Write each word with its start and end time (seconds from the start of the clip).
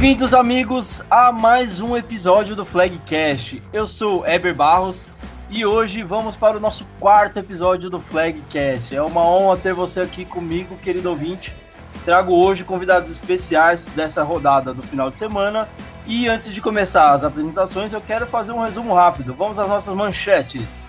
Bem-vindos, 0.00 0.32
amigos, 0.32 1.02
a 1.10 1.30
mais 1.30 1.78
um 1.78 1.94
episódio 1.94 2.56
do 2.56 2.64
Flagcast. 2.64 3.62
Eu 3.70 3.86
sou 3.86 4.26
Eber 4.26 4.54
Barros 4.54 5.06
e 5.50 5.66
hoje 5.66 6.02
vamos 6.02 6.34
para 6.34 6.56
o 6.56 6.60
nosso 6.60 6.86
quarto 6.98 7.38
episódio 7.38 7.90
do 7.90 8.00
Flagcast. 8.00 8.96
É 8.96 9.02
uma 9.02 9.20
honra 9.20 9.58
ter 9.58 9.74
você 9.74 10.00
aqui 10.00 10.24
comigo, 10.24 10.74
querido 10.78 11.10
ouvinte. 11.10 11.54
Trago 12.02 12.32
hoje 12.32 12.64
convidados 12.64 13.10
especiais 13.10 13.88
dessa 13.88 14.22
rodada 14.22 14.72
do 14.72 14.82
final 14.82 15.10
de 15.10 15.18
semana. 15.18 15.68
E 16.06 16.26
antes 16.26 16.54
de 16.54 16.62
começar 16.62 17.12
as 17.12 17.22
apresentações, 17.22 17.92
eu 17.92 18.00
quero 18.00 18.26
fazer 18.26 18.52
um 18.52 18.64
resumo 18.64 18.94
rápido. 18.94 19.34
Vamos 19.34 19.58
às 19.58 19.68
nossas 19.68 19.94
manchetes. 19.94 20.82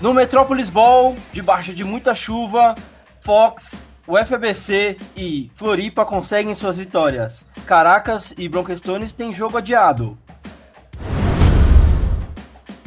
No 0.00 0.12
Metrópolis 0.12 0.68
Ball, 0.68 1.14
debaixo 1.32 1.72
de 1.72 1.84
muita 1.84 2.16
chuva, 2.16 2.74
Fox, 3.20 3.80
o 4.06 4.16
FABC 4.16 4.96
e 5.16 5.50
Floripa 5.54 6.04
conseguem 6.04 6.54
suas 6.54 6.76
vitórias. 6.76 7.46
Caracas 7.66 8.34
e 8.36 8.48
Bronquestones 8.48 9.14
têm 9.14 9.32
jogo 9.32 9.58
adiado. 9.58 10.18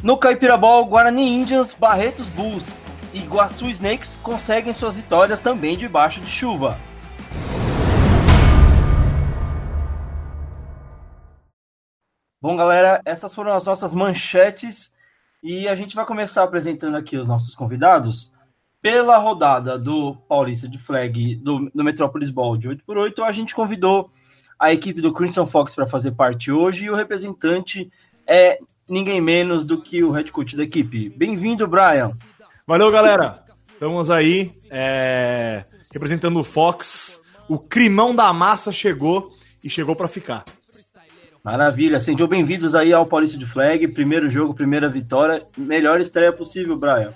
No 0.02 0.18
Caipira 0.18 0.56
Ball, 0.56 0.84
Guarani 0.84 1.26
Indians, 1.26 1.72
Barretos 1.72 2.28
Bulls 2.28 2.78
e 3.14 3.20
Iguaçu 3.20 3.66
Snakes 3.70 4.16
conseguem 4.22 4.72
suas 4.72 4.94
vitórias 4.94 5.40
também 5.40 5.76
debaixo 5.76 6.20
de 6.20 6.28
chuva. 6.28 6.76
Bom, 12.40 12.54
galera, 12.54 13.00
essas 13.04 13.34
foram 13.34 13.52
as 13.52 13.64
nossas 13.64 13.94
manchetes 13.94 14.94
e 15.42 15.66
a 15.66 15.74
gente 15.74 15.96
vai 15.96 16.04
começar 16.04 16.44
apresentando 16.44 16.96
aqui 16.96 17.16
os 17.16 17.26
nossos 17.26 17.54
convidados. 17.54 18.35
Pela 18.80 19.18
rodada 19.18 19.78
do 19.78 20.14
Paulista 20.28 20.68
de 20.68 20.78
Flag 20.78 21.36
do, 21.36 21.70
do 21.74 21.82
Metrópolis 21.82 22.30
Ball 22.30 22.56
de 22.56 22.68
8x8, 22.68 23.22
a 23.24 23.32
gente 23.32 23.54
convidou 23.54 24.10
a 24.58 24.72
equipe 24.72 25.00
do 25.00 25.12
Crimson 25.12 25.46
Fox 25.46 25.74
para 25.74 25.86
fazer 25.86 26.12
parte 26.12 26.52
hoje 26.52 26.86
e 26.86 26.90
o 26.90 26.96
representante 26.96 27.90
é 28.26 28.58
ninguém 28.88 29.20
menos 29.20 29.64
do 29.64 29.82
que 29.82 30.02
o 30.02 30.10
head 30.10 30.30
coach 30.30 30.56
da 30.56 30.62
equipe. 30.62 31.08
Bem-vindo, 31.10 31.66
Brian. 31.66 32.12
Valeu, 32.66 32.90
galera. 32.90 33.44
Estamos 33.72 34.10
aí 34.10 34.52
é... 34.70 35.64
representando 35.92 36.38
o 36.38 36.44
Fox. 36.44 37.20
O 37.48 37.58
crimão 37.58 38.14
da 38.14 38.32
massa 38.32 38.72
chegou 38.72 39.32
e 39.62 39.68
chegou 39.68 39.94
para 39.94 40.08
ficar. 40.08 40.44
Maravilha, 41.44 42.00
sejam 42.00 42.26
bem-vindos 42.26 42.74
aí 42.74 42.92
ao 42.92 43.06
Paulista 43.06 43.38
de 43.38 43.46
Flag, 43.46 43.86
primeiro 43.88 44.28
jogo, 44.28 44.52
primeira 44.52 44.88
vitória, 44.88 45.46
melhor 45.56 46.00
estreia 46.00 46.32
possível, 46.32 46.76
Brian. 46.76 47.14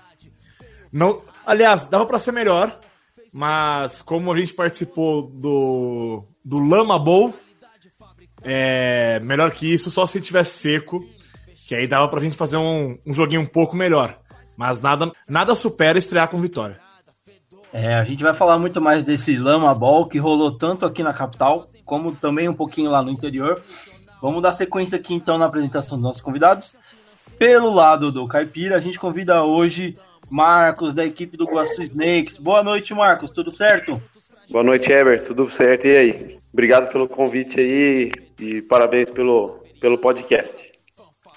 Não, 0.92 1.20
aliás, 1.46 1.84
dava 1.84 2.06
para 2.06 2.19
ser 2.19 2.33
melhor, 2.33 2.78
mas 3.33 4.02
como 4.02 4.33
a 4.33 4.38
gente 4.38 4.52
participou 4.52 5.22
do, 5.22 6.24
do 6.44 6.58
Lama 6.58 6.98
Bowl, 6.98 7.34
é, 8.42 9.20
melhor 9.20 9.50
que 9.50 9.72
isso 9.72 9.91
só 9.91 10.06
se 10.06 10.20
tivesse 10.20 10.58
seco, 10.58 11.05
que 11.66 11.74
aí 11.74 11.86
dava 11.86 12.08
pra 12.08 12.20
gente 12.20 12.36
fazer 12.36 12.56
um, 12.56 12.98
um 13.06 13.12
joguinho 13.12 13.42
um 13.42 13.46
pouco 13.46 13.77
melhor. 13.77 14.18
Mas 14.56 14.80
nada, 14.80 15.11
nada 15.28 15.55
supera 15.55 15.98
estrear 15.98 16.28
com 16.28 16.41
vitória. 16.41 16.78
É, 17.72 17.94
a 17.94 18.05
gente 18.05 18.22
vai 18.22 18.34
falar 18.34 18.58
muito 18.58 18.80
mais 18.80 19.05
desse 19.05 19.36
Lama 19.36 19.72
Ball 19.74 20.08
que 20.08 20.18
rolou 20.18 20.58
tanto 20.58 20.84
aqui 20.84 21.02
na 21.02 21.14
capital, 21.14 21.66
como 21.84 22.12
também 22.12 22.48
um 22.48 22.55
pouquinho 22.55 22.91
lá 22.91 23.02
no 23.02 23.11
interior. 23.11 23.62
Vamos 24.20 24.42
dar 24.42 24.52
sequência 24.52 24.98
aqui 24.98 25.14
então 25.14 25.39
na 25.39 25.46
apresentação 25.46 25.96
dos 25.96 26.05
nossos 26.05 26.20
convidados. 26.20 26.77
Pelo 27.39 27.73
lado 27.73 28.12
do 28.12 28.27
Caipira, 28.27 28.77
a 28.77 28.80
gente 28.80 28.98
convida 28.98 29.42
hoje 29.45 29.96
Marcos, 30.30 30.95
da 30.95 31.05
equipe 31.05 31.36
do 31.36 31.45
Guaçu 31.45 31.83
Snakes. 31.83 32.39
Boa 32.39 32.63
noite, 32.63 32.95
Marcos, 32.95 33.30
tudo 33.30 33.51
certo? 33.51 34.01
Boa 34.48 34.64
noite, 34.64 34.92
Ever, 34.92 35.24
tudo 35.24 35.51
certo? 35.51 35.86
E 35.86 35.96
aí? 35.96 36.39
Obrigado 36.52 36.91
pelo 36.91 37.08
convite 37.08 37.61
aí 37.61 38.13
e 38.39 38.63
parabéns 38.63 39.11
pelo, 39.11 39.63
pelo 39.80 39.98
podcast. 39.98 40.73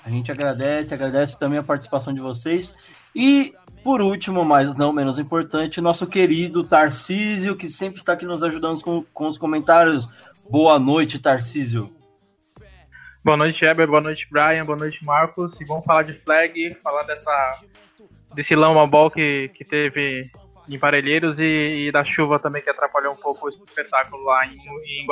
A 0.05 0.09
gente 0.09 0.31
agradece, 0.31 0.93
agradece 0.93 1.39
também 1.39 1.59
a 1.59 1.63
participação 1.63 2.13
de 2.13 2.19
vocês. 2.19 2.75
E, 3.15 3.53
por 3.83 4.01
último, 4.01 4.43
mas 4.43 4.75
não 4.75 4.91
menos 4.91 5.17
importante, 5.17 5.79
nosso 5.79 6.07
querido 6.07 6.63
Tarcísio, 6.63 7.55
que 7.55 7.67
sempre 7.67 7.99
está 7.99 8.13
aqui 8.13 8.25
nos 8.25 8.43
ajudando 8.43 8.81
com, 8.81 9.03
com 9.13 9.27
os 9.27 9.37
comentários. 9.37 10.09
Boa 10.49 10.77
noite, 10.77 11.19
Tarcísio. 11.19 11.93
Boa 13.23 13.37
noite, 13.37 13.63
Eber. 13.63 13.87
Boa 13.87 14.01
noite, 14.01 14.27
Brian. 14.29 14.65
Boa 14.65 14.77
noite, 14.77 15.05
Marcos. 15.05 15.59
E 15.61 15.63
vamos 15.63 15.85
falar 15.85 16.03
de 16.03 16.13
flag, 16.13 16.75
falar 16.83 17.03
dessa 17.03 17.61
desse 18.33 18.55
lama 18.55 18.85
ball 18.87 19.09
que, 19.09 19.49
que 19.49 19.63
teve 19.63 20.29
em 20.67 20.79
Parelheiros 20.79 21.39
e, 21.39 21.87
e, 21.87 21.91
da 21.91 22.03
chuva 22.03 22.39
também 22.39 22.61
que 22.61 22.69
atrapalhou 22.69 23.13
um 23.13 23.17
pouco 23.17 23.47
o 23.47 23.49
espetáculo 23.49 24.23
lá 24.23 24.45
em, 24.45 24.57
em. 24.57 25.05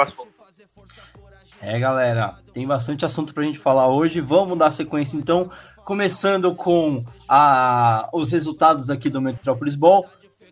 É, 1.61 1.77
galera, 1.79 2.35
tem 2.53 2.65
bastante 2.65 3.05
assunto 3.05 3.33
pra 3.33 3.43
gente 3.43 3.59
falar 3.59 3.87
hoje. 3.87 4.19
Vamos 4.19 4.57
dar 4.57 4.71
sequência 4.71 5.17
então, 5.17 5.51
começando 5.85 6.55
com 6.55 7.03
a, 7.27 8.09
os 8.13 8.31
resultados 8.31 8.89
aqui 8.89 9.09
do 9.09 9.21
Metrópolis 9.21 9.75
Ball. 9.75 10.05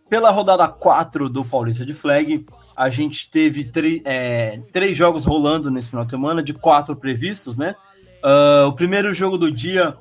Pela 0.10 0.32
rodada 0.32 0.68
4 0.68 1.30
do 1.30 1.46
Paulista 1.46 1.86
de 1.86 1.94
Flag, 1.94 2.46
a 2.76 2.90
gente 2.90 3.30
teve 3.30 3.72
é, 4.06 4.60
três 4.74 4.98
jogos 4.98 5.24
rolando 5.24 5.70
nesse 5.70 5.90
final 5.90 6.04
de 6.04 6.12
semana, 6.12 6.42
de 6.42 6.54
quatro 6.54 6.96
previstos, 6.96 7.56
né? 7.56 7.76
Uh, 8.24 8.68
o 8.68 8.74
primeiro 8.74 9.14
jogo 9.14 9.38
do 9.38 9.52
dia 9.52 9.96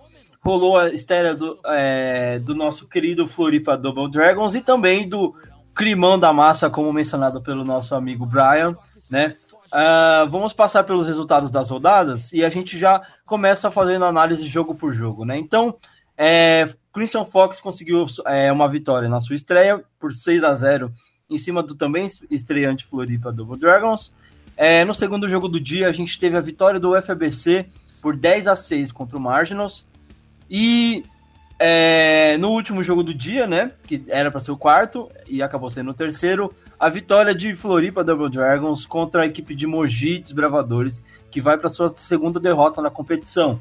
rolou 0.49 0.79
a 0.79 0.89
estreia 0.89 1.35
do, 1.35 1.59
é, 1.67 2.39
do 2.39 2.55
nosso 2.55 2.89
querido 2.89 3.29
Floripa 3.29 3.77
Double 3.77 4.11
Dragons 4.11 4.55
e 4.55 4.63
também 4.63 5.07
do 5.07 5.35
Crimão 5.75 6.19
da 6.19 6.33
Massa, 6.33 6.71
como 6.71 6.91
mencionado 6.91 7.43
pelo 7.43 7.67
nosso 7.67 7.95
amigo 7.95 8.25
Brian, 8.25 8.75
né? 9.11 9.35
Uh, 9.67 10.27
vamos 10.31 10.55
passar 10.55 10.85
pelos 10.85 11.07
resultados 11.07 11.51
das 11.51 11.69
rodadas 11.69 12.33
e 12.33 12.43
a 12.43 12.49
gente 12.49 12.79
já 12.79 13.03
começa 13.27 13.71
fazendo 13.71 14.07
análise 14.07 14.47
jogo 14.49 14.75
por 14.75 14.91
jogo, 14.91 15.27
né? 15.27 15.37
Então, 15.37 15.77
é, 16.17 16.67
Crimson 16.95 17.27
Fox 17.27 17.61
conseguiu 17.61 18.07
é, 18.25 18.51
uma 18.51 18.71
vitória 18.71 19.07
na 19.07 19.21
sua 19.21 19.37
estreia 19.37 19.85
por 20.01 20.15
6 20.15 20.43
a 20.45 20.55
0 20.55 20.91
em 21.29 21.37
cima 21.37 21.63
do 21.63 21.75
também 21.75 22.07
estreante 22.31 22.87
Floripa 22.87 23.31
Double 23.31 23.59
Dragons. 23.59 24.15
É, 24.57 24.83
no 24.83 24.95
segundo 24.95 25.29
jogo 25.29 25.47
do 25.47 25.61
dia, 25.61 25.89
a 25.89 25.93
gente 25.93 26.19
teve 26.19 26.39
a 26.39 26.41
vitória 26.41 26.81
do 26.81 26.99
FABC 27.03 27.67
por 28.01 28.17
10 28.17 28.49
a 28.49 28.57
6 28.57 28.93
contra 28.93 29.19
o 29.19 29.21
Marginals. 29.21 29.87
E 30.51 31.03
é, 31.59 32.37
no 32.39 32.51
último 32.51 32.83
jogo 32.83 33.03
do 33.03 33.13
dia, 33.13 33.47
né, 33.47 33.73
que 33.87 34.05
era 34.09 34.31
para 34.31 34.41
ser 34.41 34.53
o 34.53 34.57
quarto 34.57 35.11
e 35.27 35.43
acabou 35.43 35.69
sendo 35.69 35.91
o 35.91 35.95
terceiro, 35.95 36.55
a 36.79 36.89
vitória 36.89 37.35
de 37.35 37.57
Floripa 37.57 38.05
Double 38.05 38.31
Dragons 38.31 38.87
contra 38.87 39.23
a 39.23 39.27
equipe 39.27 39.55
de 39.55 39.67
Mogi 39.67 40.21
Desbravadores, 40.21 41.03
que 41.31 41.41
vai 41.41 41.59
para 41.59 41.69
sua 41.69 41.89
segunda 41.91 42.39
derrota 42.39 42.81
na 42.81 42.91
competição. 42.91 43.61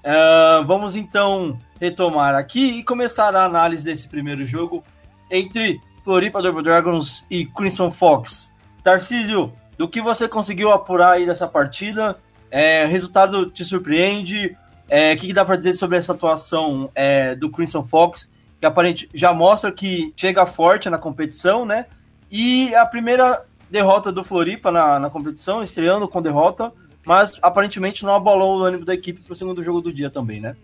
Uh, 0.00 0.64
vamos 0.66 0.96
então 0.96 1.58
retomar 1.78 2.34
aqui 2.34 2.78
e 2.78 2.82
começar 2.82 3.34
a 3.36 3.44
análise 3.44 3.84
desse 3.84 4.08
primeiro 4.08 4.44
jogo 4.44 4.82
entre 5.30 5.78
Floripa 6.02 6.42
Double 6.42 6.62
Dragons 6.62 7.24
e 7.30 7.44
Crimson 7.46 7.92
Fox. 7.92 8.50
Tarcísio, 8.82 9.52
do 9.78 9.86
que 9.86 10.00
você 10.00 10.26
conseguiu 10.26 10.72
apurar 10.72 11.14
aí 11.14 11.26
dessa 11.26 11.46
partida? 11.46 12.18
É, 12.50 12.84
resultado 12.86 13.50
te 13.50 13.64
surpreende? 13.64 14.56
É, 14.90 15.12
o 15.12 15.16
que, 15.16 15.28
que, 15.28 15.32
dá 15.32 15.44
para 15.44 15.54
dizer 15.54 15.74
sobre 15.74 15.96
essa 15.96 16.12
atuação 16.12 16.90
é, 16.96 17.36
do 17.36 17.48
Crimson 17.48 17.86
Fox? 17.86 18.28
Que 18.58 18.66
aparente 18.66 19.08
já 19.14 19.32
mostra 19.32 19.70
que 19.70 20.12
chega 20.16 20.44
forte 20.46 20.90
na 20.90 20.98
competição, 20.98 21.64
né? 21.64 21.86
E 22.28 22.74
a 22.74 22.84
primeira 22.84 23.44
derrota 23.70 24.10
do 24.10 24.24
Floripa 24.24 24.72
na, 24.72 24.98
na 24.98 25.08
competição, 25.08 25.62
estreando 25.62 26.08
com 26.08 26.20
derrota, 26.20 26.72
mas 27.06 27.38
aparentemente 27.40 28.04
não 28.04 28.14
abalou 28.14 28.58
o 28.58 28.62
ânimo 28.62 28.84
da 28.84 28.92
equipe 28.92 29.22
para 29.22 29.32
o 29.32 29.36
segundo 29.36 29.62
jogo 29.62 29.80
do 29.80 29.92
dia 29.92 30.10
também, 30.10 30.40
né? 30.40 30.56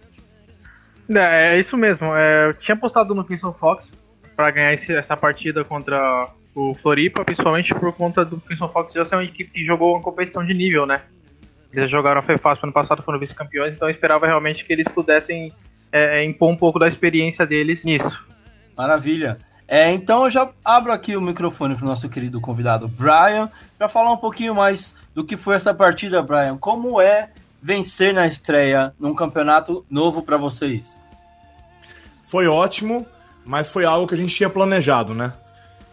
É, 1.09 1.55
é 1.55 1.59
isso 1.59 1.77
mesmo. 1.77 2.07
É, 2.17 2.49
eu 2.49 2.55
tinha 2.55 2.75
apostado 2.75 3.15
no 3.15 3.25
Crimson 3.25 3.53
Fox 3.53 3.93
para 4.35 4.51
ganhar 4.51 4.75
esse, 4.75 4.93
essa 4.93 5.17
partida 5.17 5.65
contra 5.65 6.29
o 6.55 6.75
Floripa, 6.75 7.25
principalmente 7.25 7.75
por 7.75 7.93
conta 7.93 8.25
do 8.25 8.41
Crimson 8.41 8.69
Fox 8.69 8.93
já 8.93 9.05
ser 9.05 9.15
uma 9.15 9.25
equipe 9.25 9.53
que 9.53 9.65
jogou 9.65 9.95
uma 9.95 10.03
competição 10.03 10.45
de 10.45 10.53
nível, 10.53 10.85
né? 10.85 11.03
Eles 11.77 11.91
jogaram 11.91 12.21
a 12.21 12.23
FEFAS 12.23 12.59
ano 12.63 12.73
passado, 12.73 13.03
foram 13.03 13.19
vice-campeões, 13.19 13.77
então 13.77 13.89
eu 13.89 13.93
esperava 13.93 14.27
realmente 14.27 14.65
que 14.65 14.73
eles 14.73 14.89
pudessem 14.89 15.53
é, 15.93 16.21
é, 16.21 16.25
impor 16.25 16.51
um 16.51 16.57
pouco 16.57 16.79
da 16.79 16.89
experiência 16.89 17.47
deles 17.47 17.85
nisso. 17.85 18.25
Maravilha. 18.77 19.37
É, 19.69 19.93
então 19.93 20.25
eu 20.25 20.31
já 20.31 20.49
abro 20.65 20.93
aqui 20.93 21.17
o 21.17 21.21
microfone 21.21 21.75
para 21.75 21.85
o 21.85 21.89
nosso 21.89 22.09
querido 22.09 22.41
convidado 22.41 22.89
Brian 22.89 23.51
para 23.77 23.89
falar 23.89 24.13
um 24.13 24.17
pouquinho 24.17 24.55
mais 24.55 24.97
do 25.15 25.25
que 25.25 25.37
foi 25.37 25.57
essa 25.57 25.75
partida, 25.75 26.23
Brian. 26.23 26.57
Como 26.57 27.01
é 27.01 27.31
vencer 27.61 28.15
na 28.15 28.27
estreia 28.27 28.95
num 28.99 29.15
campeonato 29.15 29.85
novo 29.91 30.23
para 30.23 30.37
vocês? 30.37 30.97
Foi 32.23 32.47
ótimo 32.47 33.07
mas 33.47 33.71
foi 33.71 33.85
algo 33.85 34.09
que 34.09 34.15
a 34.15 34.17
gente 34.17 34.35
tinha 34.35 34.51
planejado, 34.51 35.15
né? 35.15 35.33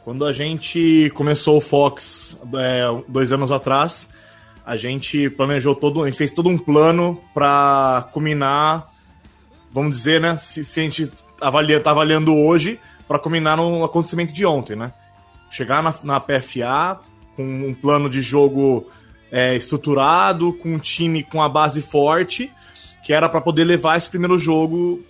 Quando 0.04 0.26
a 0.26 0.34
gente 0.34 1.10
começou 1.14 1.58
o 1.58 1.62
Fox 1.62 2.38
é, 2.56 2.84
dois 3.08 3.32
anos 3.32 3.52
atrás, 3.52 4.10
a 4.66 4.78
gente 4.78 5.30
planejou 5.30 5.76
todo, 5.76 6.04
a 6.04 6.06
gente 6.06 6.18
fez 6.18 6.34
todo 6.34 6.50
um 6.50 6.58
plano 6.58 7.22
para 7.34 8.08
culminar, 8.14 8.88
vamos 9.72 9.98
dizer, 9.98 10.22
né? 10.22 10.38
Se, 10.38 10.64
se 10.64 10.80
a 10.80 10.84
gente 10.84 11.12
avalia, 11.42 11.80
tá 11.80 11.92
avaliando 11.92 12.34
hoje, 12.34 12.80
para 13.08 13.20
culminar 13.20 13.58
no 13.58 13.84
acontecimento 13.84 14.32
de 14.32 14.46
ontem, 14.46 14.76
né? 14.76 14.94
Chegar 15.52 15.84
na, 15.84 15.94
na 16.04 16.20
PFA, 16.20 17.00
com 17.36 17.44
um 17.44 17.74
plano 17.74 18.10
de 18.10 18.22
jogo 18.22 18.88
é, 19.32 19.56
estruturado, 19.56 20.54
com 20.54 20.70
um 20.70 20.80
time 20.80 21.24
com 21.24 21.42
a 21.42 21.50
base 21.50 21.82
forte, 21.82 22.52
que 23.04 23.12
era 23.12 23.28
para 23.28 23.42
poder 23.42 23.66
levar 23.66 23.98
esse 23.98 24.10
primeiro 24.10 24.40
jogo, 24.40 25.04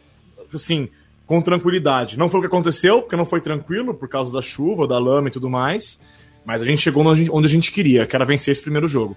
assim, 0.53 0.89
com 1.27 1.41
tranquilidade. 1.41 2.17
Não 2.17 2.29
foi 2.29 2.39
o 2.39 2.41
que 2.41 2.47
aconteceu, 2.47 3.01
porque 3.01 3.15
não 3.15 3.25
foi 3.25 3.39
tranquilo, 3.39 3.93
por 3.93 4.09
causa 4.09 4.33
da 4.33 4.41
chuva, 4.41 4.87
da 4.87 4.97
lama 4.97 5.27
e 5.27 5.31
tudo 5.31 5.49
mais, 5.49 6.01
mas 6.43 6.61
a 6.61 6.65
gente 6.65 6.81
chegou 6.81 7.05
onde 7.05 7.45
a 7.45 7.49
gente 7.49 7.71
queria, 7.71 8.07
que 8.07 8.15
era 8.15 8.25
vencer 8.25 8.51
esse 8.51 8.61
primeiro 8.61 8.87
jogo. 8.87 9.15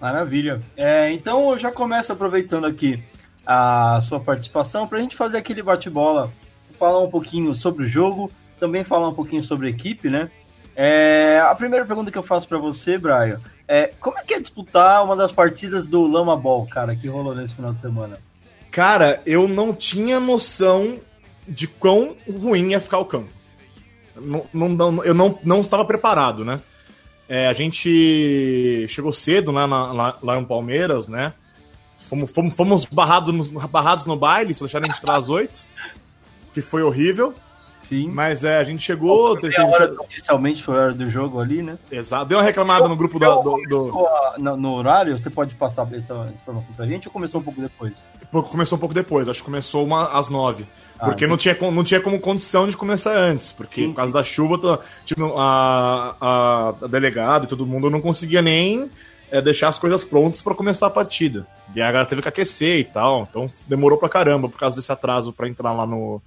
Maravilha. 0.00 0.60
É, 0.76 1.10
então 1.12 1.50
eu 1.50 1.58
já 1.58 1.70
começo 1.72 2.12
aproveitando 2.12 2.66
aqui 2.66 3.02
a 3.46 4.00
sua 4.02 4.20
participação 4.20 4.86
para 4.86 4.98
a 4.98 5.00
gente 5.00 5.16
fazer 5.16 5.38
aquele 5.38 5.62
bate-bola, 5.62 6.32
falar 6.78 7.00
um 7.00 7.10
pouquinho 7.10 7.54
sobre 7.54 7.84
o 7.84 7.88
jogo, 7.88 8.30
também 8.58 8.84
falar 8.84 9.08
um 9.08 9.14
pouquinho 9.14 9.42
sobre 9.42 9.68
a 9.68 9.70
equipe, 9.70 10.10
né? 10.10 10.30
É, 10.74 11.40
a 11.40 11.54
primeira 11.54 11.86
pergunta 11.86 12.10
que 12.10 12.18
eu 12.18 12.22
faço 12.22 12.46
para 12.46 12.58
você, 12.58 12.98
Brian, 12.98 13.40
é 13.66 13.92
como 13.98 14.18
é 14.18 14.22
que 14.22 14.34
é 14.34 14.40
disputar 14.40 15.02
uma 15.02 15.16
das 15.16 15.32
partidas 15.32 15.86
do 15.86 16.06
Lama 16.06 16.36
Ball, 16.36 16.66
cara, 16.66 16.94
que 16.94 17.08
rolou 17.08 17.34
nesse 17.34 17.54
final 17.54 17.72
de 17.72 17.80
semana? 17.80 18.18
Cara, 18.70 19.22
eu 19.24 19.48
não 19.48 19.72
tinha 19.72 20.20
noção 20.20 20.98
de 21.48 21.66
quão 21.66 22.14
ruim 22.28 22.72
ia 22.72 22.80
ficar 22.80 22.98
o 22.98 23.06
campo. 23.06 23.30
Não, 24.14 24.46
não, 24.52 25.04
eu 25.04 25.14
não, 25.14 25.38
não 25.42 25.60
estava 25.62 25.84
preparado, 25.84 26.44
né? 26.44 26.60
É, 27.28 27.48
a 27.48 27.52
gente 27.52 28.86
chegou 28.88 29.12
cedo 29.12 29.52
né, 29.52 29.66
na, 29.66 29.92
lá, 29.92 30.18
lá 30.22 30.40
no 30.40 30.46
Palmeiras, 30.46 31.08
né? 31.08 31.32
Fomos, 32.08 32.30
fomos, 32.30 32.54
fomos 32.54 32.84
barrados, 32.84 33.50
no, 33.50 33.68
barrados 33.68 34.06
no 34.06 34.16
baile, 34.16 34.54
só 34.54 34.64
deixaram 34.64 34.84
a 34.84 34.88
gente 34.88 34.98
entrar 34.98 35.16
às 35.16 35.28
oito, 35.28 35.66
que 36.54 36.62
foi 36.62 36.82
horrível. 36.82 37.34
Sim. 37.88 38.08
Mas 38.08 38.42
é, 38.42 38.58
a 38.58 38.64
gente 38.64 38.82
chegou. 38.82 39.38
Teve, 39.38 39.54
hora, 39.60 39.94
oficialmente 40.00 40.64
foi 40.64 40.74
a 40.74 40.78
hora 40.78 40.94
do 40.94 41.08
jogo 41.08 41.38
ali, 41.38 41.62
né? 41.62 41.78
Exato. 41.90 42.26
Deu 42.26 42.38
uma 42.38 42.44
reclamada 42.44 42.88
no 42.88 42.96
grupo 42.96 43.18
do. 43.18 43.42
do. 43.68 44.08
No, 44.38 44.56
no, 44.56 44.74
horário, 44.74 45.18
você 45.18 45.30
pode 45.30 45.54
passar 45.54 45.86
essa 45.94 46.14
informação 46.34 46.74
pra 46.74 46.84
gente 46.84 47.06
ou 47.06 47.12
começou 47.12 47.40
um 47.40 47.44
pouco 47.44 47.60
depois? 47.60 48.04
Começou 48.50 48.76
um 48.76 48.80
pouco 48.80 48.94
depois, 48.94 49.28
acho 49.28 49.38
que 49.38 49.44
começou 49.44 49.84
uma, 49.84 50.08
às 50.18 50.28
nove. 50.28 50.66
Ah, 50.98 51.06
porque 51.06 51.26
não, 51.26 51.36
tinha, 51.36 51.56
não 51.72 51.84
tinha 51.84 52.00
como 52.00 52.18
condição 52.18 52.68
de 52.68 52.76
começar 52.76 53.16
antes. 53.16 53.52
Porque 53.52 53.82
sim, 53.82 53.88
por 53.90 53.96
causa 53.96 54.10
sim. 54.10 54.14
da 54.14 54.24
chuva, 54.24 54.80
tipo, 55.04 55.38
a, 55.38 56.16
a, 56.20 56.74
a 56.82 56.86
delegada 56.88 57.44
e 57.44 57.48
todo 57.48 57.66
mundo 57.66 57.88
não 57.88 58.00
conseguia 58.00 58.42
nem 58.42 58.90
é, 59.30 59.40
deixar 59.40 59.68
as 59.68 59.78
coisas 59.78 60.04
prontas 60.04 60.42
para 60.42 60.54
começar 60.54 60.88
a 60.88 60.90
partida. 60.90 61.46
E 61.74 61.80
a 61.80 61.86
galera 61.86 62.08
teve 62.08 62.20
que 62.20 62.28
aquecer 62.28 62.78
e 62.78 62.84
tal. 62.84 63.28
Então 63.30 63.48
demorou 63.68 63.96
pra 63.96 64.08
caramba 64.08 64.48
por 64.48 64.58
causa 64.58 64.74
desse 64.74 64.90
atraso 64.90 65.32
para 65.32 65.48
entrar 65.48 65.72
lá 65.72 65.86
no, 65.86 66.20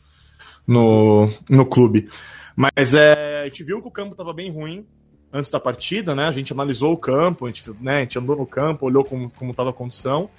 no, 0.69 1.27
no 1.49 1.65
clube. 1.65 2.07
Mas 2.55 2.93
é, 2.93 3.41
a 3.41 3.45
gente 3.45 3.63
viu 3.63 3.81
que 3.81 3.87
o 3.87 3.91
campo 3.91 4.11
estava 4.11 4.31
bem 4.31 4.51
ruim 4.51 4.85
antes 5.33 5.49
da 5.49 5.59
partida, 5.59 6.15
né? 6.15 6.27
A 6.27 6.31
gente 6.31 6.53
analisou 6.53 6.93
o 6.93 6.97
campo, 6.97 7.45
a 7.45 7.51
gente, 7.51 7.71
né, 7.81 7.97
a 7.97 7.99
gente 8.01 8.19
andou 8.19 8.35
no 8.35 8.45
campo, 8.45 8.85
olhou 8.85 9.03
como, 9.03 9.31
como 9.31 9.53
a 9.57 9.73
condição. 9.73 10.29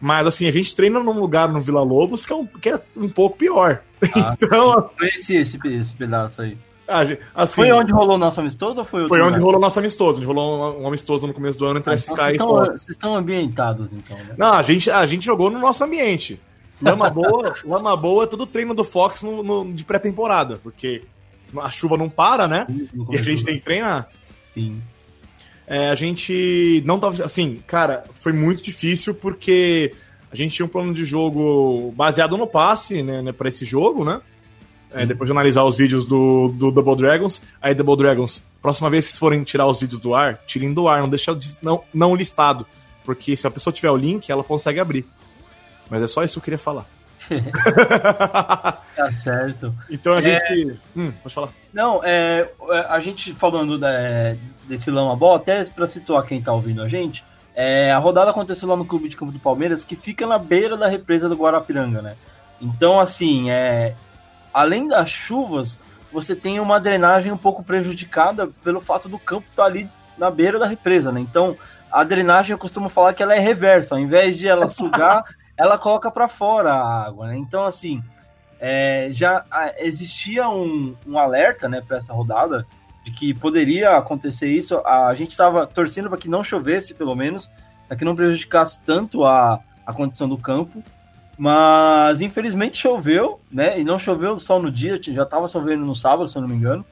Mas 0.00 0.26
assim, 0.26 0.46
a 0.46 0.50
gente 0.50 0.74
treina 0.74 1.00
num 1.00 1.20
lugar 1.20 1.48
no 1.52 1.60
Vila 1.60 1.82
Lobos 1.82 2.24
que 2.24 2.32
é 2.32 2.36
um, 2.36 2.46
que 2.46 2.70
é 2.70 2.80
um 2.96 3.08
pouco 3.08 3.36
pior. 3.36 3.82
Ah, 4.16 4.34
então. 4.40 4.90
Conheci 4.96 5.36
esse, 5.36 5.58
esse 5.66 5.94
pedaço 5.94 6.40
aí. 6.40 6.56
Assim, 7.34 7.56
foi 7.56 7.72
onde 7.72 7.92
rolou 7.92 8.14
o 8.14 8.18
nosso 8.18 8.40
amistoso 8.40 8.80
ou 8.80 8.86
foi 8.86 9.06
Foi 9.06 9.20
onde 9.20 9.32
lugar? 9.32 9.42
rolou 9.42 9.58
o 9.58 9.60
nosso 9.60 9.78
amistoso. 9.78 10.18
Onde 10.18 10.26
rolou 10.26 10.80
um 10.80 10.88
amistoso 10.88 11.26
no 11.26 11.34
começo 11.34 11.58
do 11.58 11.66
ano 11.66 11.80
entre 11.80 11.92
ah, 11.92 11.98
SK 11.98 12.12
então 12.12 12.30
e 12.30 12.38
Fox. 12.38 12.68
Vocês 12.68 12.88
estão 12.90 13.14
ambientados, 13.14 13.92
então, 13.92 14.16
né? 14.16 14.34
Não, 14.38 14.54
a 14.54 14.62
gente, 14.62 14.90
a 14.90 15.04
gente 15.04 15.26
jogou 15.26 15.50
no 15.50 15.58
nosso 15.58 15.84
ambiente. 15.84 16.40
Lama 16.80 17.10
boa, 17.10 17.56
lama 17.64 17.96
boa 17.96 18.24
é 18.24 18.26
tudo 18.26 18.46
treino 18.46 18.74
do 18.74 18.84
Fox 18.84 19.22
no, 19.22 19.42
no 19.42 19.72
de 19.72 19.84
pré-temporada, 19.84 20.60
porque 20.62 21.02
a 21.56 21.70
chuva 21.70 21.96
não 21.96 22.08
para, 22.08 22.46
né? 22.46 22.66
e 23.10 23.18
a 23.18 23.22
gente 23.22 23.44
tem 23.44 23.56
que 23.56 23.64
treinar. 23.64 24.08
Sim. 24.54 24.80
É, 25.66 25.90
a 25.90 25.94
gente 25.94 26.82
não 26.86 26.98
tava. 26.98 27.22
Assim, 27.24 27.62
cara, 27.66 28.04
foi 28.14 28.32
muito 28.32 28.62
difícil 28.62 29.14
porque 29.14 29.92
a 30.30 30.36
gente 30.36 30.54
tinha 30.54 30.64
um 30.64 30.68
plano 30.68 30.94
de 30.94 31.04
jogo 31.04 31.92
baseado 31.96 32.36
no 32.36 32.46
passe, 32.46 33.02
né, 33.02 33.20
né 33.20 33.32
para 33.32 33.48
esse 33.48 33.64
jogo, 33.64 34.04
né? 34.04 34.20
É, 34.90 35.04
depois 35.04 35.28
de 35.28 35.32
analisar 35.32 35.64
os 35.64 35.76
vídeos 35.76 36.06
do, 36.06 36.48
do 36.48 36.72
Double 36.72 36.96
Dragons. 36.96 37.42
Aí, 37.60 37.74
Double 37.74 37.96
Dragons, 37.96 38.42
próxima 38.62 38.88
vez 38.88 39.04
que 39.04 39.12
vocês 39.12 39.18
forem 39.18 39.44
tirar 39.44 39.66
os 39.66 39.80
vídeos 39.80 40.00
do 40.00 40.14
ar, 40.14 40.40
tirem 40.46 40.72
do 40.72 40.88
ar, 40.88 41.02
não 41.02 41.10
deixa 41.10 41.38
não, 41.60 41.82
não 41.92 42.16
listado. 42.16 42.66
Porque 43.04 43.36
se 43.36 43.46
a 43.46 43.50
pessoa 43.50 43.72
tiver 43.72 43.90
o 43.90 43.96
link, 43.96 44.30
ela 44.30 44.42
consegue 44.42 44.80
abrir. 44.80 45.04
Mas 45.90 46.02
é 46.02 46.06
só 46.06 46.22
isso 46.22 46.34
que 46.34 46.38
eu 46.38 46.44
queria 46.44 46.58
falar. 46.58 46.86
tá 48.96 49.12
certo. 49.22 49.74
Então 49.90 50.14
a 50.14 50.18
é... 50.18 50.22
gente. 50.22 50.78
Hum, 50.96 51.12
pode 51.22 51.34
falar. 51.34 51.48
Não, 51.72 52.02
é, 52.04 52.48
é 52.70 52.86
a 52.88 53.00
gente 53.00 53.34
falando 53.34 53.78
da, 53.78 53.90
desse 54.66 54.90
Lama 54.90 55.16
Ball, 55.16 55.36
até 55.36 55.64
para 55.64 55.86
situar 55.86 56.24
quem 56.24 56.40
tá 56.40 56.52
ouvindo 56.52 56.82
a 56.82 56.88
gente, 56.88 57.24
é, 57.54 57.90
a 57.90 57.98
rodada 57.98 58.30
aconteceu 58.30 58.68
lá 58.68 58.76
no 58.76 58.84
Clube 58.84 59.08
de 59.08 59.16
Campo 59.16 59.32
do 59.32 59.38
Palmeiras, 59.38 59.82
que 59.82 59.96
fica 59.96 60.26
na 60.26 60.38
beira 60.38 60.76
da 60.76 60.86
represa 60.86 61.28
do 61.28 61.34
Guarapiranga, 61.34 62.00
né? 62.00 62.14
Então, 62.60 63.00
assim, 63.00 63.50
é, 63.50 63.94
além 64.52 64.88
das 64.88 65.10
chuvas, 65.10 65.78
você 66.12 66.36
tem 66.36 66.60
uma 66.60 66.78
drenagem 66.78 67.32
um 67.32 67.36
pouco 67.36 67.62
prejudicada 67.62 68.48
pelo 68.62 68.80
fato 68.80 69.08
do 69.08 69.18
campo 69.18 69.46
estar 69.50 69.64
tá 69.64 69.68
ali 69.68 69.88
na 70.16 70.30
beira 70.30 70.58
da 70.58 70.66
represa, 70.66 71.10
né? 71.10 71.20
Então, 71.20 71.56
a 71.90 72.04
drenagem 72.04 72.52
eu 72.52 72.58
costumo 72.58 72.88
falar 72.88 73.12
que 73.14 73.22
ela 73.22 73.34
é 73.34 73.38
reversa, 73.38 73.94
ao 73.94 74.00
invés 74.00 74.36
de 74.36 74.46
ela 74.46 74.68
sugar, 74.68 75.24
ela 75.58 75.76
coloca 75.76 76.10
para 76.10 76.28
fora 76.28 76.72
a 76.72 77.06
água, 77.06 77.26
né? 77.26 77.36
Então, 77.36 77.66
assim, 77.66 78.00
é, 78.60 79.08
já 79.10 79.44
existia 79.78 80.48
um, 80.48 80.94
um 81.04 81.18
alerta, 81.18 81.68
né, 81.68 81.82
para 81.86 81.96
essa 81.96 82.14
rodada 82.14 82.64
de 83.04 83.10
que 83.10 83.34
poderia 83.34 83.96
acontecer 83.96 84.48
isso. 84.48 84.78
A 84.86 85.12
gente 85.14 85.32
estava 85.32 85.66
torcendo 85.66 86.08
para 86.08 86.18
que 86.18 86.28
não 86.28 86.44
chovesse, 86.44 86.94
pelo 86.94 87.16
menos, 87.16 87.50
para 87.88 87.96
que 87.96 88.04
não 88.04 88.14
prejudicasse 88.14 88.84
tanto 88.84 89.24
a, 89.24 89.58
a 89.84 89.92
condição 89.92 90.28
do 90.28 90.38
campo. 90.38 90.82
Mas 91.36 92.20
infelizmente 92.20 92.78
choveu, 92.78 93.40
né? 93.50 93.80
E 93.80 93.84
não 93.84 93.98
choveu 93.98 94.38
só 94.38 94.60
no 94.60 94.72
dia, 94.72 95.00
já 95.00 95.22
estava 95.22 95.46
chovendo 95.46 95.84
no 95.84 95.94
sábado, 95.94 96.28
se 96.28 96.36
eu 96.36 96.42
não 96.42 96.48
me 96.48 96.56
engano. 96.56 96.84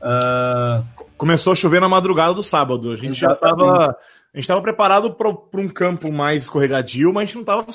Uh... 0.00 0.84
Começou 1.16 1.52
a 1.52 1.56
chover 1.56 1.80
na 1.80 1.88
madrugada 1.88 2.34
do 2.34 2.42
sábado. 2.42 2.90
A 2.92 2.96
gente 2.96 3.24
Exatamente. 3.24 3.60
já 3.60 3.64
estava 3.64 3.96
a 4.32 4.36
gente 4.36 4.44
estava 4.44 4.60
preparado 4.60 5.14
para 5.14 5.60
um 5.60 5.68
campo 5.68 6.12
mais 6.12 6.42
escorregadio, 6.42 7.12
mas 7.12 7.22
a 7.22 7.24
gente 7.26 7.34
não 7.34 7.42
estava 7.42 7.66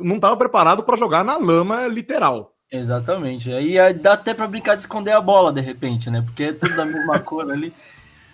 não 0.00 0.20
tava 0.20 0.36
preparado 0.36 0.82
para 0.82 0.96
jogar 0.96 1.24
na 1.24 1.36
lama 1.36 1.86
literal. 1.86 2.52
Exatamente. 2.70 3.52
Aí 3.52 3.76
dá 3.94 4.14
até 4.14 4.34
para 4.34 4.46
brincar 4.46 4.74
de 4.74 4.82
esconder 4.82 5.12
a 5.12 5.20
bola 5.20 5.52
de 5.52 5.60
repente, 5.60 6.10
né? 6.10 6.22
Porque 6.22 6.44
é 6.44 6.52
tudo 6.52 6.74
da 6.74 6.84
mesma 6.84 7.18
cor 7.20 7.50
ali. 7.50 7.72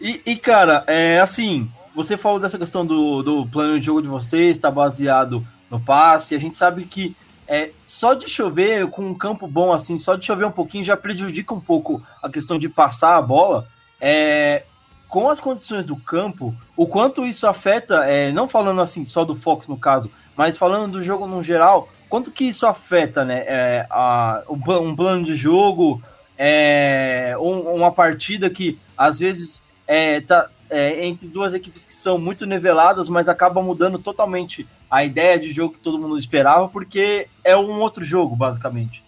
E, 0.01 0.21
e, 0.25 0.37
cara, 0.37 0.83
é 0.87 1.21
assim, 1.21 1.71
você 1.95 2.17
falou 2.17 2.41
dessa 2.41 2.59
questão 2.59 2.87
do, 2.87 3.23
do 3.23 3.47
plano 3.47 3.79
de 3.79 3.85
jogo 3.85 4.01
de 4.01 4.09
vocês, 4.09 4.57
está 4.57 4.71
baseado 4.71 5.47
no 5.71 5.79
passe. 5.79 6.35
A 6.35 6.39
gente 6.39 6.57
sabe 6.57 6.85
que 6.85 7.15
é, 7.47 7.71
só 7.87 8.15
de 8.15 8.29
chover 8.29 8.89
com 8.89 9.03
um 9.03 9.15
campo 9.15 9.47
bom 9.47 9.73
assim, 9.73 9.99
só 9.99 10.15
de 10.15 10.25
chover 10.25 10.47
um 10.47 10.53
pouquinho 10.53 10.85
já 10.85 10.97
prejudica 10.97 11.53
um 11.53 11.61
pouco 11.61 12.03
a 12.23 12.31
questão 12.31 12.59
de 12.59 12.69
passar 12.69 13.17
a 13.17 13.23
bola. 13.23 13.67
É, 14.01 14.63
com 15.09 15.29
as 15.29 15.41
condições 15.41 15.85
do 15.85 15.97
campo, 15.97 16.55
o 16.77 16.87
quanto 16.87 17.27
isso 17.27 17.47
afeta, 17.47 18.05
é, 18.05 18.31
não 18.31 18.49
falando 18.49 18.81
assim 18.81 19.05
só 19.05 19.25
do 19.25 19.35
Fox 19.35 19.67
no 19.67 19.77
caso, 19.77 20.09
mas 20.41 20.57
falando 20.57 20.93
do 20.93 21.03
jogo 21.03 21.27
no 21.27 21.43
geral, 21.43 21.91
quanto 22.09 22.31
que 22.31 22.47
isso 22.47 22.67
afeta, 22.67 23.27
né, 23.27 23.45
é, 23.47 23.87
a, 23.91 24.43
um 24.49 24.97
plano 24.97 25.23
de 25.23 25.37
jogo, 25.37 26.03
é, 26.39 27.37
um, 27.39 27.75
uma 27.75 27.93
partida 27.93 28.49
que 28.49 28.79
às 28.97 29.19
vezes 29.19 29.63
é, 29.87 30.19
tá, 30.23 30.49
é, 30.71 31.05
entre 31.05 31.29
duas 31.29 31.53
equipes 31.53 31.85
que 31.85 31.93
são 31.93 32.17
muito 32.17 32.47
niveladas, 32.47 33.07
mas 33.07 33.29
acaba 33.29 33.63
mudando 33.63 33.99
totalmente 33.99 34.67
a 34.91 35.05
ideia 35.05 35.39
de 35.39 35.53
jogo 35.53 35.75
que 35.75 35.81
todo 35.81 35.99
mundo 35.99 36.19
esperava, 36.19 36.71
porque 36.71 37.29
é 37.45 37.55
um 37.55 37.79
outro 37.79 38.03
jogo, 38.03 38.35
basicamente. 38.35 39.05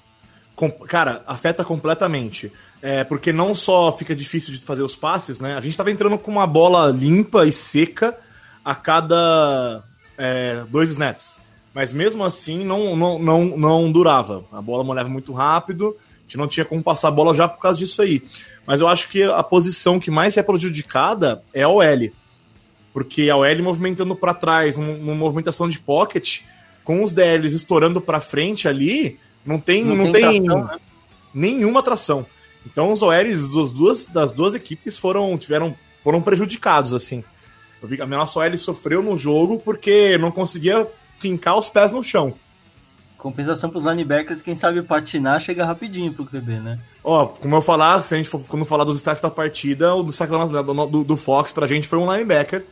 Cara, 0.86 1.22
afeta 1.26 1.64
completamente. 1.64 2.52
É, 2.82 3.04
porque 3.04 3.32
não 3.32 3.54
só 3.54 3.90
fica 3.90 4.14
difícil 4.14 4.52
de 4.52 4.60
fazer 4.60 4.82
os 4.82 4.94
passes, 4.94 5.40
né? 5.40 5.54
A 5.54 5.60
gente 5.60 5.78
tava 5.78 5.90
entrando 5.90 6.18
com 6.18 6.30
uma 6.30 6.46
bola 6.46 6.90
limpa 6.90 7.46
e 7.46 7.52
seca 7.52 8.18
a 8.62 8.74
cada 8.74 9.82
é, 10.22 10.64
dois 10.68 10.90
snaps. 10.90 11.40
Mas 11.74 11.92
mesmo 11.92 12.22
assim 12.22 12.64
não, 12.64 12.94
não, 12.94 13.18
não, 13.18 13.44
não 13.44 13.90
durava. 13.90 14.44
A 14.52 14.62
bola 14.62 14.84
molhava 14.84 15.08
muito 15.08 15.32
rápido, 15.32 15.96
a 15.98 16.22
gente 16.22 16.36
não 16.36 16.46
tinha 16.46 16.64
como 16.64 16.82
passar 16.82 17.08
a 17.08 17.12
bola 17.12 17.34
já 17.34 17.48
por 17.48 17.60
causa 17.60 17.76
disso 17.78 18.00
aí. 18.00 18.22
Mas 18.64 18.80
eu 18.80 18.86
acho 18.86 19.08
que 19.08 19.22
a 19.24 19.42
posição 19.42 19.98
que 19.98 20.10
mais 20.10 20.36
é 20.36 20.42
prejudicada 20.42 21.42
é 21.52 21.62
a 21.62 21.68
OL. 21.68 22.12
Porque 22.92 23.28
a 23.30 23.36
OL 23.36 23.62
movimentando 23.62 24.14
para 24.14 24.34
trás, 24.34 24.76
uma 24.76 25.14
movimentação 25.14 25.68
de 25.68 25.78
pocket, 25.80 26.42
com 26.84 27.02
os 27.02 27.12
DLs 27.12 27.56
estourando 27.56 28.00
para 28.00 28.20
frente 28.20 28.68
ali, 28.68 29.18
não 29.44 29.58
tem, 29.58 29.84
não, 29.84 29.96
não 29.96 30.12
tem, 30.12 30.44
tração, 30.44 30.64
né? 30.64 30.78
nenhuma 31.34 31.80
atração. 31.80 32.26
Então 32.66 32.92
os 32.92 33.02
OLs 33.02 33.48
das 33.48 33.72
duas, 33.72 34.08
das 34.08 34.30
duas 34.30 34.54
equipes 34.54 34.96
foram, 34.96 35.36
tiveram, 35.36 35.74
foram 36.04 36.20
prejudicados, 36.20 36.92
assim. 36.94 37.24
Eu 37.82 37.88
vi 37.88 37.96
que 37.96 38.02
a 38.02 38.06
nossa 38.06 38.38
OL 38.38 38.56
sofreu 38.56 39.02
no 39.02 39.16
jogo 39.16 39.58
porque 39.58 40.16
não 40.16 40.30
conseguia 40.30 40.86
fincar 41.18 41.58
os 41.58 41.68
pés 41.68 41.90
no 41.90 42.02
chão. 42.02 42.34
Compensação 43.18 43.70
para 43.70 43.78
os 43.78 43.84
linebackers, 43.84 44.42
quem 44.42 44.56
sabe 44.56 44.82
patinar 44.82 45.40
chega 45.40 45.64
rapidinho 45.64 46.12
pro 46.12 46.24
QB, 46.24 46.60
né? 46.60 46.78
Ó, 47.04 47.26
como 47.26 47.54
eu 47.54 47.62
falar, 47.62 48.02
se 48.02 48.14
a 48.14 48.16
gente 48.16 48.28
for 48.28 48.40
quando 48.48 48.64
falar 48.64 48.84
dos 48.84 48.96
destaques 48.96 49.22
da 49.22 49.30
partida, 49.30 49.94
o 49.94 50.02
destaque 50.02 50.32
do, 50.32 50.86
do, 50.86 51.04
do 51.04 51.16
Fox 51.16 51.52
pra 51.52 51.66
gente 51.66 51.86
foi 51.86 51.98
um 51.98 52.12
linebacker 52.12 52.64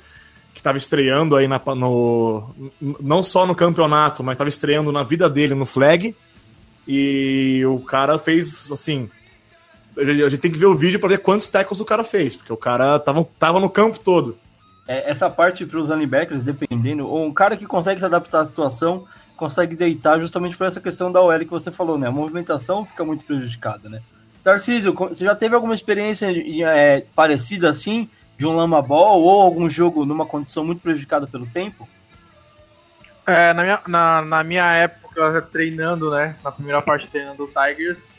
que 0.52 0.60
estava 0.60 0.76
estreando 0.76 1.36
aí 1.36 1.46
na, 1.46 1.60
no. 1.76 2.52
Não 3.00 3.22
só 3.22 3.46
no 3.46 3.54
campeonato, 3.54 4.22
mas 4.24 4.34
estava 4.34 4.48
estreando 4.48 4.90
na 4.90 5.02
vida 5.02 5.30
dele 5.30 5.54
no 5.54 5.66
flag. 5.66 6.14
E 6.86 7.64
o 7.66 7.78
cara 7.80 8.18
fez 8.18 8.70
assim. 8.72 9.08
A 9.96 10.04
gente 10.04 10.38
tem 10.38 10.50
que 10.50 10.58
ver 10.58 10.66
o 10.66 10.76
vídeo 10.76 10.98
para 10.98 11.10
ver 11.10 11.18
quantos 11.18 11.48
tackles 11.48 11.80
o 11.80 11.84
cara 11.84 12.02
fez, 12.02 12.34
porque 12.34 12.52
o 12.52 12.56
cara 12.56 12.98
tava, 12.98 13.26
tava 13.38 13.60
no 13.60 13.70
campo 13.70 13.98
todo. 13.98 14.36
É, 14.90 15.08
essa 15.08 15.30
parte 15.30 15.64
para 15.64 15.78
os 15.78 15.88
linebackers, 15.88 16.42
dependendo, 16.42 17.06
ou 17.06 17.24
um 17.24 17.32
cara 17.32 17.56
que 17.56 17.64
consegue 17.64 18.00
se 18.00 18.06
adaptar 18.06 18.40
à 18.40 18.46
situação, 18.46 19.06
consegue 19.36 19.76
deitar 19.76 20.18
justamente 20.18 20.56
por 20.56 20.66
essa 20.66 20.80
questão 20.80 21.12
da 21.12 21.22
OL 21.22 21.38
que 21.38 21.44
você 21.46 21.70
falou, 21.70 21.96
né? 21.96 22.08
A 22.08 22.10
movimentação 22.10 22.84
fica 22.84 23.04
muito 23.04 23.24
prejudicada, 23.24 23.88
né? 23.88 24.02
Tarcísio, 24.42 24.92
você 24.92 25.24
já 25.24 25.36
teve 25.36 25.54
alguma 25.54 25.76
experiência 25.76 26.26
é, 26.66 27.04
parecida 27.14 27.70
assim, 27.70 28.10
de 28.36 28.44
um 28.44 28.56
lama 28.56 28.82
ball 28.82 29.22
ou 29.22 29.40
algum 29.40 29.70
jogo 29.70 30.04
numa 30.04 30.26
condição 30.26 30.64
muito 30.64 30.82
prejudicada 30.82 31.24
pelo 31.24 31.46
tempo? 31.46 31.88
É, 33.24 33.52
na, 33.52 33.62
minha, 33.62 33.80
na, 33.86 34.22
na 34.22 34.42
minha 34.42 34.72
época 34.74 35.40
treinando, 35.52 36.10
né? 36.10 36.34
Na 36.42 36.50
primeira 36.50 36.82
parte 36.82 37.08
treinando 37.08 37.44
o 37.44 37.46
Tigers, 37.46 38.12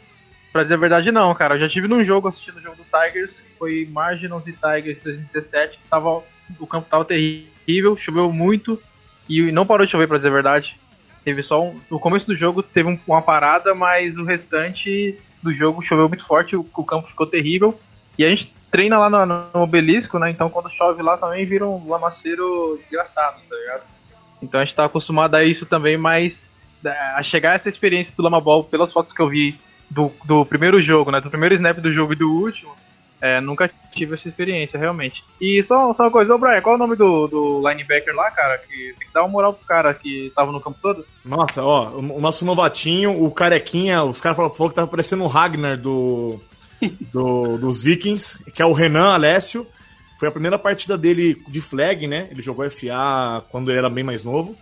pra 0.54 0.64
dizer 0.64 0.76
a 0.76 0.78
verdade, 0.78 1.12
não, 1.12 1.36
cara. 1.36 1.56
Eu 1.56 1.60
já 1.60 1.68
tive 1.68 1.90
num 1.90 2.02
jogo 2.02 2.30
assistindo 2.30 2.60
o 2.60 2.62
jogo 2.62 2.78
do 2.78 2.86
Tigers, 2.86 3.42
que 3.42 3.58
foi 3.58 3.86
Marginals 3.92 4.48
e 4.48 4.54
Tigers 4.54 5.00
2017, 5.04 5.78
que 5.78 5.84
tava, 5.90 6.24
o 6.60 6.68
campo 6.68 6.88
tava 6.90 7.06
terrível, 7.06 7.96
choveu 7.98 8.32
muito 8.32 8.82
e 9.28 9.52
não 9.52 9.66
parou 9.66 9.86
de 9.86 9.92
chover, 9.92 10.08
pra 10.08 10.18
dizer 10.18 10.30
a 10.30 10.34
verdade. 10.34 10.78
Teve 11.24 11.44
só 11.44 11.64
um, 11.64 11.80
no 11.90 12.00
começo 12.00 12.28
do 12.28 12.36
jogo 12.36 12.64
teve 12.64 12.90
um, 12.90 13.00
uma 13.08 13.22
parada, 13.22 13.76
mas 13.76 14.18
o 14.18 14.24
restante 14.24 15.18
do 15.42 15.54
jogo 15.54 15.82
choveu 15.82 16.08
muito 16.08 16.26
forte, 16.26 16.56
o, 16.56 16.66
o, 16.76 16.84
campo 16.84 17.08
ficou 17.08 17.28
terrível. 17.28 17.80
E 18.18 18.26
a 18.26 18.30
gente 18.30 18.54
treina 18.70 18.98
lá 18.98 19.10
no, 19.10 19.26
no, 19.54 19.62
obelisco, 19.62 20.18
né? 20.18 20.30
Então 20.30 20.50
quando 20.50 20.70
chove 20.70 21.02
lá 21.02 21.18
também 21.18 21.46
vira 21.46 21.66
um 21.66 21.88
lamaceiro 21.88 22.78
desgraçado, 22.82 23.38
tá 23.48 23.56
ligado? 23.56 23.84
Então 24.42 24.60
a 24.60 24.66
gente 24.66 24.76
tá 24.76 24.86
acostumado 24.86 25.36
a 25.36 25.44
isso 25.44 25.66
também, 25.66 25.98
mas 25.98 26.50
é, 26.84 26.90
a 26.90 27.22
chegar 27.22 27.52
a 27.52 27.54
essa 27.54 27.70
experiência 27.70 28.14
do 28.16 28.24
Lama 28.24 28.42
Ball, 28.42 28.64
pelas 28.64 28.92
fotos 28.92 29.14
que 29.14 29.22
eu 29.22 29.30
vi 29.30 29.60
do, 29.90 30.12
do 30.26 30.46
primeiro 30.46 30.80
jogo, 30.80 31.12
né? 31.12 31.22
Do 31.22 31.30
primeiro 31.30 31.54
snap 31.54 31.78
do 31.78 31.92
jogo 31.92 32.14
e 32.14 32.16
do 32.16 32.32
último, 32.32 32.74
é, 33.22 33.40
nunca 33.40 33.70
tive 33.94 34.16
essa 34.16 34.28
experiência, 34.28 34.80
realmente. 34.80 35.24
E 35.40 35.62
só, 35.62 35.94
só 35.94 36.04
uma 36.04 36.12
coisa, 36.12 36.34
ô 36.34 36.40
Brian, 36.40 36.60
qual 36.62 36.74
é 36.74 36.76
o 36.76 36.80
nome 36.80 36.96
do, 36.96 37.28
do 37.28 37.70
linebacker 37.70 38.16
lá, 38.16 38.32
cara? 38.32 38.58
Que 38.58 38.96
tem 38.98 39.08
que 39.08 39.14
dar 39.14 39.22
uma 39.22 39.30
moral 39.30 39.54
pro 39.54 39.66
cara 39.66 39.94
que 39.94 40.32
tava 40.36 40.52
no 40.52 40.60
campo 40.60 40.80
todo. 40.82 41.06
Nossa, 41.24 41.64
ó, 41.64 41.92
o, 41.92 42.20
nosso 42.20 42.44
novatinho, 42.44 43.24
o 43.24 43.30
carequinha, 43.30 44.04
os 44.04 44.20
caras 44.20 44.36
falaram 44.36 44.70
que 44.70 44.76
tava 44.76 44.88
parecendo 44.88 45.24
o 45.24 45.28
Ragnar 45.28 45.78
do, 45.78 46.42
do, 47.14 47.58
dos 47.60 47.84
Vikings, 47.84 48.44
que 48.52 48.62
é 48.62 48.66
o 48.66 48.74
Renan 48.74 49.14
Alessio. 49.14 49.68
Foi 50.18 50.28
a 50.28 50.32
primeira 50.32 50.58
partida 50.58 50.98
dele 50.98 51.42
de 51.48 51.62
flag, 51.62 52.08
né? 52.08 52.28
Ele 52.32 52.42
jogou 52.42 52.70
FA 52.70 53.44
quando 53.50 53.70
ele 53.70 53.78
era 53.78 53.90
bem 53.90 54.04
mais 54.04 54.24
novo. 54.24 54.58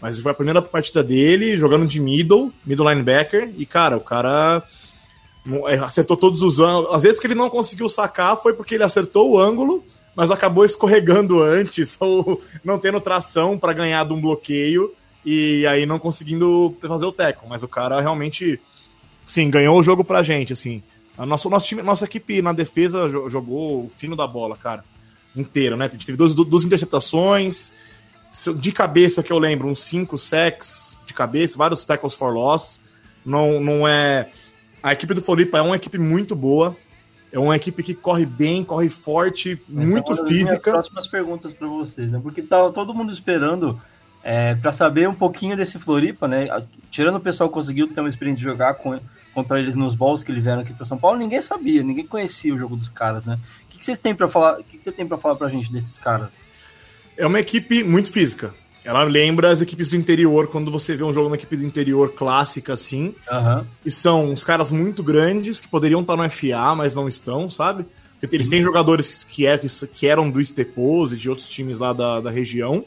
Mas 0.00 0.20
foi 0.20 0.32
a 0.32 0.34
primeira 0.34 0.60
partida 0.60 1.02
dele 1.02 1.56
jogando 1.56 1.86
de 1.86 2.00
middle, 2.00 2.52
middle 2.64 2.88
linebacker. 2.88 3.50
E, 3.56 3.64
cara, 3.64 3.96
o 3.96 4.00
cara 4.00 4.62
acertou 5.82 6.16
todos 6.16 6.42
os 6.42 6.58
ângulos. 6.58 6.94
Às 6.94 7.02
vezes 7.02 7.20
que 7.20 7.26
ele 7.26 7.34
não 7.34 7.50
conseguiu 7.50 7.88
sacar 7.88 8.36
foi 8.36 8.54
porque 8.54 8.74
ele 8.74 8.84
acertou 8.84 9.32
o 9.32 9.38
ângulo, 9.38 9.84
mas 10.14 10.30
acabou 10.30 10.64
escorregando 10.64 11.40
antes 11.44 11.96
ou 12.00 12.40
não 12.64 12.78
tendo 12.78 13.00
tração 13.00 13.58
para 13.58 13.72
ganhar 13.72 14.04
de 14.04 14.12
um 14.12 14.20
bloqueio 14.20 14.92
e 15.24 15.66
aí 15.66 15.86
não 15.86 15.98
conseguindo 15.98 16.76
fazer 16.80 17.06
o 17.06 17.12
teco. 17.12 17.46
Mas 17.48 17.62
o 17.62 17.68
cara 17.68 18.00
realmente, 18.00 18.60
sim, 19.26 19.50
ganhou 19.50 19.78
o 19.78 19.82
jogo 19.82 20.04
pra 20.04 20.22
gente, 20.22 20.52
assim. 20.52 20.82
A 21.16 21.24
nosso, 21.24 21.48
nosso 21.48 21.66
time, 21.66 21.82
nossa 21.82 22.04
equipe 22.04 22.42
na 22.42 22.52
defesa 22.52 23.08
jogou 23.08 23.84
o 23.84 23.88
fino 23.88 24.16
da 24.16 24.26
bola, 24.26 24.56
cara, 24.56 24.84
inteiro, 25.34 25.76
né? 25.76 25.86
A 25.86 25.90
gente 25.90 26.06
teve 26.06 26.18
duas, 26.18 26.34
duas 26.34 26.64
interceptações, 26.64 27.72
de 28.56 28.72
cabeça 28.72 29.22
que 29.22 29.32
eu 29.32 29.38
lembro, 29.38 29.68
uns 29.68 29.80
5 29.80 30.18
sacks 30.18 30.96
de 31.06 31.14
cabeça, 31.14 31.56
vários 31.56 31.84
tackles 31.86 32.14
for 32.14 32.32
loss. 32.32 32.80
Não, 33.24 33.60
não 33.60 33.86
é 33.88 34.28
a 34.84 34.92
equipe 34.92 35.14
do 35.14 35.22
Floripa 35.22 35.56
é 35.56 35.62
uma 35.62 35.76
equipe 35.76 35.96
muito 35.96 36.36
boa. 36.36 36.76
É 37.32 37.38
uma 37.38 37.56
equipe 37.56 37.82
que 37.82 37.94
corre 37.94 38.26
bem, 38.26 38.62
corre 38.62 38.90
forte, 38.90 39.58
Mas 39.66 39.86
muito 39.86 40.12
é 40.12 40.26
física. 40.26 40.70
próximas 40.70 41.06
perguntas 41.06 41.54
para 41.54 41.66
vocês, 41.66 42.12
né? 42.12 42.20
Porque 42.22 42.42
tá 42.42 42.70
todo 42.70 42.92
mundo 42.92 43.10
esperando 43.10 43.80
é, 44.22 44.54
para 44.54 44.74
saber 44.74 45.08
um 45.08 45.14
pouquinho 45.14 45.56
desse 45.56 45.78
Floripa, 45.78 46.28
né? 46.28 46.48
Tirando 46.90 47.16
o 47.16 47.20
pessoal 47.20 47.48
que 47.48 47.54
conseguiu 47.54 47.88
ter 47.88 47.98
uma 47.98 48.10
experiência 48.10 48.40
de 48.40 48.44
jogar 48.44 48.74
com, 48.74 49.00
contra 49.32 49.58
eles 49.58 49.74
nos 49.74 49.94
balls 49.94 50.22
que 50.22 50.30
eles 50.30 50.44
vieram 50.44 50.60
aqui 50.60 50.74
para 50.74 50.84
São 50.84 50.98
Paulo, 50.98 51.18
ninguém 51.18 51.40
sabia, 51.40 51.82
ninguém 51.82 52.06
conhecia 52.06 52.54
o 52.54 52.58
jogo 52.58 52.76
dos 52.76 52.90
caras, 52.90 53.24
né? 53.24 53.38
O 53.66 53.70
que, 53.70 53.78
que 53.78 53.84
vocês 53.86 53.98
têm 53.98 54.14
para 54.14 54.28
falar? 54.28 54.60
O 54.60 54.64
que, 54.64 54.76
que 54.76 54.84
você 54.84 54.92
tem 54.92 55.06
para 55.06 55.16
falar 55.16 55.36
pra 55.36 55.48
gente 55.48 55.72
desses 55.72 55.98
caras? 55.98 56.44
É 57.16 57.26
uma 57.26 57.40
equipe 57.40 57.82
muito 57.82 58.12
física. 58.12 58.52
Ela 58.84 59.02
lembra 59.04 59.50
as 59.50 59.62
equipes 59.62 59.88
do 59.88 59.96
interior, 59.96 60.48
quando 60.48 60.70
você 60.70 60.94
vê 60.94 61.02
um 61.02 61.12
jogo 61.12 61.30
na 61.30 61.36
equipe 61.36 61.56
do 61.56 61.64
interior 61.64 62.12
clássica, 62.12 62.74
assim. 62.74 63.14
Uhum. 63.30 63.64
E 63.84 63.90
são 63.90 64.30
uns 64.30 64.44
caras 64.44 64.70
muito 64.70 65.02
grandes 65.02 65.58
que 65.58 65.68
poderiam 65.68 66.02
estar 66.02 66.16
no 66.16 66.30
FA, 66.30 66.74
mas 66.76 66.94
não 66.94 67.08
estão, 67.08 67.48
sabe? 67.48 67.86
Porque 68.20 68.36
eles 68.36 68.48
têm 68.48 68.58
uhum. 68.58 68.64
jogadores 68.66 69.24
que, 69.24 69.46
é, 69.46 69.58
que 69.92 70.06
eram 70.06 70.30
do 70.30 70.40
Estepose 70.40 71.14
e 71.14 71.18
de 71.18 71.30
outros 71.30 71.48
times 71.48 71.78
lá 71.78 71.94
da, 71.94 72.20
da 72.20 72.30
região. 72.30 72.84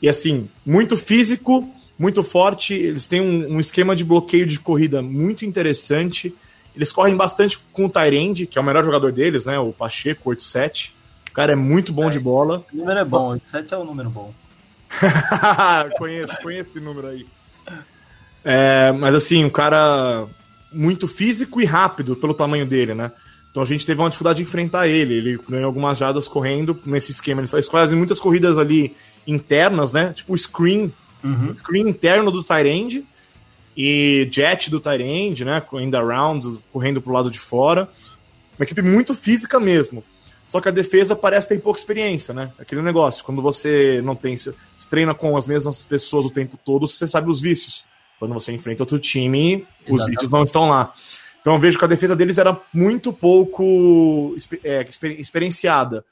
E 0.00 0.08
assim, 0.08 0.48
muito 0.64 0.96
físico, 0.96 1.68
muito 1.98 2.22
forte. 2.22 2.72
Eles 2.72 3.06
têm 3.06 3.20
um, 3.20 3.56
um 3.56 3.60
esquema 3.60 3.94
de 3.94 4.04
bloqueio 4.04 4.46
de 4.46 4.58
corrida 4.58 5.02
muito 5.02 5.44
interessante. 5.44 6.34
Eles 6.74 6.90
correm 6.90 7.14
bastante 7.14 7.58
com 7.72 7.84
o 7.84 7.90
Tyrande, 7.90 8.46
que 8.46 8.58
é 8.58 8.60
o 8.62 8.64
melhor 8.64 8.84
jogador 8.84 9.12
deles, 9.12 9.44
né? 9.44 9.58
O 9.58 9.72
Pacheco, 9.72 10.30
8-7. 10.30 10.92
O 11.28 11.32
cara 11.32 11.52
é 11.52 11.56
muito 11.56 11.92
bom 11.92 12.08
é, 12.08 12.10
de 12.10 12.18
bola. 12.18 12.64
O 12.72 12.76
número 12.76 12.98
é 12.98 13.04
bom, 13.04 13.36
8-7 13.36 13.72
é 13.72 13.76
um 13.76 13.84
número 13.84 14.08
bom. 14.08 14.32
conheço, 15.98 16.42
conheço 16.42 16.70
esse 16.70 16.80
número 16.80 17.08
aí. 17.08 17.26
É, 18.44 18.92
mas 18.92 19.14
assim, 19.14 19.44
um 19.44 19.50
cara 19.50 20.26
muito 20.72 21.06
físico 21.06 21.60
e 21.60 21.64
rápido 21.64 22.16
pelo 22.16 22.34
tamanho 22.34 22.66
dele, 22.66 22.94
né? 22.94 23.12
Então 23.50 23.62
a 23.62 23.66
gente 23.66 23.84
teve 23.84 24.00
uma 24.00 24.08
dificuldade 24.08 24.38
de 24.38 24.42
enfrentar 24.44 24.86
ele. 24.86 25.14
Ele 25.14 25.40
ganhou 25.48 25.66
algumas 25.66 25.98
jadas 25.98 26.28
correndo 26.28 26.78
nesse 26.86 27.10
esquema. 27.10 27.40
Ele 27.40 27.48
faz 27.48 27.66
quase 27.68 27.96
muitas 27.96 28.20
corridas 28.20 28.58
ali 28.58 28.94
internas, 29.26 29.92
né? 29.92 30.12
Tipo 30.12 30.36
screen, 30.38 30.92
uhum. 31.22 31.52
screen 31.54 31.88
interno 31.88 32.30
do 32.30 32.44
Tyrande 32.44 33.04
e 33.76 34.28
jet 34.30 34.70
do 34.70 34.80
Tyrande, 34.80 35.44
né? 35.44 35.62
Ainda 35.74 35.98
around, 35.98 36.60
correndo 36.72 37.02
pro 37.02 37.12
lado 37.12 37.30
de 37.30 37.40
fora. 37.40 37.88
Uma 38.56 38.64
equipe 38.64 38.82
muito 38.82 39.14
física 39.14 39.58
mesmo. 39.58 40.04
Só 40.50 40.60
que 40.60 40.68
a 40.68 40.72
defesa 40.72 41.14
parece 41.14 41.48
ter 41.48 41.60
pouca 41.60 41.78
experiência, 41.78 42.34
né? 42.34 42.52
Aquele 42.58 42.82
negócio, 42.82 43.22
quando 43.22 43.40
você 43.40 44.02
não 44.02 44.16
tem. 44.16 44.36
Se 44.36 44.52
treina 44.90 45.14
com 45.14 45.36
as 45.36 45.46
mesmas 45.46 45.84
pessoas 45.84 46.26
o 46.26 46.30
tempo 46.30 46.58
todo, 46.64 46.88
você 46.88 47.06
sabe 47.06 47.30
os 47.30 47.40
vícios. 47.40 47.84
Quando 48.18 48.34
você 48.34 48.52
enfrenta 48.52 48.82
outro 48.82 48.98
time, 48.98 49.54
Exatamente. 49.54 49.92
os 49.92 50.06
vícios 50.06 50.30
não 50.30 50.42
estão 50.42 50.68
lá. 50.68 50.92
Então 51.40 51.54
eu 51.54 51.60
vejo 51.60 51.78
que 51.78 51.84
a 51.84 51.88
defesa 51.88 52.16
deles 52.16 52.36
era 52.36 52.60
muito 52.74 53.12
pouco 53.12 54.34
é, 54.64 54.84
experienciada. 55.16 56.04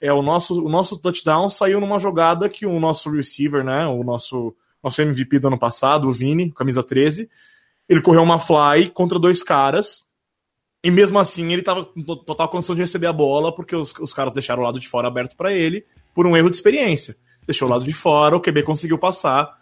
É, 0.00 0.12
o, 0.12 0.22
nosso, 0.22 0.60
o 0.60 0.68
nosso 0.68 0.98
touchdown 0.98 1.48
saiu 1.48 1.80
numa 1.80 2.00
jogada 2.00 2.48
que 2.48 2.66
o 2.66 2.80
nosso 2.80 3.08
receiver, 3.10 3.62
né? 3.62 3.86
O 3.86 4.02
nosso, 4.02 4.52
nosso 4.82 5.00
MVP 5.00 5.38
do 5.38 5.46
ano 5.46 5.58
passado, 5.58 6.08
o 6.08 6.12
Vini, 6.12 6.50
camisa 6.50 6.82
13, 6.82 7.30
ele 7.88 8.02
correu 8.02 8.24
uma 8.24 8.40
fly 8.40 8.90
contra 8.90 9.20
dois 9.20 9.40
caras 9.40 10.02
e 10.84 10.90
mesmo 10.90 11.18
assim, 11.18 11.50
ele 11.50 11.62
tava 11.62 11.86
com 11.86 12.02
total 12.02 12.46
condição 12.50 12.74
de 12.74 12.82
receber 12.82 13.06
a 13.06 13.12
bola, 13.12 13.50
porque 13.50 13.74
os, 13.74 13.94
os 13.98 14.12
caras 14.12 14.34
deixaram 14.34 14.60
o 14.60 14.66
lado 14.66 14.78
de 14.78 14.86
fora 14.86 15.08
aberto 15.08 15.34
para 15.34 15.50
ele, 15.50 15.82
por 16.14 16.26
um 16.26 16.36
erro 16.36 16.50
de 16.50 16.56
experiência. 16.56 17.16
Deixou 17.46 17.66
o 17.66 17.70
lado 17.70 17.84
de 17.84 17.92
fora, 17.94 18.36
o 18.36 18.40
QB 18.40 18.64
conseguiu 18.64 18.98
passar. 18.98 19.58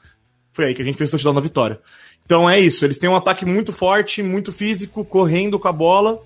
Foi 0.50 0.64
aí 0.64 0.74
que 0.74 0.82
a 0.82 0.84
gente 0.84 0.98
fez 0.98 1.10
o 1.10 1.12
touchdown 1.12 1.34
na 1.34 1.40
vitória. 1.40 1.80
Então 2.26 2.50
é 2.50 2.58
isso, 2.58 2.84
eles 2.84 2.98
têm 2.98 3.08
um 3.08 3.14
ataque 3.14 3.46
muito 3.46 3.72
forte, 3.72 4.20
muito 4.20 4.50
físico, 4.50 5.04
correndo 5.04 5.60
com 5.60 5.68
a 5.68 5.72
bola. 5.72 6.20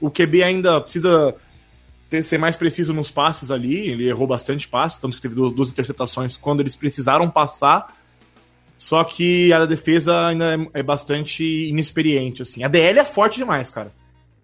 O 0.00 0.12
QB 0.12 0.44
ainda 0.44 0.80
precisa 0.80 1.34
ter, 2.08 2.22
ser 2.22 2.38
mais 2.38 2.54
preciso 2.54 2.94
nos 2.94 3.10
passes 3.10 3.50
ali. 3.50 3.88
Ele 3.90 4.08
errou 4.08 4.28
bastante 4.28 4.68
passes, 4.68 5.00
tanto 5.00 5.16
que 5.16 5.22
teve 5.22 5.34
duas, 5.34 5.70
interceptações 5.70 6.36
quando 6.36 6.60
eles 6.60 6.76
precisaram 6.76 7.28
passar. 7.28 7.96
Só 8.78 9.02
que 9.02 9.52
a 9.52 9.66
defesa 9.66 10.16
ainda 10.20 10.54
é, 10.54 10.80
é 10.80 10.82
bastante 10.84 11.42
inexperiente, 11.68 12.42
assim. 12.42 12.62
A 12.62 12.68
DL 12.68 13.00
é 13.00 13.04
forte 13.04 13.36
demais, 13.36 13.72
cara. 13.72 13.92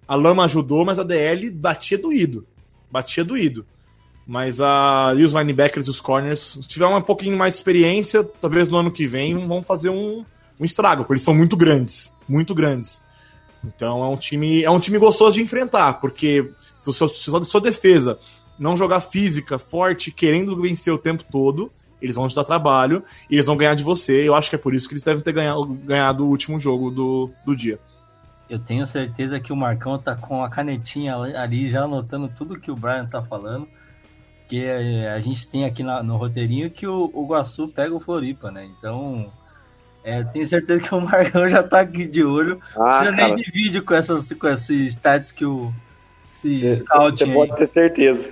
A 0.06 0.14
Lama 0.14 0.44
ajudou, 0.44 0.84
mas 0.84 0.98
a 0.98 1.02
DL 1.02 1.50
batia 1.50 1.98
doído. 1.98 2.46
Batia 2.90 3.24
doído. 3.24 3.66
Mas 4.26 4.60
a, 4.60 5.14
e 5.16 5.24
os 5.24 5.32
linebackers 5.32 5.86
e 5.86 5.90
os 5.90 6.00
corners, 6.00 6.40
se 6.40 6.68
tiver 6.68 6.86
um 6.86 7.00
pouquinho 7.00 7.36
mais 7.36 7.52
de 7.52 7.58
experiência, 7.58 8.24
talvez 8.40 8.68
no 8.68 8.78
ano 8.78 8.90
que 8.90 9.06
vem 9.06 9.46
vão 9.46 9.62
fazer 9.62 9.90
um, 9.90 10.24
um 10.58 10.64
estrago, 10.64 11.02
porque 11.02 11.14
eles 11.14 11.22
são 11.22 11.34
muito 11.34 11.56
grandes. 11.56 12.14
Muito 12.28 12.54
grandes. 12.54 13.00
Então 13.64 14.02
é 14.02 14.08
um 14.08 14.16
time, 14.16 14.62
é 14.62 14.70
um 14.70 14.80
time 14.80 14.98
gostoso 14.98 15.34
de 15.34 15.42
enfrentar, 15.42 15.94
porque 15.94 16.50
se, 16.78 16.92
se, 16.92 17.08
se 17.08 17.36
a 17.36 17.44
sua 17.44 17.60
defesa 17.60 18.18
não 18.58 18.76
jogar 18.76 19.00
física, 19.00 19.58
forte, 19.58 20.10
querendo 20.10 20.60
vencer 20.60 20.92
o 20.92 20.98
tempo 20.98 21.24
todo, 21.30 21.70
eles 22.00 22.16
vão 22.16 22.28
te 22.28 22.34
dar 22.34 22.44
trabalho 22.44 23.02
e 23.30 23.34
eles 23.34 23.46
vão 23.46 23.56
ganhar 23.56 23.74
de 23.74 23.84
você. 23.84 24.26
Eu 24.26 24.34
acho 24.34 24.48
que 24.50 24.56
é 24.56 24.58
por 24.58 24.74
isso 24.74 24.88
que 24.88 24.94
eles 24.94 25.02
devem 25.02 25.22
ter 25.22 25.32
ganhado, 25.32 25.64
ganhado 25.66 26.24
o 26.24 26.28
último 26.28 26.58
jogo 26.58 26.90
do, 26.90 27.30
do 27.44 27.54
dia. 27.54 27.78
Eu 28.48 28.58
tenho 28.58 28.86
certeza 28.86 29.40
que 29.40 29.52
o 29.52 29.56
Marcão 29.56 29.98
tá 29.98 30.14
com 30.14 30.42
a 30.42 30.48
canetinha 30.48 31.16
ali 31.16 31.68
já 31.68 31.82
anotando 31.82 32.30
tudo 32.36 32.60
que 32.60 32.70
o 32.70 32.76
Brian 32.76 33.06
tá 33.06 33.20
falando. 33.20 33.68
Que 34.48 34.68
a 34.68 35.18
gente 35.20 35.48
tem 35.48 35.64
aqui 35.64 35.82
no 35.82 36.16
roteirinho 36.16 36.70
que 36.70 36.86
o, 36.86 37.10
o 37.12 37.26
Guaçu 37.26 37.68
pega 37.68 37.92
o 37.92 37.98
Floripa, 37.98 38.50
né? 38.50 38.68
Então, 38.78 39.28
é, 40.04 40.22
tenho 40.22 40.46
certeza 40.46 40.80
que 40.80 40.94
o 40.94 41.00
Marcão 41.00 41.48
já 41.48 41.64
tá 41.64 41.80
aqui 41.80 42.06
de 42.06 42.22
olho. 42.22 42.60
Ah, 42.76 43.00
Precisa 43.00 43.10
nem 43.10 43.34
de 43.34 43.50
vídeo 43.50 43.82
com, 43.82 43.92
essas, 43.92 44.32
com 44.32 44.46
esses 44.46 44.92
stats 44.92 45.32
que 45.32 45.44
o. 45.44 45.72
Esse 46.36 46.84
Você 46.84 47.26
pode 47.26 47.56
ter 47.56 47.66
certeza. 47.66 48.30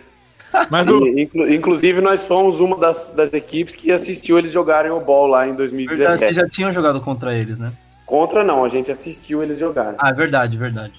Mas 0.71 0.87
do... 0.87 1.05
Inclusive, 1.19 2.01
nós 2.01 2.21
somos 2.21 2.61
uma 2.61 2.79
das, 2.79 3.13
das 3.13 3.33
equipes 3.33 3.75
que 3.75 3.91
assistiu 3.91 4.39
eles 4.39 4.53
jogarem 4.53 4.93
o 4.93 5.01
ball 5.01 5.27
lá 5.27 5.49
em 5.49 5.55
2017. 5.55 6.19
Vocês 6.19 6.37
já 6.37 6.49
tinham 6.49 6.71
jogado 6.71 7.01
contra 7.01 7.35
eles, 7.35 7.59
né? 7.59 7.73
Contra 8.07 8.45
não, 8.45 8.65
a 8.65 8.69
gente 8.69 8.91
assistiu 8.91 9.43
eles 9.43 9.59
jogarem. 9.59 9.97
Ah, 9.99 10.11
é 10.11 10.13
verdade, 10.13 10.57
verdade. 10.57 10.93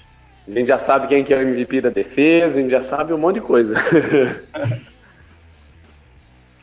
A 0.46 0.50
gente 0.50 0.66
já 0.68 0.78
sabe 0.78 1.08
quem 1.08 1.24
que 1.24 1.34
é 1.34 1.38
o 1.38 1.42
MVP 1.42 1.80
da 1.80 1.90
defesa, 1.90 2.58
a 2.58 2.62
gente 2.62 2.70
já 2.70 2.82
sabe 2.82 3.12
um 3.12 3.18
monte 3.18 3.36
de 3.36 3.40
coisa. 3.40 3.74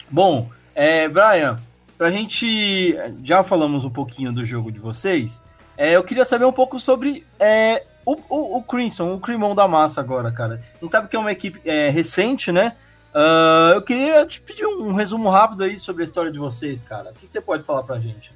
Bom, 0.09 0.49
é, 0.75 1.07
Brian, 1.07 1.59
pra 1.97 2.11
gente. 2.11 2.95
Já 3.23 3.43
falamos 3.43 3.83
um 3.83 3.89
pouquinho 3.89 4.31
do 4.31 4.45
jogo 4.45 4.71
de 4.71 4.79
vocês. 4.79 5.41
É, 5.77 5.95
eu 5.95 6.03
queria 6.03 6.23
saber 6.23 6.45
um 6.45 6.51
pouco 6.51 6.79
sobre 6.79 7.25
é, 7.39 7.83
o, 8.05 8.13
o, 8.29 8.57
o, 8.57 8.63
Crimson, 8.63 9.13
o 9.13 9.19
Crimão 9.19 9.55
da 9.55 9.67
Massa 9.67 9.99
agora, 9.99 10.31
cara. 10.31 10.61
A 10.75 10.79
gente 10.79 10.91
sabe 10.91 11.07
que 11.07 11.15
é 11.15 11.19
uma 11.19 11.31
equipe 11.31 11.59
é, 11.65 11.89
recente, 11.89 12.51
né? 12.51 12.73
Uh, 13.13 13.75
eu 13.75 13.81
queria 13.81 14.25
te 14.25 14.41
pedir 14.41 14.65
um, 14.65 14.89
um, 14.89 14.93
resumo 14.93 15.29
rápido 15.29 15.63
aí 15.63 15.79
sobre 15.79 16.03
a 16.03 16.05
história 16.05 16.31
de 16.31 16.39
vocês, 16.39 16.81
cara. 16.81 17.11
O 17.11 17.13
que, 17.13 17.27
que 17.27 17.33
você 17.33 17.41
pode 17.41 17.63
falar 17.63 17.83
pra 17.83 17.99
gente? 17.99 18.31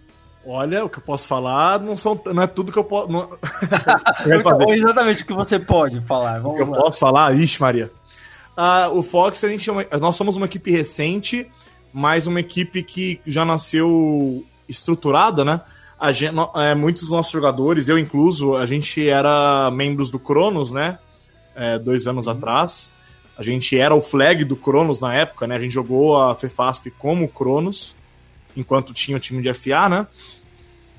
Olha, 0.50 0.86
o 0.86 0.90
que 0.90 1.00
eu 1.00 1.04
posso 1.04 1.28
falar 1.28 1.78
não, 1.82 1.98
são, 1.98 2.18
não 2.34 2.42
é 2.42 2.48
tudo 2.48 2.72
que 2.72 2.80
eu 2.80 2.84
posso. 2.86 3.12
Não... 3.12 3.28
eu 4.26 4.74
Exatamente 4.74 5.24
o 5.24 5.26
que 5.26 5.34
você 5.34 5.60
pode 5.60 6.00
falar. 6.02 6.40
Vamos 6.40 6.54
o 6.54 6.64
que 6.64 6.72
lá. 6.72 6.78
eu 6.78 6.84
posso 6.84 7.00
falar? 7.00 7.36
Ixi, 7.36 7.60
Maria. 7.60 7.92
Ah, 8.56 8.90
o 8.90 9.04
Fox, 9.04 9.44
a 9.44 9.50
gente 9.50 9.70
nós 10.00 10.16
somos 10.16 10.38
uma 10.38 10.46
equipe 10.46 10.72
recente, 10.72 11.52
mas 11.92 12.28
uma 12.28 12.40
equipe 12.40 12.82
que 12.82 13.20
já 13.28 13.44
nasceu 13.44 14.46
estruturada, 14.70 15.44
né? 15.44 15.60
Gente, 16.14 16.34
é, 16.56 16.74
muitos 16.74 17.04
dos 17.04 17.12
nossos 17.12 17.32
jogadores, 17.32 17.90
eu 17.90 17.98
incluso, 17.98 18.56
a 18.56 18.66
gente 18.66 19.08
era 19.08 19.70
membros 19.70 20.10
do 20.10 20.18
Cronos, 20.18 20.72
né? 20.72 20.98
É, 21.56 21.78
dois 21.78 22.08
anos 22.08 22.26
uhum. 22.26 22.32
atrás. 22.34 22.94
A 23.38 23.44
gente 23.44 23.78
era 23.78 23.94
o 23.94 24.02
flag 24.02 24.46
do 24.46 24.56
Cronos 24.56 25.02
na 25.02 25.14
época, 25.14 25.46
né? 25.46 25.56
A 25.56 25.60
gente 25.60 25.74
jogou 25.74 26.20
a 26.22 26.34
FEFASP 26.34 26.90
como 26.92 27.28
Cronos, 27.28 27.94
enquanto 28.56 28.94
tinha 28.94 29.18
o 29.18 29.20
time 29.20 29.42
de 29.42 29.54
FA, 29.54 29.90
né? 29.90 30.08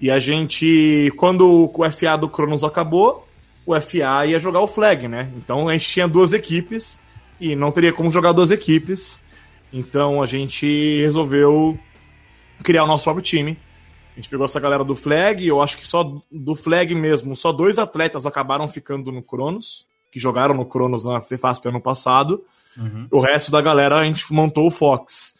E 0.00 0.10
a 0.10 0.18
gente, 0.18 1.12
quando 1.16 1.70
o 1.72 1.90
FA 1.90 2.16
do 2.16 2.28
Cronos 2.28 2.62
acabou, 2.62 3.26
o 3.66 3.78
FA 3.80 4.26
ia 4.26 4.38
jogar 4.38 4.60
o 4.60 4.68
flag, 4.68 5.08
né? 5.08 5.30
Então 5.36 5.68
a 5.68 5.72
gente 5.72 5.88
tinha 5.88 6.08
duas 6.08 6.32
equipes 6.32 7.00
e 7.40 7.56
não 7.56 7.72
teria 7.72 7.92
como 7.92 8.10
jogar 8.10 8.32
duas 8.32 8.50
equipes. 8.50 9.20
Então 9.72 10.22
a 10.22 10.26
gente 10.26 11.00
resolveu 11.00 11.78
criar 12.62 12.84
o 12.84 12.86
nosso 12.86 13.04
próprio 13.04 13.22
time 13.22 13.58
a 14.18 14.20
gente 14.20 14.30
pegou 14.30 14.44
essa 14.44 14.58
galera 14.58 14.82
do 14.82 14.96
Flag, 14.96 15.46
eu 15.46 15.62
acho 15.62 15.78
que 15.78 15.86
só 15.86 16.20
do 16.28 16.56
Flag 16.56 16.92
mesmo, 16.92 17.36
só 17.36 17.52
dois 17.52 17.78
atletas 17.78 18.26
acabaram 18.26 18.66
ficando 18.66 19.12
no 19.12 19.22
Cronos, 19.22 19.86
que 20.10 20.18
jogaram 20.18 20.54
no 20.54 20.66
Cronos 20.66 21.04
na 21.04 21.20
FEFASP 21.20 21.68
ano 21.68 21.80
passado. 21.80 22.42
Uhum. 22.76 23.06
O 23.12 23.20
resto 23.20 23.52
da 23.52 23.60
galera 23.60 24.00
a 24.00 24.04
gente 24.04 24.32
montou 24.32 24.66
o 24.66 24.72
Fox. 24.72 25.34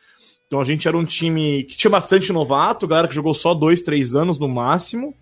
Então 0.49 0.61
a 0.61 0.65
gente 0.65 0.89
era 0.89 0.97
um 0.97 1.05
time 1.05 1.65
que 1.65 1.77
tinha 1.77 1.91
bastante 1.91 2.33
novato, 2.33 2.89
galera 2.89 3.07
que 3.07 3.15
jogou 3.15 3.35
só 3.35 3.53
dois, 3.53 3.83
três 3.83 4.15
anos 4.15 4.39
no 4.39 4.49
máximo. 4.49 5.15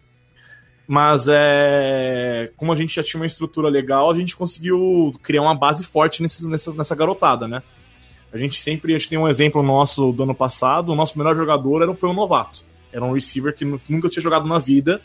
Mas 0.87 1.27
é, 1.29 2.53
como 2.57 2.73
a 2.73 2.77
gente 2.77 2.95
já 2.95 3.03
tinha 3.03 3.21
uma 3.21 3.27
estrutura 3.27 3.69
legal, 3.69 4.09
a 4.09 4.15
gente 4.15 4.37
conseguiu 4.37 5.13
criar 5.25 5.43
uma 5.43 5.55
base 5.55 5.83
forte 5.83 6.23
nessa, 6.23 6.49
nessa, 6.49 6.73
nessa 6.73 6.95
garotada, 6.95 7.49
né? 7.49 7.61
A 8.33 8.39
gente 8.39 8.63
sempre, 8.63 8.95
a 8.95 8.99
gente 8.99 9.09
tem 9.09 9.19
um 9.19 9.27
exemplo 9.27 9.65
nosso 9.65 10.13
do 10.13 10.23
ano 10.23 10.35
passado, 10.35 10.93
o 10.93 10.95
nosso 10.95 11.19
melhor 11.19 11.35
jogador 11.35 11.83
era, 11.83 11.93
foi 11.95 12.09
um 12.09 12.15
novato. 12.15 12.65
Era 12.93 13.05
um 13.05 13.13
receiver 13.13 13.53
que 13.53 13.65
nunca 13.65 14.09
tinha 14.09 14.23
jogado 14.23 14.47
na 14.47 14.61
vida. 14.61 15.03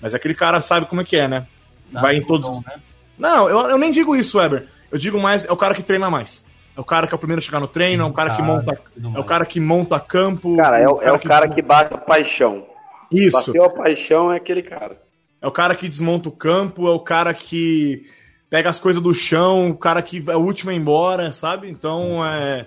Mas 0.00 0.14
aquele 0.14 0.34
cara 0.34 0.60
sabe 0.60 0.86
como 0.86 1.00
é 1.00 1.04
que 1.04 1.16
é, 1.16 1.26
né? 1.26 1.46
Vai 1.90 2.16
em 2.16 2.22
todos. 2.22 2.48
Bom, 2.48 2.62
né? 2.64 2.80
Não, 3.18 3.48
eu, 3.48 3.70
eu 3.70 3.78
nem 3.78 3.90
digo 3.90 4.14
isso, 4.14 4.38
Weber. 4.38 4.68
Eu 4.92 4.98
digo 4.98 5.20
mais, 5.20 5.44
é 5.44 5.50
o 5.50 5.56
cara 5.56 5.74
que 5.74 5.82
treina 5.82 6.08
mais. 6.08 6.46
É 6.76 6.80
o 6.80 6.84
cara 6.84 7.06
que 7.06 7.14
é 7.14 7.16
o 7.16 7.18
primeiro 7.18 7.40
a 7.40 7.42
chegar 7.42 7.60
no 7.60 7.68
treino, 7.68 8.04
é 8.04 8.06
o 8.06 8.12
cara, 8.12 8.36
que 8.36 8.42
monta. 8.42 8.80
É 9.14 9.18
o 9.18 9.24
cara 9.24 9.46
que 9.46 9.58
monta 9.58 9.98
campo. 9.98 10.56
Cara, 10.56 10.78
é 10.78 10.88
o, 10.88 11.00
é 11.00 11.10
o 11.10 11.18
cara, 11.18 11.48
que, 11.48 11.54
que 11.56 11.62
bate 11.62 11.94
a 11.94 11.98
paixão. 11.98 12.66
Isso. 13.10 13.32
Bateu 13.32 13.64
a 13.64 13.70
paixão 13.70 14.30
é 14.30 14.36
aquele 14.36 14.62
cara. 14.62 15.00
É 15.40 15.46
o 15.46 15.52
cara 15.52 15.74
que 15.74 15.88
desmonta 15.88 16.28
o 16.28 16.32
campo, 16.32 16.86
é 16.86 16.90
o 16.90 17.00
cara 17.00 17.32
que 17.32 18.06
pega 18.50 18.68
as 18.68 18.78
coisas 18.78 19.00
do 19.02 19.14
chão, 19.14 19.70
o 19.70 19.76
cara 19.76 20.02
que 20.02 20.22
é 20.28 20.36
o 20.36 20.40
último 20.40 20.70
a 20.70 20.74
ir 20.74 20.76
embora, 20.76 21.32
sabe? 21.32 21.70
Então 21.70 22.24
é. 22.24 22.66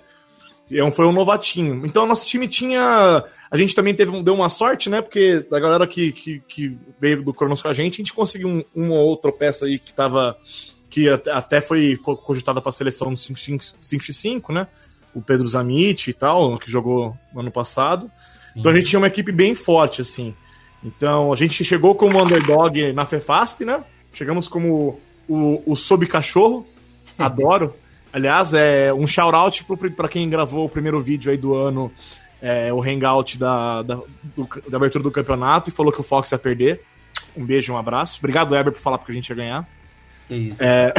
É 0.72 0.92
foi 0.92 1.06
um 1.08 1.12
novatinho. 1.12 1.84
Então, 1.86 2.06
nosso 2.06 2.28
time 2.28 2.48
tinha. 2.48 3.24
A 3.50 3.58
gente 3.58 3.74
também 3.74 3.94
teve, 3.94 4.22
deu 4.22 4.36
uma 4.36 4.50
sorte, 4.50 4.88
né? 4.88 5.02
Porque 5.02 5.44
a 5.52 5.60
galera 5.60 5.88
que, 5.88 6.12
que, 6.12 6.40
que 6.48 6.78
veio 7.02 7.24
do 7.24 7.34
Cronos 7.34 7.62
com 7.62 7.68
a 7.68 7.74
gente, 7.74 7.96
a 7.96 7.98
gente 7.98 8.14
conseguiu 8.14 8.48
um, 8.48 8.64
uma 8.76 8.94
ou 8.94 9.08
outra 9.08 9.32
peça 9.32 9.66
aí 9.66 9.80
que 9.80 9.94
tava. 9.94 10.38
Que 10.90 11.10
até 11.10 11.62
foi 11.62 11.98
cogitada 11.98 12.60
para 12.62 12.70
a 12.70 12.74
seleção 12.74 13.12
no 13.12 13.18
5x5, 13.18 14.54
né? 14.54 14.68
O 15.14 15.22
Pedro 15.22 15.48
Zamit 15.48 16.10
e 16.10 16.14
tal, 16.14 16.58
que 16.58 16.72
jogou 16.72 17.16
no 17.34 17.42
ano 17.42 17.52
passado. 17.52 18.10
Então 18.56 18.72
a 18.72 18.76
gente 18.76 18.88
tinha 18.88 19.00
uma 19.00 19.08
equipe 19.08 19.32
bem 19.32 19.54
forte, 19.56 20.02
assim. 20.02 20.36
Então 20.84 21.32
a 21.32 21.36
gente 21.36 21.64
chegou 21.64 21.94
como 21.96 22.22
underdog 22.22 22.94
na 22.94 23.06
FEFASP, 23.06 23.66
né? 23.66 23.84
Chegamos 24.14 24.48
como 24.48 25.00
o, 25.28 25.62
o 25.66 25.76
Sob 25.76 26.06
Cachorro. 26.08 26.66
Adoro. 27.18 27.74
Aliás, 28.12 28.54
é 28.54 28.92
um 28.94 29.06
shout-out 29.06 29.66
para 29.96 30.08
quem 30.08 30.30
gravou 30.30 30.66
o 30.66 30.70
primeiro 30.70 31.00
vídeo 31.00 31.32
aí 31.32 31.38
do 31.38 31.54
ano, 31.54 31.92
é, 32.42 32.74
o 32.74 32.82
hangout 32.82 33.38
da, 33.38 33.84
da, 33.84 33.96
do, 34.36 34.50
da, 34.68 34.78
abertura 34.78 35.04
do 35.04 35.12
campeonato 35.12 35.70
e 35.70 35.74
falou 35.74 35.92
que 35.92 36.00
o 36.00 36.04
Fox 36.04 36.32
ia 36.32 36.40
perder. 36.40 36.82
Um 37.38 37.46
beijo, 37.46 37.72
um 37.72 37.78
abraço. 37.78 38.18
Obrigado, 38.20 38.56
Eber, 38.56 38.74
por 38.74 38.82
falar 38.82 38.98
porque 38.98 39.12
a 39.12 39.16
gente 39.16 39.30
ia 39.30 39.36
ganhar. 39.36 39.70
Que 40.30 40.36
isso. 40.36 40.64
É... 40.64 40.94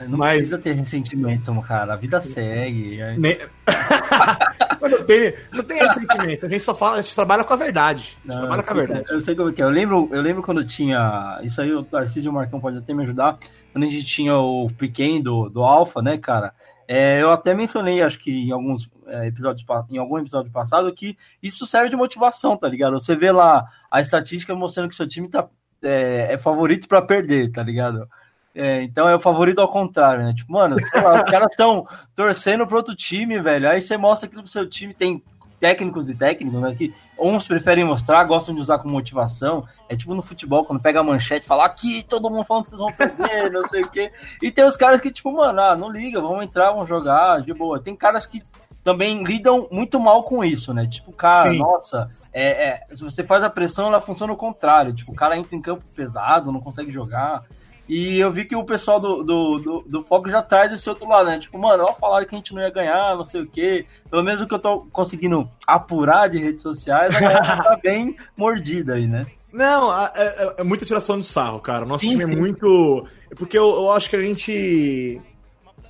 Não 0.08 0.18
Mas... 0.18 0.36
precisa 0.36 0.58
ter 0.58 0.72
ressentimento, 0.72 1.52
cara. 1.62 1.94
A 1.94 1.96
vida 1.96 2.20
segue. 2.20 2.98
Nem... 3.16 3.38
não, 4.82 5.04
tem, 5.04 5.34
não 5.52 5.62
tem 5.62 5.78
ressentimento. 5.78 6.46
A 6.46 6.48
gente 6.48 6.62
só 6.62 6.74
fala, 6.74 6.98
a 6.98 7.00
gente 7.00 7.14
trabalha 7.14 7.44
com 7.44 7.52
a 7.52 7.56
verdade. 7.56 8.18
A 8.22 8.26
gente 8.26 8.32
não, 8.32 8.38
trabalha 8.40 8.62
com 8.62 8.70
a 8.70 8.76
verdade. 8.76 9.04
Eu 9.08 9.20
sei 9.20 9.34
como 9.34 9.50
é 9.50 9.52
que 9.52 9.62
é. 9.62 9.64
Eu 9.64 9.70
lembro, 9.70 10.08
eu 10.12 10.20
lembro 10.20 10.42
quando 10.42 10.64
tinha. 10.64 11.40
Isso 11.42 11.60
aí 11.60 11.72
o 11.72 11.84
Tarcísio 11.84 12.28
e 12.28 12.30
o 12.30 12.32
Marcão 12.32 12.60
podem 12.60 12.80
até 12.80 12.92
me 12.92 13.04
ajudar 13.04 13.38
quando 13.72 13.84
a 13.84 13.90
gente 13.90 14.04
tinha 14.04 14.36
o 14.36 14.70
pequeno 14.76 15.22
do, 15.22 15.48
do 15.48 15.62
Alpha, 15.62 16.02
né, 16.02 16.18
cara? 16.18 16.52
É, 16.86 17.22
eu 17.22 17.30
até 17.30 17.54
mencionei, 17.54 18.02
acho 18.02 18.18
que 18.18 18.30
em 18.30 18.52
alguns 18.52 18.90
é, 19.06 19.26
episódios, 19.26 19.64
em 19.90 19.98
algum 19.98 20.18
episódio 20.18 20.52
passado, 20.52 20.92
que 20.94 21.16
isso 21.42 21.66
serve 21.66 21.88
de 21.88 21.96
motivação, 21.96 22.56
tá 22.56 22.68
ligado? 22.68 22.98
Você 22.98 23.16
vê 23.16 23.32
lá 23.32 23.66
a 23.90 24.00
estatística 24.00 24.54
mostrando 24.54 24.88
que 24.88 24.94
seu 24.94 25.08
time 25.08 25.28
tá, 25.28 25.48
é, 25.84 26.32
é 26.32 26.38
favorito 26.38 26.88
para 26.88 27.02
perder, 27.02 27.52
tá 27.52 27.62
ligado? 27.62 28.08
É, 28.54 28.82
então 28.82 29.08
é 29.08 29.16
o 29.16 29.20
favorito 29.20 29.60
ao 29.60 29.68
contrário, 29.68 30.24
né? 30.24 30.32
Tipo, 30.32 30.52
mano, 30.52 30.76
lá, 30.94 31.24
os 31.24 31.30
caras 31.30 31.50
estão 31.50 31.86
torcendo 32.14 32.66
pro 32.66 32.76
outro 32.76 32.94
time, 32.94 33.40
velho. 33.40 33.68
Aí 33.68 33.80
você 33.80 33.96
mostra 33.96 34.28
que 34.28 34.38
o 34.38 34.46
seu 34.46 34.68
time 34.68 34.94
tem 34.94 35.22
técnicos 35.58 36.08
e 36.08 36.14
técnicos, 36.14 36.60
né? 36.60 36.74
Que 36.74 36.94
uns 37.18 37.46
preferem 37.46 37.84
mostrar, 37.84 38.22
gostam 38.24 38.54
de 38.54 38.60
usar 38.60 38.78
como 38.78 38.94
motivação. 38.94 39.66
É 39.88 39.96
tipo 39.96 40.14
no 40.14 40.22
futebol, 40.22 40.64
quando 40.64 40.80
pega 40.80 41.00
a 41.00 41.02
manchete, 41.02 41.46
fala 41.46 41.64
aqui, 41.64 42.04
todo 42.08 42.30
mundo 42.30 42.44
falando 42.44 42.64
que 42.64 42.70
vocês 42.70 42.80
vão 42.80 42.92
perder, 42.92 43.50
não 43.50 43.66
sei 43.68 43.82
o 43.82 43.90
quê. 43.90 44.12
E 44.40 44.52
tem 44.52 44.64
os 44.64 44.76
caras 44.76 45.00
que, 45.00 45.10
tipo, 45.10 45.32
mano, 45.32 45.60
ah, 45.60 45.74
não 45.74 45.90
liga, 45.90 46.20
vamos 46.20 46.44
entrar, 46.44 46.70
vamos 46.70 46.88
jogar, 46.88 47.42
de 47.42 47.52
boa. 47.52 47.80
Tem 47.80 47.96
caras 47.96 48.24
que 48.24 48.42
também 48.84 49.24
lidam 49.24 49.66
muito 49.72 49.98
mal 49.98 50.22
com 50.22 50.44
isso, 50.44 50.74
né? 50.74 50.86
Tipo, 50.86 51.10
cara, 51.10 51.50
Sim. 51.50 51.58
nossa, 51.58 52.08
é, 52.32 52.68
é, 52.68 52.94
se 52.94 53.02
você 53.02 53.24
faz 53.24 53.42
a 53.42 53.48
pressão, 53.48 53.86
ela 53.88 54.00
funciona 54.00 54.32
o 54.32 54.36
contrário. 54.36 54.92
Tipo, 54.92 55.12
o 55.12 55.14
cara 55.14 55.38
entra 55.38 55.56
em 55.56 55.62
campo 55.62 55.82
pesado, 55.96 56.52
não 56.52 56.60
consegue 56.60 56.92
jogar. 56.92 57.44
E 57.88 58.18
eu 58.18 58.32
vi 58.32 58.44
que 58.44 58.56
o 58.56 58.64
pessoal 58.64 58.98
do, 58.98 59.22
do, 59.22 59.58
do, 59.58 59.84
do 59.86 60.02
Foco 60.02 60.28
já 60.28 60.42
traz 60.42 60.72
esse 60.72 60.88
outro 60.88 61.08
lado, 61.08 61.28
né? 61.28 61.38
Tipo, 61.38 61.58
mano, 61.58 61.84
ó, 61.84 61.94
falaram 61.94 62.26
que 62.26 62.34
a 62.34 62.38
gente 62.38 62.54
não 62.54 62.62
ia 62.62 62.70
ganhar, 62.70 63.16
não 63.16 63.24
sei 63.24 63.42
o 63.42 63.46
quê. 63.46 63.86
Pelo 64.10 64.22
menos 64.22 64.40
o 64.40 64.46
que 64.46 64.54
eu 64.54 64.58
tô 64.58 64.86
conseguindo 64.92 65.48
apurar 65.66 66.28
de 66.28 66.38
redes 66.38 66.62
sociais, 66.62 67.14
a 67.14 67.20
galera 67.20 67.62
tá 67.62 67.78
bem 67.82 68.16
mordida 68.36 68.94
aí, 68.94 69.06
né? 69.06 69.26
Não, 69.52 69.94
é, 69.96 70.10
é, 70.16 70.54
é, 70.58 70.64
muita 70.64 70.84
tiração 70.84 71.20
de 71.20 71.26
sarro, 71.26 71.60
cara. 71.60 71.86
Nosso 71.86 72.04
sim, 72.04 72.10
time 72.10 72.24
é 72.24 72.26
sim. 72.26 72.32
é 72.32 72.36
muito. 72.36 73.06
Porque 73.36 73.56
eu, 73.56 73.66
eu, 73.66 73.92
acho 73.92 74.10
que 74.10 74.16
a 74.16 74.20
gente. 74.20 75.20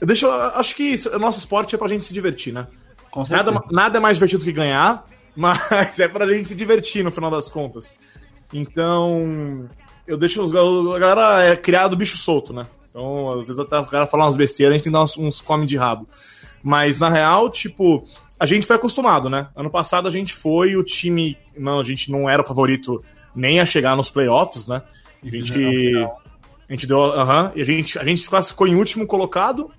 Eu 0.01 0.07
deixo, 0.07 0.27
eu 0.27 0.33
acho 0.33 0.75
que 0.75 0.97
o 1.15 1.19
nosso 1.19 1.39
esporte 1.39 1.75
é 1.75 1.79
pra 1.79 1.89
gente 1.89 2.05
se 2.05 2.13
divertir, 2.13 2.53
né? 2.53 2.67
Nada, 3.29 3.63
nada 3.71 3.99
é 3.99 4.01
mais 4.01 4.17
divertido 4.17 4.45
que 4.45 4.53
ganhar, 4.53 5.05
mas 5.37 6.01
é 6.01 6.09
pra 6.09 6.27
gente 6.33 6.49
se 6.49 6.55
divertir 6.55 7.05
no 7.05 7.11
final 7.11 7.31
das 7.31 7.49
contas. 7.49 7.95
Então, 8.53 9.69
eu 10.07 10.17
deixo 10.17 10.43
os, 10.43 10.53
a 10.55 10.99
galera 10.99 11.45
é 11.45 11.57
criado 11.57 11.97
bicho 11.97 12.19
solto, 12.19 12.53
né? 12.53 12.67
Então, 12.89 13.33
às 13.33 13.47
vezes 13.47 13.59
até 13.59 13.79
o 13.79 13.87
cara 13.87 14.07
fala 14.07 14.25
umas 14.25 14.37
besteiras, 14.37 14.73
a 14.73 14.77
gente 14.77 14.85
tem 14.85 14.93
que 14.93 14.97
dar 14.97 15.03
uns, 15.03 15.17
uns 15.19 15.41
come 15.41 15.67
de 15.67 15.77
rabo. 15.77 16.09
Mas 16.63 16.99
na 16.99 17.11
real, 17.11 17.51
tipo, 17.51 18.05
a 18.39 18.47
gente 18.47 18.67
foi 18.67 18.77
acostumado, 18.77 19.29
né? 19.29 19.49
Ano 19.57 19.71
passado 19.71 20.07
a 20.07 20.11
gente 20.11 20.33
foi 20.33 20.77
o 20.77 20.85
time. 20.85 21.37
Não, 21.57 21.81
a 21.81 21.85
gente 21.85 22.11
não 22.11 22.29
era 22.29 22.43
o 22.43 22.47
favorito 22.47 23.03
nem 23.35 23.61
a 23.61 23.67
chegar 23.67 23.97
nos 23.97 24.11
playoffs, 24.11 24.67
né? 24.67 24.83
A 25.23 25.29
gente, 25.29 25.53
a 26.69 26.73
gente 26.73 26.87
deu, 26.87 27.03
aham, 27.03 27.47
uh 27.47 27.49
-huh, 27.49 27.53
e 27.57 27.63
a 27.63 27.65
gente, 27.65 27.99
a 27.99 28.05
gente 28.05 28.21
se 28.21 28.31
classificou 28.31 28.67
em 28.67 28.77
último 28.77 29.07
colocado 29.07 29.71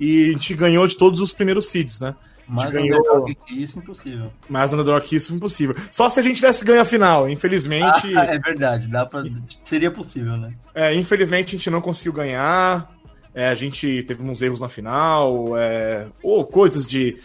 e 0.00 0.30
a 0.30 0.32
gente 0.32 0.54
ganhou 0.54 0.86
de 0.86 0.96
todos 0.96 1.20
os 1.20 1.32
primeiros 1.32 1.66
seeds, 1.66 2.00
né? 2.00 2.14
Mais 2.48 2.70
ganhou... 2.70 3.00
underdog 3.00 3.34
que 3.46 3.62
isso, 3.62 3.78
impossível. 3.78 4.32
Mais 4.48 4.72
underdog 4.72 5.04
que 5.04 5.16
isso, 5.16 5.34
impossível. 5.34 5.74
Só 5.90 6.08
se 6.08 6.20
a 6.20 6.22
gente 6.22 6.36
tivesse 6.36 6.64
ganho 6.64 6.80
a 6.80 6.84
final, 6.84 7.28
infelizmente. 7.28 8.16
Ah, 8.16 8.24
é 8.24 8.38
verdade, 8.38 8.86
dá 8.88 9.04
pra... 9.04 9.24
seria 9.64 9.90
possível, 9.90 10.36
né? 10.36 10.52
É, 10.74 10.94
infelizmente 10.94 11.54
a 11.54 11.58
gente 11.58 11.70
não 11.70 11.80
conseguiu 11.80 12.12
ganhar. 12.12 12.92
É, 13.34 13.48
a 13.48 13.54
gente 13.54 14.02
teve 14.04 14.22
uns 14.22 14.40
erros 14.40 14.60
na 14.60 14.68
final, 14.68 15.58
é... 15.58 16.06
ou 16.22 16.46
coisas 16.46 16.86
de, 16.86 17.16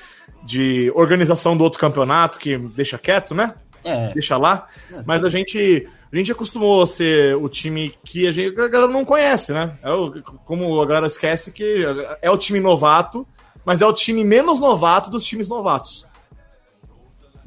de 0.43 0.91
organização 0.95 1.55
do 1.55 1.63
outro 1.63 1.79
campeonato 1.79 2.39
que 2.39 2.57
deixa 2.57 2.97
quieto, 2.97 3.33
né? 3.33 3.53
É. 3.83 4.13
Deixa 4.13 4.37
lá. 4.37 4.67
É. 4.91 5.01
Mas 5.05 5.23
a 5.23 5.29
gente. 5.29 5.87
A 6.11 6.17
gente 6.17 6.29
acostumou 6.29 6.81
a 6.81 6.87
ser 6.87 7.37
o 7.37 7.47
time 7.47 7.93
que 8.03 8.27
a, 8.27 8.33
gente, 8.33 8.59
a 8.59 8.67
galera 8.67 8.91
não 8.91 9.05
conhece, 9.05 9.53
né? 9.53 9.77
É 9.81 9.93
o, 9.93 10.21
como 10.43 10.81
a 10.81 10.85
galera 10.85 11.07
esquece 11.07 11.53
que 11.53 11.85
é 12.21 12.29
o 12.29 12.37
time 12.37 12.59
novato 12.59 13.25
mas 13.65 13.81
é 13.81 13.85
o 13.85 13.93
time 13.93 14.23
menos 14.23 14.59
novato 14.59 15.09
dos 15.09 15.23
times 15.23 15.47
novatos. 15.47 16.07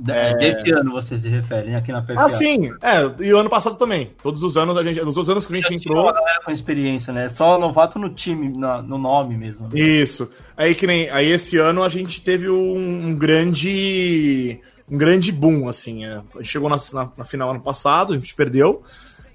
É... 0.08 0.34
Desse 0.36 0.70
ano 0.72 0.90
você 0.90 1.18
se 1.18 1.28
refere, 1.28 1.70
né, 1.70 1.76
aqui 1.76 1.92
na 1.92 2.02
PFA. 2.02 2.14
Ah, 2.16 2.28
sim. 2.28 2.72
É, 2.82 3.24
e 3.24 3.32
o 3.32 3.38
ano 3.38 3.48
passado 3.48 3.76
também. 3.76 4.10
Todos 4.22 4.42
os 4.42 4.56
anos 4.56 4.76
a 4.76 4.82
gente, 4.82 5.00
os 5.00 5.16
outros 5.16 5.30
anos 5.30 5.46
que 5.46 5.52
a 5.52 5.56
gente 5.56 5.74
entrou. 5.74 6.02
Uma 6.02 6.12
galera 6.12 6.40
com 6.44 6.50
experiência, 6.50 7.12
né? 7.12 7.28
Só 7.28 7.58
novato 7.58 7.98
no 7.98 8.10
time, 8.10 8.48
no, 8.48 8.82
no 8.82 8.98
nome 8.98 9.36
mesmo. 9.36 9.68
Né? 9.68 9.80
Isso. 9.80 10.28
Aí 10.56 10.74
que 10.74 10.86
nem, 10.86 11.08
aí 11.10 11.30
esse 11.30 11.56
ano 11.58 11.82
a 11.82 11.88
gente 11.88 12.20
teve 12.20 12.50
um, 12.50 13.08
um 13.08 13.14
grande, 13.14 14.60
um 14.90 14.98
grande 14.98 15.30
boom, 15.30 15.68
assim. 15.68 16.04
É. 16.04 16.16
A 16.34 16.38
gente 16.38 16.48
chegou 16.48 16.68
na, 16.68 16.76
na, 16.92 17.10
na, 17.16 17.24
final 17.24 17.50
ano 17.50 17.60
passado, 17.60 18.12
a 18.12 18.16
gente 18.16 18.34
perdeu. 18.34 18.82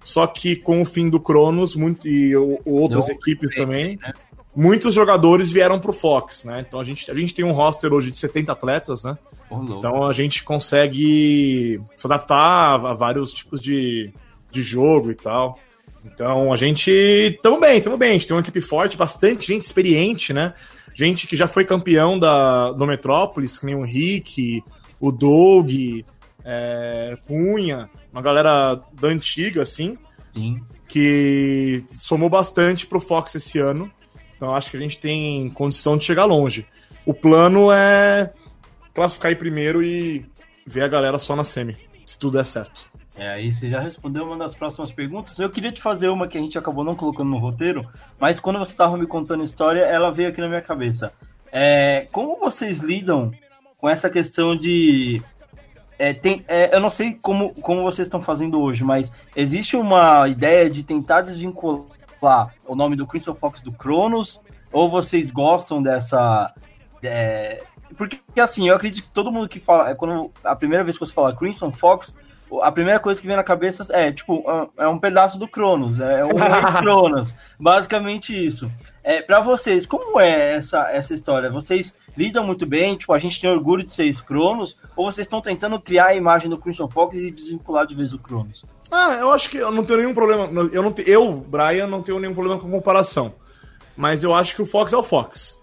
Só 0.03 0.27
que 0.27 0.55
com 0.55 0.81
o 0.81 0.85
fim 0.85 1.09
do 1.09 1.19
Cronos, 1.19 1.75
muito 1.75 2.07
e 2.07 2.35
o, 2.35 2.59
outras 2.65 3.07
Não, 3.07 3.15
equipes 3.15 3.55
também. 3.55 3.97
Né? 3.97 4.13
Muitos 4.59 4.93
jogadores 4.93 5.49
vieram 5.49 5.79
pro 5.79 5.93
Fox, 5.93 6.43
né? 6.43 6.65
Então 6.67 6.81
a 6.81 6.83
gente, 6.83 7.09
a 7.09 7.13
gente 7.13 7.33
tem 7.33 7.45
um 7.45 7.53
roster 7.53 7.93
hoje 7.93 8.11
de 8.11 8.17
70 8.17 8.51
atletas, 8.51 9.03
né? 9.03 9.17
Oh, 9.49 9.63
então 9.63 10.05
a 10.05 10.11
gente 10.11 10.43
consegue 10.43 11.81
se 11.95 12.05
adaptar 12.05 12.85
a 12.85 12.93
vários 12.93 13.31
tipos 13.31 13.61
de, 13.61 14.11
de 14.51 14.61
jogo 14.61 15.11
e 15.11 15.15
tal. 15.15 15.57
Então 16.03 16.51
a 16.51 16.57
gente. 16.57 17.39
Tamo 17.41 17.57
bem, 17.57 17.79
tamo 17.79 17.97
bem. 17.97 18.09
A 18.09 18.13
gente 18.13 18.27
tem 18.27 18.35
uma 18.35 18.41
equipe 18.41 18.59
forte, 18.59 18.97
bastante 18.97 19.47
gente 19.47 19.63
experiente, 19.63 20.33
né? 20.33 20.53
Gente 20.93 21.25
que 21.25 21.37
já 21.37 21.47
foi 21.47 21.63
campeão 21.63 22.19
da, 22.19 22.73
do 22.73 22.85
Metrópolis, 22.85 23.57
que 23.57 23.65
nem 23.65 23.75
o 23.75 23.83
Rick, 23.83 24.61
o 24.99 25.09
Doug, 25.09 25.71
é, 26.43 27.17
Punha, 27.25 27.89
uma 28.11 28.21
galera 28.21 28.81
da 28.99 29.07
antiga, 29.07 29.61
assim. 29.61 29.97
Sim. 30.33 30.61
Que 30.85 31.85
somou 31.95 32.29
bastante 32.29 32.85
pro 32.85 32.99
Fox 32.99 33.35
esse 33.35 33.57
ano. 33.57 33.89
Então 34.39 34.55
acho 34.55 34.71
que 34.71 34.77
a 34.77 34.79
gente 34.79 34.97
tem 34.97 35.49
condição 35.49 35.97
de 35.97 36.05
chegar 36.05 36.23
longe. 36.23 36.65
O 37.05 37.13
plano 37.13 37.73
é 37.73 38.31
classificar 38.93 39.33
em 39.33 39.35
primeiro 39.35 39.83
e 39.83 40.25
ver 40.65 40.83
a 40.83 40.87
galera 40.87 41.19
só 41.19 41.35
na 41.35 41.43
semi, 41.43 41.75
se 42.05 42.17
tudo 42.17 42.37
der 42.37 42.45
certo. 42.45 42.89
É, 43.17 43.31
aí 43.31 43.51
você 43.51 43.69
já 43.69 43.79
respondeu 43.79 44.23
uma 44.23 44.37
das 44.37 44.55
próximas 44.55 44.93
perguntas. 44.93 45.37
Eu 45.39 45.49
queria 45.49 45.73
te 45.73 45.81
fazer 45.81 46.07
uma 46.07 46.25
que 46.25 46.37
a 46.37 46.41
gente 46.41 46.57
acabou 46.57 46.85
não 46.85 46.95
colocando 46.95 47.29
no 47.29 47.37
roteiro, 47.37 47.85
mas 48.17 48.39
quando 48.39 48.59
você 48.59 48.71
estava 48.71 48.97
me 48.97 49.05
contando 49.05 49.41
a 49.41 49.43
história, 49.43 49.81
ela 49.81 50.09
veio 50.09 50.29
aqui 50.29 50.39
na 50.39 50.47
minha 50.47 50.61
cabeça. 50.61 51.11
É, 51.51 52.07
como 52.13 52.39
vocês 52.39 52.79
lidam 52.79 53.33
com 53.77 53.89
essa 53.89 54.09
questão 54.09 54.55
de. 54.55 55.21
É, 55.97 56.13
tem, 56.13 56.45
é, 56.47 56.73
eu 56.73 56.79
não 56.79 56.89
sei 56.89 57.13
como, 57.13 57.53
como 57.55 57.83
vocês 57.83 58.07
estão 58.07 58.21
fazendo 58.21 58.61
hoje, 58.61 58.85
mas 58.85 59.11
existe 59.35 59.75
uma 59.75 60.29
ideia 60.29 60.69
de 60.69 60.81
tentar 60.81 61.19
desvincular 61.19 61.98
lá 62.21 62.51
o 62.65 62.75
nome 62.75 62.95
do 62.95 63.07
Crimson 63.07 63.35
Fox 63.35 63.61
do 63.61 63.71
Cronos? 63.71 64.39
Ou 64.71 64.89
vocês 64.89 65.31
gostam 65.31 65.81
dessa. 65.81 66.53
É... 67.01 67.63
Porque 67.97 68.19
assim, 68.39 68.67
eu 68.69 68.75
acredito 68.75 69.07
que 69.07 69.13
todo 69.13 69.31
mundo 69.31 69.49
que 69.49 69.59
fala. 69.59 69.89
É 69.89 69.95
quando 69.95 70.31
a 70.43 70.55
primeira 70.55 70.83
vez 70.83 70.97
que 70.97 71.05
você 71.05 71.13
fala 71.13 71.35
Crimson 71.35 71.71
Fox, 71.71 72.15
a 72.61 72.71
primeira 72.71 72.99
coisa 72.99 73.21
que 73.21 73.27
vem 73.27 73.35
na 73.35 73.43
cabeça 73.43 73.85
é, 73.91 74.11
tipo, 74.11 74.43
é 74.77 74.87
um 74.87 74.97
pedaço 74.97 75.37
do 75.37 75.47
Cronos, 75.47 75.99
é 75.99 76.23
um 76.25 76.29
Cronos. 76.81 77.35
Basicamente 77.59 78.33
isso. 78.33 78.71
É, 79.03 79.21
para 79.21 79.39
vocês, 79.39 79.85
como 79.85 80.19
é 80.19 80.55
essa, 80.55 80.89
essa 80.91 81.13
história? 81.13 81.49
Vocês 81.49 81.95
lidam 82.17 82.45
muito 82.45 82.65
bem? 82.65 82.97
Tipo, 82.97 83.13
a 83.13 83.19
gente 83.19 83.39
tem 83.39 83.49
orgulho 83.49 83.83
de 83.83 83.93
ser 83.93 84.11
Cronos? 84.23 84.77
Ou 84.95 85.11
vocês 85.11 85.25
estão 85.25 85.41
tentando 85.41 85.79
criar 85.79 86.07
a 86.07 86.15
imagem 86.15 86.49
do 86.49 86.57
Crimson 86.57 86.87
Fox 86.89 87.17
e 87.17 87.31
desvincular 87.31 87.85
de 87.85 87.95
vez 87.95 88.13
o 88.13 88.19
Cronos? 88.19 88.65
Ah, 88.91 89.17
eu 89.19 89.31
acho 89.31 89.49
que 89.49 89.57
eu 89.57 89.71
não 89.71 89.83
tenho 89.83 89.99
nenhum 89.99 90.13
problema. 90.13 90.45
Eu, 90.71 90.83
não, 90.83 90.95
eu, 91.05 91.33
Brian, 91.33 91.87
não 91.87 92.01
tenho 92.01 92.19
nenhum 92.19 92.33
problema 92.33 92.59
com 92.59 92.69
comparação. 92.69 93.33
Mas 93.95 94.23
eu 94.23 94.33
acho 94.33 94.55
que 94.55 94.61
o 94.61 94.65
Fox 94.65 94.93
é 94.93 94.97
o 94.97 95.03
Fox. 95.03 95.59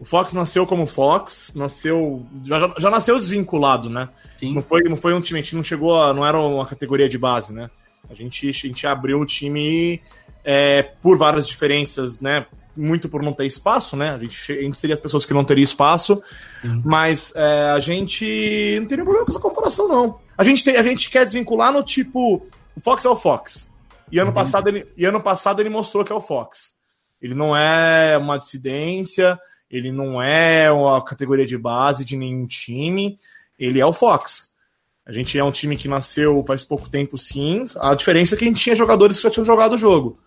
O 0.00 0.04
Fox 0.04 0.32
nasceu 0.32 0.66
como 0.66 0.86
Fox, 0.86 1.52
nasceu. 1.56 2.24
Já, 2.44 2.74
já 2.78 2.90
nasceu 2.90 3.18
desvinculado, 3.18 3.90
né? 3.90 4.08
Sim. 4.38 4.54
Não 4.54 4.62
foi, 4.62 4.82
não 4.84 4.96
foi 4.96 5.12
um 5.12 5.20
time, 5.20 5.40
a 5.40 5.42
gente 5.42 5.56
não 5.56 5.62
chegou 5.62 6.00
a. 6.00 6.14
não 6.14 6.24
era 6.24 6.38
uma 6.38 6.66
categoria 6.66 7.08
de 7.08 7.18
base, 7.18 7.52
né? 7.52 7.68
A 8.08 8.14
gente, 8.14 8.48
a 8.48 8.52
gente 8.52 8.86
abriu 8.86 9.18
o 9.18 9.26
time 9.26 10.00
é, 10.44 10.82
por 11.02 11.18
várias 11.18 11.46
diferenças, 11.46 12.20
né? 12.20 12.46
Muito 12.76 13.08
por 13.08 13.22
não 13.22 13.32
ter 13.32 13.44
espaço, 13.44 13.96
né? 13.96 14.10
A 14.10 14.18
gente, 14.18 14.52
a 14.52 14.62
gente 14.62 14.78
seria 14.78 14.94
as 14.94 15.00
pessoas 15.00 15.26
que 15.26 15.34
não 15.34 15.44
teriam 15.44 15.64
espaço, 15.64 16.22
uhum. 16.62 16.82
mas 16.84 17.32
é, 17.34 17.70
a 17.70 17.80
gente 17.80 18.76
não 18.78 18.86
teria 18.86 19.04
problema 19.04 19.26
com 19.26 19.32
essa 19.32 19.40
comparação, 19.40 19.88
não. 19.88 20.20
A 20.36 20.44
gente, 20.44 20.62
tem, 20.62 20.76
a 20.76 20.82
gente 20.82 21.10
quer 21.10 21.24
desvincular 21.24 21.72
no 21.72 21.82
tipo 21.82 22.46
o 22.78 22.80
Fox 22.80 23.04
é 23.04 23.10
o 23.10 23.16
Fox. 23.16 23.72
E 24.10 24.20
ano, 24.20 24.28
uhum. 24.28 24.34
passado 24.34 24.68
ele, 24.68 24.86
e 24.96 25.04
ano 25.04 25.20
passado 25.20 25.60
ele 25.60 25.68
mostrou 25.68 26.04
que 26.04 26.12
é 26.12 26.14
o 26.14 26.20
Fox. 26.20 26.76
Ele 27.20 27.34
não 27.34 27.56
é 27.56 28.16
uma 28.16 28.38
dissidência, 28.38 29.38
ele 29.68 29.90
não 29.90 30.22
é 30.22 30.70
uma 30.70 31.02
categoria 31.02 31.44
de 31.44 31.58
base 31.58 32.04
de 32.04 32.16
nenhum 32.16 32.46
time, 32.46 33.18
ele 33.58 33.80
é 33.80 33.84
o 33.84 33.92
Fox. 33.92 34.52
A 35.04 35.12
gente 35.12 35.36
é 35.36 35.42
um 35.42 35.50
time 35.50 35.76
que 35.76 35.88
nasceu 35.88 36.44
faz 36.46 36.62
pouco 36.62 36.88
tempo, 36.88 37.18
sim. 37.18 37.64
A 37.80 37.96
diferença 37.96 38.36
é 38.36 38.38
que 38.38 38.44
a 38.44 38.48
gente 38.48 38.62
tinha 38.62 38.76
jogadores 38.76 39.16
que 39.16 39.24
já 39.24 39.30
tinham 39.30 39.44
jogado 39.44 39.72
o 39.72 39.78
jogo. 39.78 40.20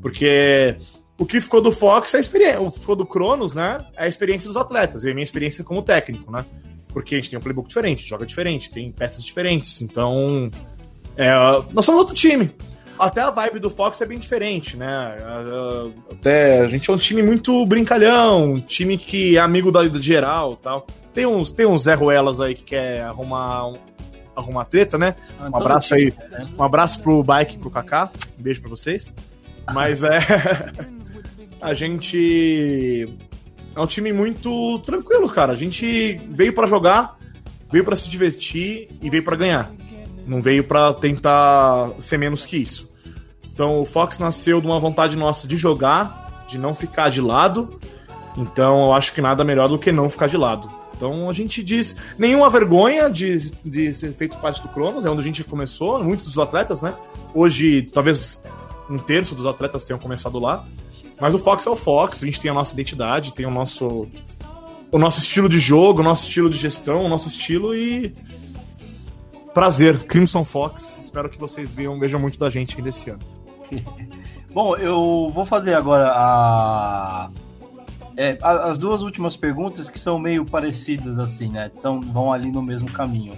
Porque 0.00 0.76
o 1.16 1.24
que 1.24 1.40
ficou 1.40 1.60
do 1.60 1.70
Fox 1.70 2.14
é 2.14 2.16
a 2.16 2.20
experiência. 2.20 2.60
O 2.60 2.72
que 2.72 2.80
ficou 2.80 2.96
do 2.96 3.06
Cronos, 3.06 3.54
né? 3.54 3.86
É 3.96 4.06
a 4.06 4.08
experiência 4.08 4.48
dos 4.48 4.56
atletas. 4.56 5.04
E 5.04 5.10
a 5.10 5.14
minha 5.14 5.22
experiência 5.22 5.62
como 5.62 5.82
técnico, 5.82 6.32
né? 6.32 6.44
Porque 6.88 7.14
a 7.14 7.18
gente 7.18 7.30
tem 7.30 7.38
um 7.38 7.42
playbook 7.42 7.68
diferente, 7.68 8.04
joga 8.04 8.26
diferente, 8.26 8.70
tem 8.70 8.90
peças 8.90 9.22
diferentes. 9.22 9.80
Então, 9.80 10.50
é, 11.16 11.32
nós 11.72 11.84
somos 11.84 12.00
outro 12.00 12.14
time. 12.14 12.50
Até 12.98 13.20
a 13.20 13.30
vibe 13.30 13.58
do 13.58 13.70
Fox 13.70 14.00
é 14.00 14.06
bem 14.06 14.18
diferente, 14.18 14.76
né? 14.76 15.16
Até 16.10 16.60
a 16.60 16.68
gente 16.68 16.88
é 16.88 16.92
um 16.92 16.98
time 16.98 17.22
muito 17.22 17.64
brincalhão, 17.66 18.54
um 18.54 18.60
time 18.60 18.96
que 18.96 19.36
é 19.36 19.40
amigo 19.40 19.72
da, 19.72 19.82
do 19.82 20.00
geral 20.00 20.56
tal. 20.56 20.86
Tem 21.12 21.26
uns, 21.26 21.50
tem 21.52 21.66
uns 21.66 21.82
Zé 21.82 21.94
Ruelas 21.94 22.40
aí 22.40 22.54
que 22.54 22.62
quer 22.62 23.02
arrumar, 23.02 23.72
arrumar 24.36 24.64
treta, 24.66 24.96
né? 24.96 25.16
Ah, 25.40 25.50
um 25.52 25.56
abraço 25.56 25.94
aí. 25.94 26.14
Né? 26.30 26.46
Um 26.56 26.62
abraço 26.62 27.00
pro 27.00 27.22
Bike 27.22 27.56
e 27.56 27.58
pro 27.58 27.70
Kaká. 27.70 28.10
Um 28.38 28.42
beijo 28.42 28.60
pra 28.60 28.70
vocês. 28.70 29.14
Mas 29.72 30.02
é. 30.02 30.18
a 31.60 31.74
gente. 31.74 33.08
É 33.74 33.80
um 33.80 33.86
time 33.86 34.12
muito 34.12 34.78
tranquilo, 34.80 35.28
cara. 35.28 35.52
A 35.52 35.56
gente 35.56 36.20
veio 36.28 36.52
para 36.52 36.66
jogar, 36.66 37.18
veio 37.70 37.84
para 37.84 37.96
se 37.96 38.08
divertir 38.08 38.88
e 39.00 39.08
veio 39.08 39.24
para 39.24 39.36
ganhar. 39.36 39.70
Não 40.26 40.40
veio 40.40 40.64
para 40.64 40.94
tentar 40.94 41.92
ser 42.00 42.18
menos 42.18 42.44
que 42.44 42.56
isso. 42.56 42.90
Então 43.52 43.80
o 43.80 43.84
Fox 43.84 44.18
nasceu 44.18 44.60
de 44.60 44.66
uma 44.66 44.80
vontade 44.80 45.16
nossa 45.16 45.46
de 45.46 45.56
jogar, 45.56 46.44
de 46.48 46.58
não 46.58 46.74
ficar 46.74 47.10
de 47.10 47.20
lado. 47.20 47.78
Então 48.36 48.86
eu 48.86 48.92
acho 48.92 49.12
que 49.12 49.20
nada 49.20 49.44
melhor 49.44 49.68
do 49.68 49.78
que 49.78 49.92
não 49.92 50.08
ficar 50.08 50.26
de 50.26 50.36
lado. 50.36 50.70
Então 50.96 51.28
a 51.28 51.32
gente 51.32 51.62
diz, 51.62 51.96
nenhuma 52.18 52.48
vergonha 52.48 53.10
de, 53.10 53.50
de 53.64 53.92
ser 53.92 54.12
feito 54.14 54.38
parte 54.38 54.62
do 54.62 54.68
Cronos, 54.68 55.04
é 55.04 55.10
onde 55.10 55.20
a 55.20 55.24
gente 55.24 55.42
começou, 55.42 56.02
muitos 56.02 56.26
dos 56.26 56.38
atletas, 56.38 56.80
né? 56.80 56.94
Hoje, 57.34 57.82
talvez 57.92 58.40
um 58.88 58.98
terço 58.98 59.34
dos 59.34 59.46
atletas 59.46 59.84
tenham 59.84 59.98
começado 59.98 60.38
lá. 60.38 60.64
Mas 61.20 61.34
o 61.34 61.38
Fox 61.38 61.66
é 61.66 61.70
o 61.70 61.76
Fox, 61.76 62.22
a 62.22 62.26
gente 62.26 62.40
tem 62.40 62.50
a 62.50 62.54
nossa 62.54 62.72
identidade, 62.72 63.32
tem 63.32 63.46
o 63.46 63.50
nosso 63.50 64.08
o 64.90 64.98
nosso 64.98 65.20
estilo 65.20 65.48
de 65.48 65.58
jogo, 65.58 66.00
o 66.00 66.04
nosso 66.04 66.28
estilo 66.28 66.50
de 66.50 66.58
gestão, 66.58 67.04
o 67.04 67.08
nosso 67.08 67.28
estilo 67.28 67.74
e 67.74 68.12
Prazer, 69.54 70.04
Crimson 70.04 70.44
Fox. 70.44 70.98
Espero 70.98 71.28
que 71.28 71.38
vocês 71.38 71.74
vejam, 71.74 71.98
vejam 71.98 72.18
muito 72.18 72.38
da 72.38 72.48
gente 72.48 72.76
ainda 72.76 72.88
esse 72.88 73.10
ano. 73.10 73.20
Bom, 74.52 74.76
eu 74.76 75.30
vou 75.32 75.46
fazer 75.46 75.74
agora 75.74 76.10
a... 76.14 77.30
É, 78.14 78.38
as 78.42 78.76
duas 78.76 79.02
últimas 79.02 79.36
perguntas 79.36 79.88
que 79.88 79.98
são 79.98 80.18
meio 80.18 80.44
parecidas 80.44 81.18
assim, 81.18 81.48
né? 81.48 81.70
São, 81.80 82.00
vão 82.00 82.30
ali 82.30 82.50
no 82.50 82.62
mesmo 82.62 82.90
caminho. 82.92 83.32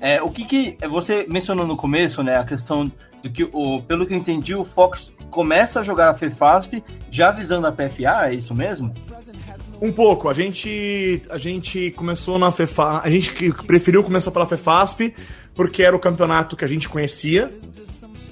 É, 0.00 0.22
o 0.22 0.30
que 0.30 0.44
que 0.44 0.78
você 0.88 1.26
mencionou 1.28 1.66
no 1.66 1.76
começo, 1.76 2.22
né? 2.22 2.38
A 2.38 2.44
questão 2.44 2.90
do 3.22 3.30
que, 3.30 3.44
o, 3.52 3.82
pelo 3.82 4.06
que 4.06 4.14
eu 4.14 4.18
entendi, 4.18 4.54
o 4.54 4.64
Fox 4.64 5.12
começa 5.30 5.80
a 5.80 5.82
jogar 5.82 6.10
a 6.10 6.14
FEFASP 6.14 6.82
já 7.10 7.32
visando 7.32 7.66
a 7.66 7.72
PFA, 7.72 8.28
é 8.28 8.34
isso 8.34 8.54
mesmo? 8.54 8.94
Um 9.80 9.90
pouco. 9.90 10.28
A 10.28 10.34
gente, 10.34 11.22
a 11.30 11.38
gente 11.38 11.90
começou 11.92 12.38
na 12.38 12.50
FEFASP. 12.50 13.06
A 13.06 13.10
gente 13.10 13.52
preferiu 13.66 14.02
começar 14.02 14.30
pela 14.30 14.46
FEFASP 14.46 15.14
porque 15.54 15.82
era 15.82 15.94
o 15.94 15.98
campeonato 15.98 16.56
que 16.56 16.64
a 16.64 16.68
gente 16.68 16.88
conhecia. 16.88 17.50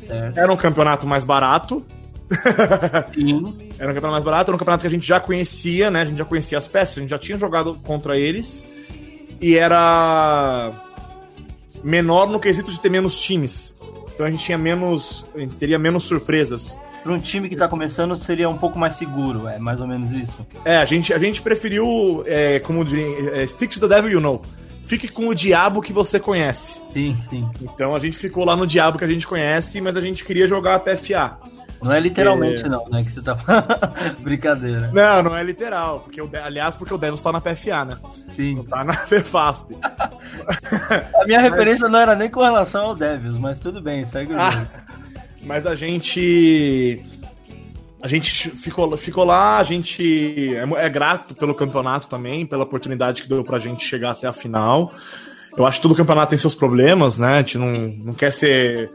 Certo. 0.07 0.39
Era 0.39 0.53
um 0.53 0.57
campeonato 0.57 1.07
mais 1.07 1.25
barato. 1.25 1.85
Sim. 3.15 3.55
era 3.79 3.91
um 3.91 3.95
campeonato 3.95 4.13
mais 4.13 4.25
barato, 4.25 4.51
era 4.51 4.57
um 4.57 4.59
campeonato 4.59 4.83
que 4.83 4.87
a 4.87 4.91
gente 4.91 5.07
já 5.07 5.21
conhecia, 5.21 5.91
né? 5.91 6.03
A 6.03 6.05
gente 6.05 6.19
já 6.19 6.25
conhecia 6.25 6.59
as 6.59 6.69
peças, 6.69 6.99
a 6.99 7.01
gente 7.01 7.11
já 7.11 7.19
tinha 7.19 7.39
jogado 7.39 7.75
contra 7.85 8.19
eles. 8.19 8.65
E 9.41 9.57
era 9.57 10.73
menor 11.85 12.29
no 12.29 12.41
quesito 12.41 12.71
de 12.71 12.81
ter 12.81 12.91
menos 12.91 13.19
times. 13.21 13.75
Então 14.15 14.27
a 14.27 14.31
gente 14.31 14.43
tinha 14.43 14.59
menos. 14.59 15.27
A 15.35 15.39
gente 15.39 15.57
teria 15.57 15.79
menos 15.79 16.05
surpresas. 16.05 16.79
Para 17.03 17.13
um 17.13 17.21
time 17.21 17.49
que 17.49 17.55
está 17.55 17.69
começando 17.69 18.17
seria 18.17 18.49
um 18.49 18.59
pouco 18.59 18.79
mais 18.79 18.97
seguro, 18.97 19.47
é 19.47 19.59
mais 19.59 19.81
ou 19.81 19.87
menos 19.87 20.13
isso. 20.13 20.45
É, 20.65 20.79
a 20.79 20.85
gente, 20.85 21.15
a 21.15 21.19
gente 21.19 21.41
preferiu, 21.41 22.25
é, 22.27 22.59
como 22.59 22.85
de, 22.85 23.01
é, 23.29 23.47
stick 23.47 23.71
to 23.71 23.81
the 23.81 23.89
devil 23.89 24.11
you 24.11 24.21
know. 24.21 24.43
Fique 24.89 25.07
com 25.07 25.29
o 25.29 25.35
diabo 25.35 25.83
que 25.83 25.93
você 25.93 26.19
conhece. 26.19 26.81
Sim, 26.95 27.15
sim. 27.29 27.47
Então 27.61 27.95
a 27.95 27.99
gente 27.99 28.17
ficou 28.17 28.43
lá 28.43 28.57
no 28.57 28.67
diabo 28.67 28.97
que 28.97 29.05
a 29.05 29.09
gente 29.09 29.27
conhece, 29.27 29.83
mas 29.83 29.99
a 29.99 30.01
gente 30.01 30.25
queria 30.25 30.49
jogar 30.49 30.77
a 30.77 30.79
PFA. 30.81 31.37
Não 31.83 31.93
é 31.93 32.01
literalmente, 32.01 32.65
é... 32.65 32.69
não, 32.71 32.89
né? 32.89 33.05
Que 33.05 33.13
você 33.13 33.21
tá 33.21 33.37
Brincadeira. 34.19 34.91
Não, 34.91 35.23
não 35.23 35.37
é 35.37 35.43
literal. 35.43 36.01
Porque 36.01 36.23
o, 36.23 36.31
aliás, 36.43 36.75
porque 36.75 36.95
o 36.95 36.97
Devils 36.97 37.21
tá 37.21 37.31
na 37.31 37.39
PFA, 37.39 37.85
né? 37.85 37.99
Sim. 38.31 38.57
Não 38.57 38.65
tá 38.65 38.83
na 38.83 38.95
FEFASP. 39.07 39.77
a 39.83 41.27
minha 41.27 41.41
referência 41.41 41.83
mas... 41.83 41.93
não 41.93 41.99
era 41.99 42.15
nem 42.15 42.31
com 42.31 42.41
relação 42.41 42.87
ao 42.87 42.97
Devils, 42.97 43.37
mas 43.37 43.59
tudo 43.59 43.83
bem, 43.83 44.07
segue 44.07 44.33
o 44.33 44.41
ah, 44.41 44.67
Mas 45.43 45.67
a 45.67 45.75
gente. 45.75 47.05
A 48.01 48.07
gente 48.07 48.51
ficou, 48.51 48.97
ficou 48.97 49.25
lá, 49.25 49.59
a 49.59 49.65
gente 49.65 50.55
é, 50.55 50.85
é, 50.85 50.89
grato 50.89 51.35
pelo 51.35 51.55
campeonato 51.55 52.07
também, 52.07 52.47
pela 52.47 52.63
oportunidade 52.63 53.23
que 53.23 53.29
deu 53.29 53.43
pra 53.43 53.59
gente 53.59 53.85
chegar 53.85 54.13
até 54.13 54.27
a 54.27 54.33
final. 54.33 54.93
Eu 55.57 55.67
acho 55.67 55.79
que 55.79 55.83
todo 55.83 55.97
campeonato 55.97 56.31
tem 56.31 56.39
seus 56.39 56.55
problemas, 56.55 57.19
né? 57.19 57.35
A 57.35 57.39
gente 57.39 57.59
não, 57.59 57.73
não 58.05 58.15
quer 58.15 58.33
ser 58.33 58.91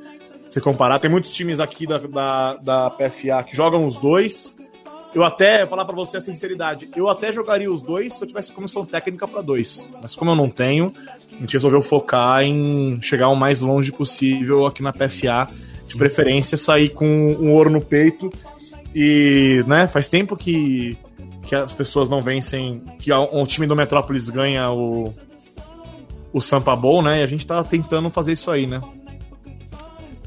se 0.49 0.61
comparar. 0.61 0.99
Tem 0.99 1.11
muitos 1.11 1.33
times 1.33 1.59
aqui 1.59 1.85
da, 1.85 1.97
da, 1.97 2.55
da 2.55 2.89
PFA 2.91 3.43
que 3.43 3.55
jogam 3.55 3.85
os 3.85 3.97
dois. 3.97 4.55
Eu 5.13 5.23
até, 5.23 5.65
falar 5.67 5.83
para 5.83 5.95
você 5.95 6.17
a 6.17 6.21
sinceridade, 6.21 6.89
eu 6.95 7.09
até 7.09 7.31
jogaria 7.31 7.71
os 7.71 7.81
dois 7.81 8.13
se 8.13 8.23
eu 8.23 8.27
tivesse 8.27 8.51
comissão 8.51 8.85
técnica 8.85 9.27
para 9.27 9.41
dois. 9.41 9.89
Mas 10.01 10.15
como 10.15 10.31
eu 10.31 10.35
não 10.35 10.49
tenho, 10.49 10.93
a 11.31 11.39
gente 11.41 11.53
resolveu 11.53 11.81
focar 11.81 12.43
em 12.43 13.01
chegar 13.01 13.27
o 13.27 13.35
mais 13.35 13.61
longe 13.61 13.91
possível 13.91 14.65
aqui 14.65 14.81
na 14.81 14.93
PFA. 14.93 15.49
De 15.85 15.97
preferência, 15.97 16.57
sair 16.57 16.89
com 16.89 17.05
um 17.05 17.51
ouro 17.51 17.69
no 17.69 17.81
peito. 17.81 18.31
E, 18.95 19.63
né, 19.67 19.87
faz 19.87 20.07
tempo 20.07 20.35
que, 20.35 20.97
que 21.43 21.55
as 21.55 21.73
pessoas 21.73 22.09
não 22.09 22.21
vencem, 22.21 22.81
que 22.99 23.11
o 23.11 23.45
time 23.45 23.65
do 23.65 23.75
Metrópolis 23.75 24.29
ganha 24.29 24.69
o, 24.71 25.11
o 26.31 26.41
Sampa 26.41 26.75
Bowl, 26.75 27.01
né? 27.01 27.19
E 27.19 27.23
a 27.23 27.27
gente 27.27 27.45
tá 27.45 27.63
tentando 27.63 28.09
fazer 28.09 28.33
isso 28.33 28.51
aí, 28.51 28.67
né? 28.67 28.81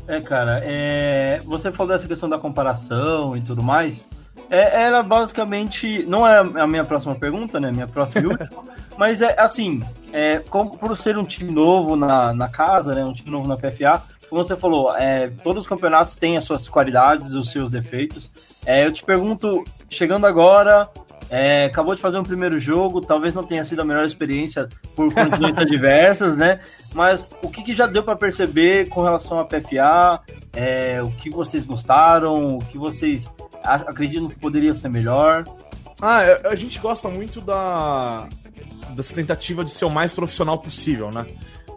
É, 0.09 0.21
cara, 0.21 0.61
é... 0.65 1.41
você 1.45 1.73
falou 1.73 1.93
dessa 1.93 2.07
questão 2.07 2.29
da 2.29 2.39
comparação 2.39 3.37
e 3.37 3.41
tudo 3.41 3.63
mais. 3.63 4.05
É, 4.49 4.85
era 4.85 5.03
basicamente. 5.03 6.05
Não 6.07 6.27
é 6.27 6.39
a 6.39 6.67
minha 6.67 6.85
próxima 6.85 7.15
pergunta, 7.15 7.59
né? 7.59 7.71
Minha 7.73 7.89
próxima 7.89 8.23
e 8.23 8.27
última. 8.31 8.65
mas 8.97 9.21
é 9.21 9.35
assim: 9.39 9.83
é, 10.13 10.39
como, 10.39 10.77
por 10.77 10.97
ser 10.97 11.19
um 11.19 11.25
time 11.25 11.51
novo 11.51 11.97
na, 11.97 12.33
na 12.33 12.49
casa, 12.49 12.95
né? 12.95 13.05
Um 13.05 13.13
time 13.13 13.31
novo 13.31 13.49
na 13.49 13.57
PFA, 13.57 14.03
como 14.29 14.45
você 14.45 14.57
falou, 14.57 14.97
é, 14.97 15.29
todos 15.43 15.65
os 15.65 15.69
campeonatos 15.69 16.15
têm 16.15 16.37
as 16.37 16.45
suas 16.45 16.69
qualidades, 16.69 17.33
os 17.33 17.51
seus 17.51 17.71
defeitos. 17.71 18.31
É, 18.65 18.85
eu 18.85 18.93
te 18.93 19.05
pergunto, 19.05 19.63
chegando 19.89 20.27
agora, 20.27 20.89
é, 21.29 21.65
acabou 21.65 21.95
de 21.95 22.01
fazer 22.01 22.19
um 22.19 22.23
primeiro 22.23 22.59
jogo, 22.61 23.01
talvez 23.01 23.35
não 23.35 23.45
tenha 23.45 23.65
sido 23.65 23.81
a 23.81 23.85
melhor 23.85 24.05
experiência 24.05 24.69
por 24.95 25.13
condições 25.13 25.57
adversas, 25.59 26.37
né? 26.37 26.61
Mas 26.95 27.31
o 27.43 27.49
que, 27.49 27.63
que 27.63 27.75
já 27.75 27.87
deu 27.87 28.03
para 28.03 28.17
perceber 28.17 28.89
com 28.89 29.03
relação 29.03 29.39
à 29.39 29.45
PFA? 29.45 30.21
É, 30.53 31.03
o 31.03 31.11
que 31.11 31.31
vocês 31.31 31.67
gostaram? 31.67 32.57
O 32.57 32.59
que 32.59 32.79
vocês 32.79 33.31
acreditam 33.63 34.29
que 34.29 34.39
poderia 34.39 34.75
ser 34.75 34.89
melhor? 34.89 35.45
Ah, 36.01 36.23
é, 36.23 36.49
a 36.49 36.55
gente 36.55 36.79
gosta 36.79 37.09
muito 37.09 37.41
da 37.41 38.29
dessa 38.91 39.15
tentativa 39.15 39.65
de 39.65 39.71
ser 39.71 39.85
o 39.85 39.91
mais 39.91 40.13
profissional 40.13 40.59
possível, 40.59 41.11
né? 41.11 41.27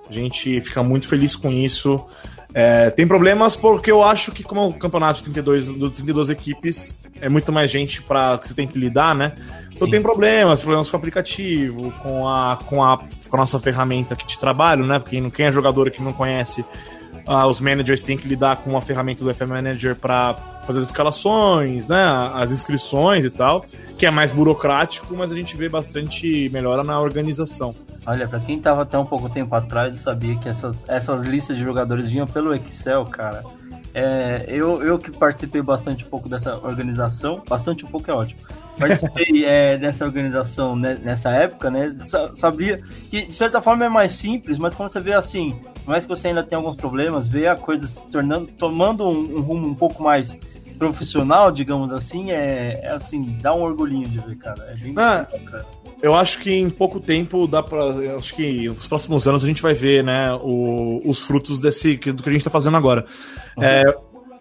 A 0.07 0.11
gente 0.11 0.61
fica 0.61 0.81
muito 0.81 1.07
feliz 1.07 1.35
com 1.35 1.51
isso. 1.51 2.05
É, 2.53 2.89
tem 2.89 3.07
problemas 3.07 3.55
porque 3.55 3.91
eu 3.91 4.03
acho 4.03 4.31
que, 4.31 4.43
como 4.43 4.61
é 4.61 4.65
o 4.65 4.73
campeonato 4.73 5.17
de 5.17 5.23
32, 5.23 5.67
do 5.67 5.89
32 5.89 6.29
equipes, 6.29 6.95
é 7.21 7.29
muito 7.29 7.51
mais 7.51 7.69
gente 7.69 8.01
para 8.01 8.37
que 8.37 8.47
você 8.47 8.53
tem 8.55 8.67
que 8.67 8.77
lidar, 8.77 9.13
né? 9.13 9.33
Então 9.71 9.87
Sim. 9.87 9.91
tem 9.91 10.01
problemas, 10.01 10.61
problemas 10.61 10.89
com 10.89 10.97
o 10.97 10.99
aplicativo, 10.99 11.91
com 12.01 12.27
a, 12.27 12.57
com 12.65 12.83
a, 12.83 12.97
com 12.97 13.35
a 13.35 13.37
nossa 13.37 13.59
ferramenta 13.59 14.13
aqui 14.13 14.25
de 14.25 14.37
trabalho, 14.37 14.85
né? 14.85 14.99
Porque 14.99 15.21
quem 15.31 15.45
é 15.45 15.51
jogador 15.51 15.91
que 15.91 16.01
não 16.01 16.11
conhece, 16.11 16.65
uh, 17.27 17.45
os 17.47 17.59
managers 17.61 18.01
têm 18.01 18.17
que 18.17 18.27
lidar 18.27 18.57
com 18.57 18.75
a 18.77 18.81
ferramenta 18.81 19.23
do 19.23 19.33
FM 19.33 19.49
Manager 19.49 19.95
para 19.95 20.35
fazer 20.65 20.79
as 20.79 20.85
escalações, 20.85 21.87
né? 21.87 22.03
As 22.33 22.51
inscrições 22.51 23.25
e 23.25 23.29
tal, 23.29 23.65
que 23.97 24.05
é 24.05 24.11
mais 24.11 24.31
burocrático, 24.31 25.15
mas 25.15 25.31
a 25.31 25.35
gente 25.35 25.57
vê 25.57 25.67
bastante 25.67 26.49
melhora 26.51 26.83
na 26.83 26.99
organização. 26.99 27.73
Olha, 28.05 28.27
para 28.27 28.39
quem 28.39 28.59
tava 28.59 28.83
até 28.83 28.97
um 28.97 29.05
pouco 29.05 29.29
tempo 29.29 29.53
atrás, 29.55 30.01
sabia 30.01 30.35
que 30.35 30.47
essas, 30.49 30.77
essas 30.87 31.25
listas 31.25 31.57
de 31.57 31.63
jogadores 31.63 32.07
vinham 32.07 32.27
pelo 32.27 32.53
Excel, 32.53 33.05
cara. 33.05 33.43
É, 33.93 34.45
eu, 34.47 34.83
eu 34.83 34.99
que 34.99 35.11
participei 35.11 35.61
bastante 35.61 36.05
um 36.05 36.07
pouco 36.07 36.29
dessa 36.29 36.55
organização, 36.57 37.43
bastante 37.47 37.85
um 37.85 37.87
pouco 37.87 38.09
é 38.09 38.13
ótimo. 38.13 38.39
Participei 38.79 39.45
é, 39.45 39.77
dessa 39.77 40.05
organização 40.05 40.75
nessa 40.75 41.29
época, 41.31 41.69
né? 41.69 41.95
Sabia 42.35 42.81
que 43.09 43.25
de 43.25 43.33
certa 43.33 43.61
forma 43.61 43.85
é 43.85 43.89
mais 43.89 44.13
simples, 44.13 44.57
mas 44.57 44.73
quando 44.73 44.91
você 44.91 44.99
vê 44.99 45.13
assim, 45.13 45.59
mais 45.85 46.03
que 46.03 46.09
você 46.09 46.29
ainda 46.29 46.43
tem 46.43 46.55
alguns 46.55 46.75
problemas, 46.75 47.27
vê 47.27 47.47
a 47.47 47.55
coisa 47.55 47.85
se 47.87 48.01
tornando, 48.07 48.47
tomando 48.47 49.05
um, 49.05 49.37
um 49.37 49.41
rumo 49.41 49.67
um 49.67 49.75
pouco 49.75 50.01
mais 50.01 50.37
profissional, 50.79 51.51
digamos 51.51 51.91
assim, 51.91 52.31
é, 52.31 52.79
é, 52.81 52.91
assim, 52.91 53.37
dá 53.41 53.53
um 53.53 53.61
orgulhinho 53.61 54.07
de 54.07 54.17
ver, 54.19 54.37
cara. 54.37 54.63
É 54.69 54.75
bem 54.75 54.93
ah, 54.95 55.27
bacana. 55.29 55.65
Eu 56.01 56.15
acho 56.15 56.39
que 56.39 56.51
em 56.53 56.69
pouco 56.69 56.99
tempo 57.01 57.45
dá 57.45 57.61
para, 57.61 58.15
acho 58.15 58.33
que 58.33 58.69
nos 58.69 58.87
próximos 58.87 59.27
anos 59.27 59.43
a 59.43 59.47
gente 59.47 59.61
vai 59.61 59.73
ver, 59.73 60.01
né, 60.01 60.31
o, 60.41 61.01
os 61.03 61.21
frutos 61.21 61.59
desse 61.59 61.97
do 61.97 62.23
que 62.23 62.29
a 62.29 62.31
gente 62.31 62.45
tá 62.45 62.49
fazendo 62.49 62.77
agora. 62.77 63.05
Uhum. 63.57 63.63
É, 63.63 63.83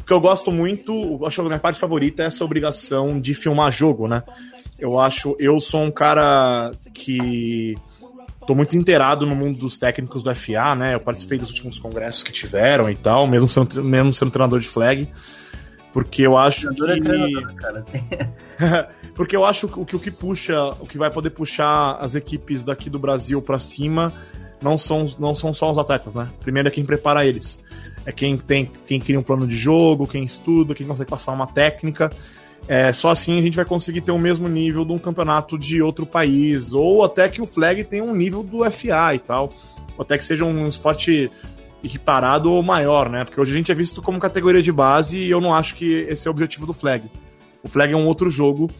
que 0.09 0.13
eu 0.15 0.21
gosto 0.21 0.51
muito, 0.51 1.23
acho 1.27 1.37
que 1.37 1.41
a 1.43 1.45
minha 1.45 1.59
parte 1.59 1.79
favorita 1.79 2.23
é 2.23 2.27
essa 2.27 2.43
obrigação 2.43 3.21
de 3.21 3.35
filmar 3.35 3.71
jogo, 3.71 4.09
né? 4.09 4.23
Eu 4.79 4.99
acho, 4.99 5.37
eu 5.39 5.61
sou 5.61 5.83
um 5.83 5.91
cara 5.91 6.73
que 6.95 7.77
tô 8.47 8.55
muito 8.55 8.75
inteirado 8.75 9.27
no 9.27 9.37
mundo 9.37 9.59
dos 9.59 9.77
técnicos 9.77 10.23
do 10.23 10.35
FA, 10.35 10.75
né? 10.75 10.95
Eu 10.95 11.01
participei 11.01 11.37
dos 11.37 11.51
últimos 11.51 11.79
congressos 11.79 12.23
que 12.23 12.33
tiveram 12.33 12.89
e 12.89 12.97
tal, 12.97 13.27
mesmo 13.27 13.51
sendo, 13.51 13.85
mesmo 13.85 14.15
sendo 14.15 14.31
treinador 14.31 14.61
de 14.61 14.67
flag. 14.67 15.07
Porque 15.93 16.23
eu 16.23 16.39
acho 16.39 16.71
que. 16.71 16.83
É 18.65 18.89
porque 19.15 19.37
eu 19.37 19.45
acho 19.45 19.69
que 19.69 19.95
o 19.95 20.01
que 20.01 20.11
puxa, 20.11 20.71
o 20.81 20.87
que 20.87 20.97
vai 20.97 21.11
poder 21.11 21.31
puxar 21.31 21.99
as 22.01 22.15
equipes 22.15 22.65
daqui 22.65 22.89
do 22.89 22.99
Brasil 22.99 23.43
para 23.43 23.59
cima 23.59 24.15
não 24.63 24.79
são, 24.79 25.05
não 25.19 25.35
são 25.35 25.53
só 25.53 25.71
os 25.71 25.77
atletas, 25.77 26.15
né? 26.15 26.31
Primeiro 26.41 26.69
é 26.69 26.71
quem 26.71 26.87
prepara 26.87 27.27
eles. 27.27 27.63
É 28.05 28.13
quem 28.13 28.37
tem, 28.37 28.71
quem 28.87 29.01
cria 29.01 29.19
um 29.19 29.23
plano 29.23 29.47
de 29.47 29.57
jogo, 29.57 30.07
quem 30.07 30.25
estuda, 30.25 30.75
quem 30.75 30.87
consegue 30.87 31.11
passar 31.11 31.33
uma 31.33 31.47
técnica. 31.47 32.11
É, 32.67 32.93
só 32.93 33.11
assim 33.11 33.39
a 33.39 33.43
gente 33.43 33.57
vai 33.57 33.65
conseguir 33.65 34.03
ter 34.03 34.13
o 34.13 34.19
mesmo 34.19 34.49
nível 34.49 34.85
de 34.85 34.93
um 34.93 34.99
campeonato 34.99 35.59
de 35.59 35.81
outro 35.81 36.05
país, 36.05 36.73
ou 36.73 37.03
até 37.03 37.29
que 37.29 37.41
o 37.41 37.47
flag 37.47 37.85
tenha 37.85 38.05
um 38.05 38.15
nível 38.15 38.43
do 38.43 38.59
FA 38.71 39.15
e 39.15 39.19
tal, 39.19 39.53
ou 39.97 40.03
até 40.03 40.19
que 40.19 40.25
seja 40.25 40.45
um 40.45 40.69
esporte 40.69 41.31
equiparado 41.83 42.53
ou 42.53 42.63
maior, 42.63 43.09
né? 43.09 43.25
Porque 43.25 43.41
hoje 43.41 43.53
a 43.53 43.57
gente 43.57 43.73
é 43.73 43.75
visto 43.75 44.03
como 44.03 44.19
categoria 44.19 44.63
de 44.63 44.73
base 44.73 45.17
e 45.17 45.31
eu 45.31 45.41
não 45.41 45.55
acho 45.55 45.75
que 45.77 45.87
esse 45.87 46.27
é 46.27 46.31
o 46.31 46.33
objetivo 46.33 46.67
do 46.67 46.73
Flag. 46.73 47.11
O 47.63 47.69
Flag 47.69 47.93
é 47.93 47.97
um 47.97 48.07
outro 48.07 48.29
jogo, 48.29 48.71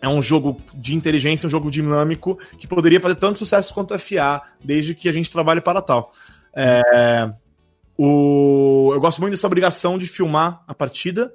é 0.00 0.08
um 0.08 0.20
jogo 0.20 0.60
de 0.74 0.94
inteligência, 0.94 1.46
um 1.46 1.50
jogo 1.50 1.70
dinâmico 1.70 2.38
que 2.58 2.66
poderia 2.66 3.00
fazer 3.00 3.16
tanto 3.16 3.38
sucesso 3.38 3.72
quanto 3.72 3.94
o 3.94 3.98
FA, 3.98 4.42
desde 4.62 4.94
que 4.94 5.08
a 5.08 5.12
gente 5.12 5.30
trabalhe 5.30 5.60
para 5.60 5.80
tal. 5.80 6.12
É, 6.54 7.32
o, 7.96 8.90
eu 8.92 9.00
gosto 9.00 9.20
muito 9.20 9.32
dessa 9.32 9.46
obrigação 9.46 9.98
de 9.98 10.06
filmar 10.06 10.62
a 10.66 10.74
partida, 10.74 11.32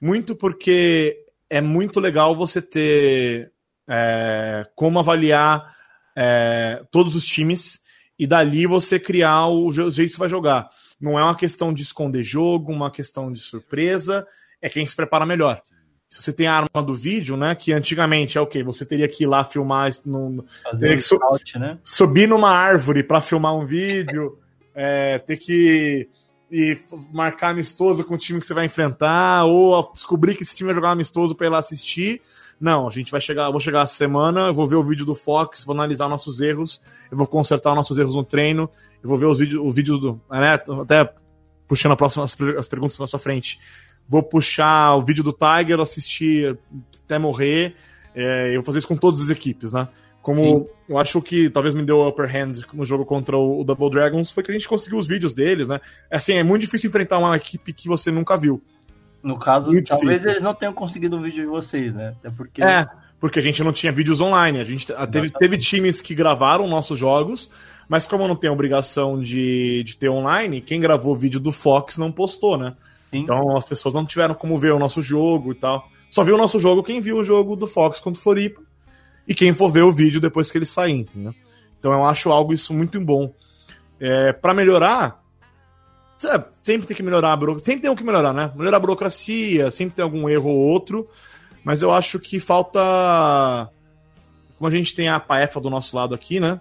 muito 0.00 0.34
porque 0.34 1.24
é 1.48 1.60
muito 1.60 2.00
legal 2.00 2.34
você 2.34 2.60
ter 2.60 3.52
é, 3.88 4.66
como 4.74 4.98
avaliar 4.98 5.74
é, 6.16 6.82
todos 6.90 7.14
os 7.14 7.24
times 7.24 7.80
e 8.18 8.26
dali 8.26 8.66
você 8.66 8.98
criar 8.98 9.48
o 9.48 9.70
jeito 9.72 10.10
que 10.10 10.14
você 10.14 10.18
vai 10.18 10.28
jogar. 10.28 10.68
Não 11.00 11.18
é 11.18 11.24
uma 11.24 11.34
questão 11.34 11.72
de 11.72 11.82
esconder 11.82 12.22
jogo, 12.22 12.72
uma 12.72 12.90
questão 12.90 13.32
de 13.32 13.40
surpresa, 13.40 14.26
é 14.60 14.68
quem 14.68 14.86
se 14.86 14.94
prepara 14.94 15.26
melhor. 15.26 15.60
Se 16.08 16.22
você 16.22 16.32
tem 16.32 16.46
a 16.46 16.54
arma 16.54 16.82
do 16.82 16.94
vídeo, 16.94 17.38
né? 17.38 17.54
Que 17.54 17.72
antigamente 17.72 18.36
é 18.36 18.40
o 18.40 18.44
okay, 18.44 18.62
Você 18.62 18.84
teria 18.84 19.08
que 19.08 19.24
ir 19.24 19.26
lá 19.26 19.44
filmar. 19.44 19.90
No, 20.04 20.44
teria 20.78 20.98
que 20.98 21.58
né? 21.58 21.78
subir 21.82 22.28
numa 22.28 22.50
árvore 22.50 23.02
para 23.02 23.22
filmar 23.22 23.56
um 23.56 23.64
vídeo, 23.64 24.38
é, 24.74 25.18
ter 25.18 25.36
que 25.36 26.08
ir 26.50 26.82
marcar 27.12 27.50
amistoso 27.50 28.04
com 28.04 28.14
o 28.14 28.18
time 28.18 28.38
que 28.38 28.46
você 28.46 28.54
vai 28.54 28.66
enfrentar, 28.66 29.44
ou 29.44 29.90
descobrir 29.92 30.34
que 30.34 30.42
esse 30.42 30.54
time 30.54 30.66
vai 30.66 30.74
jogar 30.74 30.90
amistoso 30.90 31.34
para 31.34 31.46
ir 31.46 31.50
lá 31.50 31.58
assistir. 31.58 32.20
Não, 32.60 32.86
a 32.86 32.90
gente 32.90 33.10
vai 33.10 33.20
chegar, 33.20 33.50
vou 33.50 33.58
chegar 33.58 33.82
a 33.82 33.86
semana, 33.86 34.42
eu 34.42 34.54
vou 34.54 34.68
ver 34.68 34.76
o 34.76 34.84
vídeo 34.84 35.04
do 35.04 35.14
Fox, 35.14 35.64
vou 35.64 35.74
analisar 35.74 36.08
nossos 36.08 36.40
erros, 36.40 36.80
eu 37.10 37.16
vou 37.16 37.26
consertar 37.26 37.74
nossos 37.74 37.98
erros 37.98 38.14
no 38.14 38.22
treino, 38.22 38.70
eu 39.02 39.08
vou 39.08 39.18
ver 39.18 39.26
os 39.26 39.38
vídeos, 39.38 39.66
os 39.66 39.74
vídeos 39.74 39.98
do. 39.98 40.20
Né, 40.30 40.60
até 40.80 41.12
puxando 41.66 41.92
a 41.92 41.96
próxima, 41.96 42.24
as, 42.24 42.36
as 42.58 42.68
perguntas 42.68 42.98
na 42.98 43.06
sua 43.06 43.18
frente. 43.18 43.58
Vou 44.06 44.22
puxar 44.22 44.94
o 44.94 45.00
vídeo 45.00 45.24
do 45.24 45.32
Tiger, 45.32 45.80
assistir 45.80 46.58
até 47.04 47.18
morrer. 47.18 47.74
É, 48.14 48.50
eu 48.50 48.56
vou 48.56 48.64
fazer 48.64 48.78
isso 48.78 48.88
com 48.88 48.96
todas 48.96 49.22
as 49.22 49.30
equipes, 49.30 49.72
né? 49.72 49.88
Como 50.22 50.38
Sim. 50.38 50.66
eu 50.88 50.98
acho 50.98 51.20
que 51.20 51.50
talvez 51.50 51.74
me 51.74 51.82
deu 51.84 52.06
upper 52.06 52.30
hand 52.30 52.52
no 52.72 52.84
jogo 52.84 53.04
contra 53.04 53.36
o, 53.36 53.64
Double 53.64 53.90
Dragons 53.90 54.30
foi 54.30 54.44
que 54.44 54.52
a 54.52 54.54
gente 54.54 54.68
conseguiu 54.68 54.98
os 54.98 55.08
vídeos 55.08 55.34
deles, 55.34 55.66
né? 55.66 55.80
É 56.08 56.16
assim, 56.16 56.34
é 56.34 56.44
muito 56.44 56.62
difícil 56.62 56.88
enfrentar 56.88 57.18
uma 57.18 57.36
equipe 57.36 57.72
que 57.72 57.88
você 57.88 58.10
nunca 58.12 58.36
viu. 58.36 58.62
No 59.20 59.36
caso, 59.36 59.72
muito 59.72 59.88
talvez 59.88 60.10
difícil. 60.10 60.30
eles 60.30 60.42
não 60.42 60.54
tenham 60.54 60.72
conseguido 60.72 61.16
o 61.16 61.22
vídeo 61.22 61.42
de 61.42 61.48
vocês, 61.48 61.92
né? 61.92 62.14
Até 62.20 62.30
porque... 62.30 62.62
É, 62.62 62.86
porque 63.18 63.40
a 63.40 63.42
gente 63.42 63.64
não 63.64 63.72
tinha 63.72 63.90
vídeos 63.90 64.20
online. 64.20 64.60
A 64.60 64.64
gente 64.64 64.86
teve, 65.10 65.30
teve 65.30 65.58
times 65.58 66.00
que 66.00 66.14
gravaram 66.14 66.68
nossos 66.68 66.96
jogos, 66.96 67.50
mas 67.88 68.06
como 68.06 68.26
não 68.28 68.36
tem 68.36 68.50
obrigação 68.50 69.20
de, 69.20 69.82
de 69.82 69.96
ter 69.96 70.08
online, 70.08 70.60
quem 70.60 70.80
gravou 70.80 71.14
o 71.14 71.18
vídeo 71.18 71.40
do 71.40 71.50
Fox 71.50 71.98
não 71.98 72.12
postou, 72.12 72.56
né? 72.56 72.74
Sim. 73.10 73.18
Então 73.18 73.56
as 73.56 73.64
pessoas 73.64 73.92
não 73.92 74.06
tiveram 74.06 74.34
como 74.34 74.56
ver 74.56 74.72
o 74.72 74.78
nosso 74.78 75.02
jogo 75.02 75.50
e 75.50 75.54
tal. 75.56 75.88
Só 76.10 76.22
viu 76.22 76.36
o 76.36 76.38
nosso 76.38 76.60
jogo 76.60 76.82
quem 76.82 77.00
viu 77.00 77.18
o 77.18 77.24
jogo 77.24 77.56
do 77.56 77.66
Fox 77.66 77.98
contra 77.98 78.20
o 78.20 78.22
Floripa 78.22 78.60
e 79.26 79.34
quem 79.34 79.54
for 79.54 79.70
ver 79.70 79.82
o 79.82 79.92
vídeo 79.92 80.20
depois 80.20 80.50
que 80.50 80.58
ele 80.58 80.64
sair, 80.64 80.92
entendeu? 80.92 81.34
Então 81.78 81.92
eu 81.92 82.04
acho 82.04 82.30
algo 82.30 82.52
isso 82.52 82.72
muito 82.72 83.00
bom. 83.00 83.32
É, 83.98 84.32
para 84.32 84.54
melhorar, 84.54 85.22
sempre 86.62 86.86
tem 86.86 86.96
que 86.96 87.02
melhorar 87.02 87.32
a 87.32 87.36
burocracia, 87.36 87.66
sempre 87.66 87.82
tem 87.82 87.90
o 87.90 87.96
que 87.96 88.04
melhorar, 88.04 88.32
né? 88.32 88.52
Melhorar 88.54 88.76
a 88.76 88.80
burocracia, 88.80 89.70
sempre 89.70 89.96
tem 89.96 90.02
algum 90.02 90.28
erro 90.28 90.50
ou 90.50 90.56
outro, 90.56 91.08
mas 91.64 91.82
eu 91.82 91.92
acho 91.92 92.18
que 92.18 92.38
falta. 92.38 93.68
Como 94.58 94.68
a 94.68 94.70
gente 94.70 94.94
tem 94.94 95.08
a 95.08 95.18
PAEFA 95.18 95.60
do 95.60 95.70
nosso 95.70 95.96
lado 95.96 96.14
aqui, 96.14 96.38
né? 96.38 96.60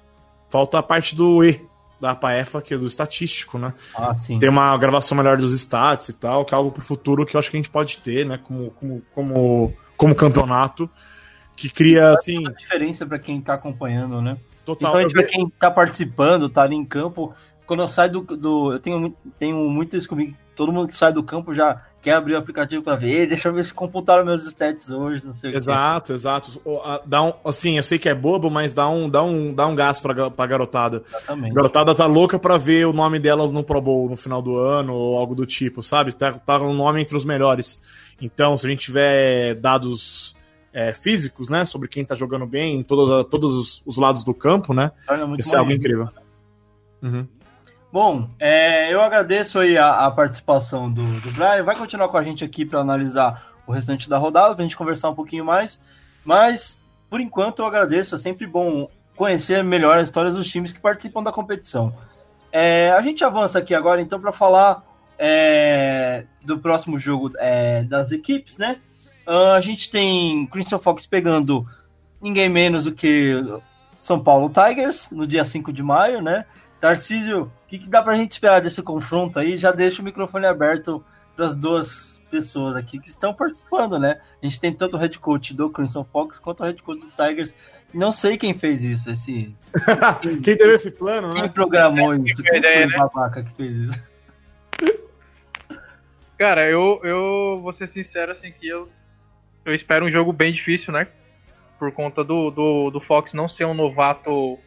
Falta 0.50 0.80
a 0.80 0.84
parte 0.84 1.16
do 1.16 1.44
E 1.44 1.64
da 2.00 2.16
PAEFA, 2.16 2.62
que 2.62 2.74
é 2.74 2.78
do 2.78 2.88
estatístico, 2.88 3.60
né? 3.60 3.74
Ah, 3.96 4.16
sim. 4.16 4.40
Tem 4.40 4.50
uma 4.50 4.76
gravação 4.76 5.16
melhor 5.16 5.38
dos 5.38 5.54
stats 5.54 6.10
e 6.10 6.14
tal, 6.14 6.44
que 6.44 6.54
é 6.54 6.58
algo 6.58 6.72
pro 6.72 6.82
futuro 6.82 7.26
que 7.26 7.36
eu 7.36 7.40
acho 7.40 7.52
que 7.52 7.58
a 7.58 7.60
gente 7.60 7.70
pode 7.70 8.00
ter, 8.00 8.26
né? 8.26 8.40
Como, 8.44 8.72
como, 8.72 9.02
como, 9.14 9.74
como 9.96 10.16
campeonato 10.16 10.90
que 11.56 11.70
cria 11.70 12.14
assim. 12.14 12.40
Uma 12.40 12.54
diferença 12.54 13.06
para 13.06 13.20
quem 13.20 13.42
tá 13.42 13.54
acompanhando, 13.54 14.22
né? 14.22 14.38
Total. 14.66 15.00
Então, 15.02 15.12
pra 15.12 15.24
quem 15.24 15.50
tá 15.60 15.72
participando, 15.72 16.50
tá 16.50 16.64
ali 16.64 16.76
em 16.76 16.86
campo. 16.86 17.34
Quando 17.66 17.82
eu 17.82 17.88
saio 17.88 18.12
do. 18.12 18.22
do 18.38 18.74
eu 18.74 18.80
tenho, 18.80 19.16
tenho 19.40 19.58
muito 19.70 19.96
isso 19.96 20.08
comigo. 20.08 20.36
Todo 20.56 20.72
mundo 20.72 20.88
que 20.88 20.96
sai 20.96 21.14
do 21.14 21.24
campo 21.24 21.56
já 21.56 21.82
quer 22.02 22.14
abrir 22.14 22.34
o 22.34 22.38
aplicativo 22.38 22.84
para 22.84 22.96
ver, 22.96 23.28
deixa 23.28 23.48
eu 23.48 23.54
ver 23.54 23.64
se 23.64 23.74
computaram 23.74 24.26
meus 24.26 24.44
stats 24.46 24.90
hoje, 24.90 25.24
não 25.24 25.36
sei 25.36 25.52
exato, 25.52 26.08
que. 26.08 26.14
Exato, 26.14 26.62
Dá 27.06 27.22
um, 27.22 27.34
assim, 27.46 27.78
eu 27.78 27.84
sei 27.84 28.00
que 28.00 28.10
é 28.10 28.16
bobo, 28.16 28.50
mas 28.50 28.74
dá 28.74 28.90
um, 28.90 29.08
dá 29.08 29.24
um, 29.24 29.54
dá 29.54 29.68
um 29.68 29.76
gás 29.76 30.00
pra, 30.00 30.32
pra 30.32 30.48
garotada. 30.48 31.04
Exatamente. 31.08 31.52
A 31.52 31.54
garotada 31.54 31.96
tá 31.96 32.08
louca 32.08 32.40
pra 32.40 32.58
ver 32.58 32.88
o 32.88 32.94
nome 32.94 33.20
dela 33.20 33.48
no 33.48 33.64
Pro 33.64 33.80
Bowl 33.80 34.10
no 34.10 34.18
final 34.18 34.42
do 34.42 34.58
ano 34.58 34.94
ou 34.94 35.18
algo 35.18 35.36
do 35.36 35.46
tipo, 35.46 35.84
sabe? 35.84 36.14
Tá, 36.14 36.34
tá 36.34 36.60
um 36.60 36.74
nome 36.74 37.02
entre 37.02 37.16
os 37.16 37.24
melhores. 37.24 37.80
Então, 38.20 38.58
se 38.58 38.66
a 38.66 38.70
gente 38.70 38.82
tiver 38.82 39.56
dados 39.56 40.36
é, 40.74 40.94
físicos, 40.94 41.50
né? 41.50 41.66
Sobre 41.66 41.88
quem 41.88 42.06
tá 42.06 42.16
jogando 42.16 42.46
bem 42.46 42.76
em 42.76 42.84
todos, 42.84 43.30
todos 43.30 43.54
os, 43.54 43.84
os 43.86 43.98
lados 43.98 44.24
do 44.24 44.34
campo, 44.34 44.74
né? 44.74 44.92
Isso 45.38 45.56
é 45.56 45.60
algo 45.60 45.72
incrível. 45.72 46.10
Uhum. 47.02 47.28
Bom, 47.92 48.30
é, 48.40 48.94
eu 48.94 49.02
agradeço 49.02 49.60
aí 49.60 49.78
a, 49.78 50.06
a 50.06 50.12
participação 50.12 50.90
do, 50.90 51.20
do 51.20 51.32
Brian. 51.32 51.64
Vai 51.64 51.78
continuar 51.78 52.08
com 52.08 52.18
a 52.18 52.24
gente 52.24 52.44
aqui 52.44 52.66
para 52.66 52.80
analisar 52.80 53.52
o 53.68 53.72
restante 53.72 54.10
da 54.10 54.18
rodada, 54.18 54.56
para 54.56 54.64
a 54.64 54.66
gente 54.66 54.78
conversar 54.78 55.10
um 55.10 55.16
pouquinho 55.16 55.44
mais. 55.44 55.80
Mas, 56.24 56.80
por 57.10 57.20
enquanto, 57.20 57.60
eu 57.60 57.66
agradeço. 57.66 58.16
É 58.16 58.18
sempre 58.18 58.48
bom 58.48 58.90
conhecer 59.16 59.62
melhor 59.64 59.98
as 59.98 60.08
histórias 60.08 60.36
dos 60.36 60.48
times 60.48 60.72
que 60.72 60.80
participam 60.80 61.22
da 61.22 61.34
competição. 61.34 61.94
É, 62.52 62.92
a 62.92 63.02
gente 63.02 63.24
avança 63.24 63.60
aqui 63.60 63.76
agora, 63.76 64.02
então, 64.02 64.20
para 64.20 64.32
falar 64.32 64.84
é, 65.18 66.26
do 66.44 66.60
próximo 66.60 66.98
jogo 66.98 67.32
é, 67.38 67.84
das 67.84 68.12
equipes, 68.12 68.58
né? 68.58 68.78
Uh, 69.28 69.54
a 69.56 69.62
gente 69.62 69.90
tem 69.90 70.48
Crimson 70.48 70.80
Fox 70.80 71.06
pegando 71.06 71.66
ninguém 72.22 72.50
menos 72.50 72.86
do 72.86 72.92
que 72.92 73.34
São 74.02 74.22
Paulo 74.22 74.50
Tigers 74.50 75.10
no 75.12 75.28
dia 75.28 75.46
5 75.46 75.72
de 75.72 75.84
maio, 75.84 76.22
né? 76.22 76.46
Tarcísio, 76.80 77.44
o 77.44 77.52
que, 77.68 77.78
que 77.78 77.88
dá 77.88 78.02
pra 78.02 78.16
gente 78.16 78.32
esperar 78.32 78.62
desse 78.62 78.82
confronto 78.82 79.38
aí? 79.38 79.58
Já 79.58 79.72
deixa 79.72 80.02
o 80.02 80.06
microfone 80.06 80.48
aberto 80.48 81.04
para 81.36 81.46
as 81.46 81.56
duas 81.56 82.20
pessoas 82.30 82.76
aqui 82.76 82.98
que 82.98 83.10
estão 83.10 83.34
participando, 83.34 84.00
né? 84.00 84.20
A 84.42 84.46
gente 84.46 84.60
tem 84.60 84.74
tanto 84.74 84.98
o 84.98 85.00
head 85.00 85.20
coach 85.20 85.54
do 85.54 85.70
Crimson 85.70 86.04
Fox 86.04 86.40
quanto 86.40 86.62
o 86.62 86.66
head 86.66 86.82
coach 86.82 87.02
do 87.02 87.12
Tigers. 87.12 87.54
Não 87.94 88.12
sei 88.12 88.38
quem 88.38 88.54
fez 88.54 88.84
isso, 88.84 89.12
esse. 89.12 89.54
quem, 90.22 90.40
quem 90.42 90.58
teve 90.58 90.74
esse 90.74 90.92
plano, 90.92 91.34
quem 91.34 91.42
né? 91.42 91.48
Quem 91.48 91.52
programou 91.52 92.16
isso? 92.16 92.42
Quem 92.42 92.62
foi 92.62 92.86
o 92.86 92.88
né? 92.88 92.98
babaca 92.98 93.44
que 93.44 93.52
fez 93.52 93.76
isso? 93.76 94.04
Cara, 96.40 96.68
eu, 96.68 97.00
eu 97.04 97.60
vou 97.62 97.72
ser 97.72 97.86
sincero 97.86 98.32
assim 98.32 98.52
que 98.52 98.68
eu 98.68 98.90
eu 99.66 99.74
espero 99.74 100.06
um 100.06 100.12
jogo 100.12 100.32
bem 100.34 100.52
difícil, 100.52 100.94
né? 100.94 101.08
Por 101.78 101.92
conta 101.92 102.24
do, 102.24 102.52
do, 102.52 102.90
do 102.92 103.00
Fox 103.00 103.34
não 103.34 103.48
ser 103.48 103.66
um 103.66 103.74
novato 103.74 104.58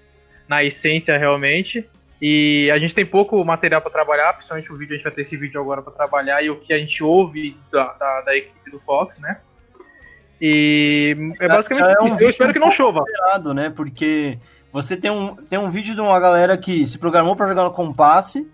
na 0.48 0.62
essência 0.64 1.16
realmente. 1.16 1.88
E 2.20 2.70
a 2.70 2.78
gente 2.78 2.94
tem 2.94 3.04
pouco 3.04 3.44
material 3.44 3.80
para 3.80 3.90
trabalhar, 3.90 4.32
principalmente 4.32 4.72
o 4.72 4.76
vídeo, 4.76 4.94
a 4.94 4.96
gente 4.96 5.04
vai 5.04 5.12
ter 5.12 5.22
esse 5.22 5.36
vídeo 5.36 5.60
agora 5.60 5.82
para 5.82 5.92
trabalhar 5.92 6.42
e 6.42 6.50
o 6.50 6.56
que 6.56 6.72
a 6.72 6.78
gente 6.78 7.02
ouve 7.02 7.56
da, 7.70 7.92
da, 7.92 8.20
da, 8.22 8.36
equipe 8.36 8.70
do 8.70 8.80
Fox, 8.80 9.18
né? 9.18 9.38
E 10.40 11.16
é 11.40 11.48
basicamente 11.48 11.96
é 11.96 12.02
um 12.02 12.06
isso. 12.06 12.16
Eu 12.18 12.28
espero 12.28 12.52
que 12.52 12.58
não 12.58 12.70
chova. 12.70 13.04
Né? 13.54 13.70
Porque 13.70 14.38
você 14.72 14.96
tem 14.96 15.10
um, 15.10 15.36
tem 15.36 15.58
um 15.58 15.70
vídeo 15.70 15.94
de 15.94 16.00
uma 16.00 16.18
galera 16.18 16.56
que 16.56 16.86
se 16.86 16.98
programou 16.98 17.36
para 17.36 17.48
jogar 17.48 17.64
no 17.64 17.72
compasse 17.72 18.46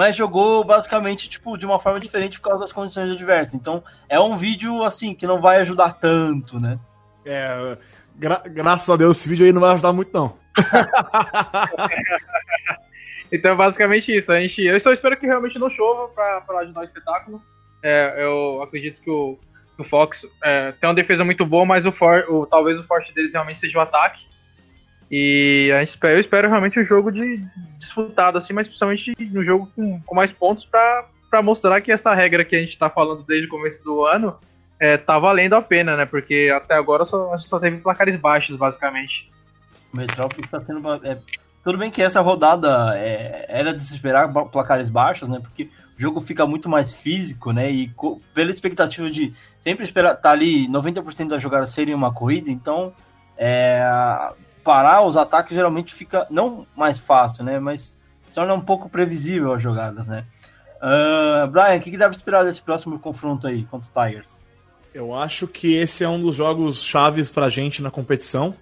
mas 0.00 0.16
jogou 0.16 0.64
basicamente 0.64 1.28
tipo 1.28 1.58
de 1.58 1.66
uma 1.66 1.78
forma 1.78 2.00
diferente 2.00 2.40
por 2.40 2.44
causa 2.44 2.60
das 2.60 2.72
condições 2.72 3.12
adversas. 3.12 3.52
Então 3.52 3.84
é 4.08 4.18
um 4.18 4.34
vídeo 4.34 4.82
assim 4.82 5.14
que 5.14 5.26
não 5.26 5.42
vai 5.42 5.58
ajudar 5.58 5.92
tanto, 5.92 6.58
né? 6.58 6.78
É, 7.22 7.76
gra 8.16 8.42
graças 8.46 8.88
a 8.88 8.96
Deus 8.96 9.18
esse 9.18 9.28
vídeo 9.28 9.44
aí 9.44 9.52
não 9.52 9.60
vai 9.60 9.72
ajudar 9.72 9.92
muito 9.92 10.10
não. 10.10 10.38
então 13.30 13.50
é 13.50 13.54
basicamente 13.54 14.16
isso. 14.16 14.32
A 14.32 14.40
gente, 14.40 14.62
eu 14.62 14.80
só 14.80 14.90
espero 14.90 15.18
que 15.18 15.26
realmente 15.26 15.58
não 15.58 15.68
chova 15.68 16.08
para 16.08 16.60
ajudar 16.60 16.80
o 16.80 16.84
espetáculo. 16.84 17.42
É, 17.82 18.24
eu 18.24 18.62
acredito 18.62 19.02
que 19.02 19.10
o, 19.10 19.38
o 19.76 19.84
Fox 19.84 20.24
é, 20.42 20.72
tem 20.72 20.88
uma 20.88 20.94
defesa 20.94 21.26
muito 21.26 21.44
boa, 21.44 21.66
mas 21.66 21.84
o, 21.84 21.92
for, 21.92 22.24
o 22.30 22.46
talvez 22.46 22.80
o 22.80 22.84
forte 22.84 23.12
deles 23.12 23.34
realmente 23.34 23.58
seja 23.58 23.76
o 23.76 23.82
ataque. 23.82 24.29
E 25.10 25.70
eu 26.02 26.20
espero 26.20 26.48
realmente 26.48 26.78
um 26.78 26.84
jogo 26.84 27.10
de 27.10 27.44
disputado, 27.78 28.38
assim, 28.38 28.52
mas 28.52 28.68
principalmente 28.68 29.12
um 29.34 29.42
jogo 29.42 29.68
com, 29.74 30.00
com 30.02 30.14
mais 30.14 30.30
pontos 30.30 30.64
para 30.64 31.42
mostrar 31.42 31.80
que 31.80 31.90
essa 31.90 32.14
regra 32.14 32.44
que 32.44 32.54
a 32.54 32.60
gente 32.60 32.70
está 32.70 32.88
falando 32.88 33.24
desde 33.24 33.46
o 33.46 33.50
começo 33.50 33.82
do 33.82 34.04
ano 34.04 34.38
é, 34.78 34.96
tá 34.96 35.18
valendo 35.18 35.54
a 35.54 35.62
pena, 35.62 35.96
né? 35.96 36.06
Porque 36.06 36.50
até 36.54 36.74
agora 36.74 37.04
só, 37.04 37.36
só 37.38 37.58
teve 37.58 37.78
placares 37.78 38.14
baixos, 38.14 38.56
basicamente. 38.56 39.30
O 39.92 39.96
Metrópolis 39.96 40.44
está. 40.44 40.62
É, 41.04 41.18
tudo 41.64 41.76
bem 41.76 41.90
que 41.90 42.02
essa 42.02 42.20
rodada 42.20 42.96
é, 42.96 43.46
era 43.48 43.74
de 43.74 43.82
se 43.82 43.94
esperar 43.94 44.32
placares 44.50 44.88
baixos, 44.88 45.28
né? 45.28 45.40
Porque 45.40 45.64
o 45.98 46.00
jogo 46.00 46.20
fica 46.20 46.46
muito 46.46 46.68
mais 46.68 46.92
físico, 46.92 47.52
né? 47.52 47.70
E 47.70 47.92
pela 48.32 48.50
expectativa 48.50 49.10
de 49.10 49.34
sempre 49.58 49.84
esperar 49.84 50.14
tá 50.14 50.30
ali 50.30 50.68
90% 50.68 51.28
das 51.28 51.42
jogadas 51.42 51.70
serem 51.70 51.94
uma 51.94 52.14
corrida, 52.14 52.50
então 52.50 52.94
é, 53.36 53.82
parar 54.64 55.02
os 55.02 55.16
ataques 55.16 55.54
geralmente 55.54 55.94
fica 55.94 56.26
não 56.30 56.66
mais 56.76 56.98
fácil, 56.98 57.44
né? 57.44 57.58
Mas 57.58 57.96
torna 58.32 58.54
um 58.54 58.60
pouco 58.60 58.88
previsível 58.88 59.52
as 59.52 59.62
jogadas, 59.62 60.06
né? 60.06 60.24
Uh, 60.76 61.46
Brian, 61.48 61.76
o 61.76 61.80
que, 61.80 61.90
que 61.90 61.98
deve 61.98 62.14
esperar 62.14 62.44
desse 62.44 62.62
próximo 62.62 62.98
confronto 62.98 63.46
aí 63.46 63.64
contra 63.64 63.88
o 63.88 64.06
Tigers? 64.06 64.30
Eu 64.94 65.14
acho 65.14 65.46
que 65.46 65.74
esse 65.74 66.02
é 66.02 66.08
um 66.08 66.20
dos 66.20 66.34
jogos 66.34 66.82
chaves 66.82 67.28
pra 67.30 67.48
gente 67.48 67.82
na 67.82 67.90
competição. 67.90 68.54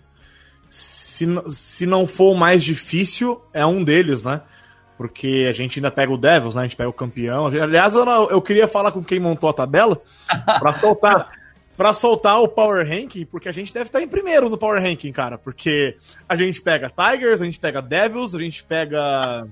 Se, 0.69 1.27
se 1.51 1.87
não 1.87 2.07
for 2.07 2.33
o 2.33 2.39
mais 2.39 2.63
difícil, 2.63 3.41
é 3.53 3.65
um 3.65 3.83
deles, 3.83 4.25
né? 4.25 4.43
Porque 4.97 5.47
a 5.49 5.53
gente 5.53 5.79
ainda 5.79 5.91
pega 5.91 6.13
o 6.13 6.19
Devils, 6.19 6.55
né? 6.55 6.63
A 6.63 6.65
gente 6.65 6.77
pega 6.77 6.91
o 6.91 6.93
campeão. 6.93 7.47
Aliás, 7.47 7.95
eu, 7.95 8.05
eu 8.05 8.43
queria 8.43 8.67
falar 8.67 8.91
com 8.91 9.03
quem 9.03 9.21
montou 9.21 9.49
a 9.49 9.55
tabela 9.55 10.03
para 10.45 10.79
soltar 10.81 11.31
para 11.79 11.93
soltar 11.93 12.43
o 12.43 12.49
Power 12.49 12.85
Ranking, 12.85 13.25
porque 13.25 13.49
a 13.49 13.53
gente 13.53 13.73
deve 13.73 13.87
estar 13.87 14.03
em 14.03 14.09
primeiro 14.09 14.51
no 14.51 14.59
Power 14.59 14.83
Ranking, 14.83 15.13
cara. 15.13 15.39
Porque 15.39 15.97
a 16.29 16.35
gente 16.35 16.61
pega 16.61 16.91
Tigers, 16.91 17.41
a 17.41 17.45
gente 17.45 17.61
pega 17.61 17.81
Devils, 17.81 18.35
a 18.35 18.39
gente 18.41 18.65
pega. 18.65 19.47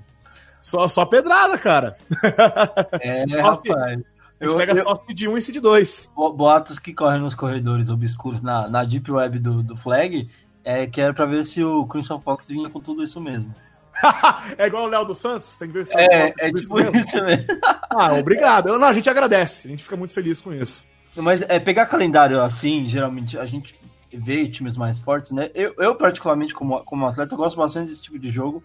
Só, 0.61 0.89
só 0.89 1.05
pedrada, 1.05 1.57
cara. 1.57 1.95
É, 2.99 3.23
rapaz. 3.41 3.73
A 3.73 3.89
gente 3.91 4.05
eu, 4.41 4.57
pega 4.57 4.73
eu, 4.73 4.81
só 4.81 4.93
Seed 4.95 5.21
1 5.21 5.37
e 5.37 5.41
Seed 5.41 5.57
2. 5.61 6.11
Boatos 6.35 6.77
que 6.77 6.93
correm 6.93 7.21
nos 7.21 7.33
corredores 7.33 7.89
obscuros 7.89 8.41
na, 8.41 8.67
na 8.67 8.83
Deep 8.83 9.09
Web 9.09 9.39
do, 9.39 9.63
do 9.63 9.77
Flag 9.77 10.29
é 10.65 10.85
que 10.85 10.99
era 10.99 11.13
pra 11.13 11.25
ver 11.25 11.45
se 11.45 11.63
o 11.63 11.87
Crimson 11.87 12.19
Fox 12.19 12.45
vinha 12.45 12.69
com 12.69 12.81
tudo 12.81 13.05
isso 13.05 13.21
mesmo. 13.21 13.55
é 14.57 14.67
igual 14.67 14.83
o 14.83 14.87
Léo 14.87 15.05
dos 15.05 15.17
Santos? 15.17 15.57
Tem 15.57 15.69
que 15.69 15.75
ver 15.75 15.87
se 15.87 15.97
é, 15.97 16.27
é, 16.27 16.33
é 16.39 16.51
tipo 16.51 16.77
isso 16.77 16.91
mesmo. 16.91 16.97
isso 16.97 17.23
mesmo. 17.23 17.45
ah, 17.89 18.13
obrigado. 18.15 18.77
Não, 18.77 18.87
a 18.87 18.93
gente 18.93 19.09
agradece. 19.09 19.67
A 19.67 19.71
gente 19.71 19.83
fica 19.83 19.95
muito 19.95 20.13
feliz 20.13 20.41
com 20.41 20.53
isso. 20.53 20.85
Mas 21.17 21.41
é 21.41 21.59
pegar 21.59 21.85
calendário 21.85 22.41
assim, 22.41 22.87
geralmente 22.87 23.37
a 23.37 23.45
gente 23.45 23.75
vê 24.13 24.47
times 24.47 24.77
mais 24.77 24.99
fortes, 24.99 25.31
né? 25.31 25.49
Eu, 25.53 25.73
eu 25.77 25.95
particularmente, 25.95 26.53
como, 26.53 26.79
como 26.83 27.05
atleta, 27.05 27.35
gosto 27.35 27.57
bastante 27.57 27.89
desse 27.89 28.01
tipo 28.01 28.19
de 28.19 28.29
jogo, 28.29 28.63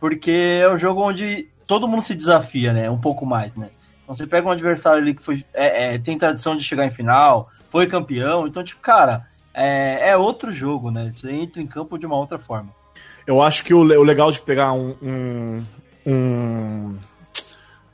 porque 0.00 0.30
é 0.30 0.68
o 0.68 0.78
jogo 0.78 1.02
onde 1.02 1.48
todo 1.66 1.88
mundo 1.88 2.02
se 2.02 2.14
desafia, 2.14 2.72
né? 2.72 2.90
Um 2.90 3.00
pouco 3.00 3.26
mais, 3.26 3.54
né? 3.54 3.70
Então 4.02 4.16
você 4.16 4.26
pega 4.26 4.48
um 4.48 4.50
adversário 4.50 5.02
ali 5.02 5.14
que 5.14 5.22
foi, 5.22 5.44
é, 5.52 5.94
é, 5.94 5.98
tem 5.98 6.16
tradição 6.16 6.56
de 6.56 6.64
chegar 6.64 6.86
em 6.86 6.90
final, 6.90 7.50
foi 7.70 7.86
campeão, 7.86 8.46
então, 8.46 8.64
tipo, 8.64 8.80
cara, 8.80 9.26
é, 9.52 10.10
é 10.10 10.16
outro 10.16 10.50
jogo, 10.50 10.90
né? 10.90 11.10
Você 11.12 11.30
entra 11.30 11.60
em 11.60 11.66
campo 11.66 11.98
de 11.98 12.06
uma 12.06 12.16
outra 12.16 12.38
forma. 12.38 12.70
Eu 13.26 13.42
acho 13.42 13.62
que 13.62 13.74
o, 13.74 13.80
o 13.80 14.02
legal 14.02 14.30
de 14.32 14.40
pegar 14.40 14.72
um, 14.72 14.96
um, 15.02 15.64
um, 16.06 16.96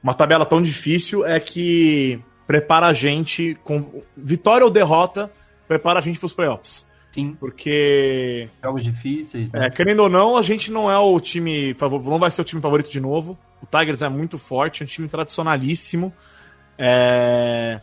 uma 0.01 0.15
tabela 0.15 0.47
tão 0.47 0.63
difícil 0.63 1.27
é 1.27 1.41
que 1.41 2.23
prepara 2.47 2.87
a 2.87 2.93
gente 2.93 3.57
com 3.63 4.03
vitória 4.17 4.65
ou 4.65 4.71
derrota, 4.71 5.31
prepara 5.67 5.99
a 5.99 6.03
gente 6.03 6.19
para 6.19 6.27
os 6.27 6.33
playoffs. 6.33 6.87
Sim. 7.13 7.37
Porque. 7.39 8.49
Jogos 8.63 8.83
difíceis. 8.83 9.51
Né? 9.53 9.67
É, 9.67 9.71
querendo 9.71 10.01
ou 10.01 10.09
não, 10.09 10.37
a 10.37 10.43
gente 10.43 10.73
não 10.73 10.91
é 10.91 10.99
o 10.99 11.19
time. 11.21 11.77
Não 11.81 12.19
vai 12.19 12.31
ser 12.31 12.41
o 12.41 12.45
time 12.45 12.61
favorito 12.61 12.91
de 12.91 13.01
novo. 13.01 13.39
O 13.63 13.67
Tigers 13.67 14.03
é 14.03 14.09
muito 14.09 14.37
forte, 14.37 14.83
é 14.83 14.85
um 14.85 14.89
time 14.89 15.09
tradicionalíssimo. 15.09 16.13
É... 16.77 17.81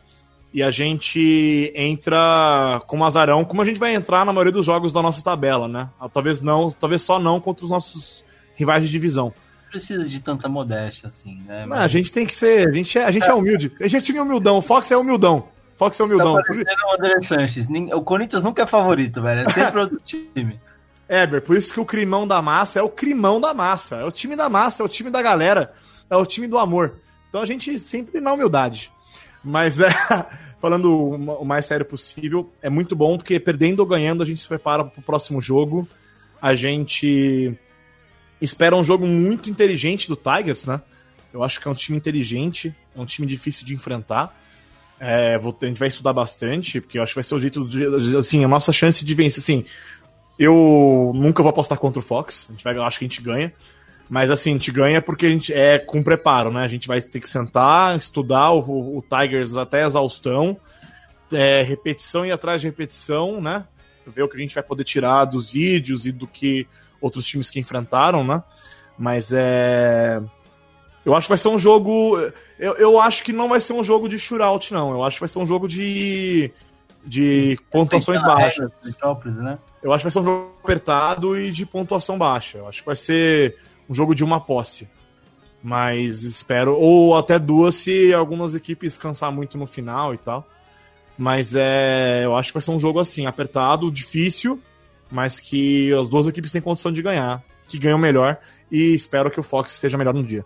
E 0.53 0.61
a 0.61 0.69
gente 0.69 1.71
entra 1.73 2.81
com 2.85 2.97
um 2.97 3.05
azarão, 3.05 3.45
como 3.45 3.61
a 3.61 3.65
gente 3.65 3.79
vai 3.79 3.95
entrar 3.95 4.25
na 4.25 4.33
maioria 4.33 4.51
dos 4.51 4.65
jogos 4.65 4.91
da 4.91 5.01
nossa 5.01 5.23
tabela, 5.23 5.65
né? 5.65 5.89
Talvez 6.11 6.41
não, 6.41 6.69
talvez 6.69 7.01
só 7.01 7.17
não 7.17 7.39
contra 7.39 7.63
os 7.63 7.71
nossos 7.71 8.25
rivais 8.57 8.83
de 8.83 8.89
divisão 8.89 9.33
precisa 9.71 10.03
de 10.03 10.19
tanta 10.19 10.49
modéstia 10.49 11.07
assim, 11.07 11.41
né? 11.47 11.65
Mas... 11.65 11.79
Não, 11.79 11.85
a 11.85 11.87
gente 11.87 12.11
tem 12.11 12.25
que 12.25 12.35
ser. 12.35 12.67
A 12.67 12.71
gente 12.71 12.99
é, 12.99 13.05
a 13.05 13.11
gente 13.11 13.25
é. 13.25 13.29
é 13.29 13.33
humilde. 13.33 13.71
A 13.79 13.87
gente 13.87 14.15
é 14.15 14.21
humildão. 14.21 14.57
O 14.57 14.61
Fox 14.61 14.91
é 14.91 14.97
humildão. 14.97 15.47
Fox 15.77 15.99
é 15.99 16.03
humildão. 16.03 16.35
Tá 16.35 16.43
o 16.51 16.93
André 16.95 17.21
Sanches. 17.21 17.67
O 17.93 18.01
Corinthians 18.01 18.43
nunca 18.43 18.63
é 18.63 18.67
favorito, 18.67 19.21
velho. 19.21 19.47
É 19.47 19.49
sempre 19.49 19.79
outro 19.79 19.99
time. 20.05 20.59
Éber, 21.07 21.41
por 21.41 21.57
isso 21.57 21.73
que 21.73 21.79
o 21.79 21.85
crimão 21.85 22.27
da 22.27 22.41
massa 22.41 22.79
é 22.79 22.83
o 22.83 22.89
crimão 22.89 23.41
da 23.41 23.53
massa. 23.53 23.95
É 23.95 24.05
o 24.05 24.11
time 24.11 24.35
da 24.35 24.49
massa, 24.49 24.83
é 24.83 24.85
o 24.85 24.89
time 24.89 25.09
da 25.09 25.21
galera. 25.21 25.73
É 26.09 26.15
o 26.15 26.25
time 26.25 26.47
do 26.47 26.57
amor. 26.57 26.93
Então 27.29 27.41
a 27.41 27.45
gente 27.45 27.79
sempre 27.79 28.21
na 28.21 28.33
humildade. 28.33 28.91
Mas 29.43 29.79
é. 29.79 29.89
Falando 30.61 31.15
o 31.15 31.43
mais 31.43 31.65
sério 31.65 31.83
possível, 31.83 32.47
é 32.61 32.69
muito 32.69 32.95
bom, 32.95 33.17
porque 33.17 33.39
perdendo 33.39 33.79
ou 33.79 33.85
ganhando, 33.87 34.21
a 34.21 34.25
gente 34.27 34.39
se 34.39 34.47
prepara 34.47 34.83
para 34.83 34.99
o 34.99 35.03
próximo 35.03 35.41
jogo. 35.41 35.87
A 36.39 36.53
gente 36.53 37.57
espera 38.41 38.75
um 38.75 38.83
jogo 38.83 39.05
muito 39.05 39.49
inteligente 39.49 40.07
do 40.07 40.15
Tigers, 40.15 40.65
né? 40.65 40.81
Eu 41.33 41.43
acho 41.43 41.59
que 41.59 41.67
é 41.67 41.71
um 41.71 41.75
time 41.75 41.97
inteligente, 41.97 42.75
é 42.95 42.99
um 42.99 43.05
time 43.05 43.27
difícil 43.27 43.65
de 43.65 43.73
enfrentar. 43.73 44.35
É, 44.99 45.37
vou, 45.37 45.57
a 45.61 45.65
gente 45.65 45.79
vai 45.79 45.87
estudar 45.87 46.13
bastante, 46.13 46.81
porque 46.81 46.97
eu 46.97 47.03
acho 47.03 47.13
que 47.13 47.15
vai 47.15 47.23
ser 47.23 47.35
o 47.35 47.39
jeito 47.39 47.67
de, 47.67 48.17
assim, 48.17 48.43
a 48.43 48.47
nossa 48.47 48.71
chance 48.71 49.03
de 49.03 49.15
vencer, 49.15 49.39
assim, 49.39 49.65
eu 50.37 51.11
nunca 51.15 51.41
vou 51.41 51.49
apostar 51.49 51.77
contra 51.77 51.99
o 51.99 52.03
Fox, 52.03 52.47
a 52.49 52.51
gente 52.51 52.63
vai, 52.63 52.75
eu 52.75 52.83
acho 52.83 52.99
que 52.99 53.05
a 53.05 53.07
gente 53.07 53.21
ganha, 53.21 53.53
mas 54.09 54.29
assim, 54.29 54.49
a 54.51 54.53
gente 54.53 54.71
ganha 54.71 55.01
porque 55.01 55.25
a 55.25 55.29
gente 55.29 55.53
é 55.53 55.79
com 55.79 56.03
preparo, 56.03 56.51
né? 56.51 56.63
A 56.63 56.67
gente 56.67 56.87
vai 56.87 57.01
ter 57.01 57.19
que 57.19 57.29
sentar, 57.29 57.95
estudar 57.95 58.51
o, 58.51 58.97
o 58.97 59.03
Tigers 59.03 59.55
até 59.55 59.85
exaustão, 59.85 60.57
é, 61.31 61.61
repetição 61.61 62.25
e 62.25 62.31
atrás 62.31 62.61
de 62.61 62.67
repetição, 62.67 63.39
né? 63.39 63.65
Ver 64.05 64.23
o 64.23 64.27
que 64.27 64.35
a 64.35 64.39
gente 64.39 64.53
vai 64.53 64.63
poder 64.63 64.83
tirar 64.83 65.25
dos 65.25 65.51
vídeos 65.53 66.05
e 66.05 66.11
do 66.11 66.27
que 66.27 66.67
outros 67.01 67.25
times 67.25 67.49
que 67.49 67.59
enfrentaram, 67.59 68.23
né? 68.23 68.41
Mas 68.97 69.33
é. 69.33 70.21
Eu 71.03 71.15
acho 71.15 71.25
que 71.25 71.31
vai 71.31 71.37
ser 71.37 71.47
um 71.47 71.57
jogo. 71.57 72.15
Eu, 72.59 72.75
eu 72.75 72.99
acho 72.99 73.23
que 73.23 73.33
não 73.33 73.49
vai 73.49 73.59
ser 73.59 73.73
um 73.73 73.83
jogo 73.83 74.07
de 74.07 74.19
shootout, 74.19 74.71
não. 74.71 74.91
Eu 74.91 75.03
acho 75.03 75.15
que 75.15 75.21
vai 75.21 75.29
ser 75.29 75.39
um 75.39 75.47
jogo 75.47 75.67
de. 75.67 76.51
de 77.03 77.59
pontuações 77.71 78.21
baixas. 78.21 78.69
Né? 79.25 79.57
Eu 79.81 79.91
acho 79.91 80.03
que 80.03 80.05
vai 80.05 80.11
ser 80.11 80.19
um 80.19 80.23
jogo 80.23 80.53
apertado 80.63 81.35
e 81.35 81.51
de 81.51 81.65
pontuação 81.65 82.17
baixa. 82.17 82.59
Eu 82.59 82.67
acho 82.67 82.81
que 82.81 82.85
vai 82.85 82.95
ser 82.95 83.57
um 83.89 83.95
jogo 83.95 84.13
de 84.13 84.23
uma 84.23 84.39
posse. 84.39 84.87
Mas 85.63 86.21
espero. 86.21 86.75
Ou 86.75 87.17
até 87.17 87.39
duas 87.39 87.73
se 87.73 88.13
algumas 88.13 88.53
equipes 88.53 88.97
cansar 88.97 89.31
muito 89.31 89.57
no 89.57 89.65
final 89.65 90.13
e 90.13 90.17
tal. 90.17 90.47
Mas 91.17 91.55
é. 91.55 92.21
Eu 92.23 92.35
acho 92.35 92.49
que 92.49 92.53
vai 92.53 92.61
ser 92.61 92.71
um 92.71 92.79
jogo 92.79 92.99
assim, 92.99 93.25
apertado, 93.25 93.91
difícil 93.91 94.61
mas 95.11 95.39
que 95.39 95.93
as 95.93 96.09
duas 96.09 96.27
equipes 96.27 96.51
têm 96.51 96.61
condição 96.61 96.91
de 96.91 97.01
ganhar, 97.01 97.43
que 97.67 97.77
ganham 97.77 97.97
melhor, 97.99 98.37
e 98.71 98.93
espero 98.93 99.29
que 99.29 99.39
o 99.39 99.43
Fox 99.43 99.73
esteja 99.73 99.97
melhor 99.97 100.13
no 100.13 100.23
dia. 100.23 100.45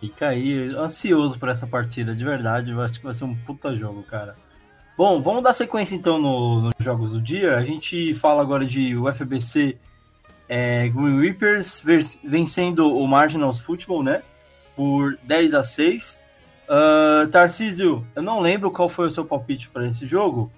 Fica 0.00 0.28
aí, 0.28 0.68
ansioso 0.76 1.38
por 1.38 1.48
essa 1.48 1.66
partida, 1.66 2.14
de 2.14 2.24
verdade, 2.24 2.70
eu 2.70 2.80
acho 2.80 2.98
que 2.98 3.04
vai 3.04 3.14
ser 3.14 3.24
um 3.24 3.34
puta 3.34 3.74
jogo, 3.76 4.02
cara. 4.02 4.36
Bom, 4.96 5.20
vamos 5.20 5.42
dar 5.42 5.52
sequência 5.52 5.96
então 5.96 6.20
nos 6.20 6.62
no 6.64 6.70
Jogos 6.78 7.10
do 7.10 7.20
Dia. 7.20 7.56
A 7.56 7.62
gente 7.62 8.14
fala 8.14 8.42
agora 8.42 8.64
de 8.64 8.94
UFBC 8.94 9.76
é, 10.48 10.88
Green 10.88 11.20
Reapers 11.20 11.82
vencendo 12.22 12.96
o 12.96 13.06
Marginals 13.06 13.58
Football, 13.58 14.04
né? 14.04 14.22
Por 14.76 15.16
10 15.24 15.54
a 15.54 15.64
6. 15.64 16.22
Uh, 16.68 16.72
ah, 17.24 17.28
Tarcísio, 17.30 18.06
eu 18.14 18.22
não 18.22 18.40
lembro 18.40 18.70
qual 18.70 18.88
foi 18.88 19.06
o 19.06 19.10
seu 19.10 19.24
palpite 19.24 19.68
para 19.68 19.86
esse 19.86 20.06
jogo, 20.06 20.50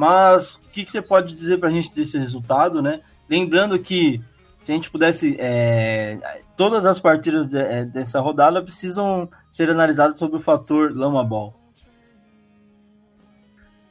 mas 0.00 0.54
o 0.54 0.60
que, 0.70 0.82
que, 0.82 0.90
você 0.90 1.02
pode 1.02 1.34
dizer 1.34 1.58
para 1.58 1.68
a 1.68 1.70
gente 1.70 1.94
desse 1.94 2.16
resultado, 2.16 2.80
né? 2.80 3.02
Lembrando 3.28 3.78
que 3.78 4.18
se 4.64 4.72
a 4.72 4.74
gente 4.74 4.90
pudesse. 4.90 5.36
É, 5.38 6.40
todas 6.56 6.86
as 6.86 6.98
partidas 6.98 7.46
de, 7.46 7.58
é, 7.58 7.84
dessa 7.84 8.18
rodada 8.18 8.62
precisam 8.62 9.28
ser 9.50 9.70
analisadas 9.70 10.18
sobre 10.18 10.38
o 10.38 10.40
fator 10.40 10.96
Lama 10.96 11.22
Ball. 11.22 11.54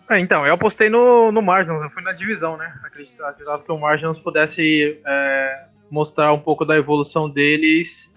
É, 0.10 0.18
então, 0.18 0.48
eu 0.48 0.56
apostei 0.56 0.90
no, 0.90 1.32
no 1.32 1.44
Margins, 1.44 1.80
eu 1.80 1.92
fui 1.92 2.02
na 2.02 2.12
divisão, 2.12 2.58
né? 2.58 2.74
Acreditava, 2.84 3.60
que 3.60 3.72
o 3.72 3.78
Margins 3.78 4.18
pudesse 4.18 5.00
é, 5.06 5.66
mostrar 5.92 6.34
um 6.34 6.40
pouco 6.40 6.66
da 6.66 6.76
evolução 6.76 7.30
deles 7.30 8.12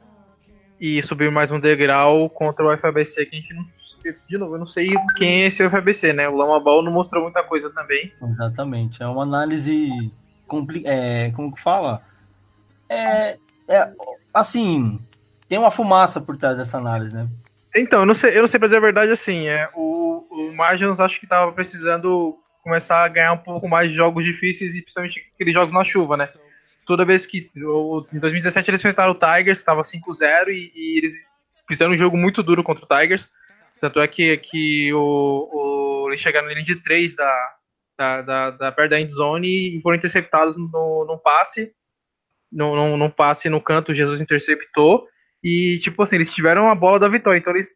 e 0.81 1.03
subir 1.03 1.31
mais 1.31 1.51
um 1.51 1.61
degrau 1.61 2.31
contra 2.31 2.65
o 2.65 2.75
FABC, 2.75 3.27
que 3.27 3.37
a 3.37 3.39
gente 3.39 3.53
não 3.53 3.67
de 4.29 4.39
novo, 4.39 4.55
eu 4.55 4.59
não 4.59 4.67
sei 4.67 4.91
quem 5.17 5.43
é 5.43 5.47
esse 5.47 5.65
UFABC, 5.65 6.13
né? 6.13 6.29
O 6.29 6.37
Lama 6.37 6.61
Ball 6.61 6.83
não 6.83 6.93
mostrou 6.93 7.23
muita 7.23 7.43
coisa 7.43 7.71
também. 7.71 8.13
Exatamente. 8.23 9.03
É 9.03 9.07
uma 9.07 9.23
análise. 9.23 9.89
Compli 10.47 10.83
é, 10.85 11.31
como 11.35 11.55
que 11.55 11.63
fala? 11.63 12.03
É, 12.89 13.37
é. 13.69 13.93
Assim. 14.33 15.01
Tem 15.49 15.59
uma 15.59 15.71
fumaça 15.71 16.21
por 16.21 16.39
trás 16.39 16.57
dessa 16.57 16.79
análise, 16.79 17.15
né? 17.15 17.27
Então, 17.77 18.01
eu 18.01 18.07
não 18.07 18.15
sei, 18.15 18.37
eu 18.37 18.41
não 18.41 18.49
sei 18.49 18.59
pra 18.59 18.67
dizer 18.67 18.79
a 18.79 18.81
verdade 18.81 19.13
assim. 19.13 19.49
É, 19.49 19.69
o, 19.75 20.27
o 20.31 20.53
Margins 20.55 21.01
acho 21.01 21.21
que 21.21 21.27
tava 21.27 21.53
precisando 21.53 22.39
começar 22.63 23.05
a 23.05 23.09
ganhar 23.09 23.33
um 23.33 23.39
pouco 23.39 23.69
mais 23.69 23.91
de 23.91 23.97
jogos 23.97 24.25
difíceis 24.25 24.75
e 24.75 24.81
principalmente 24.81 25.21
aqueles 25.35 25.53
jogos 25.53 25.75
na 25.75 25.85
chuva, 25.85 26.17
né? 26.17 26.29
Toda 26.87 27.05
vez 27.05 27.27
que. 27.27 27.51
Em 28.13 28.19
2017 28.19 28.71
eles 28.71 28.81
enfrentaram 28.81 29.13
o 29.13 29.15
Tigers, 29.15 29.59
estava 29.59 29.83
5-0 29.83 30.49
e, 30.49 30.73
e 30.75 30.99
eles 30.99 31.15
fizeram 31.69 31.93
um 31.93 31.97
jogo 31.97 32.17
muito 32.17 32.43
duro 32.43 32.63
contra 32.63 32.85
o 32.85 32.89
Tigers. 32.89 33.29
Tanto 33.83 33.99
é 33.99 34.07
que, 34.07 34.37
que 34.37 34.95
o, 34.95 35.49
o, 35.53 36.09
eles 36.09 36.21
chegaram 36.21 36.47
na 36.47 36.55
linha 36.55 36.65
de 36.65 36.77
3 36.77 37.17
da, 37.17 37.55
da, 37.99 38.23
da, 38.23 38.51
da 38.51 38.73
perto 38.73 38.91
da 38.91 39.01
endzone 39.01 39.77
e 39.77 39.81
foram 39.83 39.97
interceptados 39.97 40.57
no, 40.57 41.05
num 41.05 41.19
passe. 41.19 41.73
Num, 42.53 43.11
passe 43.11 43.49
no 43.49 43.61
canto, 43.61 43.93
Jesus 43.93 44.21
interceptou. 44.21 45.09
E, 45.43 45.81
tipo 45.83 46.01
assim, 46.01 46.15
eles 46.15 46.33
tiveram 46.33 46.71
a 46.71 46.77
bola 46.77 47.01
da 47.01 47.09
vitória. 47.09 47.39
Então 47.39 47.53
eles 47.53 47.75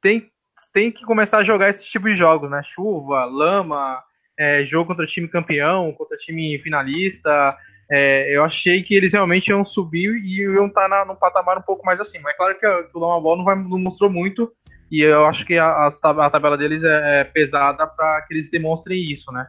têm, 0.00 0.30
têm 0.72 0.92
que 0.92 1.04
começar 1.04 1.38
a 1.38 1.44
jogar 1.44 1.68
esse 1.68 1.84
tipo 1.84 2.08
de 2.08 2.14
jogos, 2.14 2.48
né? 2.48 2.62
Chuva, 2.62 3.24
lama, 3.24 4.00
é, 4.38 4.64
jogo 4.64 4.86
contra 4.86 5.04
time 5.04 5.26
campeão, 5.26 5.92
contra 5.94 6.16
time 6.16 6.56
finalista. 6.60 7.58
É, 7.90 8.36
eu 8.36 8.44
achei 8.44 8.84
que 8.84 8.94
eles 8.94 9.12
realmente 9.12 9.48
iam 9.48 9.64
subir 9.64 10.14
e 10.14 10.42
iam 10.42 10.68
estar 10.68 10.88
na, 10.88 11.04
num 11.04 11.16
patamar 11.16 11.58
um 11.58 11.62
pouco 11.62 11.84
mais 11.84 11.98
assim. 11.98 12.20
Mas 12.20 12.34
é 12.34 12.36
claro 12.36 12.54
que, 12.54 12.60
que 12.60 12.96
o 12.96 13.00
Lama 13.00 13.20
Ball 13.20 13.36
não, 13.36 13.44
vai, 13.44 13.56
não 13.56 13.80
mostrou 13.80 14.08
muito. 14.08 14.54
E 14.90 15.00
eu 15.00 15.24
acho 15.26 15.44
que 15.44 15.56
a, 15.58 15.86
a 15.86 16.30
tabela 16.30 16.56
deles 16.56 16.84
é, 16.84 17.20
é 17.20 17.24
pesada 17.24 17.86
para 17.86 18.22
que 18.22 18.34
eles 18.34 18.50
demonstrem 18.50 19.02
isso, 19.10 19.32
né? 19.32 19.48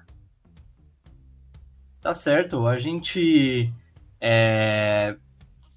Tá 2.02 2.14
certo. 2.14 2.68
A 2.68 2.80
gente 2.80 3.72
é, 4.22 5.16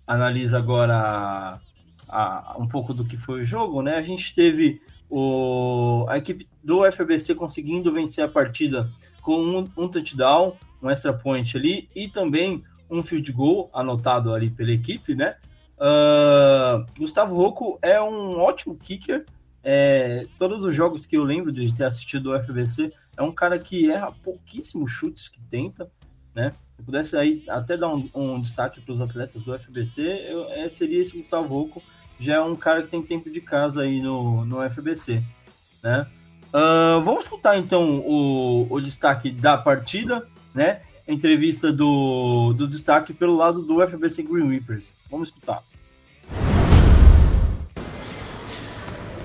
analisa 0.07 0.59
agora 0.59 1.61
a, 2.09 2.53
a, 2.53 2.57
um 2.59 2.67
pouco 2.69 2.95
do 2.95 3.05
que 3.05 3.17
foi 3.17 3.43
o 3.43 3.47
jogo, 3.47 3.83
né? 3.83 3.97
A 3.97 4.03
gente 4.03 4.35
teve 4.35 4.81
o, 5.11 6.07
a 6.09 6.19
equipe 6.19 6.49
do 6.63 6.91
FBC 6.91 7.35
conseguindo 7.35 7.93
vencer 7.93 8.25
a 8.25 8.29
partida 8.29 8.89
com 9.23 9.41
um, 9.41 9.65
um 9.77 9.89
touchdown, 9.89 10.57
um 10.83 10.91
extra 10.91 11.13
point 11.13 11.57
ali 11.57 11.89
e 11.95 12.09
também 12.09 12.63
um 12.91 13.03
field 13.03 13.31
goal 13.33 13.71
anotado 13.73 14.33
ali 14.33 14.51
pela 14.51 14.71
equipe, 14.71 15.15
né? 15.15 15.37
Uh, 15.79 16.85
Gustavo 16.99 17.35
Rocco 17.35 17.79
é 17.83 18.01
um 18.01 18.39
ótimo 18.39 18.77
kicker, 18.77 19.25
é, 19.71 20.25
todos 20.39 20.65
os 20.65 20.75
jogos 20.75 21.05
que 21.05 21.15
eu 21.15 21.23
lembro 21.23 21.53
de 21.53 21.75
ter 21.75 21.85
assistido 21.85 22.31
do 22.31 22.43
FBC, 22.43 22.91
é 23.19 23.23
um 23.23 23.31
cara 23.31 23.59
que 23.59 23.91
erra 23.91 24.11
pouquíssimos 24.25 24.91
chutes 24.91 25.29
que 25.29 25.39
tenta, 25.51 25.91
né? 26.35 26.53
Se 26.75 26.83
pudesse 26.83 27.15
aí 27.19 27.45
até 27.47 27.77
dar 27.77 27.95
um, 27.95 28.09
um 28.15 28.41
destaque 28.41 28.81
para 28.81 28.93
os 28.93 29.01
atletas 29.03 29.43
do 29.43 29.59
FBC, 29.59 30.27
eu, 30.31 30.51
é, 30.53 30.71
seria 30.71 31.03
esse 31.03 31.19
Gustavo 31.19 31.49
Rocco, 31.49 31.83
já 32.19 32.37
é 32.37 32.41
um 32.41 32.57
cara 32.57 32.83
que 32.83 32.89
tem 32.89 33.03
tempo 33.03 33.29
de 33.29 33.43
casa 33.43 33.83
aí 33.83 34.01
no, 34.01 34.43
no 34.47 34.71
FBC, 34.71 35.23
né? 35.83 36.07
Uh, 36.49 37.05
vamos 37.05 37.25
escutar 37.25 37.59
então 37.59 38.01
o, 38.01 38.73
o 38.73 38.81
destaque 38.81 39.31
da 39.31 39.59
partida, 39.59 40.27
né? 40.55 40.81
entrevista 41.07 41.71
do, 41.71 42.55
do 42.55 42.67
destaque 42.67 43.13
pelo 43.13 43.37
lado 43.37 43.63
do 43.63 43.87
FBC 43.87 44.23
Green 44.23 44.49
Reapers. 44.49 44.95
Vamos 45.11 45.29
escutar. 45.29 45.63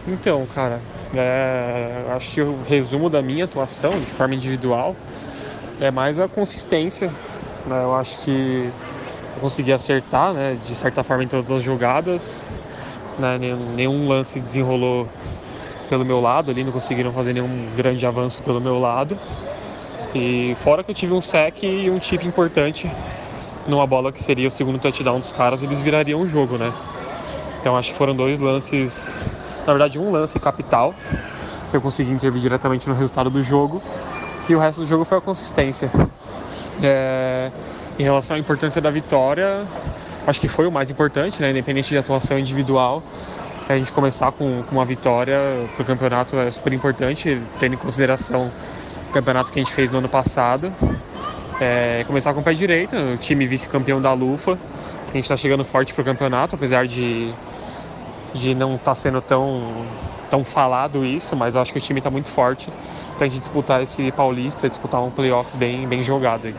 Então, 0.05 0.45
cara, 0.53 0.81
é, 1.15 2.05
acho 2.09 2.31
que 2.31 2.41
o 2.41 2.61
resumo 2.67 3.09
da 3.09 3.21
minha 3.21 3.45
atuação 3.45 3.99
de 3.99 4.05
forma 4.05 4.35
individual 4.35 4.95
é 5.79 5.89
mais 5.89 6.19
a 6.19 6.27
consistência. 6.27 7.07
Né? 7.65 7.81
Eu 7.81 7.95
acho 7.95 8.17
que 8.19 8.69
eu 9.35 9.41
consegui 9.41 9.71
acertar, 9.71 10.33
né, 10.33 10.57
de 10.65 10.75
certa 10.75 11.03
forma, 11.03 11.23
em 11.23 11.27
todas 11.27 11.49
as 11.51 11.63
jogadas. 11.63 12.45
Né? 13.17 13.37
Nenhum, 13.75 14.07
lance 14.07 14.41
desenrolou 14.41 15.07
pelo 15.87 16.03
meu 16.03 16.19
lado 16.19 16.51
ali, 16.51 16.63
não 16.63 16.71
conseguiram 16.71 17.11
fazer 17.13 17.31
nenhum 17.31 17.69
grande 17.75 18.05
avanço 18.05 18.43
pelo 18.43 18.59
meu 18.59 18.79
lado. 18.79 19.17
E 20.13 20.53
fora 20.59 20.83
que 20.83 20.91
eu 20.91 20.95
tive 20.95 21.13
um 21.13 21.21
sec 21.21 21.63
e 21.63 21.89
um 21.89 22.01
chip 22.01 22.25
importante 22.27 22.91
numa 23.67 23.87
bola 23.87 24.11
que 24.11 24.21
seria 24.21 24.47
o 24.47 24.51
segundo 24.51 24.79
touchdown 24.79 25.19
dos 25.19 25.31
caras, 25.31 25.63
eles 25.63 25.79
virariam 25.79 26.19
o 26.19 26.27
jogo, 26.27 26.57
né? 26.57 26.73
Então 27.61 27.77
acho 27.77 27.91
que 27.91 27.97
foram 27.97 28.13
dois 28.13 28.39
lances, 28.39 29.09
na 29.65 29.73
verdade 29.73 29.99
um 29.99 30.11
lance 30.11 30.39
capital, 30.39 30.93
que 31.69 31.77
eu 31.77 31.81
consegui 31.81 32.11
intervir 32.11 32.41
diretamente 32.41 32.87
no 32.87 32.95
resultado 32.95 33.29
do 33.29 33.41
jogo, 33.41 33.81
e 34.47 34.55
o 34.55 34.59
resto 34.59 34.81
do 34.81 34.87
jogo 34.87 35.05
foi 35.05 35.17
a 35.17 35.21
consistência. 35.21 35.89
É, 36.81 37.51
em 37.97 38.03
relação 38.03 38.35
à 38.35 38.39
importância 38.39 38.81
da 38.81 38.89
vitória, 38.89 39.65
acho 40.27 40.39
que 40.39 40.47
foi 40.47 40.67
o 40.67 40.71
mais 40.71 40.89
importante, 40.89 41.41
né? 41.41 41.51
Independente 41.51 41.89
de 41.89 41.97
atuação 41.97 42.37
individual, 42.37 43.03
a 43.69 43.77
gente 43.77 43.91
começar 43.91 44.31
com, 44.31 44.61
com 44.63 44.75
uma 44.75 44.85
vitória 44.85 45.39
para 45.75 45.83
o 45.83 45.85
campeonato 45.85 46.35
é 46.35 46.51
super 46.51 46.73
importante, 46.73 47.39
tendo 47.59 47.75
em 47.75 47.77
consideração 47.77 48.51
o 49.09 49.13
campeonato 49.13 49.51
que 49.51 49.59
a 49.59 49.63
gente 49.63 49.73
fez 49.73 49.89
no 49.89 49.99
ano 49.99 50.09
passado. 50.09 50.73
É, 51.61 52.03
começar 52.05 52.33
com 52.33 52.41
o 52.41 52.43
pé 52.43 52.53
direito, 52.53 52.95
o 52.95 53.17
time 53.17 53.47
vice-campeão 53.47 54.01
da 54.01 54.11
Lufa. 54.11 54.57
A 55.07 55.13
gente 55.13 55.23
está 55.23 55.37
chegando 55.37 55.63
forte 55.63 55.93
para 55.93 56.01
o 56.01 56.05
campeonato, 56.05 56.55
apesar 56.55 56.87
de, 56.87 57.31
de 58.33 58.55
não 58.55 58.75
estar 58.75 58.91
tá 58.91 58.95
sendo 58.95 59.21
tão, 59.21 59.85
tão 60.29 60.43
falado 60.43 61.05
isso, 61.05 61.35
mas 61.35 61.55
eu 61.55 61.61
acho 61.61 61.71
que 61.71 61.77
o 61.77 61.81
time 61.81 61.99
está 61.99 62.09
muito 62.09 62.29
forte 62.29 62.69
para 63.17 63.25
a 63.25 63.29
gente 63.29 63.39
disputar 63.39 63.81
esse 63.81 64.11
paulista, 64.11 64.67
disputar 64.67 65.01
um 65.03 65.11
playoffs 65.11 65.55
bem, 65.55 65.87
bem 65.87 66.03
jogado. 66.03 66.47
Aí. 66.47 66.55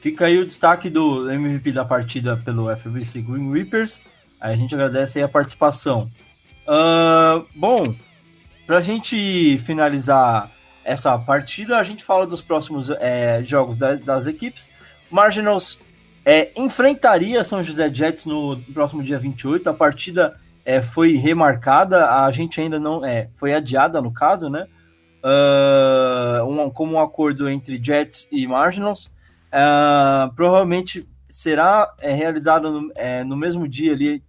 Fica 0.00 0.26
aí 0.26 0.38
o 0.38 0.44
destaque 0.44 0.90
do 0.90 1.30
MVP 1.30 1.72
da 1.72 1.84
partida 1.84 2.36
pelo 2.36 2.74
FBC 2.74 3.20
Green 3.22 3.52
Reapers. 3.52 4.00
A 4.40 4.54
gente 4.56 4.74
agradece 4.74 5.22
a 5.22 5.28
participação. 5.28 6.10
Uh, 6.66 7.46
bom, 7.54 7.84
para 8.66 8.78
a 8.78 8.80
gente 8.80 9.58
finalizar 9.64 10.50
essa 10.84 11.16
partida, 11.18 11.78
a 11.78 11.82
gente 11.82 12.02
fala 12.02 12.26
dos 12.26 12.40
próximos 12.40 12.90
é, 12.90 13.42
jogos 13.44 13.78
das, 13.78 14.26
equipes. 14.26 14.70
Marginals 15.10 15.78
é, 16.24 16.50
enfrentaria 16.56 17.44
São 17.44 17.62
José 17.62 17.92
Jets 17.92 18.26
no 18.26 18.56
próximo 18.72 19.02
dia 19.02 19.18
28. 19.18 19.68
A 19.68 19.74
partida 19.74 20.36
é, 20.64 20.80
foi 20.80 21.16
remarcada, 21.16 22.24
a 22.24 22.30
gente 22.30 22.60
ainda 22.60 22.78
não. 22.78 23.04
É, 23.04 23.28
foi 23.36 23.52
adiada 23.54 24.00
no 24.00 24.12
caso, 24.12 24.48
né? 24.48 24.66
Uh, 25.24 26.44
um, 26.44 26.70
como 26.70 26.94
um 26.94 27.00
acordo 27.00 27.48
entre 27.48 27.82
Jets 27.82 28.28
e 28.30 28.46
Marginals. 28.46 29.06
Uh, 29.52 30.32
provavelmente 30.34 31.06
será 31.30 31.92
é, 32.00 32.12
realizado 32.12 32.70
no, 32.70 32.92
é, 32.94 33.24
no 33.24 33.36
mesmo 33.36 33.66
dia 33.66 33.92
ali 33.92 34.22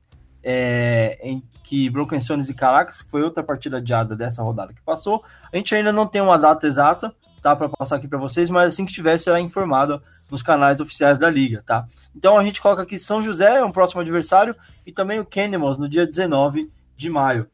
é, 0.43 1.17
em 1.21 1.41
que 1.63 1.89
Broken 1.89 2.19
Stones 2.19 2.49
e 2.49 2.53
Caracas, 2.53 3.01
que 3.01 3.09
foi 3.09 3.23
outra 3.23 3.41
partida 3.43 3.77
adiada 3.77 4.15
dessa 4.15 4.43
rodada 4.43 4.73
que 4.73 4.81
passou. 4.81 5.23
A 5.51 5.57
gente 5.57 5.73
ainda 5.73 5.91
não 5.91 6.05
tem 6.05 6.21
uma 6.21 6.37
data 6.37 6.67
exata, 6.67 7.13
tá, 7.43 7.55
para 7.55 7.69
passar 7.69 7.97
aqui 7.97 8.07
para 8.07 8.17
vocês, 8.17 8.49
mas 8.49 8.69
assim 8.69 8.85
que 8.85 8.93
tiver 8.93 9.17
será 9.19 9.39
informado 9.39 10.01
nos 10.31 10.41
canais 10.41 10.79
oficiais 10.79 11.19
da 11.19 11.29
liga, 11.29 11.61
tá? 11.65 11.85
Então 12.15 12.37
a 12.37 12.43
gente 12.43 12.61
coloca 12.61 12.81
aqui 12.81 12.97
São 12.97 13.21
José, 13.21 13.57
é 13.57 13.65
um 13.65 13.71
próximo 13.71 14.01
adversário, 14.01 14.55
e 14.87 14.91
também 14.91 15.19
o 15.19 15.25
Cannibals 15.25 15.77
no 15.77 15.89
dia 15.89 16.07
19 16.07 16.71
de 16.95 17.09
maio. 17.09 17.45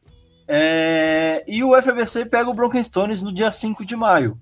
É... 0.46 1.44
E 1.46 1.62
o 1.64 1.80
FBC 1.80 2.24
pega 2.26 2.48
o 2.48 2.54
Broken 2.54 2.82
Stones 2.82 3.20
no 3.20 3.32
dia 3.32 3.50
5 3.50 3.84
de 3.84 3.96
maio. 3.96 4.38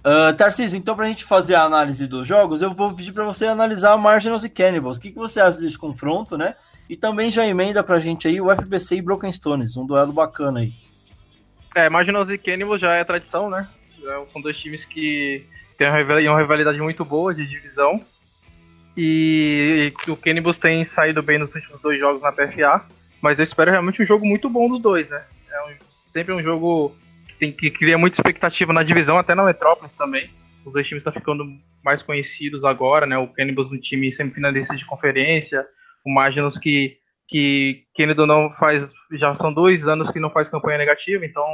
Uh, 0.00 0.32
Tarcísio, 0.36 0.78
então 0.78 0.94
para 0.94 1.04
a 1.04 1.08
gente 1.08 1.24
fazer 1.24 1.56
a 1.56 1.64
análise 1.64 2.06
dos 2.06 2.28
jogos, 2.28 2.62
eu 2.62 2.72
vou 2.72 2.94
pedir 2.94 3.12
para 3.12 3.24
você 3.24 3.46
analisar 3.46 3.96
Marginals 3.96 4.44
e 4.44 4.48
Cannibals. 4.48 4.98
O 4.98 5.00
que, 5.00 5.10
que 5.10 5.18
você 5.18 5.40
acha 5.40 5.60
desse 5.60 5.76
confronto, 5.76 6.38
né? 6.38 6.54
E 6.88 6.96
também 6.96 7.32
já 7.32 7.44
emenda 7.44 7.82
pra 7.82 7.98
gente 7.98 8.28
aí 8.28 8.40
o 8.40 8.54
FBC 8.54 8.96
e 8.96 9.02
Broken 9.02 9.32
Stones, 9.32 9.76
um 9.76 9.84
duelo 9.84 10.12
bacana 10.12 10.60
aí. 10.60 10.72
É, 11.74 11.90
Marginals 11.90 12.30
e 12.30 12.38
Cannibals 12.38 12.80
já 12.80 12.94
é 12.94 13.02
tradição, 13.02 13.50
né? 13.50 13.68
São 14.28 14.40
dois 14.40 14.56
times 14.56 14.84
que 14.84 15.44
têm 15.76 15.88
uma 16.28 16.38
rivalidade 16.38 16.80
muito 16.80 17.04
boa 17.04 17.34
de 17.34 17.46
divisão. 17.46 18.00
E 18.96 19.92
o 20.08 20.16
Cannibals 20.16 20.56
tem 20.56 20.84
saído 20.84 21.22
bem 21.22 21.38
nos 21.38 21.54
últimos 21.54 21.80
dois 21.82 21.98
jogos 21.98 22.22
na 22.22 22.32
PFA. 22.32 22.84
Mas 23.20 23.38
eu 23.38 23.42
espero 23.42 23.70
realmente 23.70 24.00
um 24.00 24.06
jogo 24.06 24.26
muito 24.26 24.48
bom 24.48 24.68
dos 24.68 24.80
dois, 24.80 25.08
né? 25.10 25.24
É 25.50 25.62
um, 25.62 25.74
sempre 25.90 26.32
um 26.32 26.42
jogo 26.42 26.94
que, 27.28 27.34
tem, 27.34 27.52
que 27.52 27.70
cria 27.70 27.98
muita 27.98 28.16
expectativa 28.16 28.72
na 28.72 28.82
divisão, 28.82 29.18
até 29.18 29.34
na 29.34 29.44
Metrópolis 29.44 29.94
também. 29.94 30.30
Os 30.64 30.72
dois 30.72 30.86
times 30.86 31.00
estão 31.00 31.12
ficando 31.12 31.44
mais 31.84 32.02
conhecidos 32.02 32.64
agora, 32.64 33.06
né? 33.06 33.18
O 33.18 33.28
Cannibals 33.28 33.70
um 33.70 33.78
time 33.78 34.10
semifinalista 34.10 34.74
de 34.76 34.84
conferência, 34.84 35.66
o 36.04 36.12
Marginals 36.12 36.58
que, 36.58 36.98
que 37.28 37.84
ou 38.18 38.26
não, 38.26 38.50
faz, 38.54 38.90
já 39.12 39.34
são 39.34 39.52
dois 39.52 39.86
anos 39.86 40.10
que 40.10 40.20
não 40.20 40.30
faz 40.30 40.48
campanha 40.48 40.78
negativa, 40.78 41.24
então 41.24 41.44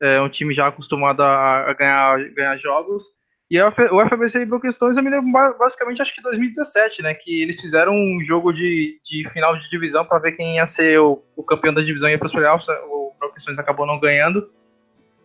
é 0.00 0.20
um 0.20 0.28
time 0.28 0.54
já 0.54 0.66
acostumado 0.66 1.22
a, 1.22 1.70
a 1.70 1.72
ganhar, 1.74 2.18
ganhar 2.30 2.56
jogos. 2.56 3.04
E 3.50 3.60
o 3.60 4.06
FBC 4.06 4.46
e 4.64 4.72
Stones 4.72 4.96
eu 4.96 5.02
me 5.02 5.10
lembro 5.10 5.32
basicamente 5.58 6.00
acho 6.00 6.14
que 6.14 6.22
2017, 6.22 7.02
né? 7.02 7.14
Que 7.14 7.42
eles 7.42 7.60
fizeram 7.60 7.92
um 7.92 8.22
jogo 8.22 8.52
de, 8.52 9.00
de 9.04 9.28
final 9.30 9.58
de 9.58 9.68
divisão 9.68 10.04
para 10.04 10.20
ver 10.20 10.32
quem 10.32 10.56
ia 10.56 10.66
ser 10.66 11.00
o, 11.00 11.20
o 11.34 11.42
campeão 11.42 11.74
da 11.74 11.82
divisão 11.82 12.08
e 12.08 12.12
ia 12.12 12.18
para 12.18 12.26
os 12.26 12.32
playoffs. 12.32 12.68
O 12.68 13.12
Stones 13.36 13.58
acabou 13.58 13.86
não 13.86 13.98
ganhando 13.98 14.48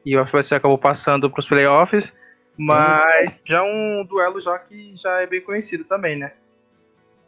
e 0.04 0.18
o 0.18 0.26
FBC 0.26 0.56
acabou 0.56 0.78
passando 0.78 1.30
para 1.30 1.40
os 1.40 1.48
playoffs. 1.48 2.16
Mas 2.58 3.40
já 3.44 3.62
um 3.64 4.04
duelo 4.08 4.40
já 4.40 4.58
que 4.58 4.96
já 4.96 5.22
é 5.22 5.28
bem 5.28 5.42
conhecido 5.42 5.84
também, 5.84 6.18
né? 6.18 6.32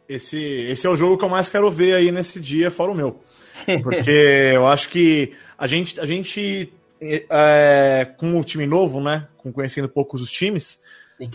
Esse, 0.08 0.38
esse 0.38 0.86
é 0.86 0.90
o 0.90 0.96
jogo 0.96 1.18
que 1.18 1.24
eu 1.24 1.28
mais 1.28 1.50
quero 1.50 1.70
ver 1.70 1.94
aí 1.94 2.10
nesse 2.10 2.40
dia, 2.40 2.70
fora 2.70 2.90
o 2.90 2.94
meu. 2.94 3.20
Porque 3.82 4.52
eu 4.54 4.66
acho 4.66 4.88
que 4.88 5.32
a 5.56 5.66
gente, 5.66 6.00
a 6.00 6.06
gente 6.06 6.72
é, 7.00 8.10
com 8.16 8.38
o 8.38 8.44
time 8.44 8.66
novo, 8.66 9.00
né? 9.00 9.28
Com 9.36 9.52
conhecendo 9.52 9.88
poucos 9.88 10.22
os 10.22 10.30
times, 10.30 10.82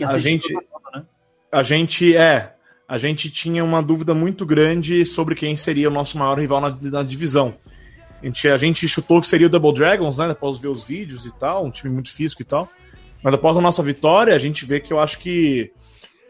a 0.06 0.18
gente, 0.18 0.52
né? 0.52 1.02
a 1.50 1.62
gente 1.62 2.16
é, 2.16 2.54
a 2.88 2.98
gente 2.98 3.30
tinha 3.30 3.64
uma 3.64 3.82
dúvida 3.82 4.14
muito 4.14 4.44
grande 4.44 5.04
sobre 5.04 5.34
quem 5.34 5.56
seria 5.56 5.88
o 5.88 5.92
nosso 5.92 6.18
maior 6.18 6.38
rival 6.38 6.60
na, 6.60 6.78
na 6.80 7.02
divisão. 7.02 7.54
A 8.22 8.26
gente, 8.26 8.48
a 8.48 8.56
gente 8.56 8.88
chutou 8.88 9.20
que 9.20 9.26
seria 9.26 9.46
o 9.46 9.50
Double 9.50 9.72
Dragons, 9.72 10.18
né? 10.18 10.30
Após 10.30 10.58
ver 10.58 10.68
os 10.68 10.84
vídeos 10.84 11.26
e 11.26 11.34
tal, 11.38 11.64
um 11.64 11.70
time 11.70 11.92
muito 11.92 12.10
físico 12.10 12.42
e 12.42 12.44
tal. 12.44 12.70
Mas 13.22 13.34
após 13.34 13.56
a 13.56 13.60
nossa 13.60 13.82
vitória, 13.82 14.34
a 14.34 14.38
gente 14.38 14.64
vê 14.64 14.80
que 14.80 14.92
eu 14.92 14.98
acho 14.98 15.18
que 15.18 15.72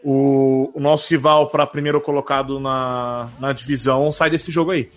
o, 0.03 0.71
o 0.73 0.79
nosso 0.79 1.09
rival 1.09 1.49
para 1.49 1.65
primeiro 1.65 1.99
colocado 1.99 2.59
na, 2.59 3.29
na 3.39 3.51
divisão 3.51 4.11
sai 4.11 4.29
desse 4.29 4.51
jogo 4.51 4.71
aí. 4.71 4.89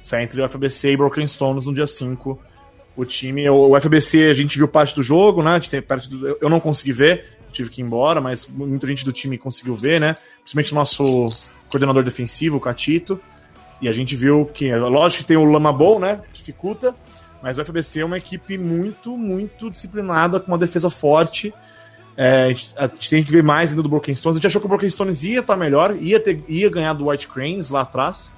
Sai 0.00 0.22
entre 0.22 0.40
o 0.40 0.48
FBC 0.48 0.92
e 0.92 0.96
Broken 0.96 1.26
Stones 1.26 1.64
no 1.64 1.74
dia 1.74 1.86
5. 1.86 2.40
O 2.96 3.04
time, 3.04 3.48
o, 3.48 3.78
FBC, 3.78 4.28
a 4.30 4.32
gente 4.32 4.56
viu 4.56 4.66
parte 4.66 4.94
do 4.94 5.02
jogo, 5.02 5.42
né? 5.42 5.60
Tem 5.60 5.82
parte 5.82 6.08
do, 6.08 6.38
eu 6.40 6.48
não 6.48 6.58
consegui 6.58 6.92
ver, 6.92 7.26
tive 7.52 7.68
que 7.68 7.80
ir 7.80 7.84
embora, 7.84 8.20
mas 8.20 8.48
muita 8.48 8.86
gente 8.86 9.04
do 9.04 9.12
time 9.12 9.36
conseguiu 9.36 9.74
ver, 9.74 10.00
né? 10.00 10.16
Principalmente 10.40 10.72
o 10.72 10.74
nosso 10.74 11.26
coordenador 11.68 12.02
defensivo, 12.02 12.56
o 12.56 12.60
Catito. 12.60 13.20
E 13.82 13.88
a 13.88 13.92
gente 13.92 14.16
viu 14.16 14.46
que, 14.46 14.74
lógico 14.74 15.22
que 15.22 15.28
tem 15.28 15.36
o 15.36 15.44
Lama 15.44 15.72
Bowl, 15.72 16.00
né? 16.00 16.22
Dificulta, 16.32 16.94
mas 17.42 17.58
o 17.58 17.64
FBC 17.64 18.00
é 18.00 18.04
uma 18.04 18.16
equipe 18.16 18.56
muito, 18.56 19.16
muito 19.16 19.70
disciplinada, 19.70 20.40
com 20.40 20.48
uma 20.50 20.58
defesa 20.58 20.88
forte 20.88 21.52
é, 22.16 22.44
a, 22.44 22.48
gente, 22.48 22.74
a, 22.78 22.86
gente, 22.86 23.10
tem 23.10 23.22
que 23.22 23.30
ver 23.30 23.42
mais 23.42 23.70
ainda 23.70 23.82
do 23.82 23.88
Broken 23.88 24.14
Stones. 24.14 24.36
A 24.36 24.38
gente 24.38 24.46
achou 24.46 24.60
que 24.60 24.66
o 24.66 24.68
Broken 24.68 24.88
Stones 24.88 25.22
ia 25.22 25.40
estar 25.40 25.56
melhor, 25.56 25.94
ia, 26.00 26.18
ter, 26.18 26.42
ia 26.48 26.70
ganhar 26.70 26.94
do 26.94 27.08
White 27.08 27.28
Cranes 27.28 27.68
lá 27.68 27.82
atrás. 27.82 28.32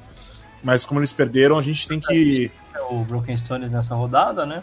Mas 0.62 0.84
como 0.84 0.98
eles 0.98 1.12
perderam, 1.12 1.56
a 1.56 1.62
gente 1.62 1.86
tem 1.86 2.00
que. 2.00 2.50
O 2.90 3.04
Broken 3.04 3.36
Stones 3.36 3.70
nessa 3.70 3.94
rodada, 3.94 4.46
né? 4.46 4.62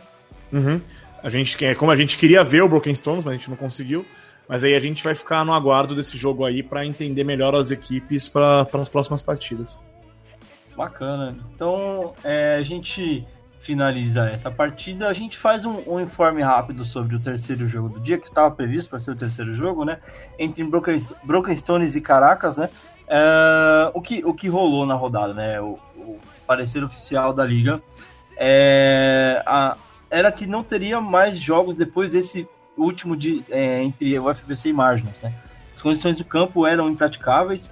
Uhum. 0.52 0.82
A 1.22 1.30
gente, 1.30 1.58
como 1.76 1.92
a 1.92 1.96
gente 1.96 2.18
queria 2.18 2.44
ver 2.44 2.62
o 2.62 2.70
Broken 2.70 2.94
Stones, 2.94 3.24
mas 3.24 3.34
a 3.34 3.38
gente 3.38 3.50
não 3.50 3.58
conseguiu. 3.58 4.06
Mas 4.48 4.64
aí 4.64 4.76
a 4.76 4.80
gente 4.80 5.04
vai 5.04 5.16
ficar 5.16 5.44
no 5.44 5.54
aguardo 5.54 5.96
desse 5.96 6.18
jogo 6.18 6.46
aí 6.46 6.62
para 6.62 6.86
entender 6.86 7.24
melhor 7.24 7.56
as 7.56 7.72
equipes 7.72 8.30
para 8.30 8.62
as 8.62 8.90
próximas 8.90 9.22
partidas. 9.22 9.82
Bacana. 10.78 11.36
Então, 11.56 12.14
é, 12.24 12.58
a 12.60 12.64
gente 12.64 13.26
finaliza 13.62 14.30
essa 14.30 14.52
partida, 14.52 15.08
a 15.08 15.14
gente 15.14 15.36
faz 15.40 15.66
um, 15.66 15.82
um, 15.88 16.00
informe 16.00 16.44
rápido 16.44 16.86
sobre 16.86 17.16
o 17.16 17.20
terceiro 17.20 17.68
jogo 17.68 17.90
do 17.90 18.00
dia, 18.00 18.20
que 18.20 18.28
estava 18.28 18.54
previsto 18.54 18.90
para 18.90 19.00
ser 19.00 19.12
o 19.12 19.16
terceiro 19.16 19.56
jogo, 19.56 19.84
né? 19.84 19.98
Entre 20.38 20.64
Broken, 20.64 21.02
Broken 21.24 21.56
Stones 21.58 21.96
e 21.96 22.02
Caracas, 22.02 22.58
né? 22.58 22.70
Uh, 23.08 23.92
o, 23.96 24.02
que, 24.02 24.24
o 24.24 24.34
que 24.34 24.48
rolou 24.48 24.86
na 24.86 24.94
rodada, 24.94 25.34
né? 25.34 25.60
O, 25.60 25.80
o 25.98 26.20
parecer 26.46 26.84
oficial 26.84 27.34
da 27.34 27.44
liga 27.44 27.82
é, 28.38 29.42
a, 29.46 29.78
era 30.10 30.32
que 30.32 30.46
não 30.46 30.64
teria 30.64 31.00
mais 31.00 31.38
jogos 31.38 31.76
depois 31.76 32.10
desse 32.10 32.48
último 32.78 33.16
de, 33.16 33.44
é, 33.50 33.84
entre 33.84 34.18
o 34.20 34.34
FBC 34.34 34.70
e 34.70 34.74
Margins, 34.74 35.22
né? 35.22 35.34
as 35.76 35.82
condições 35.82 36.18
do 36.18 36.26
campo 36.26 36.66
eram 36.66 36.90
impraticáveis. 36.90 37.72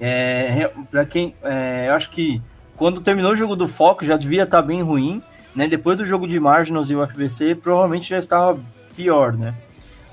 É, 0.00 0.70
para 0.90 1.04
quem, 1.04 1.34
é, 1.42 1.86
eu 1.88 1.94
acho 1.94 2.10
que 2.10 2.40
quando 2.76 3.00
terminou 3.00 3.32
o 3.32 3.36
jogo 3.36 3.54
do 3.54 3.68
Foco 3.68 4.04
já 4.04 4.16
devia 4.16 4.42
estar 4.42 4.60
tá 4.60 4.66
bem 4.66 4.82
ruim, 4.82 5.22
né? 5.54 5.68
Depois 5.68 5.98
do 5.98 6.04
jogo 6.04 6.26
de 6.26 6.38
Marginals 6.38 6.90
e 6.90 6.96
o 6.96 7.06
FBC, 7.06 7.54
provavelmente 7.54 8.08
já 8.08 8.18
estava 8.18 8.58
pior, 8.96 9.32
né? 9.32 9.54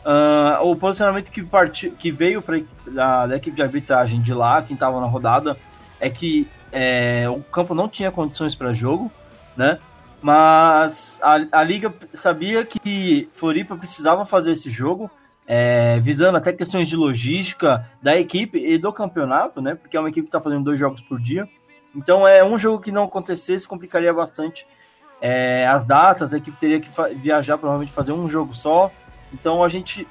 Uh, 0.06 0.66
o 0.66 0.76
posicionamento 0.76 1.32
que, 1.32 1.44
que 1.92 2.12
veio 2.12 2.42
pra, 2.42 2.60
da, 2.88 3.28
da, 3.28 3.36
equipe 3.38 3.56
de 3.56 3.62
arbitragem 3.62 4.20
de 4.20 4.34
lá, 4.34 4.62
quem 4.62 4.74
estava 4.74 5.00
na 5.00 5.06
rodada, 5.06 5.56
é 6.00 6.10
que 6.10 6.48
é, 6.72 7.30
o 7.30 7.42
campo 7.44 7.76
não 7.76 7.88
tinha 7.88 8.12
condições 8.12 8.56
para 8.56 8.74
jogo, 8.74 9.12
né? 9.56 9.80
Mas 10.22 11.20
a, 11.24 11.60
a 11.60 11.64
liga 11.64 11.94
sabia 12.14 12.64
que 12.64 13.28
Floripa 13.34 13.76
precisava 13.76 14.26
fazer 14.26 14.52
esse 14.52 14.70
jogo, 14.70 15.10
é, 15.48 16.00
visando 16.00 16.38
até 16.38 16.54
questões 16.54 16.88
de 16.88 16.96
logística 16.96 17.90
da 18.02 18.16
equipe 18.16 18.58
e 18.58 18.78
do 18.78 18.94
campeonato, 18.94 19.62
né? 19.62 19.76
Porque 19.76 19.98
é 19.98 20.00
uma 20.00 20.10
equipe 20.10 20.28
que 20.28 20.30
está 20.30 20.40
fazendo 20.40 20.64
dois 20.64 20.80
jogos 20.80 21.02
por 21.02 21.20
dia. 21.20 21.50
Então 21.96 22.28
é 22.28 22.44
um 22.44 22.58
jogo 22.58 22.82
que 22.82 22.92
não 22.92 23.06
acontecesse 23.06 23.68
complicaria 23.68 24.14
bastante 24.14 24.66
é, 25.22 25.68
as 25.68 25.86
datas, 25.86 26.34
a 26.34 26.38
equipe 26.38 26.58
teria 26.58 26.80
que 26.80 26.90
viajar 27.16 27.58
provavelmente 27.58 27.92
fazer 27.92 28.12
um 28.12 28.30
jogo 28.30 28.56
só. 28.56 28.92
Então 29.34 29.64
a 29.64 29.70
gente 29.70 30.08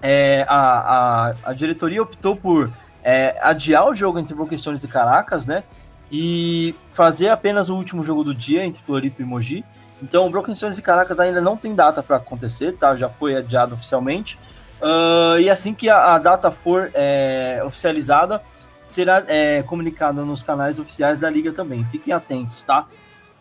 é, 0.00 0.44
a, 0.48 1.28
a, 1.28 1.34
a, 1.44 1.52
diretoria 1.52 2.02
optou 2.02 2.36
por 2.36 2.70
é, 3.02 3.36
adiar 3.42 3.86
o 3.88 3.94
jogo 3.94 4.18
entre 4.18 4.34
Boquestões 4.34 4.82
e 4.84 4.88
Caracas, 4.88 5.46
né? 5.46 5.64
E 6.10 6.74
fazer 6.92 7.28
apenas 7.28 7.68
o 7.68 7.76
último 7.76 8.02
jogo 8.02 8.24
do 8.24 8.34
dia 8.34 8.64
entre 8.64 8.82
Floripa 8.82 9.22
e 9.22 9.24
Mogi. 9.24 9.64
Então 10.02 10.26
o 10.26 10.30
Broken 10.30 10.54
Stones 10.54 10.78
e 10.78 10.82
Caracas 10.82 11.20
ainda 11.20 11.40
não 11.40 11.56
tem 11.56 11.74
data 11.74 12.02
para 12.02 12.16
acontecer, 12.16 12.72
tá? 12.72 12.96
Já 12.96 13.08
foi 13.08 13.36
adiado 13.36 13.74
oficialmente. 13.74 14.38
Uh, 14.80 15.38
e 15.40 15.50
assim 15.50 15.74
que 15.74 15.88
a, 15.88 16.14
a 16.14 16.18
data 16.18 16.50
for 16.50 16.90
é, 16.94 17.60
oficializada, 17.64 18.42
será 18.86 19.24
é, 19.26 19.62
comunicado 19.62 20.24
nos 20.24 20.42
canais 20.42 20.78
oficiais 20.78 21.18
da 21.18 21.28
liga 21.28 21.52
também. 21.52 21.84
Fiquem 21.86 22.12
atentos, 22.14 22.62
tá? 22.62 22.86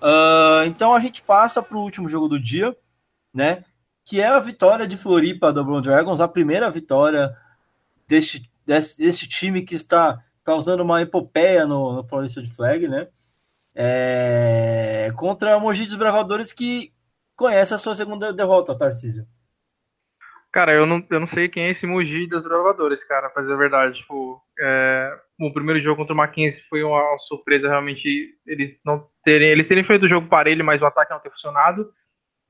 Uh, 0.01 0.65
então 0.65 0.93
a 0.93 0.99
gente 0.99 1.21
passa 1.21 1.61
para 1.61 1.77
o 1.77 1.81
último 1.81 2.09
jogo 2.09 2.27
do 2.27 2.39
dia, 2.39 2.75
né? 3.33 3.63
Que 4.03 4.21
é 4.21 4.27
a 4.27 4.39
vitória 4.39 4.87
de 4.87 4.97
Floripa 4.97 5.51
do 5.51 5.63
Brown 5.63 5.81
Dragons, 5.81 6.21
a 6.21 6.27
primeira 6.27 6.69
vitória 6.69 7.35
deste, 8.07 8.49
desse, 8.65 8.97
desse 8.97 9.27
time 9.27 9.63
que 9.63 9.75
está 9.75 10.19
causando 10.47 10.81
uma 10.81 11.01
epopeia 11.01 11.67
no, 11.67 11.91
no 11.91 12.07
Paulista 12.07 12.41
de 12.41 12.49
Flag, 12.55 12.87
né? 12.87 13.09
É, 13.75 15.11
contra 15.17 15.53
a 15.53 15.59
Mogi 15.59 15.83
dos 15.83 15.95
Bravadores 15.95 16.53
que 16.53 16.93
conhece 17.35 17.73
a 17.73 17.77
sua 17.77 17.93
segunda 17.93 18.31
derrota, 18.31 18.77
Tarcísio. 18.77 19.27
Cara, 20.49 20.71
eu 20.71 20.85
não, 20.85 21.05
eu 21.09 21.19
não 21.19 21.27
sei 21.27 21.49
quem 21.49 21.65
é 21.65 21.71
esse 21.71 21.85
Mugi 21.85 22.29
das 22.29 22.45
Bravadores, 22.45 23.03
cara, 23.03 23.29
pra 23.29 23.41
dizer 23.41 23.55
a 23.55 23.57
verdade. 23.57 23.97
Tipo, 23.97 24.41
é, 24.57 25.19
o 25.37 25.51
primeiro 25.51 25.81
jogo 25.81 25.97
contra 25.97 26.13
o 26.13 26.17
Mackenzie 26.17 26.63
foi 26.69 26.81
uma 26.81 27.03
surpresa, 27.27 27.67
realmente, 27.67 28.33
eles 28.45 28.79
não 28.85 29.05
terem, 29.25 29.49
eles 29.49 29.67
terem 29.67 29.83
feito 29.83 30.05
o 30.05 30.09
jogo 30.09 30.29
parelho, 30.29 30.63
mas 30.63 30.81
o 30.81 30.85
ataque 30.85 31.11
não 31.11 31.19
ter 31.19 31.29
funcionado. 31.29 31.91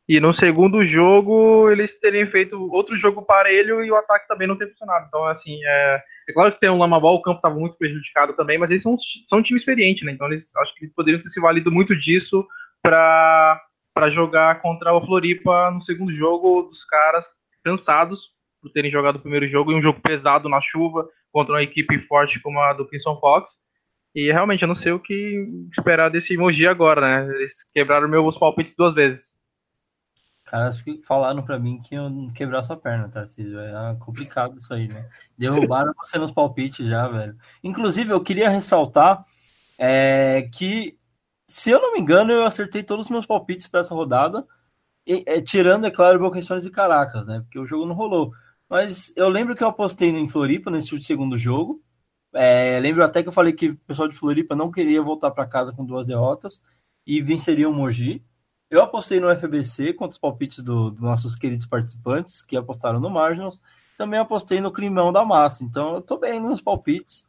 E 0.08 0.20
no 0.20 0.36
segundo 0.36 0.86
jogo, 0.86 1.68
eles 1.72 2.00
terem 2.00 2.28
feito 2.28 2.72
outro 2.72 2.96
jogo 2.96 3.24
parelho 3.24 3.84
e 3.84 3.92
o 3.92 3.96
ataque 3.96 4.28
também 4.28 4.48
não 4.48 4.56
ter 4.56 4.70
funcionado. 4.70 5.08
Então, 5.08 5.26
assim, 5.26 5.60
é, 5.66 6.04
é 6.30 6.34
claro 6.34 6.52
que 6.52 6.60
tem 6.60 6.70
um 6.70 6.78
Lama 6.78 7.00
Ball, 7.00 7.16
o 7.16 7.22
campo 7.22 7.38
estava 7.38 7.56
muito 7.56 7.78
prejudicado 7.78 8.34
também, 8.34 8.58
mas 8.58 8.70
eles 8.70 8.84
são, 8.84 8.98
são 9.28 9.40
um 9.40 9.42
time 9.42 9.58
experiente, 9.58 10.04
né? 10.06 10.12
Então, 10.12 10.28
eles 10.28 10.56
acho 10.58 10.76
que 10.76 10.88
poderiam 10.88 11.22
ter 11.22 11.30
se 11.30 11.40
valido 11.40 11.72
muito 11.72 11.96
disso 11.96 12.46
para 12.82 13.60
jogar 14.10 14.62
contra 14.62 14.94
o 14.94 15.02
Floripa 15.02 15.72
no 15.72 15.82
segundo 15.82 16.12
jogo 16.12 16.64
dos 16.64 16.84
caras 16.86 17.28
cansados 17.64 18.32
por 18.62 18.72
terem 18.72 18.92
jogado 18.92 19.18
o 19.18 19.22
primeiro 19.22 19.48
jogo 19.48 19.72
e 19.72 19.76
um 19.76 19.82
jogo 19.82 20.00
pesado 20.02 20.50
na 20.50 20.62
chuva 20.62 21.08
contra 21.32 21.54
uma 21.54 21.64
equipe 21.64 22.00
forte 22.00 22.40
como 22.40 22.60
a 22.60 22.74
do 22.74 22.88
Kingston 22.88 23.20
Fox. 23.20 23.58
E 24.16 24.32
realmente 24.32 24.64
eu 24.64 24.68
não 24.68 24.76
sei 24.76 24.92
o 24.92 25.00
que 25.00 25.46
esperar 25.72 26.10
desse 26.10 26.34
emoji 26.34 26.66
agora, 26.66 27.02
né? 27.02 27.36
Eles 27.36 27.64
quebraram 27.74 28.08
meus 28.08 28.38
palpites 28.38 28.76
duas 28.76 28.94
vezes. 28.94 29.32
Caras 30.48 30.82
falaram 31.04 31.44
para 31.44 31.60
mim 31.60 31.82
que 31.82 31.94
eu 31.94 32.10
quebrar 32.34 32.64
sua 32.64 32.78
perna, 32.78 33.10
Tarcísio. 33.10 33.60
É 33.60 33.96
complicado 34.00 34.58
isso 34.58 34.74
aí, 34.74 34.88
né? 34.88 35.10
Derrubaram 35.38 35.94
você 36.00 36.18
nos 36.18 36.32
palpites 36.32 36.88
já, 36.88 37.06
velho. 37.08 37.38
Inclusive, 37.62 38.12
eu 38.12 38.24
queria 38.24 38.50
ressaltar 38.50 39.26
é, 39.78 40.50
que, 40.54 40.98
se 41.48 41.70
eu 41.70 41.82
não 41.82 41.92
me 41.92 42.00
engano, 42.00 42.32
eu 42.32 42.46
acertei 42.46 42.82
todos 42.82 43.08
os 43.08 43.12
meus 43.12 43.26
palpites 43.26 43.68
para 43.68 43.82
essa 43.82 43.94
rodada. 43.94 44.48
E, 45.06 45.22
é, 45.28 45.42
tirando, 45.42 45.86
é 45.86 45.92
claro, 45.92 46.18
Boquestões 46.18 46.66
e 46.66 46.72
Caracas, 46.72 47.26
né? 47.26 47.42
Porque 47.42 47.60
o 47.60 47.66
jogo 47.66 47.86
não 47.86 47.94
rolou. 47.94 48.32
Mas 48.70 49.12
eu 49.18 49.28
lembro 49.28 49.54
que 49.54 49.64
eu 49.64 49.68
apostei 49.68 50.10
em 50.10 50.30
Floripa 50.30 50.72
nesse 50.72 50.98
segundo 51.02 51.38
jogo. 51.38 51.84
É, 52.34 52.80
lembro 52.80 53.04
até 53.04 53.22
que 53.22 53.28
eu 53.28 53.34
falei 53.34 53.52
que 53.52 53.70
o 53.70 53.78
pessoal 53.80 54.08
de 54.08 54.16
Floripa 54.16 54.56
não 54.56 54.72
queria 54.72 55.02
voltar 55.02 55.32
para 55.32 55.46
casa 55.46 55.74
com 55.74 55.86
duas 55.86 56.06
derrotas 56.06 56.62
e 57.06 57.22
venceria 57.22 57.70
o 57.70 57.74
Mogi. 57.74 58.24
Eu 58.70 58.82
apostei 58.82 59.20
no 59.20 59.34
FBC 59.34 59.94
contra 59.94 60.14
os 60.14 60.20
palpites 60.20 60.62
dos 60.64 60.94
do 60.94 61.02
nossos 61.02 61.36
queridos 61.36 61.66
participantes 61.66 62.42
que 62.42 62.58
apostaram 62.58 63.00
no 63.00 63.10
Marginals. 63.10 63.62
Também 63.98 64.20
apostei 64.20 64.60
no 64.60 64.72
Climão 64.72 65.12
da 65.12 65.24
Massa. 65.24 65.64
Então 65.64 65.96
eu 65.96 66.02
tô 66.02 66.18
bem 66.18 66.40
nos 66.40 66.62
palpites. 66.62 67.26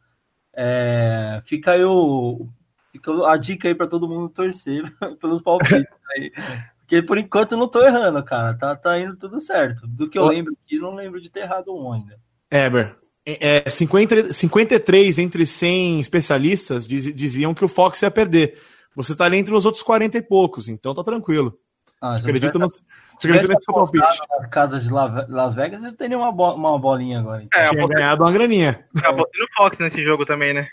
É, 0.55 1.41
fica 1.47 1.73
aí 1.73 1.85
o, 1.85 2.49
fica 2.91 3.13
a 3.29 3.37
dica 3.37 3.69
aí 3.69 3.75
para 3.75 3.87
todo 3.87 4.09
mundo 4.09 4.29
torcer 4.29 4.83
pelos 5.21 5.41
palpites. 5.41 5.87
aí. 6.11 6.33
Porque 6.81 7.03
por 7.03 7.19
enquanto 7.19 7.53
eu 7.53 7.59
não 7.59 7.69
tô 7.69 7.85
errando, 7.85 8.23
cara. 8.25 8.55
Tá, 8.55 8.75
tá 8.75 8.99
indo 8.99 9.17
tudo 9.17 9.41
certo. 9.41 9.87
Do 9.87 10.09
que 10.11 10.19
eu 10.19 10.27
lembro 10.27 10.57
aqui, 10.65 10.79
não 10.79 10.95
lembro 10.95 11.21
de 11.21 11.31
ter 11.31 11.41
errado 11.41 11.75
um 11.75 11.93
ainda. 11.93 12.19
Eber, 12.51 12.97
é, 13.27 13.69
50, 13.69 14.33
53 14.33 15.19
entre 15.19 15.45
100 15.45 16.01
especialistas 16.01 16.89
diz, 16.89 17.15
diziam 17.15 17.53
que 17.53 17.65
o 17.65 17.69
Fox 17.69 18.01
ia 18.03 18.11
perder. 18.11 18.59
Você 18.99 19.15
tá 19.15 19.27
ali 19.27 19.37
entre 19.37 19.55
os 19.55 19.65
outros 19.65 19.81
40 19.85 20.19
e 20.19 20.23
poucos, 20.23 20.69
então 20.69 20.93
tá 20.93 21.05
tranquilo. 21.05 21.57
Ah, 22.03 22.17
acredita 22.17 22.59
no. 22.59 22.67
Acredita 23.15 23.47
nesse 23.47 23.63
seu 23.63 23.73
palpite. 23.73 24.03
Nas 24.03 24.51
casas 24.51 24.83
de 24.83 24.91
Las 24.93 25.55
Vegas, 25.55 25.85
eu 25.85 25.97
teria 25.97 26.19
uma, 26.19 26.33
bo 26.33 26.53
uma 26.55 26.77
bolinha 26.77 27.21
agora. 27.21 27.45
Então. 27.45 27.61
É, 27.61 27.71
Tinha 27.71 27.87
ganhado 27.87 28.25
uma 28.25 28.33
graninha. 28.33 28.85
Acabou 28.97 29.25
tendo 29.33 29.47
Fox 29.57 29.79
nesse 29.79 30.03
jogo 30.03 30.27
também, 30.27 30.53
né? 30.53 30.69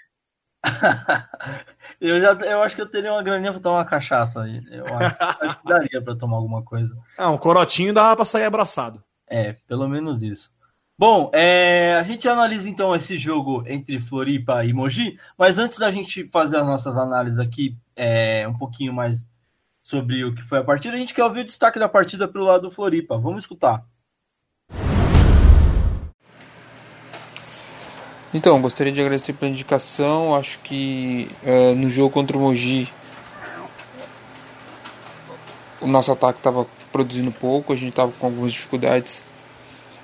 Eu, 2.02 2.20
já, 2.20 2.34
eu 2.34 2.62
acho 2.62 2.76
que 2.76 2.82
eu 2.82 2.90
teria 2.90 3.10
uma 3.10 3.24
graninha 3.24 3.54
pra 3.54 3.62
tomar 3.62 3.78
uma 3.78 3.86
cachaça 3.86 4.42
aí. 4.42 4.62
Eu 4.70 4.84
acho, 4.98 5.16
acho 5.40 5.62
que 5.62 5.68
daria 5.68 6.02
pra 6.02 6.14
tomar 6.14 6.36
alguma 6.36 6.62
coisa. 6.62 6.94
Ah, 7.18 7.30
um 7.30 7.38
corotinho 7.38 7.94
dava 7.94 8.18
pra 8.18 8.26
sair 8.26 8.44
abraçado. 8.44 9.02
É, 9.26 9.54
pelo 9.66 9.88
menos 9.88 10.22
isso. 10.22 10.52
Bom, 11.00 11.32
é, 11.34 11.96
a 11.96 12.04
gente 12.04 12.28
analisa 12.28 12.70
então 12.70 12.94
esse 12.94 13.18
jogo 13.18 13.64
entre 13.66 14.02
Floripa 14.02 14.66
e 14.66 14.74
Mogi, 14.74 15.18
mas 15.38 15.58
antes 15.58 15.78
da 15.78 15.90
gente 15.90 16.28
fazer 16.28 16.58
as 16.58 16.66
nossas 16.66 16.98
análises 16.98 17.40
aqui 17.40 17.78
é, 17.96 18.48
um 18.48 18.58
pouquinho 18.58 18.94
mais 18.94 19.28
sobre 19.82 20.24
o 20.26 20.34
que 20.34 20.42
foi 20.42 20.60
a 20.60 20.64
partida, 20.64 20.96
a 20.96 20.98
gente 20.98 21.14
quer 21.14 21.24
ouvir 21.24 21.42
o 21.42 21.46
destaque 21.46 21.78
da 21.78 21.88
partida 21.88 22.28
pelo 22.28 22.46
lado 22.46 22.64
do 22.64 22.72
Floripa. 22.72 23.18
Vamos 23.18 23.44
escutar. 23.44 23.86
Então, 28.34 28.62
gostaria 28.62 28.92
de 28.92 29.00
agradecer 29.00 29.34
pela 29.34 29.50
indicação. 29.50 30.36
Acho 30.36 30.60
que 30.60 31.30
é, 31.44 31.74
no 31.74 31.90
jogo 31.90 32.10
contra 32.10 32.36
o 32.36 32.42
Mogi 32.42 32.92
o 35.86 35.88
nosso 35.88 36.12
ataque 36.12 36.40
estava 36.40 36.66
produzindo 36.92 37.32
pouco, 37.32 37.72
a 37.72 37.76
gente 37.76 37.90
estava 37.90 38.12
com 38.12 38.26
algumas 38.26 38.52
dificuldades 38.52 39.24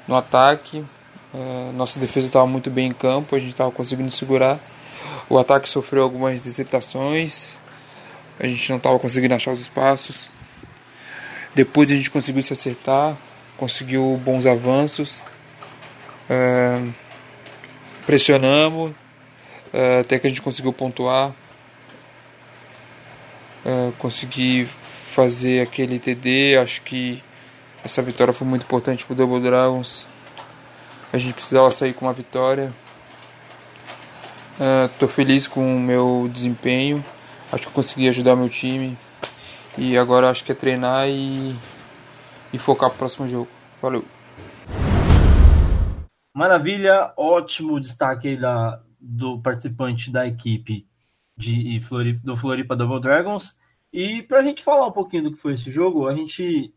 no 0.07 0.15
ataque. 0.15 0.85
É, 1.33 1.71
nossa 1.73 1.99
defesa 1.99 2.27
estava 2.27 2.45
muito 2.45 2.69
bem 2.69 2.89
em 2.89 2.93
campo, 2.93 3.35
a 3.35 3.39
gente 3.39 3.51
estava 3.51 3.71
conseguindo 3.71 4.11
segurar. 4.11 4.59
O 5.29 5.39
ataque 5.39 5.69
sofreu 5.69 6.03
algumas 6.03 6.39
deceptações, 6.39 7.57
a 8.39 8.47
gente 8.47 8.69
não 8.69 8.77
estava 8.77 8.97
conseguindo 8.99 9.33
achar 9.33 9.51
os 9.51 9.61
espaços. 9.61 10.29
Depois 11.53 11.91
a 11.91 11.95
gente 11.95 12.09
conseguiu 12.09 12.41
se 12.41 12.53
acertar, 12.53 13.15
conseguiu 13.57 14.19
bons 14.23 14.45
avanços. 14.45 15.23
É, 16.29 16.81
pressionamos 18.05 18.91
uh, 18.91 19.99
até 20.01 20.17
que 20.17 20.27
a 20.27 20.29
gente 20.29 20.41
conseguiu 20.41 20.71
pontuar, 20.73 21.33
consegui 23.99 24.67
fazer 25.13 25.61
aquele 25.61 25.99
TD. 25.99 26.57
Acho 26.57 26.81
que 26.81 27.21
essa 27.83 28.01
vitória 28.01 28.33
foi 28.33 28.47
muito 28.47 28.63
importante 28.63 29.05
para 29.05 29.13
o 29.13 29.15
Double 29.15 29.41
Dragons. 29.41 30.05
A 31.13 31.17
gente 31.17 31.33
precisava 31.33 31.69
sair 31.71 31.93
com 31.93 32.05
uma 32.05 32.13
vitória. 32.13 32.73
Estou 34.91 35.09
uh, 35.09 35.11
feliz 35.11 35.47
com 35.47 35.75
o 35.75 35.79
meu 35.79 36.29
desempenho. 36.31 37.03
Acho 37.51 37.63
que 37.63 37.67
eu 37.67 37.73
consegui 37.73 38.07
ajudar 38.07 38.35
meu 38.35 38.49
time. 38.49 38.97
E 39.77 39.97
agora 39.97 40.29
acho 40.29 40.43
que 40.43 40.51
é 40.51 40.55
treinar 40.55 41.09
e, 41.09 41.55
e 42.53 42.57
focar 42.57 42.89
para 42.89 42.95
o 42.95 42.99
próximo 42.99 43.27
jogo. 43.27 43.49
Valeu! 43.81 44.05
Maravilha, 46.33 47.13
ótimo 47.17 47.79
destaque 47.79 48.29
aí 48.29 48.37
da, 48.37 48.81
do 48.99 49.39
participante 49.41 50.09
da 50.09 50.25
equipe 50.25 50.87
de 51.35 51.81
Floripa, 51.81 52.21
do 52.23 52.37
Floripa 52.37 52.75
Double 52.75 53.01
Dragons. 53.01 53.59
E 53.91 54.21
para 54.23 54.39
a 54.39 54.43
gente 54.43 54.63
falar 54.63 54.87
um 54.87 54.91
pouquinho 54.91 55.23
do 55.23 55.31
que 55.31 55.41
foi 55.41 55.53
esse 55.53 55.69
jogo, 55.69 56.07
a 56.07 56.15
gente 56.15 56.73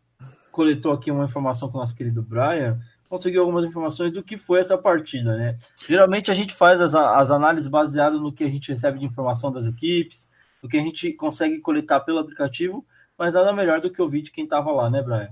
coletou 0.51 0.93
aqui 0.93 1.11
uma 1.11 1.25
informação 1.25 1.71
com 1.71 1.79
o 1.79 1.81
nosso 1.81 1.95
querido 1.95 2.23
Brian. 2.23 2.81
conseguir 3.09 3.39
algumas 3.39 3.65
informações 3.65 4.13
do 4.13 4.25
que 4.25 4.37
foi 4.37 4.59
essa 4.59 4.77
partida, 4.77 5.37
né? 5.37 5.57
Geralmente 5.87 6.33
a 6.33 6.35
gente 6.35 6.53
faz 6.53 6.81
as, 6.81 6.95
as 6.95 7.31
análises 7.31 7.71
baseadas 7.71 8.21
no 8.21 8.33
que 8.33 8.43
a 8.43 8.49
gente 8.49 8.73
recebe 8.73 8.99
de 8.99 9.05
informação 9.05 9.53
das 9.53 9.67
equipes, 9.67 10.29
do 10.65 10.69
que 10.69 10.79
a 10.79 10.83
gente 10.83 11.13
consegue 11.13 11.61
coletar 11.61 12.01
pelo 12.01 12.19
aplicativo, 12.19 12.87
mas 13.19 13.35
nada 13.35 13.53
melhor 13.53 13.83
do 13.83 13.93
que 13.93 14.01
ouvir 14.01 14.23
de 14.23 14.33
quem 14.33 14.45
estava 14.45 14.73
lá, 14.73 14.89
né, 14.89 15.03
Brian? 15.03 15.29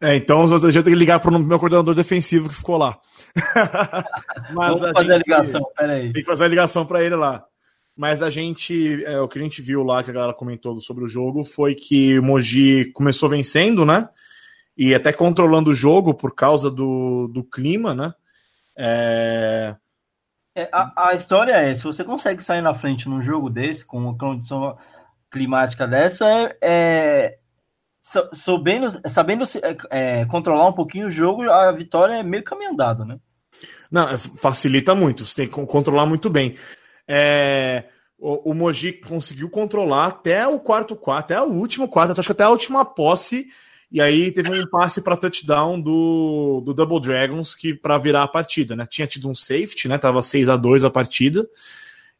É, 0.00 0.14
então 0.14 0.44
a 0.44 0.46
gente 0.70 0.84
tem 0.84 0.92
que 0.92 0.98
ligar 0.98 1.18
para 1.18 1.34
o 1.34 1.38
meu 1.40 1.58
coordenador 1.58 1.96
defensivo 1.96 2.48
que 2.48 2.54
ficou 2.54 2.76
lá. 2.76 2.96
Mas 4.54 4.78
Vamos 4.78 4.84
a 4.84 4.92
fazer 4.92 5.12
gente, 5.12 5.12
a 5.12 5.18
ligação, 5.18 5.62
peraí. 5.76 6.12
Tem 6.12 6.22
que 6.22 6.28
fazer 6.28 6.44
a 6.44 6.48
ligação 6.48 6.86
para 6.86 7.02
ele 7.02 7.16
lá. 7.16 7.44
Mas 7.96 8.22
a 8.22 8.30
gente, 8.30 9.04
é, 9.04 9.20
o 9.20 9.26
que 9.26 9.38
a 9.38 9.42
gente 9.42 9.60
viu 9.60 9.82
lá, 9.82 10.02
que 10.02 10.10
a 10.10 10.14
galera 10.14 10.32
comentou 10.32 10.78
sobre 10.78 11.02
o 11.02 11.08
jogo, 11.08 11.42
foi 11.42 11.74
que 11.74 12.18
o 12.20 12.22
Mogi 12.22 12.84
começou 12.92 13.28
vencendo, 13.28 13.84
né? 13.84 14.08
E 14.76 14.94
até 14.94 15.12
controlando 15.12 15.70
o 15.70 15.74
jogo 15.74 16.14
por 16.14 16.34
causa 16.34 16.70
do, 16.70 17.28
do 17.28 17.42
clima, 17.42 17.94
né? 17.94 18.14
É... 18.78 19.74
É, 20.54 20.68
a, 20.72 21.08
a, 21.08 21.14
história 21.14 21.52
é, 21.52 21.74
se 21.74 21.84
você 21.84 22.04
consegue 22.04 22.42
sair 22.42 22.60
na 22.60 22.74
frente 22.74 23.08
num 23.08 23.22
jogo 23.22 23.48
desse, 23.48 23.84
com 23.86 23.98
uma 23.98 24.16
condição 24.16 24.76
climática 25.30 25.86
dessa, 25.86 26.26
é, 26.26 26.56
é 26.60 27.38
sabendo, 28.34 28.88
sabendo 29.08 29.44
é, 29.62 29.76
é, 30.20 30.24
controlar 30.26 30.68
um 30.68 30.72
pouquinho 30.72 31.06
o 31.06 31.10
jogo, 31.10 31.50
a 31.50 31.72
vitória 31.72 32.14
é 32.14 32.22
meio 32.22 32.44
caminho 32.44 32.72
andado, 32.72 33.04
né? 33.04 33.18
Não, 33.90 34.08
é, 34.10 34.18
facilita 34.18 34.94
muito, 34.94 35.24
você 35.24 35.36
tem 35.36 35.48
que 35.48 35.66
controlar 35.66 36.04
muito 36.04 36.28
bem. 36.28 36.54
É, 37.08 37.84
o, 38.18 38.52
o 38.52 38.54
conseguiu 39.06 39.48
controlar 39.48 40.06
até 40.06 40.46
o 40.46 40.60
quarto 40.60 40.94
quarto, 40.94 41.32
até 41.32 41.40
o 41.40 41.50
último 41.52 41.88
quarto, 41.88 42.12
acho 42.12 42.26
que 42.26 42.32
até 42.32 42.44
a 42.44 42.50
última 42.50 42.84
posse. 42.84 43.48
E 43.92 44.00
aí 44.00 44.32
teve 44.32 44.48
um 44.50 44.66
passe 44.66 45.02
para 45.02 45.18
touchdown 45.18 45.78
do, 45.78 46.62
do 46.64 46.72
Double 46.72 46.98
Dragons 46.98 47.54
que 47.54 47.74
para 47.74 47.98
virar 47.98 48.22
a 48.22 48.28
partida, 48.28 48.74
né? 48.74 48.86
Tinha 48.88 49.06
tido 49.06 49.28
um 49.28 49.34
safety, 49.34 49.86
né? 49.86 49.98
Tava 49.98 50.22
6 50.22 50.48
a 50.48 50.56
2 50.56 50.84
a 50.84 50.90
partida. 50.90 51.46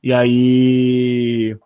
E 0.02 0.12
aí 0.12 1.56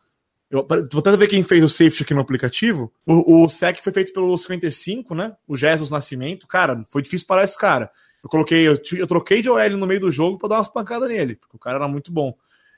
eu, 0.49 0.65
vou 0.93 1.03
tentar 1.03 1.17
ver 1.17 1.27
quem 1.27 1.43
fez 1.43 1.65
o 1.65 1.69
safety 1.69 2.05
aqui 2.05 2.15
no 2.15 2.21
aplicativo. 2.21 2.93
O, 3.05 3.45
o 3.45 3.49
sec 3.49 3.83
foi 3.83 3.93
feito 3.93 4.13
pelo 4.13 4.39
55, 4.39 5.13
né? 5.13 5.35
O 5.47 5.57
Jesus 5.57 5.91
Nascimento. 5.91 6.47
Cara, 6.47 6.85
foi 6.89 7.03
difícil 7.03 7.27
parar 7.27 7.43
esse 7.43 7.59
cara. 7.59 7.91
Eu 8.23 8.31
coloquei, 8.31 8.67
eu, 8.67 8.81
eu 8.97 9.07
troquei 9.09 9.43
de 9.43 9.51
OL 9.51 9.71
no 9.71 9.89
meio 9.89 10.01
do 10.01 10.11
jogo 10.11 10.39
para 10.39 10.51
dar 10.51 10.57
umas 10.59 10.69
pancadas 10.69 11.09
nele, 11.09 11.35
porque 11.35 11.57
o 11.57 11.59
cara 11.59 11.79
era 11.79 11.89
muito 11.89 12.13
bom. 12.13 12.33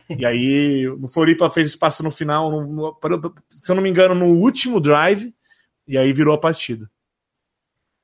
E 0.09 0.25
aí, 0.25 0.89
o 0.89 1.09
Floripa 1.09 1.51
fez 1.51 1.67
espaço 1.67 2.03
no 2.03 2.11
final, 2.11 2.51
no, 2.51 2.67
no, 2.67 3.35
se 3.51 3.71
eu 3.71 3.77
não 3.77 3.83
me 3.83 3.91
engano, 3.91 4.15
no 4.15 4.27
último 4.27 4.81
drive, 4.81 5.35
e 5.87 5.99
aí 5.99 6.11
virou 6.15 6.35
a 6.35 6.39
partida. 6.39 6.91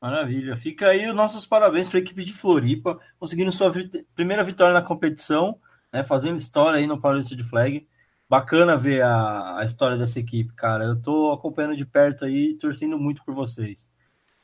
Maravilha. 0.05 0.55
Fica 0.59 0.89
aí 0.89 1.09
os 1.09 1.17
nossos 1.17 1.47
parabéns 1.47 1.89
para 1.89 1.99
a 1.99 2.03
equipe 2.03 2.27
de 2.27 2.35
Floripa, 2.35 3.01
conseguindo 3.19 3.51
sua 3.51 3.71
vit 3.71 4.07
primeira 4.15 4.45
vitória 4.45 4.75
na 4.75 4.83
competição, 4.83 5.59
né, 5.91 6.05
fazendo 6.05 6.37
história 6.37 6.79
aí 6.79 6.87
no 6.87 7.01
Paulista 7.01 7.35
de 7.35 7.43
Flag. 7.43 7.89
Bacana 8.29 8.77
ver 8.77 9.01
a, 9.01 9.61
a 9.61 9.65
história 9.65 9.97
dessa 9.97 10.21
equipe, 10.21 10.53
cara. 10.53 10.85
Eu 10.85 10.93
estou 10.93 11.33
acompanhando 11.33 11.75
de 11.75 11.87
perto 11.87 12.27
aí, 12.27 12.53
torcendo 12.61 12.99
muito 12.99 13.25
por 13.25 13.35
vocês. 13.35 13.89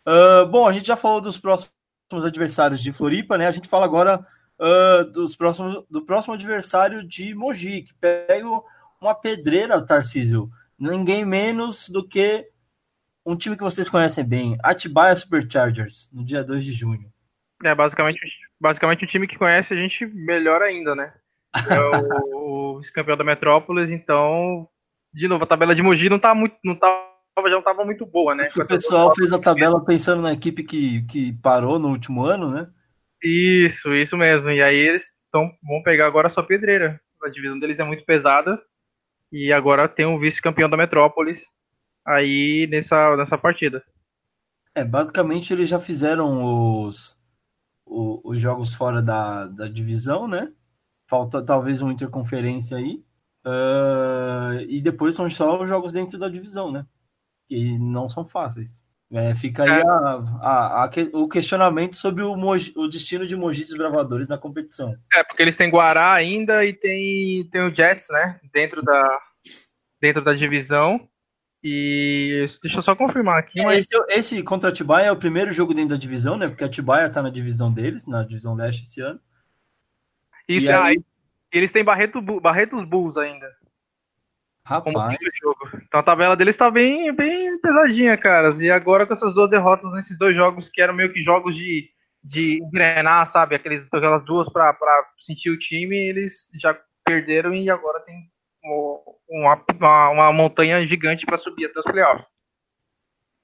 Uh, 0.08 0.46
bom, 0.48 0.66
a 0.66 0.72
gente 0.72 0.86
já 0.86 0.96
falou 0.96 1.20
dos 1.20 1.36
próximos 1.36 1.70
adversários 2.24 2.80
de 2.80 2.90
Floripa, 2.90 3.36
né? 3.36 3.46
A 3.46 3.52
gente 3.52 3.68
fala 3.68 3.84
agora 3.84 4.26
uh, 4.58 5.04
dos 5.12 5.36
próximos, 5.36 5.84
do 5.90 6.00
próximo 6.00 6.32
adversário 6.32 7.06
de 7.06 7.34
Mogi, 7.34 7.82
que 7.82 7.92
pega 7.92 8.48
uma 8.98 9.14
pedreira, 9.14 9.84
Tarcísio. 9.84 10.48
Ninguém 10.78 11.22
menos 11.22 11.86
do 11.90 12.02
que 12.02 12.48
um 13.24 13.36
time 13.36 13.56
que 13.56 13.62
vocês 13.62 13.88
conhecem 13.88 14.24
bem, 14.24 14.58
Atibaia 14.62 15.14
Superchargers, 15.14 16.08
no 16.12 16.24
dia 16.24 16.42
2 16.42 16.64
de 16.64 16.72
junho. 16.72 17.10
É, 17.62 17.74
basicamente, 17.74 18.20
basicamente 18.58 19.04
um 19.04 19.08
time 19.08 19.26
que 19.26 19.36
conhece 19.38 19.74
a 19.74 19.76
gente 19.76 20.06
melhor 20.06 20.62
ainda, 20.62 20.94
né? 20.94 21.12
É 21.68 21.80
o, 22.34 22.78
o 22.78 22.82
campeão 22.94 23.16
da 23.16 23.24
Metrópolis, 23.24 23.90
então, 23.90 24.66
de 25.12 25.28
novo, 25.28 25.44
a 25.44 25.46
tabela 25.46 25.74
de 25.74 25.82
Mogi 25.82 26.08
não 26.08 26.18
tá 26.18 26.34
muito, 26.34 26.56
não 26.64 26.74
tava, 26.74 27.04
já 27.44 27.50
não 27.50 27.62
tava 27.62 27.84
muito 27.84 28.06
boa, 28.06 28.34
né? 28.34 28.48
O 28.56 28.66
pessoal 28.66 29.14
fez 29.14 29.32
a 29.32 29.38
tabela 29.38 29.84
pensando 29.84 30.22
na 30.22 30.32
equipe 30.32 30.64
que, 30.64 31.02
que 31.02 31.32
parou 31.42 31.78
no 31.78 31.88
último 31.88 32.24
ano, 32.24 32.50
né? 32.50 32.68
Isso, 33.22 33.94
isso 33.94 34.16
mesmo. 34.16 34.50
E 34.50 34.62
aí 34.62 34.76
eles 34.76 35.10
tão, 35.30 35.50
vão 35.62 35.82
pegar 35.82 36.06
agora 36.06 36.26
a 36.26 36.30
sua 36.30 36.42
pedreira. 36.42 36.98
A 37.22 37.28
divisão 37.28 37.58
deles 37.58 37.78
é 37.78 37.84
muito 37.84 38.04
pesada. 38.04 38.60
E 39.30 39.52
agora 39.52 39.88
tem 39.88 40.06
um 40.06 40.18
vice-campeão 40.18 40.68
da 40.68 40.76
Metrópolis 40.76 41.44
aí 42.06 42.66
nessa, 42.70 43.16
nessa 43.16 43.38
partida. 43.38 43.84
É, 44.74 44.84
basicamente 44.84 45.52
eles 45.52 45.68
já 45.68 45.80
fizeram 45.80 46.84
os, 46.84 47.16
os, 47.84 48.20
os 48.24 48.40
jogos 48.40 48.72
fora 48.74 49.02
da, 49.02 49.46
da 49.48 49.68
divisão, 49.68 50.28
né? 50.28 50.52
Falta 51.08 51.44
talvez 51.44 51.82
uma 51.82 51.92
interconferência 51.92 52.76
aí. 52.76 53.04
Uh, 53.44 54.60
e 54.68 54.80
depois 54.82 55.14
são 55.14 55.28
só 55.30 55.60
os 55.60 55.68
jogos 55.68 55.92
dentro 55.92 56.18
da 56.18 56.28
divisão, 56.28 56.70
né? 56.70 56.86
Que 57.48 57.78
não 57.78 58.08
são 58.08 58.26
fáceis. 58.26 58.80
É, 59.12 59.34
fica 59.34 59.64
aí 59.64 59.80
é. 59.80 59.82
a, 59.82 60.22
a, 60.40 60.84
a, 60.84 60.90
o 61.14 61.28
questionamento 61.28 61.96
sobre 61.96 62.22
o, 62.22 62.36
Mogi, 62.36 62.72
o 62.76 62.86
destino 62.86 63.26
de 63.26 63.34
Mogi 63.34 63.64
Desbravadores 63.64 64.28
na 64.28 64.38
competição. 64.38 64.94
É, 65.12 65.24
porque 65.24 65.42
eles 65.42 65.56
têm 65.56 65.68
Guará 65.68 66.12
ainda 66.12 66.64
e 66.64 66.72
tem, 66.72 67.44
tem 67.50 67.62
o 67.62 67.74
Jets, 67.74 68.06
né? 68.10 68.38
Dentro 68.52 68.82
da, 68.82 69.18
dentro 70.00 70.22
da 70.22 70.32
divisão. 70.32 71.08
E 71.62 72.44
deixa 72.62 72.78
eu 72.78 72.82
só 72.82 72.96
confirmar 72.96 73.38
aqui. 73.38 73.60
É, 73.60 73.64
mas... 73.64 73.86
Esse, 73.86 74.04
esse 74.08 74.42
contra 74.42 74.70
a 74.70 74.72
Atibaia 74.72 75.06
é 75.06 75.12
o 75.12 75.18
primeiro 75.18 75.52
jogo 75.52 75.74
dentro 75.74 75.90
da 75.90 75.96
divisão, 75.96 76.36
né? 76.36 76.48
Porque 76.48 76.64
a 76.64 76.66
Atibaia 76.66 77.10
tá 77.10 77.22
na 77.22 77.30
divisão 77.30 77.72
deles, 77.72 78.06
na 78.06 78.22
divisão 78.22 78.54
leste 78.54 78.84
esse 78.84 79.00
ano. 79.00 79.20
Isso, 80.48 80.70
e 80.70 80.72
aí... 80.72 81.00
eles 81.52 81.70
têm 81.70 81.84
Barreto, 81.84 82.22
Barretos 82.22 82.82
Bulls 82.84 83.16
ainda. 83.18 83.46
Rapaz. 84.64 85.18
Então 85.86 86.00
a 86.00 86.02
tabela 86.02 86.36
deles 86.36 86.56
tá 86.56 86.70
bem, 86.70 87.12
bem 87.12 87.58
pesadinha, 87.60 88.16
caras. 88.16 88.60
E 88.60 88.70
agora 88.70 89.04
com 89.04 89.14
essas 89.14 89.34
duas 89.34 89.50
derrotas 89.50 89.92
nesses 89.92 90.16
dois 90.16 90.34
jogos 90.36 90.68
que 90.68 90.80
eram 90.80 90.94
meio 90.94 91.12
que 91.12 91.20
jogos 91.20 91.56
de, 91.56 91.90
de 92.22 92.62
engrenar, 92.62 93.26
sabe? 93.26 93.56
Aqueles, 93.56 93.86
aquelas 93.92 94.24
duas 94.24 94.48
para 94.48 94.76
sentir 95.18 95.50
o 95.50 95.58
time, 95.58 95.96
eles 95.96 96.50
já 96.54 96.78
perderam 97.04 97.52
e 97.52 97.68
agora 97.68 98.00
tem 98.00 98.30
uma, 98.62 99.62
uma, 99.78 100.10
uma 100.10 100.32
montanha 100.32 100.84
gigante 100.86 101.26
para 101.26 101.38
subir 101.38 101.66
até 101.66 101.80
os 101.80 101.84
playoffs. 101.84 102.28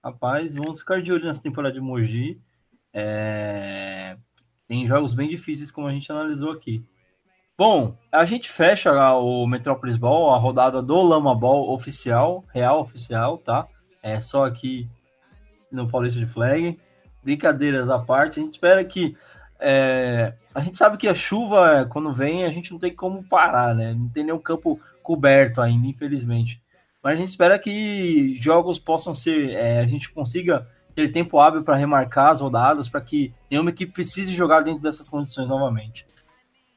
Rapaz, 0.05 0.55
vamos 0.55 0.81
ficar 0.81 1.03
de 1.03 1.13
olho 1.13 1.25
nessa 1.25 1.43
temporada 1.43 1.75
de 1.75 1.81
Mogi. 1.81 2.41
É... 2.93 4.17
Tem 4.69 4.87
jogos 4.87 5.15
bem 5.15 5.29
difíceis, 5.29 5.71
como 5.71 5.87
a 5.87 5.93
gente 5.93 6.11
analisou 6.11 6.53
aqui. 6.53 6.85
Bom, 7.59 7.97
a 8.13 8.25
gente 8.25 8.51
fecha 8.51 8.93
o 9.15 9.47
Metropolis 9.47 9.97
Ball, 9.97 10.35
a 10.35 10.39
rodada 10.39 10.83
do 10.83 11.01
Lama 11.01 11.35
Ball 11.35 11.73
oficial, 11.73 12.45
real 12.53 12.81
oficial, 12.81 13.39
tá? 13.39 13.67
É 14.03 14.21
só 14.21 14.45
aqui 14.45 14.89
no 15.73 15.89
Paulista 15.89 16.21
de 16.21 16.27
Flag. 16.27 16.79
Brincadeiras 17.23 17.89
à 17.89 17.99
parte, 17.99 18.39
a 18.39 18.43
gente 18.43 18.53
espera 18.53 18.85
que. 18.85 19.17
É, 19.59 20.35
a 20.55 20.61
gente 20.61 20.77
sabe 20.77 20.99
que 20.99 21.09
a 21.09 21.15
chuva, 21.15 21.87
quando 21.91 22.13
vem, 22.13 22.45
a 22.45 22.51
gente 22.51 22.71
não 22.71 22.79
tem 22.79 22.95
como 22.95 23.25
parar, 23.25 23.75
né? 23.75 23.95
Não 23.95 24.09
tem 24.09 24.23
nenhum 24.23 24.39
campo 24.39 24.79
coberto 25.07 25.63
ainda, 25.63 25.87
infelizmente. 25.87 26.61
Mas 27.03 27.15
a 27.15 27.17
gente 27.17 27.29
espera 27.29 27.57
que 27.57 28.37
jogos 28.43 28.81
possam 28.81 29.15
ser. 29.15 29.51
É, 29.51 29.79
a 29.79 29.87
gente 29.87 30.11
consiga 30.11 30.67
ter 30.93 31.13
tempo 31.13 31.39
hábil 31.39 31.63
para 31.63 31.77
remarcar 31.77 32.31
as 32.33 32.41
rodadas, 32.41 32.89
para 32.89 33.01
que 33.01 33.33
nenhuma 33.49 33.71
equipe 33.71 33.93
precise 33.93 34.33
jogar 34.33 34.63
dentro 34.63 34.83
dessas 34.83 35.09
condições 35.09 35.49
novamente. 35.49 36.05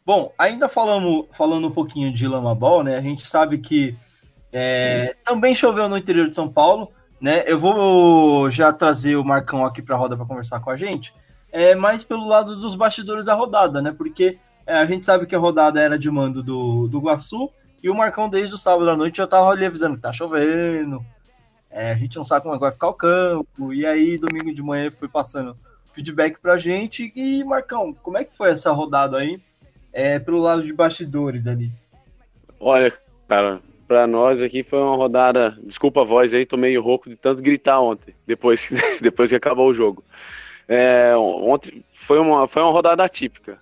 Bom, 0.06 0.32
ainda 0.38 0.70
falando, 0.70 1.28
falando 1.32 1.68
um 1.68 1.72
pouquinho 1.72 2.14
de 2.14 2.28
Lama 2.28 2.54
Ball, 2.54 2.84
né? 2.84 2.96
A 2.96 3.02
gente 3.02 3.26
sabe 3.26 3.58
que 3.58 3.96
é, 4.54 5.16
também 5.26 5.56
choveu 5.56 5.90
no 5.90 5.98
interior 5.98 6.30
de 6.30 6.36
São 6.36 6.48
Paulo, 6.48 6.92
né? 7.20 7.44
Eu 7.48 7.58
vou 7.58 8.52
já 8.52 8.72
trazer 8.72 9.16
o 9.16 9.26
Marcão 9.26 9.66
aqui 9.66 9.82
para 9.82 9.96
a 9.96 9.98
roda 9.98 10.16
para 10.16 10.26
conversar 10.26 10.60
com 10.60 10.70
a 10.70 10.78
gente, 10.78 11.14
é, 11.52 11.74
mais 11.74 12.04
pelo 12.04 12.28
lado 12.28 12.56
dos 12.56 12.76
bastidores 12.76 13.26
da 13.26 13.34
rodada, 13.34 13.82
né? 13.82 13.92
Porque 13.98 14.38
é, 14.68 14.78
a 14.78 14.86
gente 14.86 15.06
sabe 15.06 15.26
que 15.26 15.36
a 15.36 15.40
rodada 15.40 15.80
era 15.80 15.98
de 15.98 16.12
mando 16.12 16.44
do, 16.44 16.88
do 16.88 17.00
Guaçu 17.00 17.50
e 17.82 17.90
o 17.90 17.96
Marcão 17.96 18.30
desde 18.30 18.56
o 18.56 18.58
sábado 18.58 18.90
à 18.90 18.96
noite 18.96 19.18
já 19.18 19.28
tava 19.28 19.50
ali 19.50 19.66
avisando 19.66 19.96
que 19.96 20.02
tá 20.02 20.12
chovendo, 20.12 21.04
é, 21.70 21.92
a 21.92 21.96
gente 21.96 22.18
não 22.18 22.26
sabe 22.26 22.44
como 22.44 22.56
é 22.56 22.60
vai 22.60 22.72
ficar 22.72 22.90
o 22.90 22.94
campo, 22.94 23.74
e 23.74 23.86
aí 23.86 24.18
domingo 24.18 24.54
de 24.54 24.62
manhã 24.62 24.90
foi 24.92 25.08
passando 25.08 25.56
feedback 25.94 26.40
pra 26.40 26.58
gente. 26.58 27.12
E 27.16 27.44
Marcão, 27.44 27.94
como 27.94 28.18
é 28.18 28.24
que 28.24 28.36
foi 28.36 28.52
essa 28.52 28.72
rodada 28.72 29.18
aí? 29.18 29.42
é, 29.92 30.20
pelo 30.20 30.40
lado 30.40 30.64
de 30.64 30.74
bastidores 30.74 31.48
ali? 31.48 31.72
Olha, 32.60 32.94
cara, 33.28 33.60
para 33.88 34.06
nós 34.08 34.42
aqui 34.42 34.64
foi 34.64 34.80
uma 34.80 34.96
rodada. 34.96 35.58
Desculpa 35.64 36.02
a 36.02 36.06
voz 36.06 36.34
aí, 36.34 36.46
tô 36.46 36.58
meio 36.58 36.82
rouco 36.82 37.10
de 37.10 37.16
tanto 37.16 37.42
gritar 37.42 37.80
ontem, 37.80 38.14
depois, 38.26 38.70
depois 39.02 39.30
que 39.30 39.36
acabou 39.36 39.70
o 39.70 39.74
jogo. 39.74 40.04
É, 40.68 41.16
ontem 41.16 41.84
foi 41.92 42.20
uma, 42.20 42.48
foi 42.48 42.62
uma 42.62 42.72
rodada 42.72 43.04
atípica. 43.04 43.60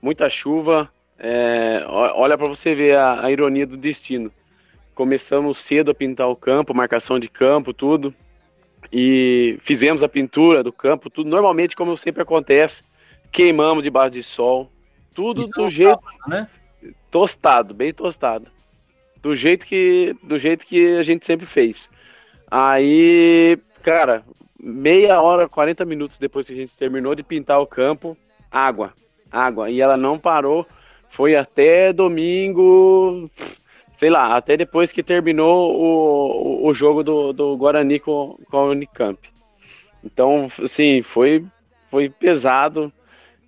Muita 0.00 0.30
chuva. 0.30 0.90
É, 1.18 1.84
olha 1.88 2.38
para 2.38 2.46
você 2.48 2.74
ver 2.74 2.96
a, 2.96 3.24
a, 3.24 3.30
ironia 3.30 3.66
do 3.66 3.76
destino. 3.76 4.30
Começamos 4.94 5.58
cedo 5.58 5.90
a 5.90 5.94
pintar 5.94 6.28
o 6.28 6.36
campo, 6.36 6.74
marcação 6.74 7.18
de 7.18 7.28
campo, 7.28 7.72
tudo. 7.72 8.14
E 8.92 9.58
fizemos 9.60 10.02
a 10.02 10.08
pintura 10.08 10.62
do 10.62 10.72
campo, 10.72 11.10
tudo 11.10 11.28
normalmente 11.28 11.76
como 11.76 11.96
sempre 11.96 12.22
acontece 12.22 12.82
queimamos 13.30 13.82
debaixo 13.82 14.10
de 14.12 14.22
sol, 14.22 14.70
tudo 15.14 15.46
do 15.46 15.66
é 15.66 15.70
jeito 15.70 16.00
né? 16.26 16.48
tostado, 17.10 17.74
bem 17.74 17.92
tostado. 17.92 18.46
Do 19.20 19.34
jeito 19.34 19.66
que 19.66 20.16
do 20.22 20.38
jeito 20.38 20.66
que 20.66 20.96
a 20.96 21.02
gente 21.02 21.26
sempre 21.26 21.46
fez. 21.46 21.90
Aí, 22.50 23.58
cara, 23.82 24.24
meia 24.58 25.20
hora, 25.20 25.48
40 25.48 25.84
minutos 25.84 26.18
depois 26.18 26.46
que 26.46 26.52
a 26.52 26.56
gente 26.56 26.74
terminou 26.74 27.14
de 27.14 27.22
pintar 27.22 27.60
o 27.60 27.66
campo, 27.66 28.16
água, 28.50 28.92
água. 29.30 29.70
E 29.70 29.80
ela 29.80 29.96
não 29.96 30.18
parou, 30.18 30.66
foi 31.08 31.36
até 31.36 31.92
domingo, 31.92 33.30
sei 33.96 34.10
lá, 34.10 34.36
até 34.36 34.56
depois 34.56 34.92
que 34.92 35.02
terminou 35.02 35.74
o, 35.74 36.66
o 36.66 36.74
jogo 36.74 37.02
do, 37.02 37.32
do 37.32 37.56
Guarani 37.56 37.98
com, 37.98 38.36
com 38.50 38.56
a 38.56 38.64
Unicamp. 38.66 39.18
Então, 40.04 40.48
assim, 40.62 41.02
foi, 41.02 41.44
foi 41.90 42.08
pesado. 42.08 42.92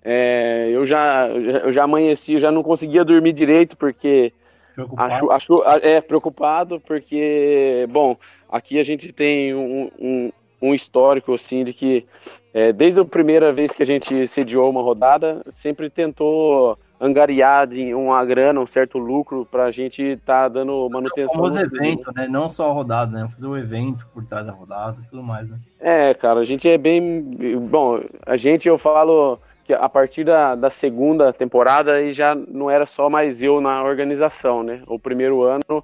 É, 0.03 0.69
eu, 0.71 0.85
já, 0.85 1.27
eu 1.27 1.71
já 1.71 1.83
amanheci, 1.83 2.33
eu 2.33 2.39
já 2.39 2.51
não 2.51 2.63
conseguia 2.63 3.05
dormir 3.05 3.33
direito, 3.33 3.77
porque 3.77 4.33
Preocupado. 4.73 5.31
Acho, 5.31 5.61
acho, 5.61 5.63
é 5.85 6.01
preocupado 6.01 6.79
porque, 6.79 7.85
bom, 7.89 8.17
aqui 8.49 8.79
a 8.79 8.83
gente 8.83 9.11
tem 9.11 9.53
um, 9.53 9.89
um, 9.99 10.31
um 10.61 10.73
histórico 10.73 11.33
assim 11.33 11.63
de 11.63 11.73
que 11.73 12.05
é, 12.53 12.71
desde 12.71 12.99
a 12.99 13.05
primeira 13.05 13.51
vez 13.51 13.71
que 13.71 13.83
a 13.83 13.85
gente 13.85 14.27
sediou 14.27 14.69
uma 14.69 14.81
rodada, 14.81 15.41
sempre 15.49 15.89
tentou 15.89 16.77
angariar 17.01 17.65
de 17.65 17.95
uma 17.95 18.23
grana, 18.23 18.59
um 18.59 18.67
certo 18.67 18.99
lucro 18.99 19.43
para 19.43 19.65
a 19.65 19.71
gente 19.71 20.03
estar 20.03 20.43
tá 20.43 20.47
dando 20.47 20.87
manutenção. 20.87 21.35
Como 21.35 21.47
os 21.47 21.55
eventos, 21.55 22.13
né? 22.13 22.27
Não 22.27 22.47
só 22.47 22.69
a 22.69 22.73
rodada, 22.73 23.11
né? 23.11 23.27
Fazer 23.33 23.47
o 23.47 23.57
evento 23.57 24.07
por 24.13 24.23
trás 24.23 24.45
da 24.45 24.51
rodada 24.51 24.97
e 25.03 25.09
tudo 25.09 25.23
mais, 25.23 25.49
né? 25.49 25.57
É, 25.79 26.13
cara, 26.13 26.39
a 26.39 26.45
gente 26.45 26.69
é 26.69 26.77
bem. 26.77 27.23
Bom, 27.69 27.99
a 28.23 28.37
gente, 28.37 28.67
eu 28.67 28.77
falo 28.77 29.39
que 29.63 29.73
a 29.73 29.89
partir 29.89 30.23
da, 30.23 30.53
da 30.53 30.69
segunda 30.69 31.33
temporada 31.33 31.93
aí 31.93 32.11
já 32.11 32.35
não 32.35 32.69
era 32.69 32.85
só 32.85 33.09
mais 33.09 33.41
eu 33.41 33.59
na 33.59 33.83
organização, 33.83 34.61
né? 34.61 34.83
O 34.85 34.99
primeiro 34.99 35.41
ano 35.41 35.83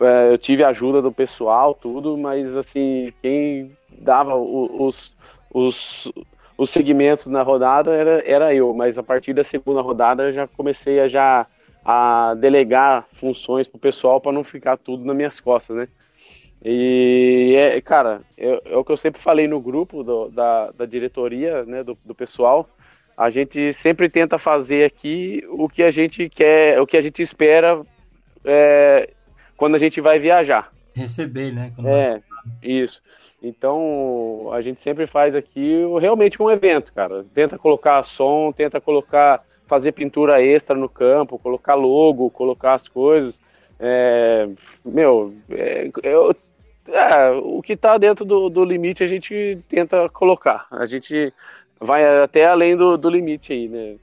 é, 0.00 0.32
eu 0.32 0.38
tive 0.38 0.64
a 0.64 0.68
ajuda 0.68 1.00
do 1.00 1.12
pessoal, 1.12 1.72
tudo, 1.72 2.18
mas 2.18 2.56
assim, 2.56 3.12
quem 3.22 3.70
dava 4.00 4.34
os, 4.34 5.14
os, 5.54 6.10
os 6.58 6.70
segmentos 6.70 7.26
na 7.28 7.42
rodada 7.42 7.94
era, 7.94 8.22
era 8.28 8.54
eu, 8.54 8.74
mas 8.74 8.98
a 8.98 9.02
partir 9.02 9.32
da 9.32 9.44
segunda 9.44 9.80
rodada 9.80 10.24
eu 10.24 10.32
já 10.32 10.48
comecei 10.48 10.98
a 10.98 11.06
já 11.06 11.46
a 11.84 12.34
delegar 12.34 13.06
funções 13.12 13.68
pro 13.68 13.78
pessoal 13.78 14.20
para 14.20 14.32
não 14.32 14.42
ficar 14.42 14.76
tudo 14.76 15.04
nas 15.04 15.16
minhas 15.16 15.40
costas, 15.40 15.76
né? 15.76 15.88
E, 16.62 17.54
é, 17.56 17.80
cara, 17.80 18.22
é, 18.36 18.60
é, 18.64 18.76
o 18.76 18.84
que 18.84 18.90
eu 18.90 18.96
sempre 18.96 19.20
falei 19.20 19.46
no 19.46 19.60
grupo 19.60 20.02
do, 20.02 20.28
da, 20.28 20.72
da 20.72 20.84
diretoria, 20.84 21.64
né, 21.64 21.84
do, 21.84 21.96
do 22.04 22.14
pessoal, 22.14 22.68
a 23.16 23.30
gente 23.30 23.72
sempre 23.72 24.08
tenta 24.08 24.36
fazer 24.36 24.84
aqui 24.84 25.44
o 25.48 25.68
que 25.68 25.84
a 25.84 25.90
gente 25.92 26.28
quer, 26.28 26.80
o 26.80 26.86
que 26.86 26.96
a 26.96 27.00
gente 27.00 27.22
espera 27.22 27.80
é, 28.44 29.10
quando 29.56 29.76
a 29.76 29.78
gente 29.78 30.00
vai 30.00 30.18
viajar. 30.18 30.72
Receber, 30.92 31.52
né? 31.54 31.72
Quando 31.76 31.88
é, 31.88 32.10
vai... 32.10 32.22
isso. 32.60 33.00
Então, 33.42 34.50
a 34.52 34.60
gente 34.60 34.80
sempre 34.80 35.06
faz 35.06 35.34
aqui 35.34 35.82
realmente 36.00 36.42
um 36.42 36.50
evento, 36.50 36.92
cara. 36.92 37.24
Tenta 37.32 37.56
colocar 37.56 38.02
som, 38.02 38.52
tenta 38.52 38.80
colocar, 38.80 39.44
fazer 39.66 39.92
pintura 39.92 40.42
extra 40.42 40.76
no 40.76 40.88
campo, 40.88 41.38
colocar 41.38 41.74
logo, 41.74 42.30
colocar 42.30 42.74
as 42.74 42.88
coisas. 42.88 43.38
É, 43.78 44.48
meu, 44.84 45.34
é, 45.50 45.88
eu, 46.02 46.34
é, 46.88 47.30
o 47.30 47.62
que 47.62 47.74
está 47.74 47.96
dentro 47.96 48.24
do, 48.24 48.48
do 48.48 48.64
limite 48.64 49.04
a 49.04 49.06
gente 49.06 49.58
tenta 49.68 50.08
colocar. 50.08 50.66
A 50.70 50.84
gente 50.84 51.32
vai 51.78 52.22
até 52.22 52.44
além 52.44 52.76
do, 52.76 52.96
do 52.96 53.08
limite 53.08 53.52
aí, 53.52 53.68
né? 53.68 53.96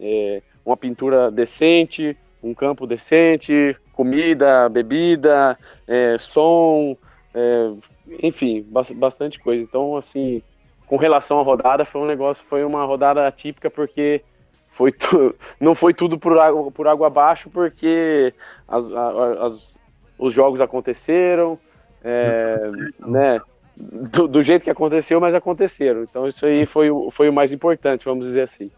É, 0.00 0.42
uma 0.64 0.76
pintura 0.76 1.30
decente, 1.30 2.16
um 2.42 2.52
campo 2.52 2.86
decente, 2.86 3.76
comida, 3.92 4.68
bebida, 4.68 5.56
é, 5.86 6.16
som, 6.18 6.96
é, 7.32 7.72
enfim, 8.20 8.66
bastante 8.96 9.38
coisa. 9.38 9.64
Então, 9.64 9.96
assim, 9.96 10.42
com 10.86 10.96
relação 10.96 11.38
à 11.38 11.42
rodada, 11.42 11.84
foi 11.84 12.00
um 12.00 12.06
negócio, 12.06 12.44
foi 12.48 12.64
uma 12.64 12.84
rodada 12.84 13.26
atípica 13.26 13.70
porque 13.70 14.22
foi 14.68 14.90
tu, 14.92 15.34
não 15.60 15.74
foi 15.74 15.94
tudo 15.94 16.18
por 16.18 16.38
água, 16.38 16.70
por 16.70 16.88
água 16.88 17.06
abaixo, 17.06 17.48
porque 17.50 18.34
as, 18.66 18.90
as, 18.92 19.80
os 20.18 20.32
jogos 20.32 20.60
aconteceram, 20.60 21.58
é, 22.02 22.70
né? 22.98 23.40
do, 23.76 24.28
do, 24.28 24.42
jeito 24.42 24.64
que 24.64 24.70
aconteceu, 24.70 25.20
mas 25.20 25.34
aconteceram. 25.34 26.02
Então 26.02 26.26
isso 26.26 26.44
aí 26.44 26.66
foi, 26.66 26.88
foi 27.10 27.28
o 27.28 27.32
mais 27.32 27.52
importante, 27.52 28.04
vamos 28.04 28.26
dizer 28.26 28.42
assim. 28.42 28.70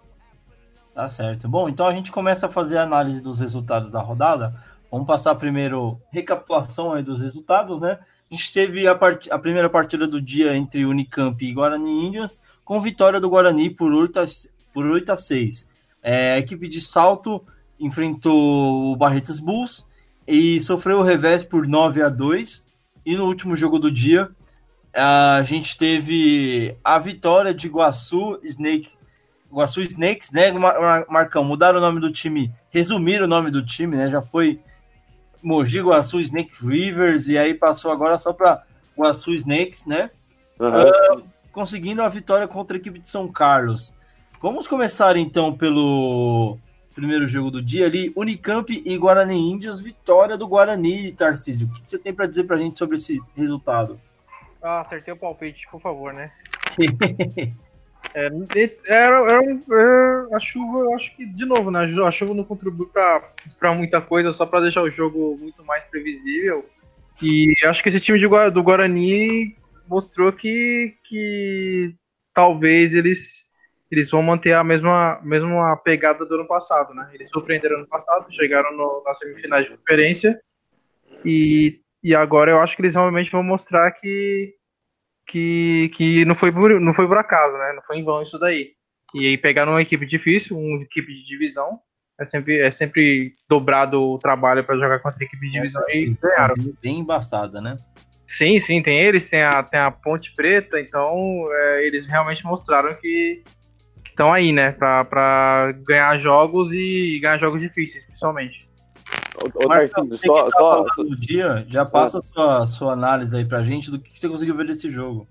Tá 0.94 1.08
certo. 1.08 1.48
Bom, 1.48 1.68
então 1.68 1.86
a 1.86 1.92
gente 1.92 2.12
começa 2.12 2.46
a 2.46 2.50
fazer 2.50 2.78
a 2.78 2.82
análise 2.82 3.20
dos 3.20 3.40
resultados 3.40 3.90
da 3.90 4.00
rodada. 4.00 4.54
Vamos 4.90 5.06
passar 5.06 5.34
primeiro 5.34 5.98
recapitulação 6.12 6.92
aí 6.92 7.02
dos 7.02 7.20
resultados, 7.20 7.80
né? 7.80 7.98
A 8.34 8.36
gente 8.36 8.52
teve 8.52 8.88
a, 8.88 8.96
part... 8.96 9.30
a 9.30 9.38
primeira 9.38 9.70
partida 9.70 10.08
do 10.08 10.20
dia 10.20 10.56
entre 10.56 10.84
Unicamp 10.84 11.40
e 11.40 11.52
Guarani 11.52 12.08
Indians, 12.08 12.36
com 12.64 12.80
vitória 12.80 13.20
do 13.20 13.30
Guarani 13.30 13.70
por 13.70 13.92
8 13.92 14.18
a, 14.18 14.24
por 14.72 14.84
8 14.84 15.12
a 15.12 15.16
6. 15.16 15.70
É, 16.02 16.32
a 16.32 16.38
equipe 16.40 16.68
de 16.68 16.80
salto 16.80 17.40
enfrentou 17.78 18.90
o 18.90 18.96
Barretos 18.96 19.38
Bulls 19.38 19.86
e 20.26 20.60
sofreu 20.64 20.98
o 20.98 21.04
revés 21.04 21.44
por 21.44 21.64
9 21.64 22.02
a 22.02 22.08
2. 22.08 22.64
E 23.06 23.16
no 23.16 23.26
último 23.26 23.54
jogo 23.54 23.78
do 23.78 23.88
dia, 23.88 24.28
a 24.92 25.42
gente 25.44 25.78
teve 25.78 26.76
a 26.82 26.98
vitória 26.98 27.54
de 27.54 27.68
Iguaçu 27.68 28.40
Snake, 28.42 28.90
Iguaçu 29.48 29.80
Snakes, 29.82 30.32
né, 30.32 30.50
Marcão? 31.08 31.44
Mudaram 31.44 31.78
o 31.78 31.80
nome 31.80 32.00
do 32.00 32.10
time, 32.10 32.52
resumiram 32.70 33.26
o 33.26 33.28
nome 33.28 33.52
do 33.52 33.64
time, 33.64 33.96
né? 33.96 34.10
Já 34.10 34.20
foi 34.20 34.58
Mogi 35.44 35.78
Iguaçu 35.78 36.18
Snake 36.20 36.52
Rivers 36.60 37.28
e 37.28 37.36
aí 37.36 37.52
passou 37.52 37.92
agora 37.92 38.18
só 38.18 38.32
para 38.32 38.64
Iguaçu 38.96 39.34
Snakes, 39.34 39.84
né? 39.84 40.10
Uhum. 40.58 41.18
Uh, 41.18 41.24
conseguindo 41.52 42.02
a 42.02 42.08
vitória 42.08 42.48
contra 42.48 42.76
a 42.76 42.80
equipe 42.80 42.98
de 42.98 43.08
São 43.08 43.28
Carlos. 43.28 43.94
Vamos 44.40 44.66
começar 44.66 45.16
então 45.16 45.54
pelo 45.54 46.58
primeiro 46.94 47.28
jogo 47.28 47.50
do 47.50 47.60
dia 47.60 47.86
ali, 47.86 48.12
Unicamp 48.16 48.72
e 48.72 48.96
Guarani 48.96 49.36
Índios, 49.36 49.82
vitória 49.82 50.38
do 50.38 50.48
Guarani, 50.48 51.12
Tarcísio. 51.12 51.66
O 51.66 51.70
que 51.70 51.90
você 51.90 51.98
tem 51.98 52.14
para 52.14 52.26
dizer 52.26 52.44
para 52.44 52.56
a 52.56 52.58
gente 52.58 52.78
sobre 52.78 52.96
esse 52.96 53.20
resultado? 53.36 54.00
Ah, 54.62 54.80
acertei 54.80 55.12
o 55.12 55.16
palpite, 55.16 55.66
por 55.70 55.80
favor, 55.80 56.14
né? 56.14 56.32
é, 58.12 58.26
era, 58.86 59.16
era, 59.16 59.42
é, 59.42 60.34
a 60.34 60.40
chuva, 60.40 60.78
eu 60.80 60.94
acho 60.94 61.14
que, 61.16 61.24
de 61.24 61.44
novo, 61.44 61.70
né? 61.70 61.80
A 62.06 62.10
chuva 62.10 62.34
não 62.34 62.44
contribuiu 62.44 62.90
para 62.90 63.74
muita 63.74 64.00
coisa, 64.00 64.32
só 64.32 64.44
para 64.44 64.62
deixar 64.62 64.82
o 64.82 64.90
jogo 64.90 65.36
muito 65.38 65.64
mais 65.64 65.84
previsível. 65.84 66.68
E 67.22 67.54
acho 67.64 67.82
que 67.82 67.88
esse 67.88 68.00
time 68.00 68.18
de, 68.18 68.26
do 68.50 68.62
Guarani 68.62 69.56
mostrou 69.88 70.32
que, 70.32 70.96
que 71.04 71.94
talvez 72.34 72.92
eles, 72.92 73.44
eles 73.90 74.10
vão 74.10 74.22
manter 74.22 74.52
a 74.52 74.64
mesma, 74.64 75.20
mesma 75.22 75.76
pegada 75.76 76.26
do 76.26 76.34
ano 76.34 76.46
passado, 76.46 76.92
né? 76.92 77.08
Eles 77.14 77.28
surpreenderam 77.30 77.76
ano 77.76 77.86
passado, 77.86 78.32
chegaram 78.32 78.76
no, 78.76 79.02
na 79.06 79.14
semifinais 79.14 79.64
de 79.64 79.76
conferência 79.76 80.40
e 81.24 81.80
e 82.04 82.14
agora 82.14 82.50
eu 82.50 82.60
acho 82.60 82.76
que 82.76 82.82
eles 82.82 82.94
realmente 82.94 83.32
vão 83.32 83.42
mostrar 83.42 83.90
que 83.92 84.54
que, 85.26 85.90
que 85.94 86.24
não, 86.24 86.34
foi 86.34 86.52
por, 86.52 86.80
não 86.80 86.94
foi 86.94 87.06
por 87.06 87.18
acaso, 87.18 87.56
né? 87.56 87.72
Não 87.74 87.82
foi 87.82 87.98
em 87.98 88.04
vão 88.04 88.22
isso 88.22 88.38
daí. 88.38 88.72
E 89.14 89.26
aí 89.26 89.38
pegaram 89.38 89.72
uma 89.72 89.82
equipe 89.82 90.04
difícil, 90.06 90.58
uma 90.58 90.82
equipe 90.82 91.12
de 91.12 91.26
divisão. 91.26 91.78
É 92.20 92.24
sempre, 92.24 92.60
é 92.60 92.70
sempre 92.70 93.34
dobrado 93.48 94.00
o 94.00 94.18
trabalho 94.18 94.64
para 94.64 94.76
jogar 94.76 95.00
contra 95.00 95.22
a 95.22 95.24
equipe 95.24 95.46
de 95.46 95.52
divisão 95.52 95.82
é, 95.88 95.98
e 95.98 96.16
ganharam. 96.20 96.54
Bem 96.80 97.00
embaçada, 97.00 97.60
né? 97.60 97.76
Sim, 98.26 98.58
sim, 98.58 98.82
tem 98.82 98.98
eles, 98.98 99.28
tem 99.28 99.42
a, 99.42 99.62
tem 99.62 99.78
a 99.78 99.90
Ponte 99.90 100.32
Preta, 100.34 100.80
então 100.80 101.46
é, 101.52 101.86
eles 101.86 102.06
realmente 102.06 102.44
mostraram 102.44 102.94
que 102.94 103.42
estão 104.08 104.32
aí, 104.32 104.52
né? 104.52 104.72
Pra 104.72 105.72
ganhar 105.86 106.18
jogos 106.18 106.72
e 106.72 107.18
ganhar 107.20 107.38
jogos 107.38 107.60
difíceis, 107.60 108.04
principalmente. 108.04 108.68
Ô, 109.42 109.68
Tarcísio, 109.68 110.16
só, 110.16 110.50
só... 110.50 110.84
Do 110.96 111.16
dia, 111.16 111.64
já 111.68 111.84
passa 111.84 112.18
a 112.18 112.22
sua, 112.22 112.66
sua 112.66 112.92
análise 112.92 113.36
aí 113.36 113.44
pra 113.44 113.62
gente 113.62 113.90
do 113.90 113.98
que 113.98 114.18
você 114.18 114.28
conseguiu 114.28 114.54
ver 114.54 114.66
desse 114.66 114.90
jogo. 114.90 115.26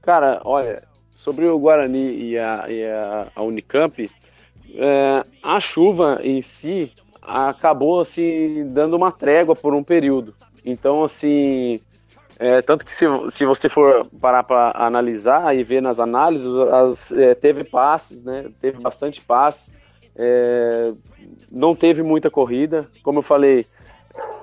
Cara, 0.00 0.40
olha, 0.44 0.82
sobre 1.10 1.46
o 1.46 1.58
Guarani 1.58 2.14
e 2.14 2.38
a, 2.38 2.66
e 2.68 2.84
a, 2.84 3.28
a 3.34 3.42
Unicamp, 3.42 4.10
é, 4.74 5.24
a 5.42 5.60
chuva 5.60 6.20
em 6.22 6.42
si 6.42 6.92
acabou 7.22 8.00
assim 8.00 8.70
dando 8.72 8.96
uma 8.96 9.10
trégua 9.10 9.56
por 9.56 9.74
um 9.74 9.82
período. 9.82 10.34
Então, 10.64 11.04
assim, 11.04 11.78
é, 12.38 12.60
tanto 12.62 12.84
que 12.84 12.92
se, 12.92 13.06
se 13.30 13.44
você 13.44 13.68
for 13.68 14.06
parar 14.20 14.42
para 14.42 14.72
analisar 14.74 15.56
e 15.56 15.62
ver 15.62 15.80
nas 15.80 16.00
análises, 16.00 16.54
as, 16.56 17.12
é, 17.12 17.34
teve 17.34 17.64
passes, 17.64 18.22
né? 18.22 18.46
Teve 18.60 18.80
bastante 18.80 19.20
passes. 19.20 19.72
É, 20.16 20.92
não 21.54 21.74
teve 21.74 22.02
muita 22.02 22.30
corrida. 22.30 22.88
Como 23.02 23.20
eu 23.20 23.22
falei, 23.22 23.64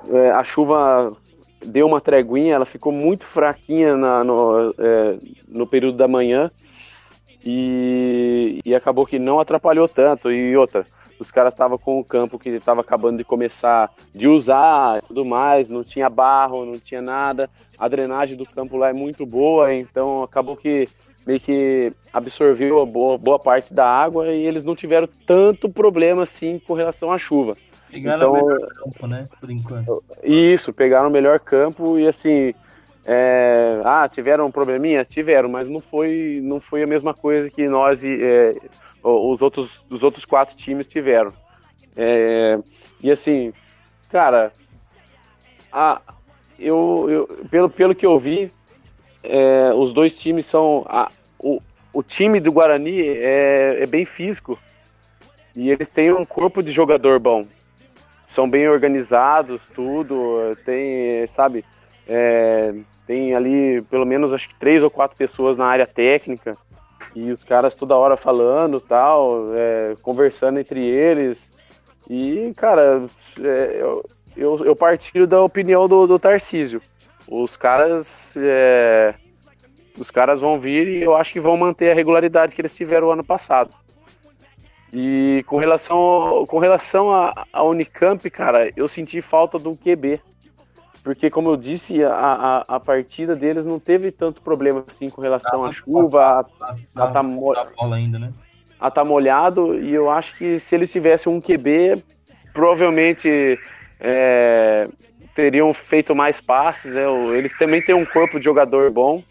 é, 0.09 0.31
a 0.31 0.43
chuva 0.43 1.15
deu 1.63 1.85
uma 1.85 2.01
treguinha, 2.01 2.55
ela 2.55 2.65
ficou 2.65 2.91
muito 2.91 3.25
fraquinha 3.25 3.95
na, 3.95 4.23
no, 4.23 4.73
é, 4.77 5.17
no 5.47 5.67
período 5.67 5.97
da 5.97 6.07
manhã. 6.07 6.49
e, 7.43 8.59
e 8.63 8.75
acabou 8.75 9.05
que 9.05 9.19
não 9.19 9.39
atrapalhou 9.39 9.87
tanto. 9.87 10.31
E 10.31 10.55
outra, 10.55 10.85
os 11.19 11.29
caras 11.29 11.53
estavam 11.53 11.77
com 11.77 11.99
o 11.99 12.03
campo 12.03 12.39
que 12.39 12.49
estava 12.49 12.81
acabando 12.81 13.17
de 13.17 13.23
começar 13.23 13.91
de 14.13 14.27
usar 14.27 14.99
e 14.99 15.07
tudo 15.07 15.23
mais, 15.23 15.69
não 15.69 15.83
tinha 15.83 16.09
barro, 16.09 16.65
não 16.65 16.79
tinha 16.79 17.01
nada. 17.01 17.49
A 17.77 17.87
drenagem 17.87 18.35
do 18.35 18.45
campo 18.45 18.77
lá 18.77 18.89
é 18.89 18.93
muito 18.93 19.25
boa, 19.25 19.73
então 19.73 20.23
acabou 20.23 20.55
que 20.55 20.87
meio 21.25 21.39
que 21.39 21.93
absorveu 22.11 22.85
boa, 22.85 23.17
boa 23.17 23.39
parte 23.39 23.73
da 23.73 23.85
água 23.85 24.27
e 24.27 24.45
eles 24.45 24.63
não 24.63 24.75
tiveram 24.75 25.07
tanto 25.25 25.69
problema 25.69 26.23
assim 26.23 26.59
com 26.59 26.73
relação 26.73 27.11
à 27.11 27.17
chuva. 27.17 27.55
Pegaram 27.89 28.17
então, 28.17 28.31
o 28.31 28.47
melhor 28.47 28.67
campo, 28.69 29.07
né? 29.07 29.25
Por 29.39 29.51
enquanto. 29.51 30.03
Isso, 30.23 30.73
pegaram 30.73 31.09
o 31.09 31.11
melhor 31.11 31.39
campo 31.39 31.99
e 31.99 32.07
assim. 32.07 32.53
É, 33.03 33.81
ah, 33.83 34.07
tiveram 34.07 34.45
um 34.45 34.51
probleminha? 34.51 35.03
Tiveram, 35.03 35.49
mas 35.49 35.67
não 35.67 35.79
foi, 35.79 36.39
não 36.43 36.61
foi 36.61 36.83
a 36.83 36.87
mesma 36.87 37.15
coisa 37.15 37.49
que 37.49 37.67
nós 37.67 38.05
é, 38.05 38.53
os, 39.03 39.41
outros, 39.41 39.83
os 39.89 40.03
outros 40.03 40.23
quatro 40.23 40.55
times 40.55 40.87
tiveram. 40.87 41.33
É, 41.95 42.59
e 43.01 43.11
assim, 43.11 43.51
cara, 44.09 44.51
a, 45.71 46.01
eu, 46.59 47.07
eu, 47.09 47.27
pelo, 47.49 47.69
pelo 47.69 47.95
que 47.95 48.05
eu 48.05 48.17
vi, 48.17 48.51
é, 49.23 49.71
os 49.73 49.93
dois 49.93 50.17
times 50.17 50.45
são. 50.45 50.85
A, 50.87 51.11
o, 51.39 51.61
o 51.93 52.01
time 52.01 52.39
do 52.39 52.51
Guarani 52.51 53.01
é, 53.01 53.83
é 53.83 53.85
bem 53.85 54.05
físico 54.05 54.57
e 55.55 55.69
eles 55.69 55.89
têm 55.89 56.13
um 56.13 56.23
corpo 56.23 56.63
de 56.63 56.71
jogador 56.71 57.19
bom 57.19 57.45
são 58.31 58.49
bem 58.49 58.67
organizados, 58.69 59.61
tudo, 59.75 60.55
tem, 60.63 61.27
sabe, 61.27 61.65
é, 62.07 62.73
tem 63.05 63.35
ali 63.35 63.81
pelo 63.83 64.05
menos 64.05 64.33
acho 64.33 64.47
que 64.47 64.55
três 64.55 64.81
ou 64.81 64.89
quatro 64.89 65.17
pessoas 65.17 65.57
na 65.57 65.65
área 65.65 65.85
técnica 65.85 66.55
e 67.13 67.29
os 67.29 67.43
caras 67.43 67.75
toda 67.75 67.97
hora 67.97 68.15
falando 68.15 68.79
tal, 68.79 69.53
é, 69.53 69.95
conversando 70.01 70.59
entre 70.59 70.79
eles. 70.79 71.51
E, 72.09 72.53
cara, 72.55 73.03
é, 73.43 73.77
eu, 73.81 74.05
eu, 74.37 74.65
eu, 74.65 74.75
partilho 74.77 75.27
da 75.27 75.41
opinião 75.41 75.87
do, 75.89 76.07
do 76.07 76.17
Tarcísio. 76.17 76.81
Os 77.31 77.55
caras. 77.55 78.35
É, 78.35 79.15
os 79.97 80.11
caras 80.11 80.41
vão 80.41 80.59
vir 80.59 80.87
e 80.87 81.01
eu 81.01 81.15
acho 81.15 81.31
que 81.31 81.39
vão 81.39 81.55
manter 81.55 81.91
a 81.91 81.95
regularidade 81.95 82.53
que 82.55 82.61
eles 82.61 82.75
tiveram 82.75 83.11
ano 83.11 83.23
passado. 83.23 83.73
E 84.91 85.43
com 85.47 85.57
relação, 85.57 86.45
com 86.47 86.59
relação 86.59 87.13
a, 87.13 87.45
a 87.53 87.63
Unicamp, 87.63 88.29
cara, 88.29 88.71
eu 88.75 88.87
senti 88.87 89.21
falta 89.21 89.57
do 89.57 89.71
QB. 89.71 90.19
Porque, 91.03 91.29
como 91.29 91.49
eu 91.49 91.57
disse, 91.57 92.03
a, 92.03 92.11
a, 92.13 92.75
a, 92.75 92.79
partida 92.79 93.35
deles 93.35 93.65
não 93.65 93.79
teve 93.79 94.11
tanto 94.11 94.41
problema 94.41 94.85
assim 94.87 95.09
com 95.09 95.19
relação 95.19 95.63
à 95.63 95.71
chuva, 95.71 96.21
a, 96.21 96.39
a, 96.95 97.07
tá, 97.07 97.21
ainda, 97.95 98.19
né? 98.19 98.33
a 98.79 98.91
tá 98.91 99.03
molhado. 99.03 99.79
E 99.79 99.93
eu 99.93 100.11
acho 100.11 100.35
que 100.37 100.59
se 100.59 100.75
eles 100.75 100.91
tivessem 100.91 101.31
um 101.31 101.41
QB, 101.41 102.03
provavelmente 102.53 103.57
é, 103.99 104.87
teriam 105.33 105.73
feito 105.73 106.15
mais 106.15 106.41
passes. 106.41 106.95
Né? 106.95 107.03
Eles 107.37 107.57
também 107.57 107.81
têm 107.81 107.95
um 107.95 108.05
corpo 108.05 108.39
de 108.39 108.45
jogador 108.45 108.91
bom. 108.91 109.23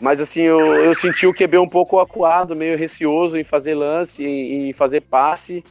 Mas 0.00 0.20
assim, 0.20 0.42
eu, 0.42 0.60
eu 0.60 0.94
senti 0.94 1.26
o 1.26 1.34
QB 1.34 1.58
um 1.58 1.68
pouco 1.68 1.98
acuado, 1.98 2.54
meio 2.54 2.78
receoso 2.78 3.36
em 3.36 3.42
fazer 3.42 3.74
lance, 3.74 4.24
em, 4.24 4.68
em 4.68 4.72
fazer 4.72 5.00
passe. 5.00 5.64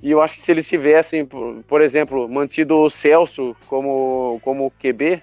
E 0.00 0.10
eu 0.10 0.20
acho 0.20 0.36
que 0.36 0.42
se 0.42 0.50
eles 0.50 0.68
tivessem, 0.68 1.24
por, 1.24 1.62
por 1.64 1.80
exemplo, 1.80 2.28
mantido 2.28 2.76
o 2.78 2.90
Celso 2.90 3.56
como, 3.66 4.40
como 4.42 4.70
QB, 4.70 5.22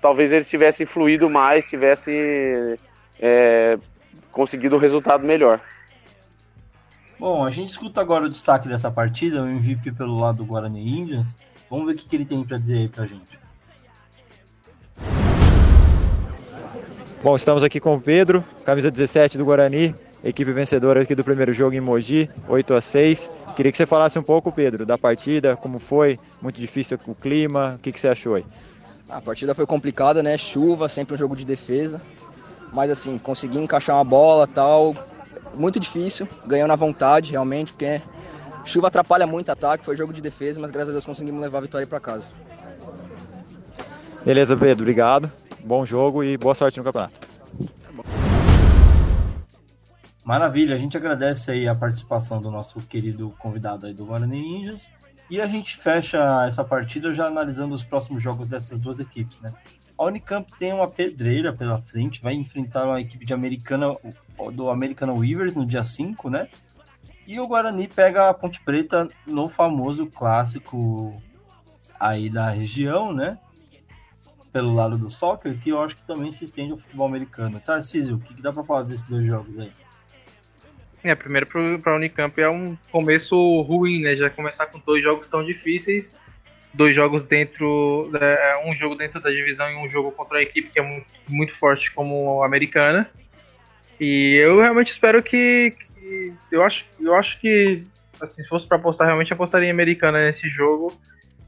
talvez 0.00 0.32
eles 0.32 0.48
tivessem 0.48 0.84
fluído 0.86 1.30
mais, 1.30 1.68
tivessem 1.68 2.14
é, 3.20 3.78
conseguido 4.30 4.76
um 4.76 4.78
resultado 4.78 5.24
melhor. 5.24 5.60
Bom, 7.18 7.44
a 7.44 7.50
gente 7.50 7.70
escuta 7.70 8.00
agora 8.00 8.26
o 8.26 8.28
destaque 8.28 8.68
dessa 8.68 8.90
partida, 8.90 9.42
o 9.42 9.48
MVP 9.48 9.92
pelo 9.92 10.16
lado 10.16 10.38
do 10.38 10.44
Guarani 10.44 11.00
Indians. 11.00 11.26
Vamos 11.72 11.86
ver 11.86 11.92
o 11.94 11.96
que, 11.96 12.06
que 12.06 12.16
ele 12.16 12.26
tem 12.26 12.44
para 12.44 12.58
dizer 12.58 12.80
aí 12.80 12.86
pra 12.86 13.06
gente. 13.06 13.40
Bom, 17.22 17.34
estamos 17.34 17.62
aqui 17.62 17.80
com 17.80 17.94
o 17.94 18.00
Pedro, 18.00 18.44
camisa 18.62 18.90
17 18.90 19.38
do 19.38 19.44
Guarani, 19.46 19.94
equipe 20.22 20.52
vencedora 20.52 21.00
aqui 21.00 21.14
do 21.14 21.24
primeiro 21.24 21.50
jogo 21.50 21.74
em 21.74 21.80
Mogi, 21.80 22.28
8 22.46 22.74
a 22.74 22.80
6. 22.82 23.30
Queria 23.56 23.72
que 23.72 23.78
você 23.78 23.86
falasse 23.86 24.18
um 24.18 24.22
pouco, 24.22 24.52
Pedro, 24.52 24.84
da 24.84 24.98
partida, 24.98 25.56
como 25.56 25.78
foi, 25.78 26.18
muito 26.42 26.60
difícil 26.60 26.98
o 27.06 27.14
clima, 27.14 27.76
o 27.78 27.78
que, 27.78 27.90
que 27.90 27.98
você 27.98 28.08
achou 28.08 28.34
aí? 28.34 28.44
A 29.08 29.22
partida 29.22 29.54
foi 29.54 29.64
complicada, 29.64 30.22
né? 30.22 30.36
Chuva, 30.36 30.90
sempre 30.90 31.14
um 31.14 31.18
jogo 31.18 31.34
de 31.34 31.46
defesa. 31.46 32.02
Mas 32.70 32.90
assim, 32.90 33.16
consegui 33.16 33.56
encaixar 33.56 33.96
uma 33.96 34.04
bola 34.04 34.46
tal. 34.46 34.94
Muito 35.54 35.80
difícil, 35.80 36.28
ganhou 36.46 36.68
na 36.68 36.76
vontade, 36.76 37.30
realmente, 37.30 37.72
porque 37.72 38.02
chuva 38.64 38.88
atrapalha 38.88 39.26
muito 39.26 39.48
o 39.48 39.52
ataque, 39.52 39.84
foi 39.84 39.96
jogo 39.96 40.12
de 40.12 40.20
defesa, 40.20 40.60
mas 40.60 40.70
graças 40.70 40.90
a 40.90 40.92
Deus 40.92 41.04
conseguimos 41.04 41.40
levar 41.40 41.58
a 41.58 41.62
vitória 41.62 41.86
para 41.86 42.00
casa. 42.00 42.28
Beleza, 44.24 44.56
Pedro, 44.56 44.82
obrigado 44.82 45.30
bom 45.64 45.86
jogo 45.86 46.22
e 46.24 46.36
boa 46.36 46.54
sorte 46.54 46.78
no 46.78 46.84
campeonato. 46.84 47.14
Maravilha, 50.24 50.76
a 50.76 50.78
gente 50.78 50.96
agradece 50.96 51.50
aí 51.50 51.68
a 51.68 51.74
participação 51.74 52.40
do 52.40 52.50
nosso 52.50 52.80
querido 52.80 53.34
convidado 53.38 53.86
aí 53.86 53.94
do 53.94 54.04
Guarani 54.04 54.40
Ninjas. 54.40 54.88
E 55.30 55.40
a 55.40 55.46
gente 55.46 55.76
fecha 55.76 56.18
essa 56.46 56.62
partida 56.62 57.12
já 57.14 57.26
analisando 57.26 57.74
os 57.74 57.82
próximos 57.82 58.22
jogos 58.22 58.48
dessas 58.48 58.78
duas 58.78 59.00
equipes, 59.00 59.38
né? 59.40 59.52
A 59.98 60.04
Unicamp 60.04 60.50
tem 60.58 60.72
uma 60.72 60.88
pedreira 60.88 61.52
pela 61.52 61.80
frente, 61.80 62.20
vai 62.20 62.34
enfrentar 62.34 62.84
uma 62.84 63.00
equipe 63.00 63.24
de 63.24 63.32
Americana, 63.32 63.96
do 64.52 64.68
Americana 64.68 65.12
Weavers 65.12 65.54
no 65.54 65.64
dia 65.64 65.84
5, 65.84 66.28
né? 66.28 66.48
E 67.26 67.38
o 67.38 67.46
Guarani 67.46 67.88
pega 67.88 68.28
a 68.28 68.34
Ponte 68.34 68.60
Preta 68.60 69.08
no 69.26 69.48
famoso 69.48 70.06
clássico 70.06 71.20
aí 71.98 72.28
da 72.28 72.50
região, 72.50 73.12
né? 73.12 73.38
pelo 74.52 74.74
lado 74.74 74.98
do 74.98 75.10
soccer, 75.10 75.58
que 75.58 75.70
eu 75.70 75.80
acho 75.80 75.96
que 75.96 76.02
também 76.02 76.30
se 76.30 76.44
estende 76.44 76.72
ao 76.72 76.78
futebol 76.78 77.06
americano. 77.06 77.58
Tarcísio, 77.58 78.16
o 78.16 78.20
que, 78.20 78.34
que 78.34 78.42
dá 78.42 78.52
para 78.52 78.62
falar 78.62 78.82
desses 78.82 79.08
dois 79.08 79.24
jogos 79.24 79.58
aí? 79.58 79.72
É, 81.02 81.14
primeiro 81.14 81.46
para 81.46 81.92
a 81.92 81.96
Unicamp 81.96 82.40
é 82.40 82.48
um 82.48 82.76
começo 82.92 83.34
ruim, 83.62 84.02
né? 84.02 84.14
Já 84.14 84.30
começar 84.30 84.66
com 84.66 84.78
dois 84.78 85.02
jogos 85.02 85.28
tão 85.28 85.42
difíceis, 85.42 86.14
dois 86.72 86.94
jogos 86.94 87.24
dentro, 87.24 88.10
é, 88.20 88.62
um 88.68 88.74
jogo 88.74 88.94
dentro 88.94 89.20
da 89.20 89.30
divisão 89.30 89.68
e 89.68 89.74
um 89.74 89.88
jogo 89.88 90.12
contra 90.12 90.38
a 90.38 90.42
equipe 90.42 90.68
que 90.68 90.78
é 90.78 90.82
muito, 90.82 91.06
muito 91.28 91.56
forte 91.56 91.90
como 91.92 92.42
a 92.42 92.46
americana. 92.46 93.10
E 93.98 94.36
eu 94.36 94.60
realmente 94.60 94.92
espero 94.92 95.22
que, 95.22 95.74
que, 96.48 96.54
eu 96.56 96.62
acho, 96.64 96.84
eu 97.00 97.14
acho 97.14 97.40
que 97.40 97.84
assim, 98.20 98.42
se 98.42 98.48
fosse 98.48 98.66
para 98.66 98.76
apostar, 98.76 99.06
realmente 99.06 99.32
apostaria 99.32 99.68
em 99.68 99.72
americana 99.72 100.24
nesse 100.24 100.48
jogo 100.48 100.92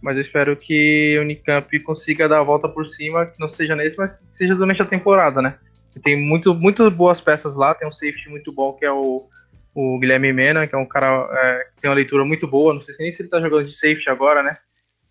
mas 0.04 0.16
eu 0.16 0.20
espero 0.20 0.54
que 0.54 1.16
o 1.18 1.22
Unicamp 1.22 1.80
consiga 1.80 2.28
dar 2.28 2.40
a 2.40 2.42
volta 2.42 2.68
por 2.68 2.86
cima, 2.86 3.24
que 3.24 3.40
não 3.40 3.48
seja 3.48 3.74
nesse, 3.74 3.96
mas 3.96 4.14
que 4.14 4.36
seja 4.36 4.54
durante 4.54 4.82
a 4.82 4.84
temporada, 4.84 5.40
né? 5.40 5.58
Tem 6.02 6.14
muito, 6.14 6.54
muito 6.54 6.90
boas 6.90 7.22
peças 7.22 7.56
lá, 7.56 7.74
tem 7.74 7.88
um 7.88 7.92
safety 7.92 8.28
muito 8.28 8.52
bom 8.52 8.74
que 8.74 8.84
é 8.84 8.92
o, 8.92 9.26
o 9.74 9.98
Guilherme 9.98 10.30
Mena, 10.30 10.66
que 10.66 10.74
é 10.74 10.78
um 10.78 10.84
cara 10.84 11.26
é, 11.32 11.64
que 11.74 11.80
tem 11.80 11.88
uma 11.88 11.96
leitura 11.96 12.22
muito 12.22 12.46
boa, 12.46 12.74
não 12.74 12.82
sei 12.82 12.94
nem 12.98 13.12
se 13.12 13.22
ele 13.22 13.30
tá 13.30 13.40
jogando 13.40 13.66
de 13.66 13.74
safety 13.74 14.10
agora, 14.10 14.42
né? 14.42 14.58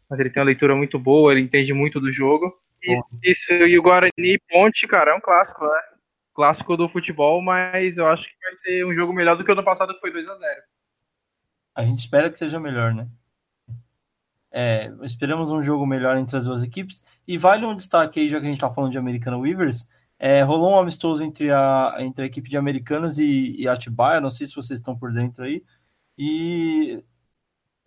Mas 0.08 0.20
ele 0.20 0.30
tem 0.30 0.42
uma 0.42 0.46
leitura 0.46 0.76
muito 0.76 1.00
boa, 1.00 1.32
ele 1.32 1.42
entende 1.42 1.74
muito 1.74 2.00
do 2.00 2.14
jogo. 2.14 2.56
Isso, 2.84 3.04
isso 3.24 3.52
e 3.52 3.80
o 3.80 3.82
Guarani 3.82 4.40
Ponte, 4.48 4.86
cara, 4.86 5.10
é 5.10 5.16
um 5.16 5.22
clássico, 5.22 5.66
né? 5.66 5.82
Clássico 6.34 6.76
do 6.76 6.90
futebol, 6.90 7.42
mas 7.42 7.98
eu 7.98 8.08
acho 8.08 8.26
que 8.26 8.36
vai 8.42 8.54
ser 8.54 8.86
um 8.86 8.94
jogo 8.94 9.14
melhor 9.14 9.38
do 9.38 9.44
que 9.44 9.52
o 9.52 9.54
ano 9.54 9.64
passado, 9.64 9.94
que 9.94 10.00
foi 10.00 10.12
2 10.12 10.28
a 10.30 10.36
0 10.36 10.62
A 11.76 11.86
gente 11.86 12.00
espera 12.00 12.30
que 12.30 12.40
seja 12.40 12.60
melhor, 12.60 12.94
né? 12.94 13.08
É, 14.52 14.92
esperamos 15.02 15.52
um 15.52 15.64
jogo 15.64 15.86
melhor 15.86 16.18
entre 16.18 16.38
as 16.38 16.44
duas 16.44 16.62
equipes. 16.62 17.04
E 17.28 17.38
vale 17.38 17.66
um 17.66 17.76
destaque 17.76 18.20
aí, 18.20 18.30
já 18.30 18.40
que 18.40 18.46
a 18.46 18.50
gente 18.50 18.58
está 18.58 18.72
falando 18.72 18.92
de 18.92 18.98
Americana 18.98 19.38
Weavers, 19.38 19.88
é, 20.20 20.42
rolou 20.44 20.72
um 20.72 20.80
amistoso 20.80 21.24
entre 21.24 21.52
a, 21.52 21.98
entre 22.00 22.24
a 22.24 22.26
equipe 22.28 22.50
de 22.50 22.56
Americanas 22.56 23.18
e, 23.20 23.56
e 23.58 23.68
Atibaia, 23.68 24.22
não 24.22 24.30
sei 24.30 24.48
se 24.48 24.56
vocês 24.56 24.80
estão 24.80 24.98
por 24.98 25.12
dentro 25.12 25.44
aí, 25.44 25.64
e 26.18 27.04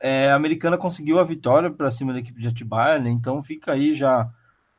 é, 0.01 0.31
a 0.31 0.35
Americana 0.35 0.77
conseguiu 0.77 1.19
a 1.19 1.25
vitória 1.25 1.71
para 1.71 1.91
cima 1.91 2.13
da 2.13 2.19
equipe 2.19 2.41
de 2.41 2.49
Atibaia, 2.49 2.99
né? 2.99 3.11
então 3.11 3.43
fica 3.43 3.73
aí 3.73 3.95
já 3.95 4.31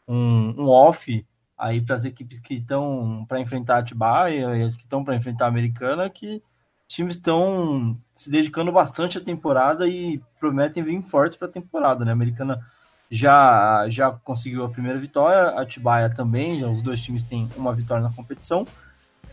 um, 0.08 0.54
um 0.62 0.68
off 0.68 1.26
aí 1.58 1.82
para 1.82 1.96
as 1.96 2.06
equipes 2.06 2.40
que 2.40 2.56
estão 2.56 3.26
para 3.28 3.40
enfrentar 3.40 3.80
Atibaia 3.80 4.56
e 4.56 4.64
as 4.64 4.76
que 4.76 4.84
estão 4.84 5.04
para 5.04 5.16
enfrentar 5.16 5.46
a 5.46 5.50
Americana, 5.50 6.10
que 6.10 6.42
times 6.88 7.16
estão 7.16 7.98
se 8.14 8.30
dedicando 8.30 8.72
bastante 8.72 9.18
à 9.18 9.22
temporada 9.22 9.88
e 9.88 10.22
prometem 10.40 10.84
vir 10.84 11.02
fortes 11.04 11.38
para 11.38 11.48
a 11.48 11.52
temporada, 11.52 12.06
né? 12.06 12.12
A 12.12 12.14
Americana 12.14 12.64
já, 13.10 13.86
já 13.90 14.12
conseguiu 14.12 14.64
a 14.64 14.70
primeira 14.70 15.00
vitória, 15.00 15.60
a 15.60 15.66
Tibaia 15.66 16.10
também, 16.10 16.64
os 16.64 16.82
dois 16.82 17.02
times 17.02 17.24
têm 17.24 17.50
uma 17.56 17.74
vitória 17.74 18.04
na 18.04 18.12
competição 18.12 18.66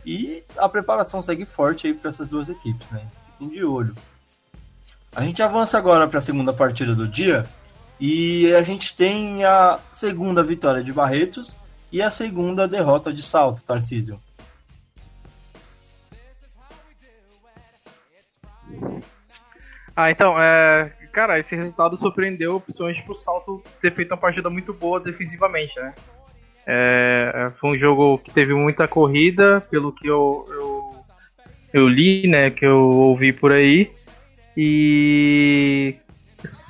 e 0.04 0.42
a 0.56 0.68
preparação 0.68 1.22
segue 1.22 1.44
forte 1.44 1.86
aí 1.86 1.94
para 1.94 2.10
essas 2.10 2.28
duas 2.28 2.48
equipes, 2.48 2.88
né? 2.90 3.06
Fiquem 3.32 3.48
de 3.48 3.64
olho. 3.64 3.94
A 5.14 5.22
gente 5.22 5.42
avança 5.42 5.78
agora 5.78 6.08
para 6.08 6.18
a 6.18 6.22
segunda 6.22 6.52
partida 6.52 6.94
do 6.94 7.06
dia 7.06 7.46
e 8.00 8.52
a 8.54 8.62
gente 8.62 8.96
tem 8.96 9.44
a 9.44 9.78
segunda 9.92 10.42
vitória 10.42 10.82
de 10.82 10.92
Barretos 10.92 11.56
e 11.94 12.02
a 12.02 12.10
segunda 12.10 12.66
derrota 12.66 13.12
de 13.12 13.22
salto, 13.22 13.62
Tarcísio. 13.62 14.18
Ah, 19.94 20.10
então, 20.10 20.34
é, 20.36 20.90
cara, 21.12 21.38
esse 21.38 21.54
resultado 21.54 21.96
surpreendeu, 21.96 22.58
principalmente 22.58 23.00
pro 23.04 23.14
Salto 23.14 23.62
ter 23.80 23.94
feito 23.94 24.10
uma 24.10 24.16
partida 24.16 24.50
muito 24.50 24.74
boa 24.74 24.98
defensivamente, 24.98 25.78
né? 25.78 25.94
É, 26.66 27.32
é 27.32 27.50
foi 27.60 27.70
um 27.70 27.78
jogo 27.78 28.18
que 28.18 28.32
teve 28.32 28.52
muita 28.54 28.88
corrida, 28.88 29.60
pelo 29.70 29.92
que 29.92 30.08
eu, 30.08 30.48
eu, 30.50 31.04
eu, 31.72 31.88
li, 31.88 32.26
né, 32.26 32.50
que 32.50 32.66
eu 32.66 32.80
ouvi 32.80 33.32
por 33.32 33.52
aí. 33.52 33.92
E, 34.56 35.94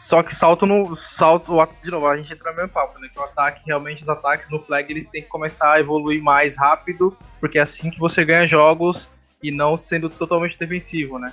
só 0.05 0.23
que 0.23 0.35
salto 0.35 0.67
no 0.67 0.99
salto, 0.99 1.55
de 1.83 1.91
novo, 1.91 2.07
a 2.07 2.15
gente 2.15 2.31
entra 2.31 2.51
no 2.51 2.57
mesmo 2.59 2.69
papo, 2.69 2.99
né? 2.99 3.09
Que 3.11 3.19
o 3.19 3.23
ataque, 3.23 3.63
realmente 3.65 4.03
os 4.03 4.09
ataques 4.11 4.51
no 4.51 4.61
flag, 4.61 4.93
eles 4.93 5.07
têm 5.07 5.23
que 5.23 5.29
começar 5.29 5.73
a 5.73 5.81
evoluir 5.81 6.23
mais 6.23 6.55
rápido, 6.55 7.17
porque 7.41 7.59
é 7.59 7.63
assim 7.63 7.91
que 7.91 7.99
você 7.99 8.23
ganha 8.23 8.47
jogos 8.47 9.09
e 9.43 9.51
não 9.51 9.79
sendo 9.79 10.11
totalmente 10.11 10.59
defensivo, 10.59 11.19
né? 11.19 11.33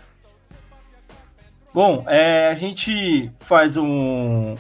Bom, 1.74 2.06
é, 2.08 2.48
a 2.48 2.56
gente 2.56 3.30
faz 3.42 3.76
um. 3.76 4.56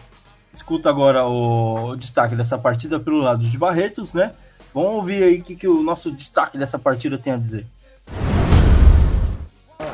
Escuta 0.52 0.90
agora 0.90 1.26
o 1.26 1.96
destaque 1.96 2.36
dessa 2.36 2.58
partida 2.58 3.00
pelo 3.00 3.20
lado 3.20 3.46
de 3.46 3.58
Barretos, 3.58 4.14
né? 4.14 4.36
Vamos 4.74 4.92
ouvir 4.92 5.24
aí 5.24 5.40
o 5.40 5.44
que, 5.44 5.56
que 5.56 5.68
o 5.70 5.82
nosso 5.82 6.12
destaque 6.12 6.58
dessa 6.58 6.78
partida 6.78 7.18
tem 7.18 7.32
a 7.32 7.38
dizer. 7.38 7.66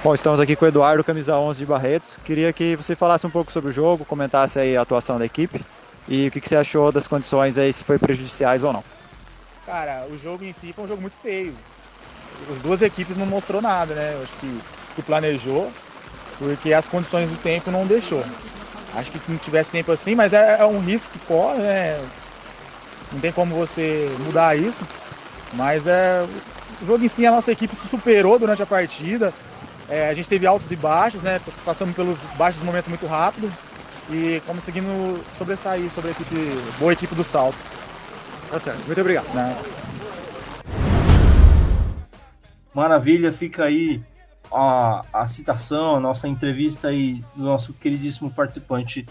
Bom, 0.03 0.13
estamos 0.13 0.39
aqui 0.39 0.55
com 0.55 0.63
o 0.63 0.67
Eduardo, 0.67 1.03
camisa 1.03 1.35
11 1.37 1.59
de 1.59 1.65
Barretos. 1.65 2.17
Queria 2.23 2.53
que 2.53 2.75
você 2.75 2.95
falasse 2.95 3.25
um 3.25 3.31
pouco 3.31 3.51
sobre 3.51 3.71
o 3.71 3.73
jogo, 3.73 4.05
comentasse 4.05 4.59
aí 4.59 4.77
a 4.77 4.81
atuação 4.81 5.17
da 5.17 5.25
equipe 5.25 5.59
e 6.07 6.27
o 6.27 6.31
que, 6.31 6.39
que 6.39 6.47
você 6.47 6.55
achou 6.55 6.91
das 6.91 7.07
condições 7.07 7.57
aí, 7.57 7.73
se 7.73 7.83
foi 7.83 7.97
prejudiciais 7.97 8.63
ou 8.63 8.71
não. 8.71 8.83
Cara, 9.65 10.05
o 10.09 10.17
jogo 10.17 10.45
em 10.45 10.53
si 10.53 10.71
foi 10.71 10.85
um 10.85 10.87
jogo 10.87 11.01
muito 11.01 11.17
feio. 11.17 11.53
As 12.49 12.57
duas 12.59 12.81
equipes 12.81 13.17
não 13.17 13.25
mostrou 13.25 13.61
nada, 13.61 13.95
né? 13.95 14.13
Eu 14.13 14.21
acho 14.21 14.33
que, 14.35 14.61
que 14.95 15.01
planejou, 15.01 15.73
porque 16.37 16.73
as 16.73 16.85
condições 16.85 17.29
do 17.29 17.37
tempo 17.37 17.71
não 17.71 17.85
deixou. 17.85 18.23
Acho 18.95 19.11
que 19.11 19.19
se 19.19 19.31
não 19.31 19.37
tivesse 19.39 19.71
tempo 19.71 19.91
assim, 19.91 20.15
mas 20.15 20.31
é, 20.31 20.61
é 20.61 20.65
um 20.65 20.79
risco 20.79 21.09
que 21.11 21.19
corre, 21.25 21.57
né? 21.57 21.99
Não 23.11 23.19
tem 23.19 23.31
como 23.31 23.55
você 23.55 24.09
mudar 24.19 24.57
isso. 24.57 24.85
Mas 25.53 25.87
é, 25.87 26.23
o 26.81 26.85
jogo 26.85 27.03
em 27.03 27.09
si, 27.09 27.25
a 27.25 27.31
nossa 27.31 27.51
equipe 27.51 27.75
se 27.75 27.87
superou 27.87 28.37
durante 28.37 28.61
a 28.61 28.65
partida. 28.65 29.33
É, 29.89 30.09
a 30.09 30.13
gente 30.13 30.27
teve 30.27 30.45
altos 30.45 30.69
e 30.71 30.75
baixos, 30.75 31.21
né? 31.21 31.39
Passamos 31.63 31.95
pelos 31.95 32.19
baixos 32.37 32.61
momentos 32.61 32.89
muito 32.89 33.05
rápido 33.05 33.51
e 34.09 34.41
conseguindo 34.45 35.23
sobressair 35.37 35.89
sobre 35.91 36.09
a 36.09 36.11
equipe, 36.11 36.35
boa 36.79 36.93
equipe 36.93 37.15
do 37.15 37.23
salto. 37.23 37.57
Tá 38.49 38.59
certo, 38.59 38.85
muito 38.85 38.99
obrigado. 38.99 39.33
Né? 39.33 39.57
Maravilha, 42.73 43.31
fica 43.31 43.65
aí 43.65 44.01
a, 44.51 45.03
a 45.11 45.27
citação, 45.27 45.95
a 45.95 45.99
nossa 45.99 46.27
entrevista 46.27 46.89
aí 46.89 47.23
do 47.35 47.43
nosso 47.43 47.73
queridíssimo 47.73 48.29
participante 48.29 49.05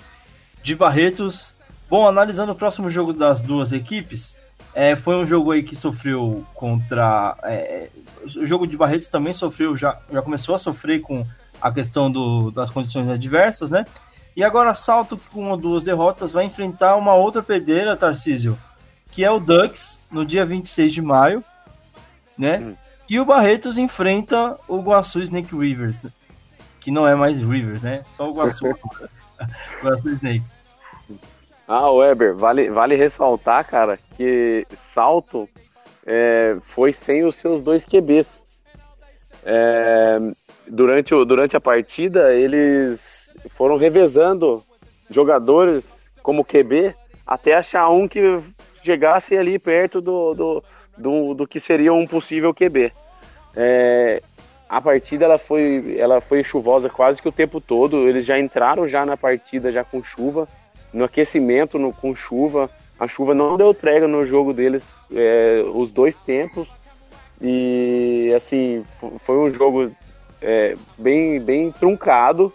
de 0.62 0.74
Barretos. 0.74 1.54
Bom, 1.88 2.06
analisando 2.06 2.52
o 2.52 2.56
próximo 2.56 2.90
jogo 2.90 3.12
das 3.12 3.40
duas 3.40 3.72
equipes, 3.72 4.35
é, 4.76 4.94
foi 4.94 5.16
um 5.16 5.26
jogo 5.26 5.52
aí 5.52 5.62
que 5.62 5.74
sofreu 5.74 6.44
contra. 6.52 7.34
É, 7.44 7.88
o 8.36 8.46
jogo 8.46 8.66
de 8.66 8.76
Barretos 8.76 9.08
também 9.08 9.32
sofreu, 9.32 9.74
já, 9.74 9.98
já 10.12 10.20
começou 10.20 10.54
a 10.54 10.58
sofrer 10.58 11.00
com 11.00 11.24
a 11.62 11.72
questão 11.72 12.10
do, 12.10 12.50
das 12.50 12.68
condições 12.68 13.08
adversas, 13.08 13.70
né? 13.70 13.86
E 14.36 14.44
agora 14.44 14.74
Salto 14.74 15.18
com 15.32 15.40
uma, 15.40 15.56
duas 15.56 15.82
derrotas 15.82 16.30
vai 16.30 16.44
enfrentar 16.44 16.94
uma 16.96 17.14
outra 17.14 17.42
pedreira, 17.42 17.96
Tarcísio, 17.96 18.58
que 19.12 19.24
é 19.24 19.30
o 19.30 19.40
Ducks, 19.40 19.98
no 20.10 20.26
dia 20.26 20.44
26 20.44 20.92
de 20.92 21.00
maio, 21.00 21.42
né? 22.36 22.58
Hum. 22.58 22.74
E 23.08 23.18
o 23.18 23.24
Barretos 23.24 23.78
enfrenta 23.78 24.58
o 24.68 24.82
Guaçu 24.82 25.22
Snake 25.22 25.56
Rivers, 25.56 26.04
que 26.80 26.90
não 26.90 27.08
é 27.08 27.14
mais 27.14 27.40
Rivers, 27.40 27.80
né? 27.80 28.02
Só 28.14 28.28
o 28.28 28.34
Guaçu. 28.34 28.66
Guaçu 29.82 30.10
Snakes. 30.10 30.55
Ah, 31.68 31.90
Weber, 31.90 32.34
vale, 32.36 32.70
vale 32.70 32.94
ressaltar, 32.94 33.66
cara, 33.66 33.98
que 34.16 34.66
Salto 34.76 35.48
é, 36.06 36.56
foi 36.60 36.92
sem 36.92 37.24
os 37.24 37.34
seus 37.34 37.60
dois 37.60 37.84
QBs. 37.84 38.46
É, 39.44 40.18
durante, 40.68 41.14
o, 41.14 41.24
durante 41.24 41.56
a 41.56 41.60
partida, 41.60 42.32
eles 42.34 43.34
foram 43.50 43.76
revezando 43.76 44.62
jogadores 45.10 46.06
como 46.22 46.44
QB 46.44 46.94
até 47.26 47.54
achar 47.54 47.88
um 47.88 48.06
que 48.06 48.40
chegasse 48.82 49.36
ali 49.36 49.58
perto 49.58 50.00
do, 50.00 50.34
do, 50.34 50.64
do, 50.96 51.34
do 51.34 51.48
que 51.48 51.58
seria 51.58 51.92
um 51.92 52.06
possível 52.06 52.54
QB. 52.54 52.92
É, 53.56 54.22
a 54.68 54.80
partida 54.80 55.24
ela 55.24 55.38
foi, 55.38 55.96
ela 55.98 56.20
foi 56.20 56.44
chuvosa 56.44 56.88
quase 56.88 57.20
que 57.20 57.28
o 57.28 57.32
tempo 57.32 57.60
todo. 57.60 58.08
Eles 58.08 58.24
já 58.24 58.38
entraram 58.38 58.86
já 58.86 59.04
na 59.04 59.16
partida 59.16 59.72
já 59.72 59.82
com 59.82 60.02
chuva, 60.02 60.46
no 60.96 61.04
aquecimento 61.04 61.78
no, 61.78 61.92
com 61.92 62.14
chuva. 62.14 62.70
A 62.98 63.06
chuva 63.06 63.34
não 63.34 63.56
deu 63.56 63.74
trégua 63.74 64.08
no 64.08 64.24
jogo 64.24 64.52
deles 64.52 64.94
é, 65.14 65.62
os 65.74 65.90
dois 65.90 66.16
tempos. 66.16 66.68
E 67.40 68.32
assim, 68.34 68.84
foi 69.24 69.36
um 69.36 69.52
jogo 69.52 69.92
é, 70.40 70.76
bem, 70.98 71.38
bem 71.40 71.70
truncado. 71.70 72.52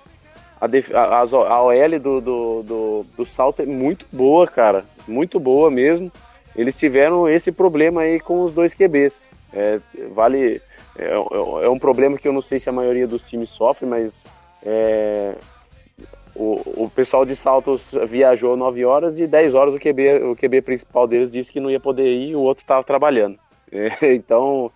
A, 0.59 0.65
a, 0.65 1.19
a 1.19 1.63
OL 1.63 1.99
do, 1.99 2.21
do, 2.21 2.63
do, 2.63 3.05
do 3.17 3.25
Salto 3.25 3.61
é 3.61 3.65
muito 3.65 4.05
boa, 4.11 4.47
cara. 4.47 4.83
Muito 5.07 5.39
boa 5.39 5.71
mesmo 5.71 6.11
eles 6.55 6.75
tiveram 6.75 7.27
esse 7.29 7.51
problema 7.51 8.01
aí 8.01 8.19
com 8.19 8.43
os 8.43 8.53
dois 8.53 8.75
QBs. 8.75 9.29
É, 9.53 9.79
vale 10.13 10.61
é, 10.97 11.13
é, 11.13 11.69
um 11.69 11.79
problema 11.79 12.17
que 12.17 12.27
eu 12.27 12.33
não 12.33 12.41
sei 12.41 12.59
se 12.59 12.69
a 12.69 12.73
maioria 12.73 13.07
dos 13.07 13.21
times 13.21 13.49
sofre, 13.49 13.85
mas 13.85 14.25
é, 14.63 15.35
o, 16.41 16.85
o 16.85 16.89
pessoal 16.89 17.23
de 17.23 17.35
Saltos 17.35 17.95
viajou 18.07 18.57
9 18.57 18.83
horas 18.83 19.19
e 19.19 19.27
10 19.27 19.53
horas 19.53 19.75
o 19.75 19.79
QB, 19.79 20.23
o 20.23 20.35
QB 20.35 20.63
principal 20.63 21.07
deles 21.07 21.29
disse 21.29 21.51
que 21.51 21.59
não 21.59 21.69
ia 21.69 21.79
poder 21.79 22.11
ir 22.11 22.29
e 22.29 22.35
o 22.35 22.39
outro 22.39 22.63
estava 22.63 22.83
trabalhando. 22.83 23.37
É, 23.71 23.87
então, 24.15 24.71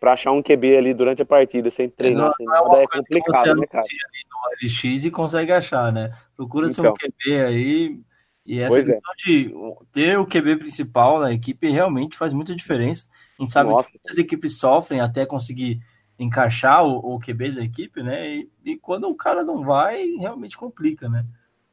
para 0.00 0.14
achar 0.14 0.32
um 0.32 0.42
QB 0.42 0.78
ali 0.78 0.94
durante 0.94 1.20
a 1.20 1.26
partida 1.26 1.68
sem 1.68 1.90
treinar, 1.90 2.24
não, 2.24 2.32
sem 2.32 2.46
nada, 2.46 2.78
é 2.78 2.86
complicado, 2.86 3.54
né, 3.54 3.66
cara? 3.66 3.84
no 3.84 4.66
LX 4.66 5.04
e 5.04 5.10
consegue 5.10 5.52
achar, 5.52 5.92
né? 5.92 6.10
Procura 6.34 6.70
então, 6.70 6.84
seu 6.84 6.94
QB 6.94 7.44
aí 7.44 8.00
e 8.46 8.58
essa 8.58 8.70
pois 8.70 8.88
é. 8.88 8.92
questão 8.92 9.12
é. 9.12 9.16
de 9.16 9.54
ter 9.92 10.18
o 10.18 10.26
QB 10.26 10.56
principal 10.56 11.20
na 11.20 11.32
equipe 11.32 11.70
realmente 11.70 12.16
faz 12.16 12.32
muita 12.32 12.56
diferença. 12.56 13.06
A 13.38 13.42
gente 13.42 13.52
sabe 13.52 13.68
Nossa. 13.68 13.90
que 13.90 13.98
muitas 13.98 14.16
equipes 14.16 14.58
sofrem 14.58 15.00
até 15.02 15.26
conseguir 15.26 15.80
encaixar 16.20 16.84
o, 16.84 17.14
o 17.14 17.18
QB 17.18 17.52
da 17.52 17.64
equipe, 17.64 18.02
né? 18.02 18.28
E, 18.28 18.48
e, 18.64 18.76
quando 18.76 19.08
o 19.08 19.14
cara 19.14 19.42
não 19.42 19.64
vai, 19.64 20.04
realmente 20.18 20.56
complica, 20.56 21.08
né? 21.08 21.24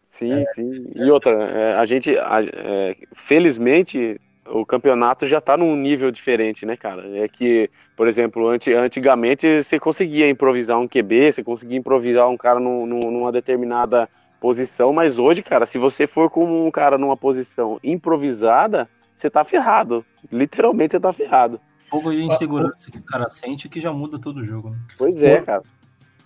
Sim, 0.06 0.32
é, 0.32 0.46
sim. 0.54 0.88
E 0.96 1.12
outra, 1.12 1.32
é, 1.32 1.76
a 1.76 1.86
gente, 1.86 2.18
a, 2.18 2.40
é, 2.42 2.96
felizmente, 3.14 4.20
o 4.48 4.66
campeonato 4.66 5.28
já 5.28 5.40
está 5.40 5.58
num 5.58 5.76
nível 5.76 6.10
diferente, 6.12 6.66
né, 6.66 6.78
cara? 6.78 7.06
É 7.18 7.28
que, 7.28 7.70
por 7.98 8.08
exemplo, 8.08 8.48
antigamente 8.48 9.64
você 9.64 9.78
conseguia 9.78 10.30
improvisar 10.30 10.80
um 10.80 10.88
QB, 10.88 11.34
você 11.34 11.44
conseguia 11.44 11.78
improvisar 11.78 12.30
um 12.30 12.38
cara 12.38 12.60
num, 12.60 12.86
numa 12.86 13.34
determinada 13.34 14.08
posição, 14.40 14.94
mas 14.94 15.20
hoje, 15.20 15.44
cara, 15.44 15.66
se 15.66 15.78
você 15.78 16.08
for 16.08 16.30
com 16.30 16.66
um 16.66 16.72
cara 16.72 16.98
numa 16.98 17.18
posição 17.18 17.78
improvisada, 17.84 18.88
você 19.14 19.30
tá 19.30 19.44
ferrado. 19.44 20.06
Literalmente 20.32 20.92
você 20.92 21.00
tá 21.02 21.12
ferrado. 21.12 21.60
Um 21.88 21.90
pouco 21.90 22.12
de 22.12 22.22
insegurança 22.22 22.92
que 22.92 22.98
o 22.98 23.04
cara 23.04 23.30
sente 23.30 23.70
que 23.70 23.80
já 23.80 23.92
muda 23.92 24.20
todo 24.20 24.38
o 24.38 24.46
jogo. 24.46 24.72
Né? 24.72 24.78
Pois 24.98 25.24
é, 25.24 25.42
cara. 25.42 25.64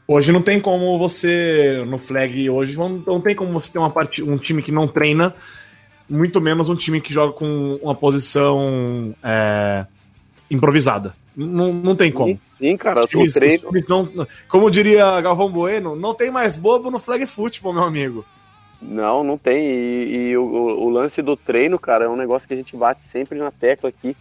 Hoje 0.08 0.32
não 0.32 0.42
tem 0.42 0.60
como 0.60 0.98
você, 0.98 1.86
no 1.88 1.98
flag 1.98 2.50
hoje, 2.50 2.78
não 2.78 3.22
tem 3.22 3.36
como 3.36 3.54
você 3.54 3.72
ter 3.72 3.80
uma 3.80 3.90
part... 3.90 4.22
um 4.22 4.38
time 4.38 4.62
que 4.62 4.72
não 4.72 4.88
treina, 4.88 5.34
muito 6.10 6.42
menos 6.42 6.68
um 6.68 6.76
time 6.76 7.00
que 7.00 7.14
joga 7.14 7.32
com 7.32 7.80
uma 7.82 7.96
posição 7.96 9.16
é, 9.24 9.86
improvisada. 10.50 11.16
Não, 11.34 11.72
não 11.72 11.96
tem 11.96 12.12
como. 12.12 12.34
Sim, 12.34 12.40
sim 12.60 12.78
cara, 12.78 13.00
os 13.00 13.06
times, 13.06 13.34
treino... 13.34 13.70
Os 13.72 13.88
não, 13.88 14.28
como 14.50 14.70
diria 14.70 15.22
Galvão 15.22 15.50
Bueno, 15.50 15.96
não 15.96 16.14
tem 16.14 16.30
mais 16.30 16.58
bobo 16.58 16.92
no 16.92 17.00
flag 17.00 17.26
football, 17.26 17.74
meu 17.74 17.84
amigo. 17.84 18.26
Não, 18.82 19.24
não 19.24 19.38
tem. 19.38 19.64
E, 19.64 20.32
e 20.32 20.38
o, 20.38 20.44
o, 20.44 20.90
lance 20.90 21.22
do 21.22 21.38
treino, 21.38 21.80
cara, 21.80 22.06
é 22.06 22.10
um 22.10 22.18
negócio 22.18 22.48
que 22.48 22.54
a 22.54 22.58
gente 22.58 22.76
bate 22.76 23.02
sempre 23.02 23.38
na 23.38 23.52
tecla 23.52 23.90
aqui 23.90 24.18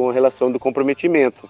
com 0.00 0.10
relação 0.10 0.50
do 0.50 0.58
comprometimento. 0.58 1.48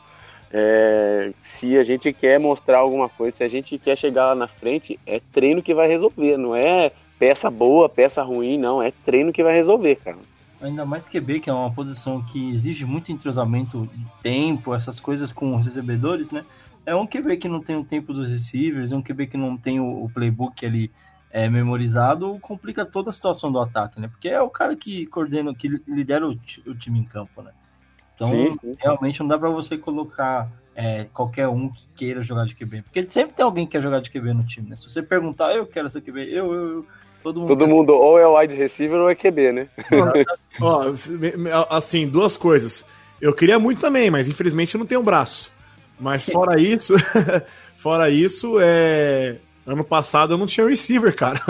É, 0.53 1.33
se 1.41 1.79
a 1.79 1.83
gente 1.85 2.13
quer 2.13 2.41
mostrar 2.41 2.79
alguma 2.79 3.09
coisa, 3.09 3.37
se 3.37 3.45
a 3.45 3.49
gente 3.49 3.79
quer 3.79 3.97
chegar 3.97 4.27
lá 4.27 4.35
na 4.35 4.49
frente, 4.49 4.99
é 5.07 5.21
treino 5.33 5.63
que 5.63 5.73
vai 5.73 5.87
resolver, 5.87 6.37
não 6.37 6.57
é 6.57 6.91
peça 7.19 7.49
boa, 7.49 7.89
peça 7.89 8.23
ruim, 8.23 8.59
não, 8.59 8.83
é 8.83 8.93
treino 9.05 9.33
que 9.33 9.43
vai 9.43 9.55
resolver, 9.55 9.97
cara 9.97 10.19
ainda 10.63 10.85
mais 10.85 11.09
QB, 11.09 11.41
que 11.41 11.49
é 11.49 11.53
uma 11.53 11.73
posição 11.73 12.23
que 12.23 12.51
exige 12.51 12.85
muito 12.85 13.11
entrosamento 13.11 13.89
de 13.95 14.07
tempo, 14.23 14.75
essas 14.75 15.01
coisas 15.01 15.33
com 15.33 15.57
os 15.57 15.67
recebedores, 15.67 16.31
né? 16.31 16.45
É 16.85 16.95
um 16.95 17.07
QB 17.07 17.39
que 17.39 17.49
não 17.49 17.63
tem 17.63 17.77
o 17.77 17.85
tempo 17.85 18.13
dos 18.13 18.31
receivers, 18.31 18.93
é 18.93 18.97
um 18.97 19.03
QB 19.03 19.29
que 19.29 19.39
não 19.39 19.57
tem 19.57 19.81
o, 19.81 20.05
o 20.05 20.11
playbook 20.11 20.67
ali 20.67 20.93
é, 21.31 21.49
memorizado, 21.49 22.39
complica 22.41 22.85
toda 22.85 23.09
a 23.09 23.13
situação 23.13 23.51
do 23.51 23.59
ataque, 23.59 23.99
né? 23.99 24.09
Porque 24.09 24.29
é 24.29 24.43
o 24.43 24.51
cara 24.51 24.77
que 24.77 25.07
coordena, 25.07 25.55
que 25.55 25.69
lidera 25.89 26.29
o, 26.29 26.39
o 26.67 26.75
time 26.75 26.99
em 26.99 27.05
campo, 27.05 27.41
né? 27.41 27.53
Então, 28.21 28.29
sim, 28.29 28.51
sim. 28.51 28.77
realmente 28.79 29.21
não 29.21 29.29
dá 29.29 29.39
para 29.39 29.49
você 29.49 29.79
colocar 29.79 30.51
é, 30.77 31.07
qualquer 31.15 31.49
um 31.49 31.71
que 31.71 31.87
queira 31.97 32.23
jogar 32.23 32.45
de 32.45 32.55
QB. 32.55 32.83
Porque 32.83 33.07
sempre 33.09 33.35
tem 33.35 33.45
alguém 33.45 33.65
que 33.65 33.73
quer 33.73 33.83
jogar 33.83 34.01
de 34.01 34.11
QB 34.11 34.35
no 34.35 34.45
time, 34.45 34.69
né? 34.69 34.77
Se 34.77 34.85
você 34.85 35.03
perguntar, 35.03 35.55
eu 35.55 35.65
quero 35.65 35.89
ser 35.89 36.03
QB, 36.03 36.21
eu, 36.25 36.53
eu, 36.53 36.69
eu 36.69 36.87
todo 37.23 37.41
mundo. 37.41 37.49
Todo 37.49 37.67
mundo 37.67 37.95
ou 37.95 38.19
é 38.19 38.27
wide 38.27 38.55
receiver 38.55 38.99
ou 38.99 39.09
é 39.09 39.15
QB, 39.15 39.53
né? 39.53 39.69
Ó, 40.61 40.93
assim, 41.71 42.07
duas 42.07 42.37
coisas. 42.37 42.85
Eu 43.19 43.33
queria 43.33 43.59
muito 43.59 43.81
também, 43.81 44.11
mas 44.11 44.29
infelizmente 44.29 44.75
eu 44.75 44.79
não 44.79 44.87
tenho 44.87 45.03
braço. 45.03 45.51
Mas 45.99 46.27
fora 46.27 46.61
isso, 46.61 46.95
fora 47.79 48.11
isso, 48.11 48.57
é. 48.61 49.37
Ano 49.73 49.85
passado 49.85 50.35
eu 50.35 50.39
não 50.39 50.47
tinha 50.47 50.67
receiver, 50.67 51.15
cara. 51.15 51.41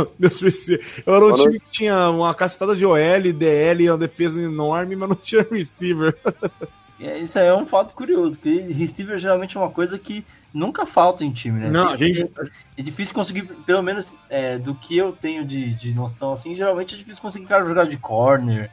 Eu 1.07 1.15
era 1.15 1.25
um 1.25 1.37
time 1.37 1.59
que 1.59 1.71
tinha 1.71 2.11
uma 2.11 2.35
cacetada 2.35 2.77
de 2.77 2.85
OL, 2.85 3.33
DL, 3.35 3.91
uma 3.91 3.99
defesa 3.99 4.41
enorme, 4.41 4.95
mas 4.97 5.09
não 5.09 5.17
tinha 5.21 5.47
receiver. 5.51 6.17
É, 7.01 7.19
isso 7.19 7.39
aí 7.39 7.47
é 7.47 7.55
um 7.55 7.65
fato 7.65 7.95
curioso, 7.95 8.37
que 8.37 8.61
receiver 8.61 9.19
geralmente 9.19 9.57
é 9.57 9.61
uma 9.61 9.71
coisa 9.71 9.99
que 9.99 10.25
nunca 10.53 10.85
falta 10.85 11.25
em 11.25 11.33
time, 11.33 11.61
né? 11.61 11.71
Não, 11.71 11.89
a 11.89 11.97
gente... 11.97 12.31
É 12.77 12.83
difícil 12.83 13.15
conseguir, 13.15 13.43
pelo 13.43 13.83
menos 13.83 14.13
é, 14.29 14.59
do 14.59 14.75
que 14.75 14.99
eu 14.99 15.13
tenho 15.13 15.45
de, 15.45 15.75
de 15.75 15.95
noção, 15.95 16.33
assim, 16.33 16.55
geralmente 16.55 16.95
é 16.95 16.99
difícil 16.99 17.23
conseguir 17.23 17.47
cara 17.47 17.65
jogar 17.65 17.87
de 17.87 17.97
corner, 17.97 18.71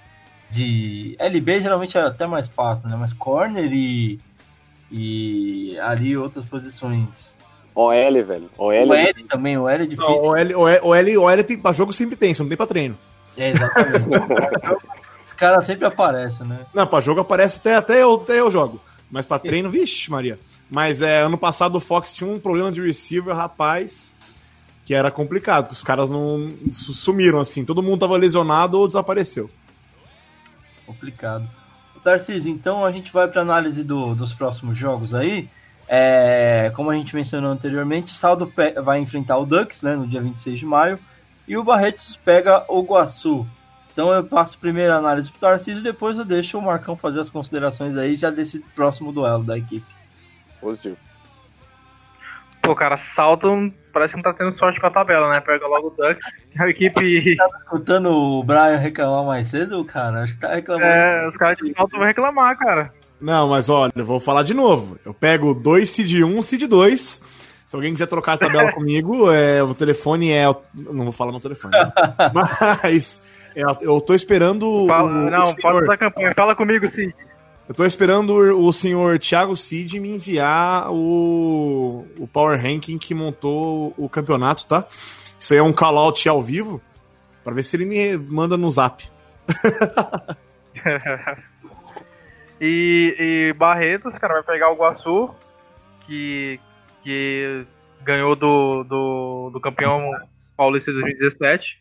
de 0.50 1.16
LB 1.20 1.62
geralmente 1.62 1.98
é 1.98 2.02
até 2.02 2.26
mais 2.26 2.48
fácil, 2.48 2.90
né? 2.90 2.96
Mas 2.98 3.14
corner 3.14 3.72
e, 3.72 4.20
e 4.92 5.78
ali 5.80 6.18
outras 6.18 6.46
posições. 6.46 7.37
OL, 7.78 8.26
velho. 8.26 8.50
OL, 8.58 8.90
OL 8.90 8.96
é... 8.96 9.14
também, 9.30 9.56
OL 9.56 9.70
é 9.70 9.78
difícil. 9.78 10.04
Não, 10.04 10.16
OL, 10.16 10.34
OL, 10.34 10.80
OL, 10.82 11.24
OL 11.26 11.44
tem, 11.44 11.60
pra 11.60 11.72
jogo 11.72 11.94
sempre 11.94 12.16
tem, 12.16 12.34
só 12.34 12.42
não 12.42 12.50
tem 12.50 12.58
pra 12.58 12.66
treino. 12.66 12.98
É, 13.38 13.50
exatamente. 13.52 14.08
Os 15.28 15.34
caras 15.34 15.64
sempre 15.64 15.86
aparecem, 15.86 16.48
né? 16.48 16.66
Não, 16.74 16.88
pra 16.88 17.00
jogo 17.00 17.22
aparece 17.22 17.60
até, 17.60 17.76
até, 17.76 18.02
eu, 18.02 18.16
até 18.16 18.40
eu 18.40 18.50
jogo. 18.50 18.82
Mas 19.12 19.28
pra 19.28 19.38
treino, 19.38 19.70
vixe, 19.70 20.10
Maria. 20.10 20.40
Mas 20.68 21.04
é, 21.04 21.22
ano 21.22 21.38
passado 21.38 21.76
o 21.76 21.80
Fox 21.80 22.12
tinha 22.12 22.28
um 22.28 22.40
problema 22.40 22.72
de 22.72 22.82
receiver, 22.82 23.36
rapaz, 23.36 24.16
que 24.84 24.96
era 24.96 25.12
complicado, 25.12 25.68
que 25.68 25.74
os 25.74 25.84
caras 25.84 26.10
não 26.10 26.52
sumiram 26.72 27.40
assim. 27.40 27.64
Todo 27.64 27.84
mundo 27.84 28.00
tava 28.00 28.18
lesionado 28.18 28.80
ou 28.80 28.88
desapareceu. 28.88 29.52
Complicado. 30.84 31.48
Tarcísio, 32.04 32.52
então 32.52 32.84
a 32.84 32.92
gente 32.92 33.14
vai 33.14 33.28
para 33.28 33.42
análise 33.42 33.84
do, 33.84 34.16
dos 34.16 34.34
próximos 34.34 34.76
jogos 34.78 35.14
aí. 35.14 35.48
É, 35.88 36.72
como 36.76 36.90
a 36.90 36.96
gente 36.96 37.16
mencionou 37.16 37.52
anteriormente, 37.52 38.12
Saldo 38.12 38.52
vai 38.84 39.00
enfrentar 39.00 39.38
o 39.38 39.46
Ducks 39.46 39.82
né, 39.82 39.96
no 39.96 40.06
dia 40.06 40.22
26 40.22 40.60
de 40.60 40.66
maio 40.66 41.00
e 41.48 41.56
o 41.58 41.64
Barretos 41.64 42.18
pega 42.18 42.66
o 42.68 42.82
Guaçu. 42.82 43.48
Então 43.94 44.12
eu 44.12 44.24
passo 44.24 44.60
primeiro 44.60 44.94
a 44.94 44.98
análise 44.98 45.32
para 45.32 45.38
o 45.38 45.40
Tarcísio, 45.40 45.82
depois 45.82 46.18
eu 46.18 46.26
deixo 46.26 46.58
o 46.58 46.62
Marcão 46.62 46.96
fazer 46.96 47.22
as 47.22 47.30
considerações 47.30 47.96
aí 47.98 48.16
já 48.16 48.30
desse 48.30 48.60
próximo 48.76 49.12
duelo 49.12 49.44
da 49.44 49.58
equipe. 49.58 49.86
Positivo. 50.60 50.98
Pô, 52.62 52.76
cara, 52.76 52.98
Salto 52.98 53.72
parece 53.94 54.14
que 54.14 54.18
não 54.18 54.24
tá 54.24 54.34
tendo 54.34 54.52
sorte 54.52 54.80
com 54.80 54.88
a 54.88 54.92
tabela, 54.92 55.32
né? 55.32 55.40
Pega 55.40 55.66
logo 55.68 55.88
o 55.88 55.90
Ducks, 55.90 56.44
a 56.60 56.70
equipe. 56.70 57.36
Tá 57.38 57.48
escutando 57.60 58.12
o 58.12 58.44
Brian 58.44 58.76
reclamar 58.76 59.26
mais 59.26 59.48
cedo, 59.48 59.84
cara? 59.86 60.24
Acho 60.24 60.34
que 60.34 60.42
tá 60.42 60.54
reclamando. 60.54 60.86
É, 60.86 61.28
os 61.28 61.38
caras 61.38 61.58
de 61.58 61.70
Salto 61.70 61.98
vão 61.98 62.06
reclamar, 62.06 62.58
cara. 62.58 62.94
Não, 63.20 63.50
mas 63.50 63.70
olha, 63.70 63.92
eu 63.96 64.06
vou 64.06 64.20
falar 64.20 64.44
de 64.44 64.54
novo. 64.54 64.98
Eu 65.04 65.14
pego 65.14 65.54
2 65.54 65.90
seed 65.90 66.24
1, 66.24 66.42
seed 66.42 66.64
2. 66.64 67.22
Se 67.68 67.76
alguém 67.76 67.92
quiser 67.92 68.08
trocar 68.08 68.34
a 68.34 68.38
tabela 68.38 68.72
comigo, 68.74 69.32
é, 69.32 69.62
o 69.62 69.74
telefone 69.74 70.32
é. 70.32 70.46
Não 70.74 71.04
vou 71.04 71.12
falar 71.12 71.32
no 71.32 71.40
telefone. 71.40 71.74
Né? 71.74 71.92
mas 72.34 73.22
é, 73.56 73.64
eu 73.82 74.00
tô 74.00 74.14
esperando. 74.14 74.86
Fala, 74.88 75.10
o, 75.10 75.30
não, 75.30 75.56
pode 75.56 75.88
da 75.88 75.98
campanha. 75.98 76.34
Fala 76.36 76.56
comigo, 76.56 76.88
sim. 76.88 77.12
Eu 77.68 77.76
tô 77.76 77.86
esperando 77.86 78.34
o 78.34 78.72
senhor 78.72 79.20
Thiago 79.20 79.58
Cid 79.58 80.00
me 80.00 80.10
enviar 80.10 80.90
o, 80.90 82.06
o 82.18 82.26
Power 82.26 82.62
Ranking 82.62 82.98
que 82.98 83.14
montou 83.14 83.94
o 83.98 84.08
campeonato, 84.08 84.66
tá? 84.66 84.86
Isso 85.38 85.54
aí 85.54 85.60
é 85.60 85.64
um 85.64 85.74
call-out 85.74 86.30
ao 86.30 86.42
vivo, 86.42 86.82
para 87.44 87.54
ver 87.54 87.64
se 87.64 87.76
ele 87.76 87.84
me 87.84 88.18
manda 88.18 88.56
no 88.56 88.72
zap. 88.72 89.04
e, 92.60 93.16
e 93.20 93.54
Barretos, 93.54 94.18
cara, 94.18 94.36
vai 94.36 94.44
pegar 94.44 94.72
o 94.72 94.76
Guaçu, 94.76 95.34
que, 96.06 96.60
que 97.04 97.66
ganhou 98.04 98.36
do, 98.36 98.84
do, 98.84 99.50
do 99.52 99.62
campeão 99.62 100.12
paulista 100.56 100.92
de 100.92 101.00
2017. 101.02 101.78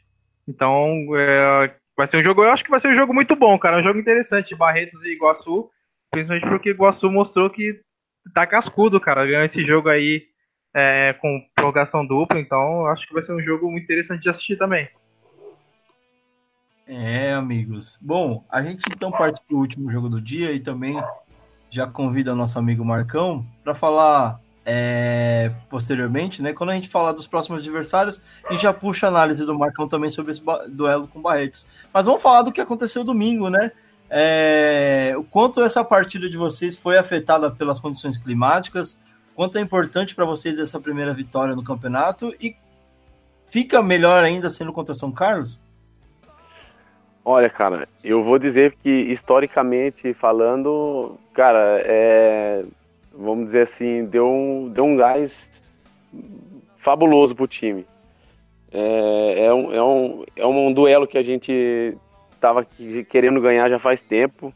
Então, 0.48 1.06
é, 1.16 1.74
vai 1.96 2.06
ser 2.06 2.18
um 2.18 2.22
jogo, 2.22 2.44
eu 2.44 2.50
acho 2.50 2.64
que 2.64 2.70
vai 2.70 2.78
ser 2.78 2.88
um 2.88 2.94
jogo 2.94 3.14
muito 3.14 3.34
bom, 3.34 3.58
cara. 3.58 3.78
Um 3.78 3.82
jogo 3.82 3.98
interessante, 3.98 4.54
Barretos 4.54 5.02
e 5.04 5.12
Iguaçu. 5.14 5.70
Principalmente 6.10 6.48
porque 6.48 6.70
Iguaçu 6.70 7.10
mostrou 7.10 7.50
que 7.50 7.80
tá 8.34 8.46
cascudo, 8.46 9.00
cara. 9.00 9.26
Ganhou 9.26 9.44
esse 9.44 9.64
jogo 9.64 9.88
aí 9.88 10.24
é, 10.74 11.14
com 11.14 11.40
prorrogação 11.54 12.06
dupla, 12.06 12.38
então 12.38 12.86
acho 12.86 13.06
que 13.06 13.14
vai 13.14 13.22
ser 13.22 13.32
um 13.32 13.42
jogo 13.42 13.70
muito 13.70 13.84
interessante 13.84 14.22
de 14.22 14.28
assistir 14.28 14.56
também. 14.56 14.88
É, 16.86 17.32
amigos. 17.32 17.98
Bom, 18.00 18.44
a 18.48 18.62
gente 18.62 18.82
então 18.94 19.10
parte 19.10 19.40
para 19.46 19.56
o 19.56 19.60
último 19.60 19.90
jogo 19.90 20.08
do 20.08 20.20
dia 20.20 20.52
e 20.52 20.60
também 20.60 21.02
já 21.68 21.86
convida 21.86 22.32
o 22.32 22.36
nosso 22.36 22.58
amigo 22.58 22.84
Marcão 22.84 23.44
para 23.64 23.74
falar 23.74 24.40
é, 24.64 25.52
posteriormente, 25.68 26.40
né? 26.40 26.52
Quando 26.52 26.70
a 26.70 26.74
gente 26.74 26.88
falar 26.88 27.12
dos 27.12 27.26
próximos 27.26 27.60
adversários, 27.60 28.22
gente 28.50 28.62
já 28.62 28.72
puxa 28.72 29.06
a 29.06 29.10
análise 29.10 29.44
do 29.44 29.58
Marcão 29.58 29.88
também 29.88 30.10
sobre 30.10 30.32
esse 30.32 30.42
duelo 30.68 31.08
com 31.08 31.18
o 31.18 31.22
Barretos. 31.22 31.66
Mas 31.92 32.06
vamos 32.06 32.22
falar 32.22 32.42
do 32.42 32.52
que 32.52 32.60
aconteceu 32.60 33.02
domingo, 33.02 33.50
né? 33.50 33.72
É, 34.08 35.14
o 35.16 35.24
quanto 35.24 35.62
essa 35.62 35.84
partida 35.84 36.30
de 36.30 36.36
vocês 36.36 36.76
foi 36.76 36.96
afetada 36.96 37.50
pelas 37.50 37.80
condições 37.80 38.16
climáticas, 38.16 38.96
quanto 39.34 39.58
é 39.58 39.60
importante 39.60 40.14
para 40.14 40.24
vocês 40.24 40.58
essa 40.60 40.78
primeira 40.78 41.12
vitória 41.12 41.56
no 41.56 41.64
campeonato 41.64 42.32
e 42.40 42.56
fica 43.48 43.82
melhor 43.82 44.22
ainda 44.22 44.48
sendo 44.50 44.72
contra 44.72 44.94
São 44.94 45.10
Carlos? 45.10 45.60
Olha, 47.28 47.50
cara, 47.50 47.88
eu 48.04 48.22
vou 48.22 48.38
dizer 48.38 48.76
que 48.80 48.88
historicamente 48.88 50.14
falando, 50.14 51.18
cara, 51.34 51.82
é, 51.84 52.62
vamos 53.12 53.46
dizer 53.46 53.62
assim, 53.62 54.04
deu 54.04 54.28
um, 54.28 54.68
deu 54.68 54.84
um 54.84 54.96
gás 54.96 55.60
fabuloso 56.76 57.34
pro 57.34 57.48
time. 57.48 57.84
É, 58.70 59.46
é, 59.46 59.52
um, 59.52 59.74
é, 59.74 59.82
um, 59.82 60.24
é 60.36 60.46
um 60.46 60.72
duelo 60.72 61.04
que 61.04 61.18
a 61.18 61.22
gente 61.22 61.98
estava 62.32 62.64
querendo 63.08 63.40
ganhar 63.40 63.68
já 63.68 63.80
faz 63.80 64.00
tempo. 64.00 64.54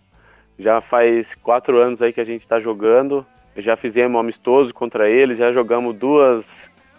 Já 0.56 0.80
faz 0.80 1.34
quatro 1.34 1.76
anos 1.76 2.00
aí 2.00 2.12
que 2.12 2.20
a 2.20 2.24
gente 2.24 2.42
está 2.42 2.60
jogando. 2.60 3.26
Já 3.56 3.76
fizemos 3.76 4.14
um 4.14 4.20
amistoso 4.20 4.72
contra 4.72 5.10
eles, 5.10 5.38
já 5.38 5.52
jogamos 5.52 5.96
duas, 5.96 6.46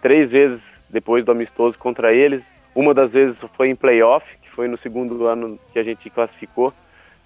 três 0.02 0.32
vezes 0.32 0.78
depois 0.90 1.24
do 1.24 1.32
amistoso 1.32 1.78
contra 1.78 2.12
eles. 2.12 2.46
Uma 2.74 2.92
das 2.92 3.14
vezes 3.14 3.40
foi 3.56 3.70
em 3.70 3.74
playoff, 3.74 4.36
foi 4.54 4.68
no 4.68 4.76
segundo 4.76 5.26
ano 5.26 5.58
que 5.72 5.78
a 5.78 5.82
gente 5.82 6.08
classificou, 6.10 6.72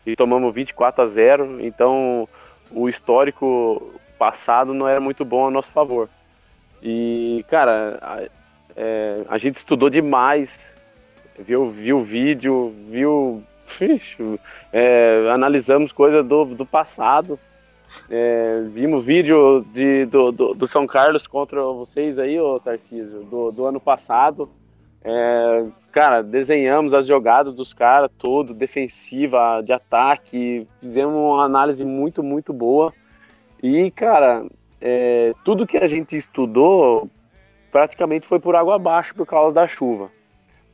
e 0.05 0.15
tomamos 0.17 0.55
24 0.55 1.03
a 1.03 1.07
0. 1.07 1.61
Então 1.61 2.29
o 2.71 2.89
histórico 2.89 3.95
passado 4.19 4.73
não 4.73 4.89
era 4.89 5.01
muito 5.01 5.25
bom 5.25 5.47
a 5.47 5.51
nosso 5.51 5.71
favor. 5.73 6.09
E, 6.83 7.45
cara, 7.49 7.99
a, 8.01 8.23
é, 8.77 9.25
a 9.29 9.39
gente 9.39 9.57
estudou 9.57 9.91
demais 9.91 10.77
viu, 11.39 11.71
viu 11.71 12.03
vídeo, 12.03 12.75
viu. 12.89 13.43
Ixi, 13.81 14.41
é, 14.73 15.29
analisamos 15.33 15.91
coisas 15.91 16.25
do, 16.25 16.45
do 16.45 16.65
passado. 16.65 17.39
É, 18.09 18.63
vimos 18.71 19.05
vídeo 19.05 19.65
de, 19.73 20.05
do, 20.07 20.31
do, 20.31 20.55
do, 20.55 20.67
São 20.67 20.87
Carlos 20.87 21.27
contra 21.27 21.61
vocês 21.63 22.19
aí, 22.19 22.39
ô 22.39 22.61
Tarcísio, 22.61 23.25
do, 23.25 23.51
do 23.51 23.65
ano 23.65 23.81
passado. 23.81 24.49
É, 25.09 25.65
cara, 25.93 26.21
desenhamos 26.21 26.93
as 26.93 27.07
jogadas 27.07 27.55
dos 27.55 27.73
caras, 27.73 28.11
tudo, 28.19 28.53
defensiva, 28.53 29.63
de 29.65 29.73
ataque, 29.73 30.67
fizemos 30.81 31.15
uma 31.15 31.45
análise 31.45 31.85
muito, 31.85 32.25
muito 32.25 32.53
boa. 32.53 32.93
E, 33.63 33.89
cara, 33.93 34.45
é, 34.81 35.33
tudo 35.45 35.67
que 35.67 35.79
a 35.79 35.87
gente 35.87 36.17
estudou 36.17 37.09
praticamente 37.71 38.27
foi 38.27 38.41
por 38.41 38.57
água 38.57 38.75
abaixo 38.75 39.15
por 39.15 39.27
causa 39.27 39.55
da 39.55 39.69
chuva. 39.69 40.11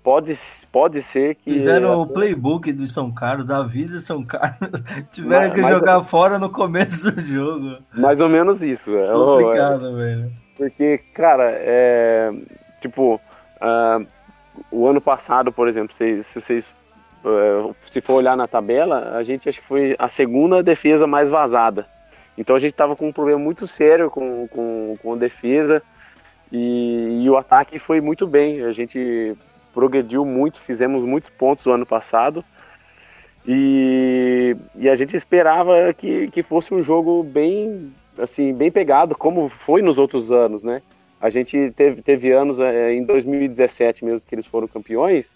Pode, 0.02 0.36
pode 0.72 1.02
ser 1.02 1.34
que. 1.36 1.52
Fizeram 1.52 2.00
o 2.00 2.06
playbook 2.06 2.72
do 2.72 2.86
São 2.86 3.12
Carlos, 3.12 3.46
da 3.46 3.62
vida 3.62 3.98
de 3.98 4.00
São 4.00 4.24
Carlos. 4.24 4.82
Tiveram 5.12 5.48
mas, 5.48 5.54
que 5.54 5.62
jogar 5.62 6.00
é... 6.00 6.04
fora 6.04 6.38
no 6.38 6.50
começo 6.50 7.10
do 7.10 7.20
jogo. 7.20 7.76
Mais 7.92 8.20
ou 8.20 8.28
menos 8.28 8.62
isso. 8.62 8.96
É 8.96 9.12
complicado, 9.12 9.86
é... 9.88 9.92
velho. 9.92 10.32
Porque, 10.56 10.98
cara, 11.14 11.50
é. 11.50 12.32
Tipo, 12.80 13.20
uh, 13.60 14.06
o 14.70 14.86
ano 14.86 15.00
passado, 15.00 15.52
por 15.52 15.68
exemplo, 15.68 15.94
se, 15.96 16.22
se 16.22 16.40
vocês. 16.40 16.74
Uh, 17.24 17.74
se 17.88 18.00
for 18.00 18.14
olhar 18.14 18.36
na 18.36 18.48
tabela, 18.48 19.16
a 19.16 19.22
gente 19.22 19.48
acho 19.48 19.60
que 19.60 19.66
foi 19.66 19.94
a 19.96 20.08
segunda 20.08 20.60
defesa 20.60 21.06
mais 21.06 21.30
vazada. 21.30 21.86
Então 22.36 22.56
a 22.56 22.58
gente 22.58 22.74
tava 22.74 22.96
com 22.96 23.08
um 23.08 23.12
problema 23.12 23.38
muito 23.38 23.64
sério 23.66 24.10
com, 24.10 24.48
com, 24.48 24.96
com 25.00 25.12
a 25.12 25.16
defesa. 25.16 25.82
E, 26.50 27.22
e, 27.22 27.30
o 27.30 27.36
ataque 27.36 27.78
foi 27.78 28.00
muito 28.00 28.26
bem. 28.26 28.62
A 28.62 28.72
gente 28.72 29.36
progrediu 29.72 30.24
muito, 30.24 30.58
fizemos 30.60 31.04
muitos 31.04 31.30
pontos 31.30 31.64
no 31.64 31.72
ano 31.72 31.86
passado. 31.86 32.44
E, 33.46 34.56
e 34.76 34.88
a 34.88 34.94
gente 34.94 35.16
esperava 35.16 35.92
que, 35.94 36.28
que 36.28 36.42
fosse 36.42 36.74
um 36.74 36.82
jogo 36.82 37.22
bem 37.22 37.92
assim, 38.18 38.52
bem 38.52 38.70
pegado, 38.70 39.16
como 39.16 39.48
foi 39.48 39.82
nos 39.82 39.98
outros 39.98 40.30
anos, 40.30 40.62
né? 40.62 40.82
A 41.22 41.30
gente 41.30 41.70
teve, 41.70 42.02
teve 42.02 42.32
anos 42.32 42.58
é, 42.58 42.92
em 42.92 43.04
2017 43.04 44.04
mesmo 44.04 44.26
que 44.26 44.34
eles 44.34 44.44
foram 44.44 44.66
campeões. 44.66 45.30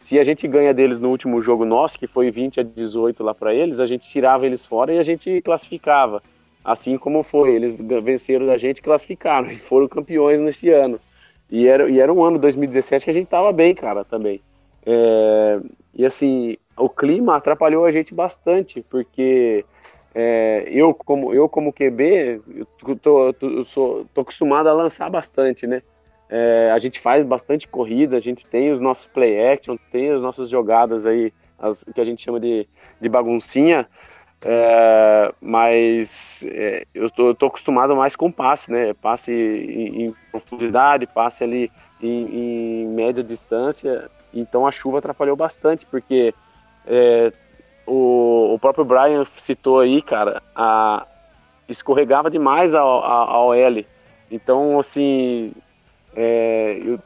Se 0.00 0.18
a 0.18 0.22
gente 0.22 0.46
ganha 0.46 0.74
deles 0.74 0.98
no 0.98 1.08
último 1.08 1.40
jogo 1.40 1.64
nosso, 1.64 1.98
que 1.98 2.06
foi 2.06 2.30
20 2.30 2.60
a 2.60 2.62
18 2.62 3.22
lá 3.22 3.34
para 3.34 3.54
eles, 3.54 3.80
a 3.80 3.86
gente 3.86 4.06
tirava 4.06 4.44
eles 4.44 4.66
fora 4.66 4.92
e 4.92 4.98
a 4.98 5.02
gente 5.02 5.40
classificava. 5.40 6.22
Assim 6.62 6.98
como 6.98 7.22
foi, 7.22 7.54
eles 7.54 7.74
venceram 8.02 8.44
da 8.44 8.58
gente, 8.58 8.82
classificaram 8.82 9.50
e 9.50 9.56
foram 9.56 9.88
campeões 9.88 10.38
nesse 10.40 10.68
ano. 10.68 11.00
E 11.50 11.66
era, 11.66 11.88
e 11.88 11.98
era 11.98 12.12
um 12.12 12.22
ano 12.22 12.38
2017 12.38 13.06
que 13.06 13.10
a 13.10 13.14
gente 13.14 13.26
tava 13.26 13.50
bem, 13.50 13.74
cara, 13.74 14.04
também. 14.04 14.42
É, 14.84 15.58
e 15.94 16.04
assim, 16.04 16.58
o 16.76 16.90
clima 16.90 17.36
atrapalhou 17.36 17.86
a 17.86 17.90
gente 17.90 18.12
bastante, 18.12 18.84
porque 18.90 19.64
é, 20.14 20.64
eu, 20.70 20.92
como, 20.92 21.32
eu 21.32 21.48
como 21.48 21.72
QB, 21.72 22.42
eu 22.86 22.96
tô, 22.96 23.32
tô, 23.32 23.64
sou, 23.64 24.06
tô 24.12 24.22
acostumado 24.22 24.68
a 24.68 24.72
lançar 24.72 25.08
bastante, 25.08 25.66
né? 25.66 25.82
É, 26.28 26.70
a 26.72 26.78
gente 26.78 27.00
faz 27.00 27.24
bastante 27.24 27.66
corrida, 27.66 28.16
a 28.16 28.20
gente 28.20 28.46
tem 28.46 28.70
os 28.70 28.80
nossos 28.80 29.06
play 29.06 29.48
action, 29.48 29.76
tem 29.90 30.10
as 30.10 30.22
nossas 30.22 30.48
jogadas 30.48 31.06
aí, 31.06 31.32
as, 31.58 31.84
que 31.84 32.00
a 32.00 32.04
gente 32.04 32.22
chama 32.22 32.38
de, 32.38 32.66
de 33.00 33.08
baguncinha, 33.08 33.88
é, 34.42 35.34
mas 35.40 36.44
é, 36.48 36.86
eu, 36.94 37.10
tô, 37.10 37.28
eu 37.28 37.34
tô 37.34 37.46
acostumado 37.46 37.94
mais 37.94 38.16
com 38.16 38.32
passe, 38.32 38.72
né? 38.72 38.94
Passe 38.94 39.32
em, 39.32 40.06
em 40.06 40.14
profundidade, 40.30 41.06
passe 41.06 41.44
ali 41.44 41.70
em, 42.00 42.84
em, 42.84 42.86
média 42.88 43.22
distância. 43.22 44.10
Então 44.32 44.66
a 44.66 44.72
chuva 44.72 44.98
atrapalhou 44.98 45.36
bastante, 45.36 45.84
porque 45.84 46.34
é, 46.86 47.32
o, 47.86 48.54
o 48.54 48.58
próprio 48.58 48.84
Brian 48.84 49.24
citou 49.36 49.80
aí, 49.80 50.00
cara, 50.02 50.42
a, 50.54 51.06
escorregava 51.68 52.30
demais 52.30 52.74
a, 52.74 52.80
a, 52.80 52.82
a 52.82 53.44
OL. 53.44 53.84
Então, 54.30 54.78
assim, 54.78 55.52
é, 56.14 56.80
eu, 56.84 56.98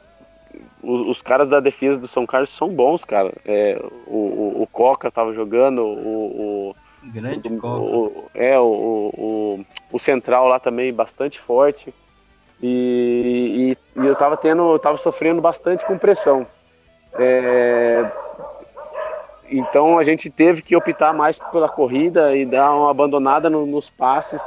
os, 0.83 1.01
os, 1.01 1.21
caras 1.21 1.49
da 1.49 1.59
defesa 1.59 1.99
do 1.99 2.07
São 2.07 2.25
Carlos 2.25 2.49
são 2.49 2.69
bons, 2.69 3.03
cara. 3.03 3.33
É, 3.45 3.81
o, 4.07 4.17
o, 4.17 4.61
o, 4.61 4.67
Coca 4.67 5.09
tava 5.09 5.33
jogando, 5.33 5.83
o, 5.83 6.69
o 6.69 6.75
Grande 7.11 7.49
o, 7.49 7.67
o, 7.67 8.25
é, 8.33 8.59
o, 8.59 8.63
o, 9.13 9.65
o 9.91 9.99
central 9.99 10.47
lá 10.47 10.59
também 10.59 10.93
bastante 10.93 11.39
forte. 11.39 11.93
E, 12.61 13.75
e, 13.95 14.01
e, 14.01 14.05
eu 14.05 14.15
tava 14.15 14.37
tendo, 14.37 14.73
eu 14.73 14.79
tava 14.79 14.97
sofrendo 14.97 15.41
bastante 15.41 15.85
com 15.85 15.97
pressão. 15.97 16.47
É, 17.17 18.09
então 19.49 19.97
a 19.97 20.03
gente 20.03 20.29
teve 20.29 20.61
que 20.61 20.75
optar 20.75 21.13
mais 21.13 21.39
pela 21.39 21.69
corrida 21.69 22.35
e 22.35 22.45
dar 22.45 22.73
uma 22.73 22.91
abandonada 22.91 23.49
no, 23.49 23.65
nos 23.65 23.89
passes. 23.89 24.41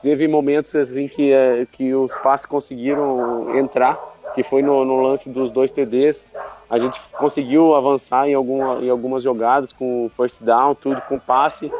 Teve 0.00 0.26
momentos 0.26 0.74
assim 0.74 1.06
que, 1.06 1.32
é, 1.32 1.66
que 1.70 1.94
os 1.94 2.16
passes 2.18 2.46
conseguiram 2.46 3.56
entrar, 3.56 3.98
que 4.34 4.42
foi 4.42 4.62
no, 4.62 4.84
no 4.84 5.00
lance 5.00 5.28
dos 5.28 5.50
dois 5.50 5.70
TDs 5.70 6.26
a 6.72 6.78
gente 6.78 6.98
conseguiu 7.18 7.74
avançar 7.74 8.26
em, 8.26 8.32
alguma, 8.32 8.76
em 8.76 8.88
algumas 8.88 9.22
jogadas 9.22 9.74
com 9.74 10.10
first 10.16 10.42
down, 10.42 10.74
tudo 10.74 11.02
com 11.02 11.18
passe, 11.18 11.70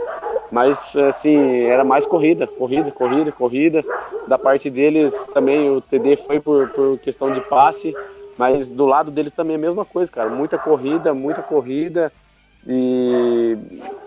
mas 0.50 0.94
assim, 0.94 1.62
era 1.62 1.82
mais 1.82 2.04
corrida, 2.04 2.46
corrida, 2.46 2.92
corrida, 2.92 3.32
corrida. 3.32 3.82
Da 4.28 4.36
parte 4.36 4.68
deles 4.68 5.14
também 5.32 5.70
o 5.70 5.80
TD 5.80 6.16
foi 6.16 6.40
por, 6.40 6.68
por 6.68 6.98
questão 6.98 7.32
de 7.32 7.40
passe, 7.40 7.96
mas 8.36 8.70
do 8.70 8.84
lado 8.84 9.10
deles 9.10 9.32
também 9.32 9.54
é 9.54 9.58
a 9.58 9.62
mesma 9.62 9.82
coisa, 9.82 10.12
cara. 10.12 10.28
Muita 10.28 10.58
corrida, 10.58 11.14
muita 11.14 11.40
corrida. 11.40 12.12
E, 12.66 13.56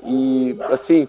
e 0.04 0.58
assim, 0.72 1.08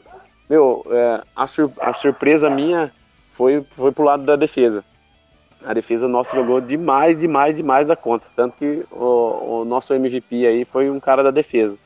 meu, 0.48 0.85
é, 0.90 1.23
a, 1.35 1.47
sur, 1.47 1.70
a 1.81 1.93
surpresa 1.93 2.51
minha 2.51 2.93
foi, 3.35 3.64
foi 3.77 3.93
pro 3.93 4.05
lado 4.05 4.24
da 4.24 4.36
defesa 4.36 4.85
a 5.66 5.74
defesa 5.74 6.06
nossa 6.06 6.35
jogou 6.36 6.60
demais, 6.60 7.18
demais, 7.18 7.56
demais 7.56 7.89
da 7.89 7.97
conta. 7.97 8.24
Tanto 8.36 8.56
que 8.56 8.86
o, 8.90 9.62
o, 9.62 9.64
nosso 9.64 9.93
MVP 9.93 10.47
aí 10.47 10.64
foi 10.64 10.89
um 10.89 11.01
cara 11.01 11.24
da 11.24 11.32
defesa. 11.32 11.77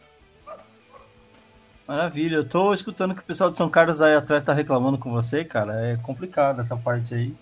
Maravilha, 1.88 2.36
eu 2.36 2.48
tô 2.48 2.74
escutando 2.74 3.14
que 3.14 3.20
o 3.20 3.24
pessoal 3.24 3.50
de 3.50 3.56
São 3.56 3.70
Carlos 3.70 4.02
aí 4.02 4.14
atrás 4.14 4.44
tá 4.44 4.52
reclamando 4.52 4.98
com 4.98 5.10
você, 5.10 5.44
cara. 5.44 5.72
É 5.80 5.96
complicado 5.96 6.60
essa 6.60 6.76
parte 6.76 7.14
aí. 7.14 7.34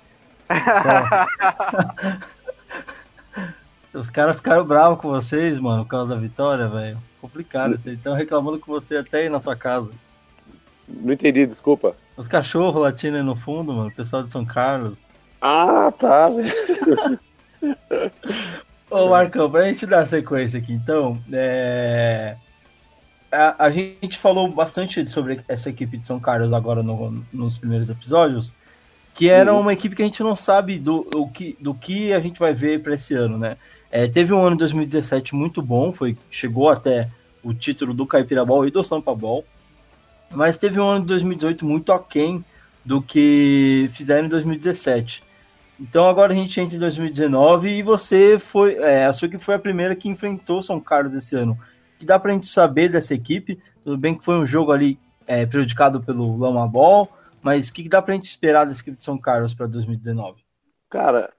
Os 3.92 4.08
caras 4.08 4.36
ficaram 4.36 4.64
bravos 4.64 5.00
com 5.00 5.08
vocês, 5.08 5.58
mano, 5.58 5.84
por 5.84 5.90
causa 5.90 6.14
da 6.14 6.20
vitória, 6.20 6.68
velho. 6.68 6.98
Complicado, 7.28 7.76
vocês 7.76 7.98
estão 7.98 8.14
reclamando 8.14 8.58
com 8.58 8.72
você 8.72 8.96
até 8.96 9.18
aí 9.18 9.28
na 9.28 9.38
sua 9.38 9.54
casa. 9.54 9.90
Não 10.88 11.12
entendi, 11.12 11.44
desculpa. 11.46 11.94
Os 12.16 12.26
cachorros 12.26 12.80
latindo 12.80 13.18
aí 13.18 13.22
no 13.22 13.36
fundo, 13.36 13.70
mano, 13.72 13.90
o 13.90 13.94
pessoal 13.94 14.22
de 14.22 14.32
São 14.32 14.46
Carlos. 14.46 14.96
Ah, 15.40 15.92
tá. 15.92 16.30
Ô, 18.90 19.10
Marcão, 19.10 19.50
pra 19.50 19.64
gente 19.64 19.84
dar 19.84 20.08
sequência 20.08 20.58
aqui, 20.58 20.72
então, 20.72 21.20
é... 21.30 22.34
a, 23.30 23.66
a, 23.66 23.70
gente 23.70 24.16
falou 24.16 24.48
bastante 24.48 25.06
sobre 25.06 25.42
essa 25.46 25.68
equipe 25.68 25.98
de 25.98 26.06
São 26.06 26.18
Carlos 26.18 26.54
agora 26.54 26.82
no, 26.82 27.22
nos 27.30 27.58
primeiros 27.58 27.90
episódios, 27.90 28.54
que 29.14 29.28
era 29.28 29.52
uhum. 29.52 29.60
uma 29.60 29.74
equipe 29.74 29.94
que 29.94 30.02
a 30.02 30.06
gente 30.06 30.22
não 30.22 30.34
sabe 30.34 30.78
do, 30.78 31.02
do, 31.02 31.28
que, 31.28 31.58
do 31.60 31.74
que 31.74 32.14
a 32.14 32.20
gente 32.20 32.40
vai 32.40 32.54
ver 32.54 32.82
para 32.82 32.94
esse 32.94 33.12
ano, 33.12 33.36
né? 33.36 33.58
É, 33.90 34.06
teve 34.08 34.32
um 34.32 34.42
ano 34.42 34.56
de 34.56 34.60
2017 34.60 35.34
muito 35.34 35.60
bom, 35.60 35.92
foi, 35.92 36.16
chegou 36.30 36.70
até 36.70 37.08
o 37.48 37.54
título 37.54 37.94
do 37.94 38.06
Caipira 38.06 38.44
Ball 38.44 38.66
e 38.66 38.70
do 38.70 38.84
Sampa 38.84 39.14
Ball, 39.14 39.42
mas 40.30 40.58
teve 40.58 40.78
um 40.78 40.86
ano 40.86 41.00
de 41.00 41.06
2018 41.06 41.64
muito 41.64 41.92
aquém 41.92 42.44
do 42.84 43.00
que 43.00 43.88
fizeram 43.94 44.26
em 44.26 44.28
2017. 44.28 45.24
Então 45.80 46.06
agora 46.06 46.34
a 46.34 46.36
gente 46.36 46.60
entra 46.60 46.76
em 46.76 46.78
2019 46.78 47.70
e 47.70 47.82
você 47.82 48.38
foi, 48.38 48.74
é, 48.74 49.06
a 49.06 49.12
foi 49.38 49.54
a 49.54 49.58
primeira 49.58 49.96
que 49.96 50.10
enfrentou 50.10 50.60
São 50.60 50.78
Carlos 50.78 51.14
esse 51.14 51.34
ano. 51.36 51.58
que 51.98 52.04
dá 52.04 52.18
pra 52.18 52.32
gente 52.32 52.46
saber 52.46 52.90
dessa 52.90 53.14
equipe? 53.14 53.58
Tudo 53.82 53.96
bem 53.96 54.14
que 54.14 54.24
foi 54.24 54.34
um 54.34 54.44
jogo 54.44 54.70
ali 54.70 54.98
é, 55.26 55.46
prejudicado 55.46 56.02
pelo 56.02 56.36
Lama 56.36 56.68
Ball, 56.68 57.08
mas 57.40 57.70
o 57.70 57.72
que, 57.72 57.84
que 57.84 57.88
dá 57.88 58.02
pra 58.02 58.14
gente 58.14 58.26
esperar 58.26 58.66
dessa 58.66 58.82
equipe 58.82 58.98
de 58.98 59.04
São 59.04 59.16
Carlos 59.16 59.54
para 59.54 59.66
2019? 59.66 60.42
Cara, 60.90 61.32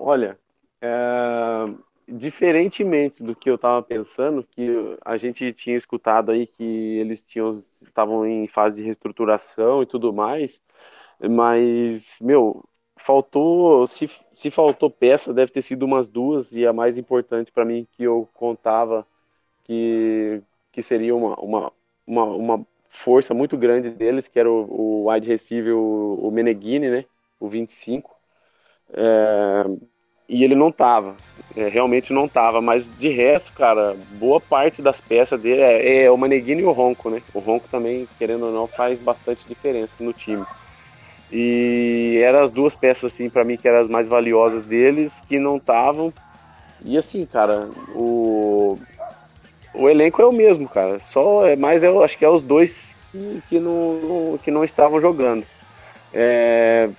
olha, 0.00 0.38
é, 0.80 1.66
diferentemente 2.08 3.22
do 3.22 3.34
que 3.34 3.50
eu 3.50 3.58
tava 3.58 3.82
pensando, 3.82 4.42
que 4.44 4.68
a 5.04 5.16
gente 5.16 5.52
tinha 5.52 5.76
escutado 5.76 6.30
aí 6.30 6.46
que 6.46 6.64
eles 6.98 7.22
tinham 7.24 7.60
estavam 7.82 8.26
em 8.26 8.46
fase 8.48 8.76
de 8.78 8.82
reestruturação 8.84 9.82
e 9.82 9.86
tudo 9.86 10.12
mais, 10.12 10.60
mas 11.30 12.16
meu, 12.20 12.64
faltou, 12.96 13.86
se, 13.86 14.08
se 14.34 14.50
faltou 14.50 14.90
peça, 14.90 15.32
deve 15.34 15.52
ter 15.52 15.62
sido 15.62 15.84
umas 15.84 16.08
duas, 16.08 16.52
e 16.52 16.66
a 16.66 16.72
mais 16.72 16.98
importante 16.98 17.52
para 17.52 17.64
mim 17.64 17.86
que 17.92 18.04
eu 18.04 18.28
contava 18.34 19.06
que, 19.64 20.42
que 20.72 20.82
seria 20.82 21.14
uma, 21.16 21.34
uma, 21.36 21.72
uma, 22.06 22.24
uma 22.26 22.66
força 22.88 23.34
muito 23.34 23.56
grande 23.56 23.90
deles, 23.90 24.28
que 24.28 24.38
era 24.38 24.50
o, 24.50 25.04
o 25.04 25.10
wide 25.10 25.28
receiver, 25.28 25.76
o, 25.76 26.28
o 26.28 26.30
Meneghini, 26.30 26.90
né, 26.90 27.04
o 27.40 27.48
25, 27.48 28.16
é, 28.92 29.64
e 30.28 30.44
ele 30.44 30.54
não 30.54 30.70
tava, 30.72 31.14
é, 31.56 31.68
realmente 31.68 32.12
não 32.12 32.28
tava, 32.28 32.60
mas 32.60 32.86
de 32.98 33.08
resto, 33.08 33.52
cara, 33.52 33.96
boa 34.12 34.40
parte 34.40 34.80
das 34.80 35.00
peças 35.00 35.40
dele 35.40 35.60
é, 35.60 36.04
é 36.04 36.10
o 36.10 36.16
Meneghini 36.16 36.62
e 36.62 36.64
o 36.64 36.72
Ronco, 36.72 37.10
né, 37.10 37.22
o 37.34 37.38
Ronco 37.38 37.68
também, 37.70 38.08
querendo 38.18 38.46
ou 38.46 38.52
não, 38.52 38.66
faz 38.66 39.00
bastante 39.00 39.46
diferença 39.46 39.96
no 40.00 40.12
time. 40.12 40.44
E 41.32 42.20
eram 42.22 42.42
as 42.42 42.50
duas 42.50 42.76
peças, 42.76 43.10
assim, 43.10 43.30
para 43.30 43.42
mim, 43.42 43.56
que 43.56 43.66
eram 43.66 43.80
as 43.80 43.88
mais 43.88 44.06
valiosas 44.06 44.66
deles, 44.66 45.22
que 45.26 45.38
não 45.38 45.56
estavam. 45.56 46.12
E 46.84 46.98
assim, 46.98 47.24
cara, 47.24 47.70
o, 47.94 48.78
o 49.72 49.88
elenco 49.88 50.20
é 50.20 50.26
o 50.26 50.32
mesmo, 50.32 50.68
cara. 50.68 50.98
Só 50.98 51.46
é 51.46 51.56
mais, 51.56 51.82
eu 51.82 52.02
acho 52.02 52.18
que 52.18 52.24
é 52.24 52.28
os 52.28 52.42
dois 52.42 52.94
que, 53.10 53.42
que, 53.48 53.58
não, 53.58 54.38
que 54.44 54.50
não 54.50 54.62
estavam 54.62 55.00
jogando. 55.00 55.46
É, 56.12 56.90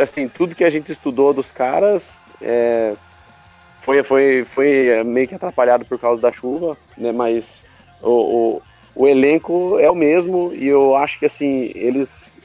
assim, 0.00 0.28
tudo 0.28 0.54
que 0.54 0.64
a 0.64 0.70
gente 0.70 0.92
estudou 0.92 1.32
dos 1.32 1.50
caras 1.50 2.18
é, 2.40 2.94
foi, 3.80 4.02
foi, 4.02 4.44
foi 4.44 5.02
meio 5.04 5.28
que 5.28 5.34
atrapalhado 5.34 5.84
por 5.84 5.98
causa 5.98 6.20
da 6.20 6.32
chuva, 6.32 6.76
né? 6.96 7.12
Mas 7.12 7.66
o, 8.02 8.60
o 8.94 9.08
elenco 9.08 9.78
é 9.78 9.90
o 9.90 9.94
mesmo 9.94 10.52
e 10.54 10.68
eu 10.68 10.96
acho 10.96 11.18
que 11.18 11.26
assim, 11.26 11.70
eles. 11.74 12.36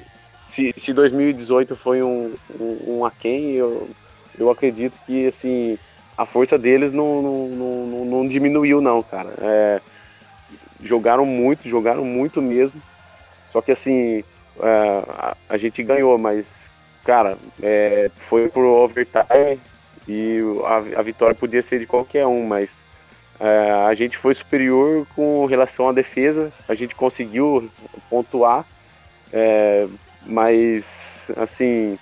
Se, 0.45 0.73
se 0.77 0.93
2018 0.93 1.75
foi 1.75 2.01
um, 2.03 2.33
um, 2.59 2.99
um 2.99 3.05
aquém, 3.05 3.51
eu, 3.51 3.89
eu 4.37 4.49
acredito 4.49 4.97
que 5.05 5.27
assim, 5.27 5.77
a 6.17 6.25
força 6.25 6.57
deles 6.57 6.91
não, 6.91 7.21
não, 7.21 7.47
não, 7.47 8.05
não 8.05 8.27
diminuiu 8.27 8.79
não, 8.79 9.03
cara. 9.03 9.33
É, 9.41 9.81
jogaram 10.81 11.25
muito, 11.25 11.67
jogaram 11.67 12.05
muito 12.05 12.41
mesmo. 12.41 12.81
Só 13.49 13.61
que 13.61 13.71
assim, 13.71 14.23
é, 14.59 15.03
a, 15.09 15.37
a, 15.49 15.57
gente 15.57 15.83
ganhou, 15.83 16.17
mas, 16.17 16.64
cara, 17.05 17.37
é, 17.61 18.09
foi 18.17 18.49
pro 18.49 18.83
overtime 18.83 19.59
e 20.07 20.39
a, 20.65 20.99
a 20.99 21.01
vitória 21.01 21.35
podia 21.35 21.61
ser 21.61 21.79
de 21.79 21.85
qualquer 21.85 22.25
um, 22.25 22.45
mas 22.45 22.77
é, 23.39 23.71
a 23.87 23.93
gente 23.93 24.17
foi 24.17 24.33
superior 24.33 25.05
com 25.15 25.45
relação 25.45 25.87
à 25.87 25.93
defesa, 25.93 26.51
a 26.67 26.73
gente 26.73 26.95
conseguiu 26.95 27.69
pontuar. 28.09 28.65
É, 29.33 29.87
mas 30.25 31.29
assim 31.35 31.97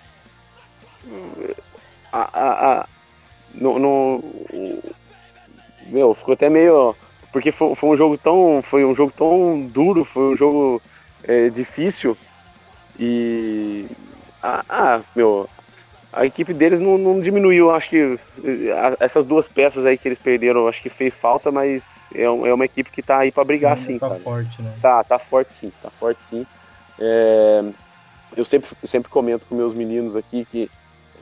a, 2.11 2.21
a, 2.21 2.81
a 2.81 2.87
no, 3.53 3.79
no, 3.79 4.23
meu 5.87 6.13
ficou 6.13 6.33
até 6.33 6.49
meio 6.49 6.95
porque 7.31 7.51
foi, 7.51 7.75
foi, 7.75 7.89
um 7.89 7.97
jogo 7.97 8.17
tão 8.17 8.61
foi 8.61 8.85
um 8.85 8.95
jogo 8.95 9.11
tão 9.15 9.61
duro 9.61 10.05
foi 10.05 10.33
um 10.33 10.35
jogo 10.35 10.81
é, 11.23 11.49
difícil 11.49 12.17
e 12.99 13.87
ah, 14.43 14.63
ah, 14.69 15.01
meu 15.15 15.49
a 16.11 16.25
equipe 16.27 16.53
deles 16.53 16.79
não, 16.79 16.97
não 16.97 17.19
diminuiu 17.19 17.71
acho 17.71 17.89
que 17.89 18.19
essas 18.99 19.25
duas 19.25 19.47
peças 19.47 19.83
aí 19.85 19.97
que 19.97 20.07
eles 20.07 20.19
perderam 20.19 20.67
acho 20.67 20.81
que 20.81 20.89
fez 20.89 21.15
falta 21.15 21.51
mas 21.51 21.83
é, 22.13 22.23
é 22.23 22.53
uma 22.53 22.65
equipe 22.65 22.91
que 22.91 23.01
tá 23.01 23.19
aí 23.19 23.31
para 23.31 23.43
brigar 23.43 23.77
sim 23.77 23.97
tá 23.97 24.09
cara. 24.09 24.19
forte 24.19 24.61
né 24.61 24.73
tá 24.81 25.03
tá 25.03 25.17
forte 25.17 25.51
sim 25.53 25.71
tá 25.81 25.89
forte 25.89 26.21
sim 26.21 26.45
é, 26.99 27.63
eu 28.37 28.45
sempre 28.45 28.69
sempre 28.83 29.09
comento 29.09 29.45
com 29.47 29.55
meus 29.55 29.73
meninos 29.73 30.15
aqui 30.15 30.45
que 30.45 30.69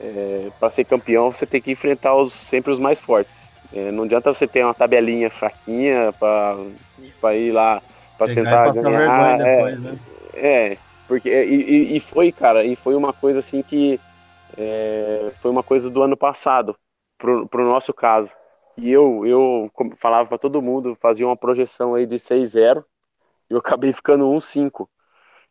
é, 0.00 0.48
para 0.58 0.68
ser 0.68 0.84
campeão 0.84 1.30
você 1.32 1.46
tem 1.46 1.60
que 1.60 1.70
enfrentar 1.70 2.14
os, 2.14 2.32
sempre 2.32 2.72
os 2.72 2.78
mais 2.78 2.98
fortes. 2.98 3.50
É, 3.72 3.90
não 3.90 4.04
adianta 4.04 4.32
você 4.32 4.46
ter 4.46 4.64
uma 4.64 4.74
tabelinha 4.74 5.30
fraquinha 5.30 6.12
para 6.18 7.34
ir 7.34 7.52
lá 7.52 7.80
para 8.18 8.34
tentar 8.34 8.72
ganhar. 8.72 9.40
É, 9.40 9.56
depois, 9.56 9.80
né? 9.80 9.98
é, 10.34 10.76
porque 11.06 11.28
e, 11.28 11.96
e, 11.96 12.00
foi, 12.00 12.32
cara, 12.32 12.64
e 12.64 12.76
foi 12.76 12.94
uma 12.94 13.12
coisa 13.12 13.38
assim 13.40 13.62
que 13.62 14.00
é, 14.56 15.32
foi 15.40 15.50
uma 15.50 15.62
coisa 15.62 15.90
do 15.90 16.02
ano 16.02 16.16
passado 16.16 16.76
pro, 17.18 17.46
pro 17.48 17.64
nosso 17.64 17.92
caso. 17.92 18.30
E 18.76 18.90
eu 18.90 19.26
eu 19.26 19.70
falava 19.98 20.28
para 20.28 20.38
todo 20.38 20.62
mundo, 20.62 20.96
fazia 21.00 21.26
uma 21.26 21.36
projeção 21.36 21.94
aí 21.94 22.06
de 22.06 22.18
6-0 22.18 22.84
e 23.50 23.54
eu 23.54 23.58
acabei 23.58 23.92
ficando 23.92 24.24
1-5. 24.26 24.88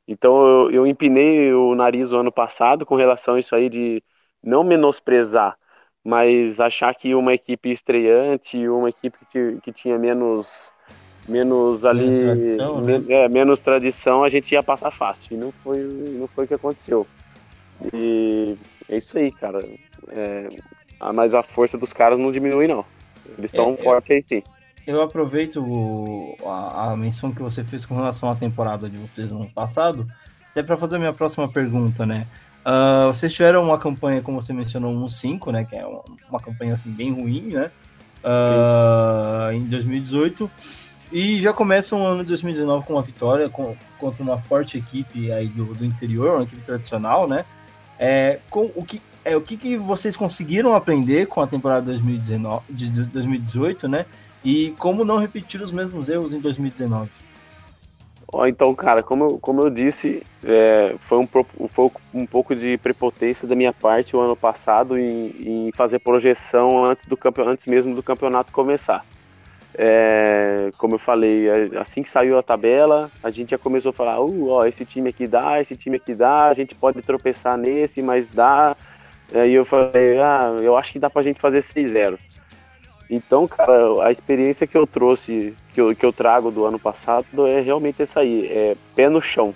Então 0.07 0.45
eu, 0.45 0.71
eu 0.71 0.87
empinei 0.87 1.53
o 1.53 1.75
nariz 1.75 2.11
o 2.11 2.17
ano 2.17 2.31
passado 2.31 2.85
com 2.85 2.95
relação 2.95 3.35
a 3.35 3.39
isso 3.39 3.55
aí 3.55 3.69
de 3.69 4.03
não 4.43 4.63
menosprezar, 4.63 5.57
mas 6.03 6.59
achar 6.59 6.93
que 6.95 7.13
uma 7.15 7.33
equipe 7.33 7.71
estreante, 7.71 8.67
uma 8.67 8.89
equipe 8.89 9.17
que, 9.25 9.59
que 9.61 9.71
tinha 9.71 9.97
menos 9.99 10.71
menos 11.27 11.85
ali 11.85 12.07
menos 12.07 12.23
tradição, 12.23 12.81
né? 12.81 13.03
é, 13.09 13.29
menos 13.29 13.59
tradição, 13.59 14.23
a 14.23 14.29
gente 14.29 14.51
ia 14.51 14.63
passar 14.63 14.91
fácil. 14.91 15.35
E 15.35 15.37
não 15.37 15.51
foi, 15.63 15.79
não 15.79 16.27
foi 16.27 16.45
o 16.45 16.47
que 16.47 16.53
aconteceu. 16.53 17.05
E 17.93 18.55
é 18.89 18.97
isso 18.97 19.17
aí, 19.17 19.31
cara. 19.31 19.59
É, 20.09 20.49
mas 21.13 21.33
a 21.33 21.41
força 21.41 21.77
dos 21.77 21.93
caras 21.93 22.19
não 22.19 22.31
diminui, 22.31 22.67
não. 22.67 22.85
Eles 23.37 23.51
estão 23.51 23.73
é, 23.73 23.77
fortes 23.77 24.15
aí 24.15 24.23
sim. 24.27 24.43
Eu 24.85 25.01
aproveito 25.01 25.57
o, 25.57 26.35
a, 26.45 26.91
a, 26.91 26.97
menção 26.97 27.31
que 27.31 27.41
você 27.41 27.63
fez 27.63 27.85
com 27.85 27.95
relação 27.95 28.29
à 28.29 28.35
temporada 28.35 28.89
de 28.89 28.97
vocês 28.97 29.29
no 29.31 29.41
ano 29.41 29.49
passado, 29.51 30.07
até 30.51 30.63
para 30.63 30.75
fazer 30.75 30.95
a 30.95 30.99
minha 30.99 31.13
próxima 31.13 31.51
pergunta, 31.51 32.05
né? 32.05 32.25
Uh, 32.65 33.07
vocês 33.07 33.31
tiveram 33.33 33.63
uma 33.63 33.77
campanha, 33.77 34.21
como 34.21 34.41
você 34.41 34.53
mencionou, 34.53 34.91
um 34.91 35.07
5, 35.07 35.51
né? 35.51 35.65
Que 35.65 35.77
é 35.77 35.85
uma, 35.85 36.03
uma 36.29 36.39
campanha 36.39 36.73
assim, 36.73 36.91
bem 36.91 37.11
ruim, 37.11 37.51
né? 37.53 37.71
Uh, 38.23 39.53
em 39.53 39.61
2018. 39.65 40.49
E 41.11 41.41
já 41.41 41.51
começa 41.51 41.95
um 41.95 42.05
ano 42.05 42.23
de 42.23 42.29
2019 42.29 42.85
com 42.85 42.93
uma 42.93 43.01
vitória 43.01 43.49
com, 43.49 43.75
contra 43.99 44.23
uma 44.23 44.37
forte 44.37 44.77
equipe 44.77 45.31
aí 45.31 45.47
do, 45.47 45.65
do 45.73 45.83
interior, 45.83 46.35
uma 46.35 46.43
equipe 46.43 46.61
tradicional, 46.61 47.27
né? 47.27 47.43
É, 47.99 48.39
com, 48.49 48.71
o 48.75 48.83
que, 48.83 49.01
é, 49.25 49.35
o 49.35 49.41
que, 49.41 49.57
que 49.57 49.77
vocês 49.77 50.15
conseguiram 50.15 50.73
aprender 50.73 51.27
com 51.27 51.41
a 51.41 51.47
temporada 51.47 51.87
2019, 51.87 52.63
de 52.69 52.89
2018, 52.89 53.87
né? 53.89 54.05
E 54.43 54.71
como 54.79 55.03
não 55.03 55.17
repetir 55.17 55.61
os 55.61 55.71
mesmos 55.71 56.07
erros 56.07 56.33
em 56.33 56.39
2019? 56.39 57.09
Oh, 58.33 58.45
então, 58.47 58.73
cara, 58.73 59.03
como 59.03 59.25
eu, 59.25 59.39
como 59.39 59.61
eu 59.61 59.69
disse, 59.69 60.23
é, 60.45 60.95
foi, 60.99 61.17
um, 61.17 61.27
foi 61.67 61.91
um 62.13 62.25
pouco 62.25 62.55
de 62.55 62.77
prepotência 62.77 63.45
da 63.45 63.55
minha 63.55 63.73
parte 63.73 64.15
o 64.15 64.21
ano 64.21 64.37
passado 64.37 64.97
em, 64.97 65.67
em 65.67 65.71
fazer 65.73 65.99
projeção 65.99 66.85
antes, 66.85 67.05
do 67.05 67.19
antes 67.45 67.65
mesmo 67.65 67.93
do 67.93 68.01
campeonato 68.01 68.53
começar. 68.53 69.05
É, 69.73 70.69
como 70.77 70.95
eu 70.95 70.99
falei, 70.99 71.47
assim 71.79 72.03
que 72.03 72.09
saiu 72.09 72.37
a 72.37 72.43
tabela, 72.43 73.09
a 73.23 73.31
gente 73.31 73.51
já 73.51 73.57
começou 73.57 73.91
a 73.91 73.93
falar: 73.93 74.19
uh, 74.19 74.49
ó, 74.49 74.65
esse 74.65 74.85
time 74.85 75.09
aqui 75.09 75.27
dá, 75.27 75.61
esse 75.61 75.75
time 75.75 75.95
aqui 75.95 76.13
dá, 76.13 76.47
a 76.47 76.53
gente 76.53 76.75
pode 76.75 77.01
tropeçar 77.01 77.57
nesse, 77.57 78.01
mas 78.01 78.27
dá. 78.27 78.75
Aí 79.33 79.53
eu 79.53 79.63
falei: 79.63 80.19
ah, 80.19 80.57
eu 80.61 80.77
acho 80.77 80.91
que 80.91 80.99
dá 80.99 81.09
pra 81.09 81.23
gente 81.23 81.39
fazer 81.39 81.63
6-0. 81.63 82.17
Então, 83.09 83.45
cara, 83.45 84.05
a 84.05 84.11
experiência 84.11 84.65
que 84.65 84.77
eu 84.77 84.87
trouxe, 84.87 85.53
que 85.73 85.81
eu, 85.81 85.93
que 85.93 86.05
eu 86.05 86.13
trago 86.13 86.49
do 86.49 86.65
ano 86.65 86.79
passado 86.79 87.45
é 87.45 87.59
realmente 87.59 88.01
essa 88.01 88.21
aí, 88.21 88.47
é 88.47 88.75
pé 88.95 89.09
no 89.09 89.21
chão. 89.21 89.53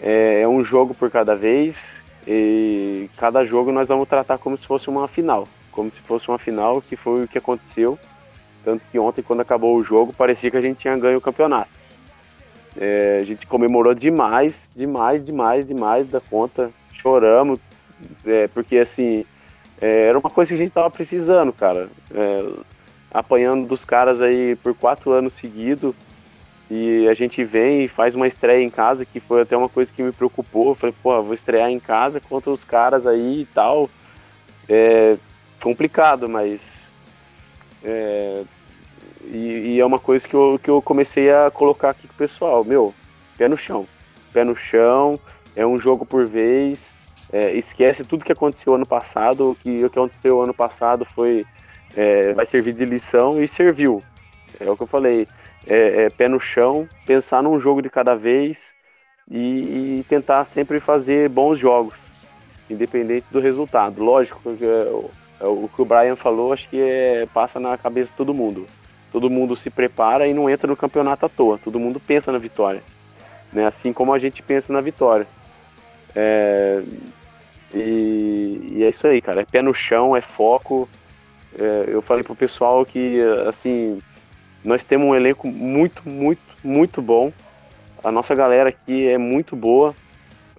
É, 0.00 0.40
é 0.40 0.48
um 0.48 0.62
jogo 0.62 0.92
por 0.92 1.10
cada 1.10 1.36
vez 1.36 2.00
e 2.26 3.08
cada 3.16 3.44
jogo 3.44 3.70
nós 3.70 3.86
vamos 3.86 4.08
tratar 4.08 4.38
como 4.38 4.56
se 4.56 4.66
fosse 4.66 4.88
uma 4.88 5.06
final, 5.06 5.46
como 5.70 5.90
se 5.90 6.00
fosse 6.00 6.28
uma 6.28 6.38
final 6.38 6.82
que 6.82 6.96
foi 6.96 7.24
o 7.24 7.28
que 7.28 7.38
aconteceu. 7.38 7.96
Tanto 8.64 8.82
que 8.90 8.98
ontem, 8.98 9.22
quando 9.22 9.40
acabou 9.40 9.76
o 9.76 9.82
jogo, 9.82 10.12
parecia 10.12 10.50
que 10.50 10.56
a 10.56 10.60
gente 10.60 10.78
tinha 10.78 10.96
ganho 10.96 11.18
o 11.18 11.20
campeonato. 11.20 11.70
É, 12.76 13.20
a 13.22 13.24
gente 13.24 13.46
comemorou 13.46 13.94
demais, 13.94 14.54
demais, 14.76 15.24
demais, 15.24 15.66
demais 15.66 16.08
da 16.08 16.20
conta. 16.20 16.70
Choramos, 16.92 17.58
é, 18.24 18.46
porque 18.48 18.78
assim, 18.78 19.24
é, 19.80 20.08
era 20.08 20.18
uma 20.18 20.30
coisa 20.30 20.50
que 20.50 20.54
a 20.54 20.58
gente 20.58 20.72
tava 20.72 20.90
precisando, 20.90 21.52
cara. 21.52 21.88
É, 22.14 22.52
apanhando 23.10 23.66
dos 23.66 23.84
caras 23.84 24.20
aí 24.20 24.54
por 24.56 24.74
quatro 24.74 25.10
anos 25.10 25.32
seguidos. 25.32 25.94
E 26.70 27.08
a 27.08 27.14
gente 27.14 27.42
vem 27.42 27.84
e 27.84 27.88
faz 27.88 28.14
uma 28.14 28.28
estreia 28.28 28.62
em 28.64 28.70
casa, 28.70 29.04
que 29.04 29.18
foi 29.18 29.42
até 29.42 29.56
uma 29.56 29.68
coisa 29.68 29.92
que 29.92 30.02
me 30.02 30.12
preocupou. 30.12 30.68
Eu 30.68 30.74
falei, 30.76 30.94
pô, 31.02 31.20
vou 31.20 31.34
estrear 31.34 31.68
em 31.68 31.80
casa 31.80 32.20
contra 32.20 32.50
os 32.50 32.62
caras 32.62 33.06
aí 33.08 33.40
e 33.40 33.46
tal. 33.46 33.90
É 34.68 35.16
complicado, 35.60 36.28
mas. 36.28 36.79
É, 37.84 38.42
e, 39.24 39.74
e, 39.74 39.80
é 39.80 39.86
uma 39.86 39.98
coisa 39.98 40.26
que 40.28 40.34
eu, 40.34 40.58
que 40.62 40.70
eu 40.70 40.82
comecei 40.82 41.30
a 41.30 41.50
colocar 41.50 41.90
aqui 41.90 42.06
com 42.06 42.14
o 42.14 42.16
pessoal. 42.16 42.64
Meu, 42.64 42.94
pé 43.36 43.48
no 43.48 43.56
chão. 43.56 43.86
Pé 44.32 44.44
no 44.44 44.54
chão, 44.54 45.18
é 45.56 45.66
um 45.66 45.78
jogo 45.78 46.06
por 46.06 46.26
vez 46.26 46.92
é, 47.32 47.52
esquece 47.52 48.04
tudo 48.04 48.24
que 48.24 48.32
aconteceu 48.32 48.74
ano 48.74 48.86
passado, 48.86 49.56
que, 49.62 49.84
o 49.84 49.90
que 49.90 49.98
aconteceu 49.98 50.42
ano 50.42 50.54
passado 50.54 51.04
foi 51.04 51.46
é, 51.96 52.32
vai 52.32 52.46
servir 52.46 52.72
de 52.72 52.84
lição 52.84 53.42
e 53.42 53.46
serviu. 53.46 54.02
É 54.60 54.68
o 54.68 54.76
que 54.76 54.82
eu 54.82 54.86
falei, 54.86 55.26
é, 55.66 56.04
é 56.04 56.10
pé 56.10 56.28
no 56.28 56.40
chão, 56.40 56.88
pensar 57.06 57.42
num 57.42 57.58
jogo 57.58 57.80
de 57.80 57.88
cada 57.88 58.14
vez 58.14 58.72
e, 59.30 59.98
e, 60.00 60.06
tentar 60.08 60.44
sempre 60.44 60.80
fazer 60.80 61.28
bons 61.28 61.58
jogos, 61.58 61.94
independente 62.68 63.26
do 63.30 63.40
resultado. 63.40 64.02
Lógico, 64.02 64.40
é, 64.50 65.10
o 65.40 65.68
que 65.68 65.80
o 65.80 65.84
Brian 65.84 66.16
falou, 66.16 66.52
acho 66.52 66.68
que 66.68 66.80
é, 66.80 67.26
passa 67.32 67.58
na 67.58 67.76
cabeça 67.78 68.10
de 68.10 68.16
todo 68.16 68.34
mundo. 68.34 68.66
Todo 69.12 69.30
mundo 69.30 69.56
se 69.56 69.70
prepara 69.70 70.28
e 70.28 70.34
não 70.34 70.48
entra 70.48 70.68
no 70.68 70.76
campeonato 70.76 71.26
à 71.26 71.28
toa. 71.28 71.58
Todo 71.58 71.80
mundo 71.80 71.98
pensa 71.98 72.30
na 72.30 72.38
vitória, 72.38 72.82
né? 73.52 73.66
Assim 73.66 73.92
como 73.92 74.12
a 74.12 74.18
gente 74.18 74.42
pensa 74.42 74.72
na 74.72 74.80
vitória. 74.80 75.26
É, 76.14 76.82
e, 77.74 78.68
e, 78.72 78.84
é 78.84 78.88
isso 78.88 79.06
aí, 79.06 79.20
cara. 79.20 79.40
É 79.40 79.44
pé 79.44 79.62
no 79.62 79.74
chão, 79.74 80.16
é 80.16 80.20
foco. 80.20 80.88
É, 81.58 81.84
eu 81.88 82.02
falei 82.02 82.22
pro 82.22 82.36
pessoal 82.36 82.84
que, 82.84 83.18
assim, 83.48 84.00
nós 84.64 84.84
temos 84.84 85.08
um 85.08 85.14
elenco 85.14 85.48
muito, 85.48 86.08
muito, 86.08 86.42
muito 86.62 87.02
bom. 87.02 87.32
A 88.02 88.12
nossa 88.12 88.34
galera 88.34 88.68
aqui 88.68 89.08
é 89.08 89.18
muito 89.18 89.56
boa. 89.56 89.94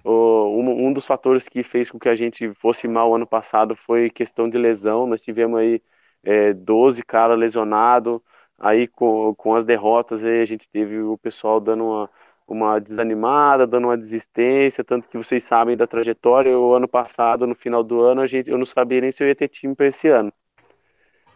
Um, 0.04 0.92
dos 0.92 1.06
fatores 1.06 1.48
que 1.48 1.62
fez 1.62 1.90
com 1.90 1.98
que 1.98 2.08
a 2.08 2.14
gente 2.14 2.52
fosse 2.54 2.88
mal 2.88 3.14
ano 3.14 3.26
passado 3.26 3.76
foi 3.76 4.10
questão 4.10 4.48
de 4.48 4.58
lesão. 4.58 5.06
Nós 5.06 5.22
tivemos 5.22 5.58
aí 5.58 5.82
é, 6.24 6.52
12 6.52 7.02
caras 7.04 7.38
lesionados. 7.38 8.20
Aí 8.58 8.86
com, 8.88 9.34
com 9.34 9.54
as 9.54 9.64
derrotas 9.64 10.24
a 10.24 10.44
gente 10.44 10.68
teve 10.68 11.00
o 11.00 11.18
pessoal 11.18 11.60
dando 11.60 11.84
uma 11.84 12.10
uma 12.46 12.78
desanimada, 12.78 13.66
dando 13.66 13.86
uma 13.88 13.96
desistência, 13.96 14.84
tanto 14.84 15.08
que 15.08 15.16
vocês 15.16 15.42
sabem 15.42 15.76
da 15.76 15.86
trajetória. 15.86 16.58
O 16.58 16.74
ano 16.74 16.88
passado, 16.88 17.46
no 17.46 17.54
final 17.54 17.82
do 17.82 18.00
ano, 18.02 18.20
a 18.20 18.26
gente, 18.26 18.50
eu 18.50 18.58
não 18.58 18.64
sabia 18.64 19.00
nem 19.00 19.10
se 19.10 19.22
eu 19.22 19.28
ia 19.28 19.34
ter 19.34 19.48
time 19.48 19.74
para 19.74 19.86
esse 19.86 20.08
ano. 20.08 20.32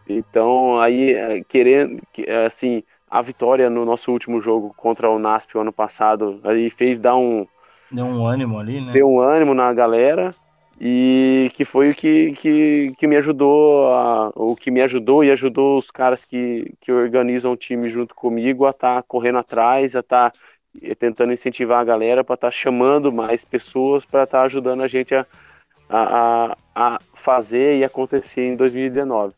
Então, 0.07 0.79
aí, 0.79 1.13
é, 1.13 1.43
querendo, 1.43 2.01
é, 2.19 2.45
assim, 2.45 2.83
a 3.09 3.21
vitória 3.21 3.69
no 3.69 3.83
nosso 3.85 4.11
último 4.11 4.39
jogo 4.39 4.73
contra 4.75 5.09
o 5.09 5.19
NASP 5.19 5.57
o 5.57 5.61
ano 5.61 5.73
passado, 5.73 6.39
aí 6.43 6.69
fez 6.69 6.99
dar 6.99 7.15
um. 7.15 7.47
Deu 7.91 8.05
um 8.05 8.25
ânimo 8.25 8.59
ali, 8.59 8.81
né? 8.81 8.91
Deu 8.93 9.09
um 9.09 9.19
ânimo 9.19 9.53
na 9.53 9.73
galera 9.73 10.31
e 10.79 11.51
que 11.55 11.65
foi 11.65 11.89
o 11.89 11.95
que, 11.95 12.33
que, 12.33 12.93
que 12.97 13.07
me 13.07 13.17
ajudou 13.17 13.91
a, 13.93 14.31
o 14.35 14.55
que 14.55 14.69
me 14.69 14.81
ajudou 14.81 15.23
e 15.23 15.31
ajudou 15.31 15.77
os 15.77 15.89
caras 15.89 16.23
que, 16.23 16.73
que 16.79 16.91
organizam 16.91 17.51
o 17.51 17.57
time 17.57 17.89
junto 17.89 18.13
comigo 18.13 18.65
a 18.65 18.69
estar 18.69 18.97
tá 18.97 19.03
correndo 19.07 19.39
atrás, 19.39 19.95
a 19.95 20.01
estar 20.01 20.31
tá 20.31 20.39
tentando 20.99 21.33
incentivar 21.33 21.79
a 21.79 21.85
galera 21.85 22.23
para 22.23 22.35
estar 22.35 22.47
tá 22.47 22.51
chamando 22.51 23.11
mais 23.11 23.43
pessoas 23.43 24.05
para 24.05 24.23
estar 24.23 24.39
tá 24.39 24.43
ajudando 24.45 24.83
a 24.83 24.87
gente 24.87 25.15
a, 25.15 25.25
a, 25.89 26.57
a 26.75 26.99
fazer 27.15 27.79
e 27.79 27.83
acontecer 27.83 28.41
em 28.41 28.55
2019. 28.55 29.33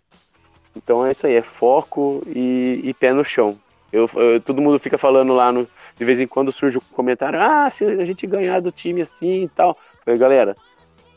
Então 0.76 1.06
é 1.06 1.12
isso 1.12 1.26
aí, 1.26 1.36
é 1.36 1.42
foco 1.42 2.22
e, 2.28 2.82
e 2.84 2.94
pé 2.94 3.14
no 3.14 3.24
chão. 3.24 3.58
Eu, 3.92 4.10
eu, 4.16 4.40
todo 4.40 4.62
mundo 4.62 4.80
fica 4.80 4.98
falando 4.98 5.34
lá, 5.34 5.52
no, 5.52 5.68
de 5.98 6.06
vez 6.06 6.20
em 6.20 6.28
quando 6.28 6.52
surge 6.52 6.78
o 6.78 6.82
um 6.82 6.96
comentário, 6.96 7.42
ah, 7.42 7.70
se 7.70 7.84
a 7.84 8.06
gente 8.06 8.28
ganhar 8.28 8.60
do 8.60 8.72
time 8.72 9.02
assim 9.02 9.44
e 9.44 9.50
tal. 9.50 9.70
Eu 9.70 10.04
falei, 10.06 10.20
galera, 10.20 10.56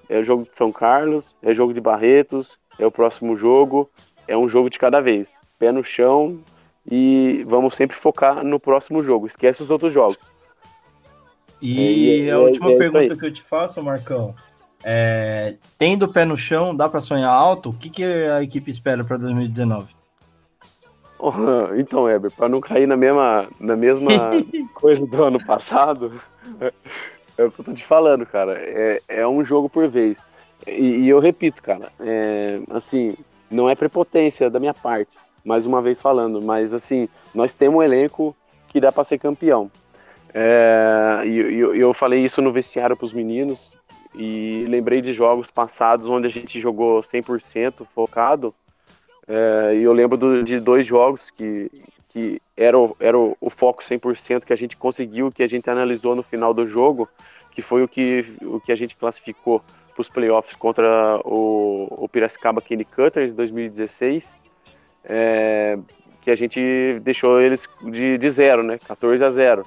é 0.09 0.19
o 0.19 0.25
jogo 0.25 0.45
de 0.45 0.57
São 0.57 0.73
Carlos, 0.73 1.37
é 1.43 1.55
jogo 1.55 1.75
de 1.75 1.81
Barretos, 1.81 2.59
é 2.79 2.87
o 2.87 2.91
próximo 2.91 3.37
jogo, 3.37 3.91
é 4.27 4.37
um 4.37 4.49
jogo 4.49 4.71
de 4.71 4.79
cada 4.79 5.01
vez. 5.01 5.35
Pé 5.59 5.71
no 5.71 5.85
chão 5.85 6.41
e 6.91 7.45
vamos 7.47 7.75
sempre 7.75 7.97
focar 7.97 8.45
no 8.45 8.59
próximo 8.59 9.03
jogo. 9.03 9.27
Esquece 9.27 9.63
os 9.63 9.71
outros 9.71 9.93
jogos. 9.93 10.19
E, 11.61 12.29
é, 12.29 12.33
a 12.33 12.39
última 12.39 12.73
é, 12.73 12.77
pergunta 12.77 13.17
que 13.17 13.27
eu 13.27 13.33
te 13.33 13.43
faço, 13.43 13.81
Marcão, 13.83 14.35
é, 14.83 15.55
tendo 15.79 16.07
o 16.07 16.13
pé 16.13 16.25
no 16.25 16.37
chão, 16.37 16.75
dá 16.75 16.89
para 16.89 17.01
sonhar 17.01 17.31
alto? 17.31 17.71
O 17.71 17.73
que, 17.73 17.89
que 17.89 18.05
a 18.05 18.43
equipe 18.43 18.71
espera 18.71 19.05
para 19.05 19.17
2019? 19.17 19.95
então, 21.79 22.09
Heber, 22.09 22.31
para 22.31 22.49
não 22.49 22.61
cair 22.61 22.87
na 22.87 22.97
mesma, 22.97 23.47
na 23.61 23.77
mesma 23.77 24.11
coisa 24.75 25.07
do 25.07 25.23
ano 25.23 25.45
passado, 25.45 26.21
é 27.39 27.45
o 27.45 27.51
que 27.51 27.61
eu 27.61 27.65
tô 27.65 27.73
te 27.73 27.85
falando, 27.85 28.27
cara. 28.27 28.55
É, 28.59 29.03
é 29.09 29.29
um 29.29 29.45
jogo 29.45 29.69
por 29.69 29.89
vez. 29.89 30.19
E, 30.67 31.01
e 31.01 31.09
eu 31.09 31.19
repito, 31.19 31.63
cara, 31.63 31.93
é, 32.01 32.61
assim, 32.71 33.17
não 33.51 33.69
é 33.69 33.75
prepotência 33.75 34.49
da 34.49 34.61
minha 34.61 34.75
parte, 34.75 35.19
mais 35.45 35.67
uma 35.67 35.83
vez 35.83 36.01
falando, 36.01 36.41
mas 36.41 36.73
assim, 36.73 37.09
nós 37.35 37.53
temos 37.53 37.79
um 37.79 37.83
elenco 37.83 38.35
que 38.69 38.81
dá 38.81 38.93
para 38.93 39.05
ser 39.05 39.19
campeão. 39.19 39.71
É, 40.35 41.23
e, 41.25 41.31
e 41.31 41.81
eu 41.81 41.93
falei 41.93 42.25
isso 42.25 42.41
no 42.41 42.53
vestiário 42.53 42.97
para 42.97 43.05
os 43.05 43.13
meninos 43.13 43.73
e 44.15 44.65
lembrei 44.69 45.01
de 45.01 45.13
jogos 45.13 45.51
passados 45.51 46.09
onde 46.09 46.27
a 46.27 46.31
gente 46.31 46.61
jogou 46.61 47.01
100% 47.01 47.87
focado. 47.95 48.55
É, 49.27 49.75
e 49.75 49.83
eu 49.83 49.93
lembro 49.93 50.17
do, 50.17 50.43
de 50.43 50.59
dois 50.59 50.85
jogos 50.85 51.31
que, 51.31 51.71
que 52.09 52.41
era, 52.57 52.79
o, 52.79 52.97
era 52.99 53.19
o, 53.19 53.37
o 53.41 53.51
foco 53.51 53.83
100% 53.83 54.45
que 54.45 54.53
a 54.53 54.57
gente 54.57 54.77
conseguiu, 54.77 55.31
que 55.31 55.43
a 55.43 55.49
gente 55.49 55.69
analisou 55.71 56.15
no 56.15 56.23
final 56.23 56.53
do 56.53 56.67
jogo, 56.67 57.09
que 57.51 57.63
foi 57.63 57.83
o 57.83 57.89
que, 57.89 58.25
o 58.43 58.61
que 58.61 58.73
a 58.73 58.77
gente 58.77 58.97
classificou 58.97 59.63
para 59.95 60.01
os 60.01 60.09
playoffs 60.09 60.57
contra 60.57 61.21
o, 61.25 61.87
o 61.91 62.09
Piracicaba 62.09 62.61
Kenny 62.61 62.85
Cutters 62.85 63.33
em 63.33 63.37
2016, 63.37 64.35
é, 65.05 65.79
que 66.21 66.31
a 66.31 66.35
gente 66.35 66.99
deixou 67.03 67.41
eles 67.41 67.69
de, 67.83 68.17
de 68.17 68.31
zero, 68.31 68.63
né? 68.63 68.79
14 68.87 69.23
a 69.23 69.31
0. 69.31 69.67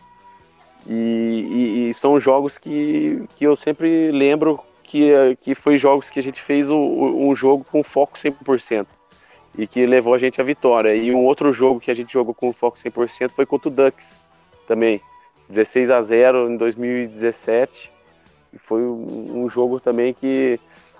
E, 0.87 0.93
e, 0.93 1.89
e, 1.89 1.93
são 1.93 2.19
jogos 2.19 2.57
que, 2.57 3.23
que 3.35 3.45
eu 3.45 3.55
sempre 3.55 4.11
lembro 4.11 4.59
que, 4.83 5.11
que 5.41 5.55
foi 5.55 5.77
jogos 5.77 6.11
que 6.11 6.19
a 6.19 6.23
gente 6.23 6.41
fez 6.41 6.69
o, 6.69 6.77
um 6.77 7.33
jogo 7.35 7.65
com 7.71 7.83
foco 7.83 8.17
100% 8.17 8.85
e 9.57 9.67
que 9.67 9.85
levou 9.85 10.13
a 10.13 10.17
gente 10.17 10.39
à 10.41 10.43
vitória. 10.43 10.95
E 10.95 11.13
um 11.13 11.23
outro 11.23 11.51
jogo 11.53 11.79
que 11.79 11.91
a 11.91 11.93
gente 11.93 12.13
jogou 12.13 12.33
com 12.33 12.51
foco 12.53 12.77
100% 12.77 13.29
foi 13.29 13.45
contra 13.45 13.69
o 13.69 13.71
Ducks 13.71 14.07
também, 14.67 15.01
16 15.49 15.89
a 15.89 16.01
0 16.01 16.49
em 16.49 16.57
2017. 16.57 17.91
E 18.53 18.57
foi 18.57 18.81
um, 18.83 19.49
jogo 19.49 19.79
também 19.79 20.13
que, 20.13 20.59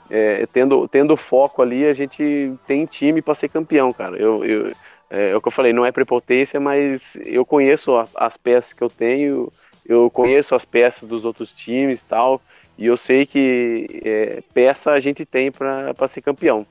é, 0.10 0.45
tendo, 0.52 0.88
tendo 0.88 1.15
foco 1.15 1.61
ali, 1.61 1.86
a 1.86 1.94
gente 1.94 2.53
tem 2.68 2.86
time 2.86 3.22
para 3.22 3.36
ser 3.36 3.49
campeão, 3.49 3.94
cara. 3.94 4.18
Eu, 4.18 4.44
eu, 4.44 4.68
é, 5.10 5.32
é, 5.32 5.36
o 5.36 5.41
que 5.41 5.48
eu 5.48 5.52
falei, 5.52 5.72
não 5.72 5.86
é 5.86 5.91
prepotência, 5.91 6.60
mas 6.60 7.18
eu 7.26 7.45
conheço 7.45 7.95
a, 7.95 8.07
as 8.15 8.36
peças 8.36 8.73
que 8.73 8.84
eu 8.84 8.90
tenho 8.90 9.52
eu 9.86 10.10
conheço 10.10 10.56
as 10.56 10.65
peças 10.65 11.07
dos 11.07 11.23
outros 11.23 11.52
times 11.52 11.99
e 11.99 12.06
tal, 12.06 12.41
e 12.77 12.88
eu 12.88 12.98
sei 12.98 13.26
que 13.26 14.02
é, 14.03 14.44
peça 14.53 14.91
a 14.91 14.99
gente 14.99 15.26
tem 15.26 15.52
para 15.52 16.07
ser 16.07 16.22
campeão. 16.22 16.65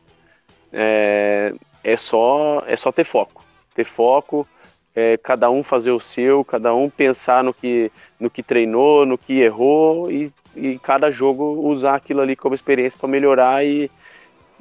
É, 0.72 1.54
é, 1.84 1.96
só, 1.96 2.62
é 2.66 2.76
só 2.76 2.90
ter 2.90 3.04
foco. 3.04 3.44
Ter 3.74 3.84
foco, 3.84 4.46
é, 4.94 5.16
cada 5.16 5.50
um 5.50 5.62
fazer 5.62 5.92
o 5.92 6.00
seu, 6.00 6.44
cada 6.44 6.74
um 6.74 6.88
pensar 6.88 7.44
no 7.44 7.52
que, 7.52 7.92
no 8.18 8.30
que 8.30 8.42
treinou, 8.42 9.04
no 9.04 9.18
que 9.18 9.40
errou, 9.40 10.10
e, 10.10 10.32
e 10.56 10.78
cada 10.78 11.10
jogo 11.10 11.44
usar 11.68 11.96
aquilo 11.96 12.20
ali 12.20 12.34
como 12.34 12.54
experiência 12.54 12.98
para 12.98 13.08
melhorar 13.08 13.64
e, 13.64 13.90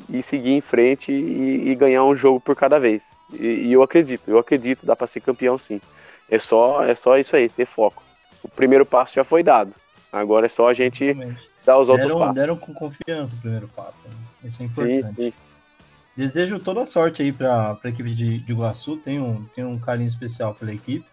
e 0.09 0.21
seguir 0.21 0.51
em 0.51 0.61
frente 0.61 1.11
e, 1.11 1.69
e, 1.69 1.75
ganhar 1.75 2.03
um 2.03 2.15
jogo 2.15 2.39
por 2.39 2.55
cada 2.55 2.77
vez. 2.77 3.01
E, 3.31 3.45
e 3.45 3.73
eu 3.73 3.81
acredito, 3.81 4.29
eu 4.29 4.37
acredito, 4.37 4.85
dá 4.85 4.95
para 4.95 5.07
ser 5.07 5.21
campeão 5.21 5.57
sim. 5.57 5.79
É 6.29 6.37
só, 6.37 6.83
é 6.83 6.95
só 6.95 7.17
isso 7.17 7.35
aí, 7.35 7.49
ter 7.49 7.65
foco 7.65 8.03
o 8.43 8.49
primeiro 8.49 8.85
passo 8.85 9.15
já 9.15 9.23
foi 9.23 9.41
dado. 9.41 9.73
Agora 10.11 10.45
é 10.45 10.49
só 10.49 10.67
a 10.67 10.73
gente 10.73 11.05
Exatamente. 11.05 11.49
dar 11.65 11.79
os 11.79 11.89
outros 11.89 12.07
deram, 12.07 12.19
passos. 12.19 12.35
Deram 12.35 12.57
com 12.57 12.73
confiança 12.73 13.35
o 13.35 13.39
primeiro 13.39 13.67
passo. 13.69 13.97
Né? 14.05 14.11
Isso 14.43 14.61
é 14.61 14.65
importante. 14.65 15.15
Sim, 15.15 15.31
sim. 15.31 15.33
Desejo 16.15 16.60
toda 16.60 16.84
a 16.84 16.85
sorte 16.85 17.23
aí 17.23 17.31
para 17.31 17.77
a 17.84 17.90
equipe 17.90 18.14
de, 18.14 18.40
de 18.40 18.52
Iguaçu. 18.52 18.98
Tenho, 18.98 19.26
um, 19.26 19.44
tenho 19.56 19.69
um 19.69 19.80
carinho 19.80 20.07
especial 20.07 20.53
pela 20.53 20.73
equipe. 20.73 21.06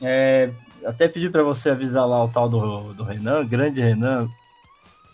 É, 0.00 0.50
até 0.84 1.06
pedi 1.08 1.28
para 1.28 1.42
você 1.42 1.70
avisar 1.70 2.06
lá 2.08 2.24
o 2.24 2.28
tal 2.28 2.48
do, 2.48 2.94
do 2.94 3.04
Renan, 3.04 3.46
grande 3.46 3.80
Renan. 3.80 4.28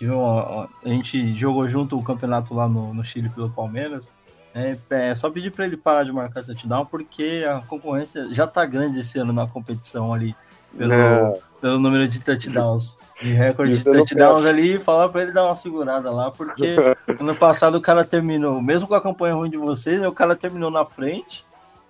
Uma, 0.01 0.69
a 0.85 0.89
gente 0.89 1.36
jogou 1.36 1.69
junto 1.69 1.98
o 1.98 2.05
campeonato 2.05 2.55
lá 2.55 2.69
no, 2.69 2.94
no 2.94 3.03
Chile 3.03 3.28
pelo 3.28 3.51
Palmeiras. 3.51 4.11
É, 4.55 4.78
é 4.90 5.15
só 5.15 5.28
pedir 5.28 5.51
para 5.51 5.66
ele 5.66 5.77
parar 5.77 6.05
de 6.05 6.12
marcar 6.12 6.44
touchdown, 6.44 6.86
porque 6.86 7.44
a 7.47 7.61
concorrência 7.62 8.32
já 8.32 8.47
tá 8.47 8.65
grande 8.65 9.01
esse 9.01 9.19
ano 9.19 9.32
na 9.32 9.47
competição 9.47 10.15
ali 10.15 10.35
pelo, 10.77 10.93
é. 10.93 11.40
pelo 11.61 11.78
número 11.78 12.07
de 12.09 12.20
touchdowns. 12.20 12.97
De 13.20 13.32
recorde 13.32 13.78
de 13.78 13.84
touchdowns 13.84 14.44
ali 14.44 14.76
e 14.76 14.78
falar 14.78 15.09
pra 15.09 15.22
ele 15.22 15.32
dar 15.32 15.47
uma 15.47 15.56
segurada 15.56 16.10
lá, 16.10 16.30
porque 16.30 16.76
ano 17.18 17.34
passado 17.34 17.78
o 17.78 17.80
cara 17.80 18.05
terminou, 18.05 18.60
mesmo 18.60 18.86
com 18.86 18.94
a 18.94 19.01
campanha 19.01 19.34
ruim 19.34 19.48
de 19.48 19.56
vocês, 19.56 20.02
o 20.05 20.12
cara 20.12 20.36
terminou 20.36 20.70
na 20.70 20.84
frente, 20.84 21.44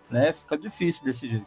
né? 0.08 0.32
Fica 0.32 0.56
difícil 0.56 1.04
desse 1.04 1.28
jeito. 1.28 1.46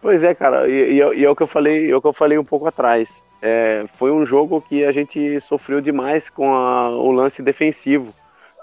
Pois 0.00 0.24
é, 0.24 0.34
cara, 0.34 0.66
e, 0.66 0.94
e, 0.94 1.20
e 1.20 1.24
é 1.24 1.30
o 1.30 1.36
que 1.36 1.42
eu 1.42 1.46
falei, 1.46 1.90
é 1.90 1.94
o 1.94 2.00
que 2.00 2.08
eu 2.08 2.12
falei 2.12 2.38
um 2.38 2.44
pouco 2.44 2.66
atrás. 2.66 3.22
É, 3.40 3.84
foi 3.94 4.10
um 4.10 4.24
jogo 4.24 4.62
que 4.62 4.84
a 4.84 4.92
gente 4.92 5.40
sofreu 5.40 5.80
demais 5.80 6.30
com 6.30 6.54
a, 6.54 6.88
o 6.88 7.12
lance 7.12 7.42
defensivo, 7.42 8.14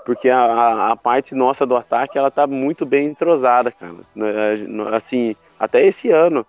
porque 0.05 0.29
a, 0.29 0.91
a, 0.91 0.95
parte 0.95 1.35
nossa 1.35 1.65
do 1.65 1.75
ataque 1.75 2.17
ela 2.17 2.31
tá 2.31 2.47
muito 2.47 2.85
bem 2.85 3.07
entrosada, 3.07 3.71
cara. 3.71 3.93
Né, 4.15 4.57
assim, 4.93 5.35
até 5.59 5.85
esse 5.85 6.09
ano 6.09 6.45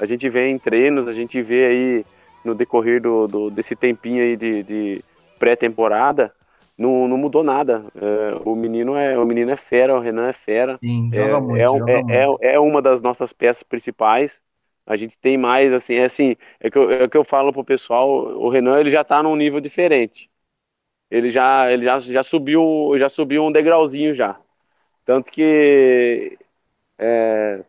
a 0.00 0.06
gente 0.06 0.28
vê 0.28 0.48
em 0.48 0.58
treinos, 0.58 1.06
a 1.06 1.12
gente 1.12 1.40
vê 1.40 1.66
aí 1.66 2.04
no 2.44 2.54
decorrer 2.54 3.00
do, 3.00 3.26
do 3.26 3.50
desse 3.50 3.74
tempinho 3.74 4.22
aí 4.22 4.36
de, 4.36 4.62
de 4.62 5.04
pré-temporada, 5.38 6.32
não, 6.76 7.08
não 7.08 7.16
mudou 7.16 7.42
nada. 7.42 7.84
É, 7.94 8.36
o 8.44 8.54
menino 8.54 8.96
é 8.96 9.18
o 9.18 9.24
menino 9.24 9.50
é 9.50 9.56
fera, 9.56 9.96
o 9.96 10.00
Renan 10.00 10.28
é 10.28 10.32
fera. 10.32 10.78
Sim, 10.82 11.10
é, 11.12 11.40
muito, 11.40 11.88
é, 11.88 12.04
é, 12.08 12.24
é, 12.50 12.54
é, 12.54 12.60
uma 12.60 12.82
das 12.82 13.00
nossas 13.00 13.32
peças 13.32 13.62
principais. 13.62 14.40
A 14.86 14.96
gente 14.96 15.16
tem 15.18 15.38
mais 15.38 15.72
assim, 15.72 15.94
é 15.94 16.04
assim, 16.04 16.36
é 16.60 16.70
que 16.70 16.76
eu, 16.76 16.90
é 16.90 17.08
que 17.08 17.16
eu 17.16 17.24
falo 17.24 17.52
pro 17.52 17.64
pessoal, 17.64 18.08
o 18.10 18.50
Renan 18.50 18.78
ele 18.80 18.90
já 18.90 19.02
tá 19.02 19.22
num 19.22 19.34
nível 19.34 19.60
diferente. 19.60 20.30
Ele 21.10 21.28
já 21.28 21.70
ele 21.72 21.82
já, 21.84 21.98
já 21.98 22.22
subiu, 22.22 22.92
já 22.98 23.08
subiu 23.08 23.44
um 23.44 23.52
degrauzinho 23.52 24.14
já. 24.14 24.38
Tanto 25.04 25.30
que 25.30 26.38
é, 26.98 27.64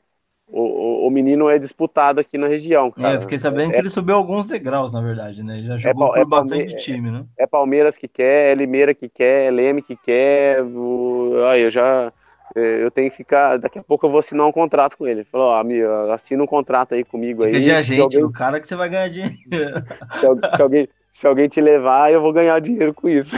o, 0.48 0.62
o, 0.62 1.08
o, 1.08 1.10
menino 1.10 1.50
é 1.50 1.58
disputado 1.58 2.20
aqui 2.20 2.38
na 2.38 2.48
região, 2.48 2.88
é, 2.88 3.02
cara. 3.02 3.16
É, 3.16 3.22
fiquei 3.22 3.40
sabendo 3.40 3.72
é, 3.72 3.74
que 3.74 3.80
ele 3.80 3.90
subiu 3.90 4.16
alguns 4.16 4.46
degraus, 4.46 4.92
na 4.92 5.02
verdade, 5.02 5.42
né? 5.42 5.62
Já 5.64 5.78
jogou 5.78 6.16
é, 6.16 6.22
por 6.22 6.30
bastante 6.30 6.76
time, 6.78 7.10
né? 7.10 7.26
É 7.38 7.48
Palmeiras 7.48 7.98
que 7.98 8.08
quer, 8.08 8.52
é 8.52 8.56
Limeira 8.56 8.94
que 8.94 9.10
quer, 9.10 9.48
é 9.48 9.52
Leme 9.52 9.82
que 9.82 9.96
quer. 9.96 10.62
O... 10.62 11.44
Aí 11.48 11.64
eu 11.64 11.72
já. 11.72 12.14
É, 12.56 12.84
eu 12.84 12.92
tenho 12.92 13.10
que 13.10 13.18
ficar. 13.18 13.58
Daqui 13.58 13.80
a 13.80 13.84
pouco 13.84 14.06
eu 14.06 14.12
vou 14.12 14.20
assinar 14.20 14.46
um 14.46 14.52
contrato 14.52 14.98
com 14.98 15.08
ele. 15.08 15.24
Falou, 15.24 15.48
ó, 15.48 15.60
amigo, 15.60 15.88
assina 16.12 16.44
um 16.44 16.48
contrato 16.48 16.94
aí 16.94 17.04
comigo 17.04 17.44
Fica 17.44 17.58
aí. 17.58 17.64
de 17.64 17.72
agente 17.72 18.02
alguém... 18.02 18.22
do 18.22 18.32
cara 18.32 18.60
que 18.60 18.68
você 18.68 18.76
vai 18.76 18.88
ganhar 18.88 19.10
dinheiro. 19.10 19.36
Se, 20.52 20.56
se, 20.56 20.62
alguém, 20.62 20.88
se 21.12 21.28
alguém 21.28 21.48
te 21.48 21.60
levar, 21.60 22.14
eu 22.14 22.22
vou 22.22 22.32
ganhar 22.32 22.62
dinheiro 22.62 22.94
com 22.94 23.10
isso. 23.10 23.36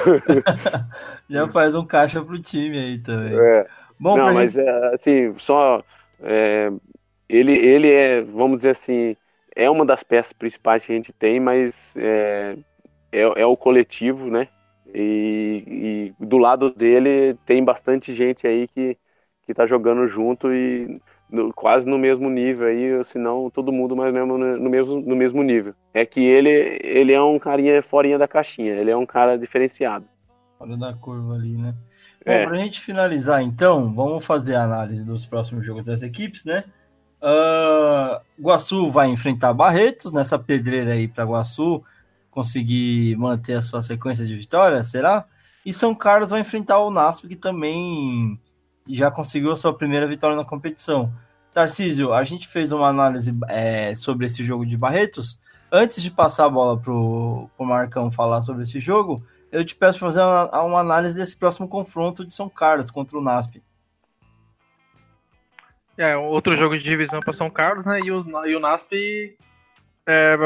já 1.29 1.47
faz 1.47 1.73
um 1.73 1.85
caixa 1.85 2.21
pro 2.21 2.39
time 2.41 2.77
aí 2.77 2.99
também. 2.99 3.33
É. 3.33 3.65
Bom, 3.99 4.17
Não, 4.17 4.33
mas 4.33 4.53
gente... 4.53 4.67
é, 4.67 4.93
assim, 4.93 5.33
só 5.37 5.81
é, 6.21 6.71
ele, 7.29 7.53
ele 7.53 7.91
é, 7.91 8.21
vamos 8.21 8.57
dizer 8.57 8.71
assim, 8.71 9.15
é 9.55 9.69
uma 9.69 9.85
das 9.85 10.03
peças 10.03 10.33
principais 10.33 10.85
que 10.85 10.91
a 10.91 10.95
gente 10.95 11.11
tem, 11.11 11.39
mas 11.39 11.95
é, 11.97 12.55
é, 13.11 13.21
é 13.21 13.45
o 13.45 13.57
coletivo, 13.57 14.29
né? 14.29 14.47
E, 14.93 16.13
e, 16.19 16.25
do 16.25 16.37
lado 16.37 16.69
dele 16.69 17.33
tem 17.45 17.63
bastante 17.63 18.13
gente 18.13 18.47
aí 18.47 18.67
que, 18.67 18.97
que 19.43 19.53
tá 19.53 19.65
jogando 19.65 20.07
junto 20.07 20.53
e 20.53 21.01
no, 21.29 21.51
quase 21.53 21.85
no 21.87 21.97
mesmo 21.97 22.29
nível 22.29 22.67
aí, 22.67 23.03
se 23.03 23.17
não 23.17 23.49
todo 23.49 23.71
mundo 23.71 23.95
mais 23.95 24.13
mesmo 24.13 24.37
no 24.37 24.69
mesmo, 24.69 25.01
no 25.01 25.15
mesmo 25.15 25.43
nível. 25.43 25.73
É 25.93 26.05
que 26.05 26.21
ele, 26.21 26.79
ele 26.81 27.11
é 27.11 27.21
um 27.21 27.37
carinha 27.37 27.81
forinha 27.81 28.17
da 28.17 28.27
caixinha, 28.27 28.73
ele 28.73 28.91
é 28.91 28.95
um 28.95 29.05
cara 29.05 29.37
diferenciado. 29.37 30.05
Fora 30.57 30.77
da 30.77 30.93
curva 30.93 31.35
ali, 31.35 31.57
né? 31.57 31.75
Bom, 32.25 32.31
é. 32.31 32.45
pra 32.45 32.57
gente 32.57 32.81
finalizar 32.81 33.41
então, 33.41 33.93
vamos 33.93 34.25
fazer 34.25 34.55
a 34.55 34.63
análise 34.63 35.03
dos 35.05 35.25
próximos 35.25 35.65
jogos 35.65 35.83
das 35.83 36.01
equipes, 36.01 36.43
né? 36.45 36.63
Uh, 37.21 38.21
Guaçu 38.39 38.91
vai 38.91 39.09
enfrentar 39.09 39.53
Barretos 39.53 40.11
nessa 40.11 40.37
pedreira 40.37 40.93
aí 40.93 41.07
para 41.07 41.25
Guaçu 41.25 41.83
conseguir 42.29 43.15
manter 43.17 43.55
a 43.55 43.61
sua 43.61 43.81
sequência 43.81 44.25
de 44.25 44.35
vitórias, 44.35 44.87
será? 44.87 45.25
E 45.65 45.73
São 45.73 45.95
Carlos 45.95 46.29
vai 46.29 46.41
enfrentar 46.41 46.79
o 46.79 46.91
Nasp, 46.91 47.27
que 47.27 47.35
também 47.35 48.39
já 48.87 49.09
conseguiu 49.11 49.51
a 49.51 49.57
sua 49.57 49.73
primeira 49.73 50.07
vitória 50.07 50.37
na 50.37 50.45
competição. 50.45 51.11
Tarcísio, 51.53 52.13
a 52.13 52.23
gente 52.23 52.47
fez 52.47 52.71
uma 52.71 52.87
análise 52.87 53.33
é, 53.49 53.95
sobre 53.95 54.27
esse 54.27 54.43
jogo 54.43 54.65
de 54.65 54.77
Barretos. 54.77 55.39
Antes 55.71 56.01
de 56.01 56.11
passar 56.11 56.45
a 56.45 56.49
bola 56.49 56.79
pro, 56.79 57.49
pro 57.57 57.65
Marcão 57.65 58.11
falar 58.11 58.43
sobre 58.43 58.63
esse 58.63 58.79
jogo, 58.79 59.23
eu 59.51 59.65
te 59.65 59.75
peço 59.75 59.97
para 59.97 60.07
fazer 60.07 60.21
uma, 60.21 60.61
uma, 60.61 60.79
análise 60.79 61.17
desse 61.17 61.35
próximo 61.35 61.67
confronto 61.67 62.25
de 62.25 62.33
São 62.33 62.47
Carlos 62.47 62.91
contra 62.91 63.17
o 63.17 63.21
NASP. 63.21 63.61
É, 65.97 66.15
outro 66.15 66.55
jogo 66.55 66.77
de 66.77 66.83
divisão 66.83 67.19
para 67.19 67.33
São 67.33 67.49
Carlos, 67.49 67.85
né? 67.85 67.99
E 68.03 68.11
o, 68.11 68.23
e 68.45 68.55
o 68.55 68.59
NASP 68.59 69.35
é, 70.05 70.37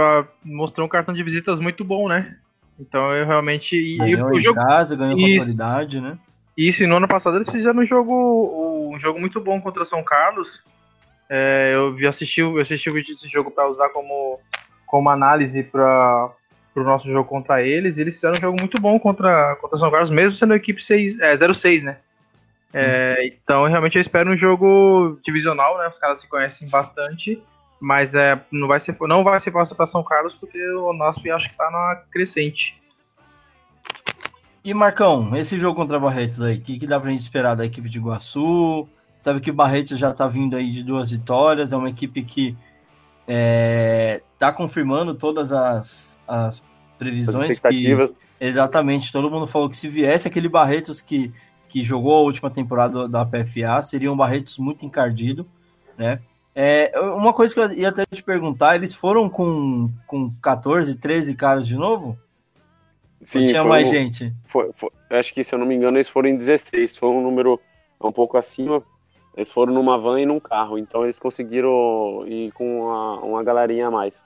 mostrou 0.43 0.87
um 0.87 0.89
cartão 0.89 1.13
de 1.13 1.21
visitas 1.23 1.59
muito 1.59 1.83
bom, 1.83 2.07
né? 2.07 2.37
Então 2.79 3.13
eu 3.13 3.25
realmente. 3.25 3.97
Ganhou 3.97 4.33
e, 4.33 4.37
o 4.37 4.39
jogo, 4.39 4.55
casa, 4.55 4.95
ganhou 4.95 5.17
com 5.17 5.25
autoridade, 5.25 6.01
né? 6.01 6.17
Isso, 6.57 6.83
e 6.83 6.87
no 6.87 6.97
ano 6.97 7.07
passado 7.07 7.37
eles 7.37 7.49
fizeram 7.49 7.79
um 7.79 7.85
jogo, 7.85 8.91
um 8.93 8.99
jogo 8.99 9.19
muito 9.19 9.39
bom 9.39 9.61
contra 9.61 9.85
São 9.85 10.03
Carlos. 10.03 10.63
É, 11.29 11.71
eu 11.73 11.93
vi 11.93 12.07
assisti, 12.07 12.41
eu 12.41 12.59
assisti 12.59 12.89
o 12.89 12.93
vídeo 12.93 13.13
desse 13.13 13.27
jogo 13.27 13.51
para 13.51 13.69
usar 13.69 13.89
como, 13.89 14.39
como 14.85 15.09
análise 15.09 15.63
para 15.63 16.29
o 16.75 16.83
nosso 16.83 17.07
jogo 17.09 17.27
contra 17.27 17.61
eles. 17.61 17.97
Eles 17.97 18.15
fizeram 18.15 18.37
um 18.37 18.41
jogo 18.41 18.57
muito 18.59 18.81
bom 18.81 18.99
contra, 18.99 19.55
contra 19.57 19.77
São 19.77 19.91
Carlos, 19.91 20.09
mesmo 20.09 20.37
sendo 20.37 20.53
a 20.53 20.57
equipe 20.57 20.83
6, 20.83 21.19
é, 21.19 21.35
06, 21.53 21.83
né? 21.83 21.97
É, 22.73 23.27
então, 23.27 23.65
realmente, 23.65 23.97
eu 23.97 24.01
espero 24.01 24.31
um 24.31 24.35
jogo 24.35 25.19
divisional, 25.23 25.77
né? 25.77 25.87
Os 25.87 25.99
caras 25.99 26.19
se 26.19 26.27
conhecem 26.27 26.69
bastante, 26.69 27.41
mas 27.79 28.15
é, 28.15 28.39
não, 28.51 28.67
vai 28.67 28.79
ser, 28.79 28.95
não 29.01 29.23
vai 29.23 29.39
ser 29.39 29.51
fácil 29.51 29.75
para 29.75 29.87
São 29.87 30.03
Carlos, 30.03 30.35
porque 30.35 30.61
o 30.73 30.93
nosso 30.93 31.19
acho 31.31 31.47
que 31.47 31.51
está 31.53 31.69
na 31.69 32.01
crescente. 32.11 32.79
E 34.63 34.73
Marcão, 34.73 35.35
esse 35.35 35.57
jogo 35.57 35.75
contra 35.75 35.99
Barretos 35.99 36.41
aí, 36.41 36.57
o 36.57 36.61
que, 36.61 36.77
que 36.77 36.87
dá 36.87 36.99
pra 36.99 37.11
gente 37.11 37.21
esperar 37.21 37.55
da 37.55 37.65
equipe 37.65 37.89
de 37.89 37.97
Iguaçu? 37.97 38.87
Sabe 39.19 39.39
que 39.39 39.49
o 39.49 39.53
Barretos 39.53 39.99
já 39.99 40.13
tá 40.13 40.27
vindo 40.27 40.55
aí 40.55 40.71
de 40.71 40.83
duas 40.83 41.11
vitórias, 41.11 41.73
é 41.73 41.77
uma 41.77 41.89
equipe 41.89 42.23
que 42.23 42.55
é, 43.27 44.21
tá 44.37 44.51
confirmando 44.51 45.15
todas 45.15 45.51
as, 45.51 46.19
as 46.27 46.63
previsões. 46.97 47.43
As 47.43 47.53
expectativas. 47.53 48.11
Que, 48.11 48.15
exatamente, 48.39 49.11
todo 49.11 49.29
mundo 49.31 49.47
falou 49.47 49.69
que 49.69 49.77
se 49.77 49.87
viesse 49.87 50.27
aquele 50.27 50.47
Barretos 50.47 51.01
que, 51.01 51.33
que 51.71 51.83
jogou 51.83 52.13
a 52.15 52.21
última 52.21 52.51
temporada 52.51 53.07
da 53.07 53.25
PFA, 53.25 53.81
seria 53.81 54.11
um 54.11 54.17
Barretos 54.17 54.57
muito 54.57 54.85
encardido, 54.85 55.47
né? 55.97 56.19
É, 56.53 56.91
uma 56.99 57.33
coisa 57.33 57.53
que 57.53 57.59
eu 57.61 57.71
ia 57.71 57.87
até 57.87 58.03
te 58.11 58.21
perguntar, 58.21 58.75
eles 58.75 58.93
foram 58.93 59.29
com, 59.29 59.89
com 60.05 60.29
14, 60.41 60.95
13 60.95 61.33
caras 61.33 61.65
de 61.65 61.75
novo? 61.75 62.17
Sim, 63.21 63.47
tinha 63.47 63.63
mais 63.63 63.89
gente? 63.89 64.33
Foi, 64.47 64.69
foi, 64.73 64.89
acho 65.11 65.33
que, 65.33 65.45
se 65.45 65.55
eu 65.55 65.59
não 65.59 65.65
me 65.65 65.75
engano, 65.75 65.95
eles 65.95 66.09
foram 66.09 66.27
em 66.27 66.35
16, 66.35 66.97
foi 66.97 67.07
um 67.07 67.21
número 67.21 67.57
um 68.01 68.11
pouco 68.11 68.37
acima, 68.37 68.83
eles 69.37 69.49
foram 69.49 69.73
numa 69.73 69.97
van 69.97 70.19
e 70.19 70.25
num 70.25 70.41
carro, 70.41 70.77
então 70.77 71.05
eles 71.05 71.17
conseguiram 71.17 72.25
ir 72.27 72.51
com 72.51 72.81
uma, 72.81 73.19
uma 73.21 73.43
galerinha 73.43 73.87
a 73.87 73.91
mais. 73.91 74.21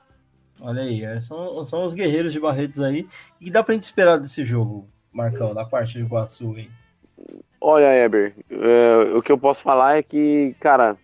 Olha 0.59 0.81
aí, 0.81 1.03
é, 1.03 1.19
são, 1.19 1.63
são 1.63 1.83
os 1.83 1.93
guerreiros 1.93 2.33
de 2.33 2.39
Barretos 2.39 2.81
aí. 2.81 3.07
Que 3.39 3.51
dá 3.51 3.61
pra 3.61 3.75
gente 3.75 3.83
esperar 3.83 4.17
desse 4.17 4.43
jogo, 4.43 4.87
Marcão, 5.13 5.53
da 5.53 5.65
parte 5.65 5.93
de 5.93 5.99
Iguaçu 5.99 6.55
aí? 6.55 6.69
Olha, 7.59 7.95
Eber, 7.95 8.35
é, 8.49 9.15
o 9.15 9.21
que 9.21 9.31
eu 9.31 9.37
posso 9.37 9.63
falar 9.63 9.97
é 9.97 10.03
que, 10.03 10.55
cara, 10.59 10.97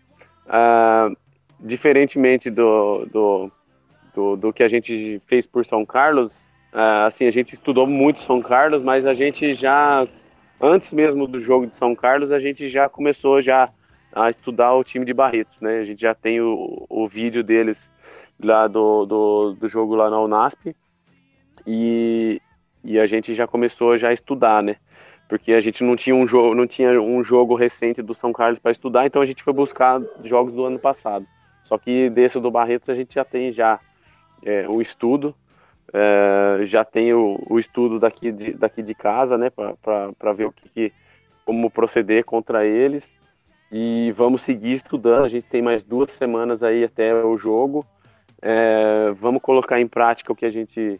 é, 0.47 1.15
diferentemente 1.59 2.49
do, 2.49 3.05
do, 3.05 3.51
do, 4.13 4.35
do, 4.35 4.53
que 4.53 4.61
a 4.61 4.67
gente 4.67 5.21
fez 5.25 5.45
por 5.45 5.65
São 5.65 5.85
Carlos, 5.85 6.47
é, 6.73 7.05
assim, 7.05 7.25
a 7.25 7.31
gente 7.31 7.53
estudou 7.53 7.87
muito 7.87 8.19
São 8.19 8.41
Carlos, 8.41 8.83
mas 8.83 9.05
a 9.05 9.13
gente 9.13 9.53
já, 9.53 10.05
antes 10.59 10.93
mesmo 10.93 11.27
do 11.27 11.39
jogo 11.39 11.65
de 11.65 11.75
São 11.75 11.95
Carlos, 11.95 12.31
a 12.31 12.39
gente 12.39 12.69
já 12.69 12.87
começou 12.87 13.41
já 13.41 13.69
a 14.13 14.29
estudar 14.29 14.73
o 14.73 14.83
time 14.83 15.05
de 15.05 15.13
Barretos, 15.13 15.59
né? 15.61 15.79
A 15.79 15.85
gente 15.85 16.01
já 16.01 16.13
tem 16.13 16.41
o, 16.41 16.85
o 16.89 17.07
vídeo 17.07 17.43
deles 17.43 17.89
lá 18.43 18.67
do, 18.67 19.05
do, 19.05 19.53
do 19.53 19.67
jogo 19.67 19.95
lá 19.95 20.09
na 20.09 20.19
Unasp 20.19 20.75
e, 21.65 22.41
e 22.83 22.99
a 22.99 23.05
gente 23.05 23.33
já 23.33 23.47
começou 23.47 23.97
já 23.97 24.09
a 24.09 24.13
estudar, 24.13 24.61
né? 24.61 24.75
Porque 25.31 25.53
a 25.53 25.61
gente 25.61 25.81
não 25.81 25.95
tinha 25.95 26.13
um 26.13 26.27
jogo, 26.27 26.53
não 26.53 26.67
tinha 26.67 27.01
um 27.01 27.23
jogo 27.23 27.55
recente 27.55 28.01
do 28.01 28.13
São 28.13 28.33
Carlos 28.33 28.59
para 28.59 28.69
estudar, 28.69 29.05
então 29.05 29.21
a 29.21 29.25
gente 29.25 29.41
foi 29.41 29.53
buscar 29.53 30.01
jogos 30.25 30.51
do 30.51 30.65
ano 30.65 30.77
passado. 30.77 31.25
Só 31.63 31.77
que 31.77 32.09
desse 32.09 32.37
do 32.37 32.51
Barretos 32.51 32.89
a 32.89 32.95
gente 32.95 33.15
já 33.15 33.23
tem 33.23 33.49
já 33.49 33.79
é, 34.43 34.67
o 34.67 34.81
estudo, 34.81 35.33
é, 35.93 36.65
já 36.65 36.83
tem 36.83 37.13
o, 37.13 37.41
o, 37.49 37.57
estudo 37.57 37.97
daqui 37.97 38.29
de, 38.29 38.51
daqui 38.51 38.83
de 38.83 38.93
casa, 38.93 39.37
né, 39.37 39.49
para 39.49 40.33
ver 40.33 40.47
o 40.47 40.51
que, 40.51 40.67
que, 40.67 40.93
como 41.45 41.71
proceder 41.71 42.25
contra 42.25 42.65
eles 42.65 43.17
e 43.71 44.11
vamos 44.11 44.41
seguir 44.41 44.73
estudando. 44.73 45.23
A 45.23 45.29
gente 45.29 45.47
tem 45.47 45.61
mais 45.61 45.81
duas 45.81 46.11
semanas 46.11 46.61
aí 46.61 46.83
até 46.83 47.15
o 47.15 47.37
jogo. 47.37 47.85
É, 48.41 49.13
vamos 49.17 49.41
colocar 49.41 49.79
em 49.79 49.87
prática 49.87 50.33
o 50.33 50.35
que 50.35 50.45
a 50.45 50.51
gente 50.51 50.99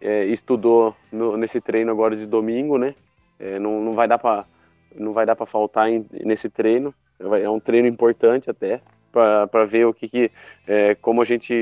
é, 0.00 0.26
estudou 0.26 0.94
no, 1.10 1.36
nesse 1.36 1.60
treino 1.60 1.90
agora 1.90 2.14
de 2.14 2.26
domingo, 2.26 2.78
né? 2.78 2.94
É, 3.40 3.58
não, 3.58 3.80
não 3.80 3.94
vai 3.94 4.06
dar 4.06 4.18
para 4.18 4.44
não 4.94 5.12
vai 5.12 5.24
dar 5.24 5.36
para 5.36 5.46
faltar 5.46 5.88
em, 5.88 6.04
nesse 6.24 6.48
treino. 6.48 6.92
É 7.18 7.48
um 7.48 7.60
treino 7.60 7.88
importante 7.88 8.50
até 8.50 8.80
para 9.12 9.64
ver 9.64 9.86
o 9.86 9.94
que, 9.94 10.08
que 10.08 10.30
é, 10.66 10.94
como 10.96 11.20
a 11.22 11.24
gente 11.24 11.54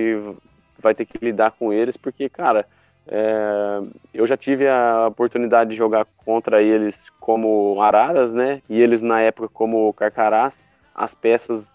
vai 0.78 0.94
ter 0.94 1.06
que 1.06 1.22
lidar 1.24 1.52
com 1.52 1.72
eles, 1.72 1.96
porque 1.96 2.28
cara, 2.28 2.66
é, 3.06 3.80
eu 4.12 4.26
já 4.26 4.36
tive 4.36 4.68
a 4.68 5.08
oportunidade 5.08 5.70
de 5.70 5.76
jogar 5.76 6.06
contra 6.24 6.62
eles 6.62 7.10
como 7.18 7.80
araras, 7.80 8.34
né? 8.34 8.62
E 8.68 8.80
eles 8.80 9.00
na 9.00 9.20
época 9.20 9.48
como 9.48 9.92
carcarás. 9.94 10.62
As 10.94 11.14
peças, 11.14 11.72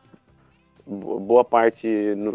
boa 0.86 1.44
parte 1.44 1.88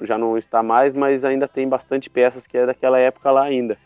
já 0.03 0.19
não 0.19 0.37
está 0.37 0.63
mais, 0.63 0.95
mas 0.95 1.25
ainda 1.25 1.47
tem 1.47 1.69
bastante 1.69 2.11
peças 2.11 2.47
que 2.47 2.59
é 2.59 2.67
daquela 2.67 2.99
época 2.99 3.31
lá 3.31 3.45
ainda. 3.45 3.79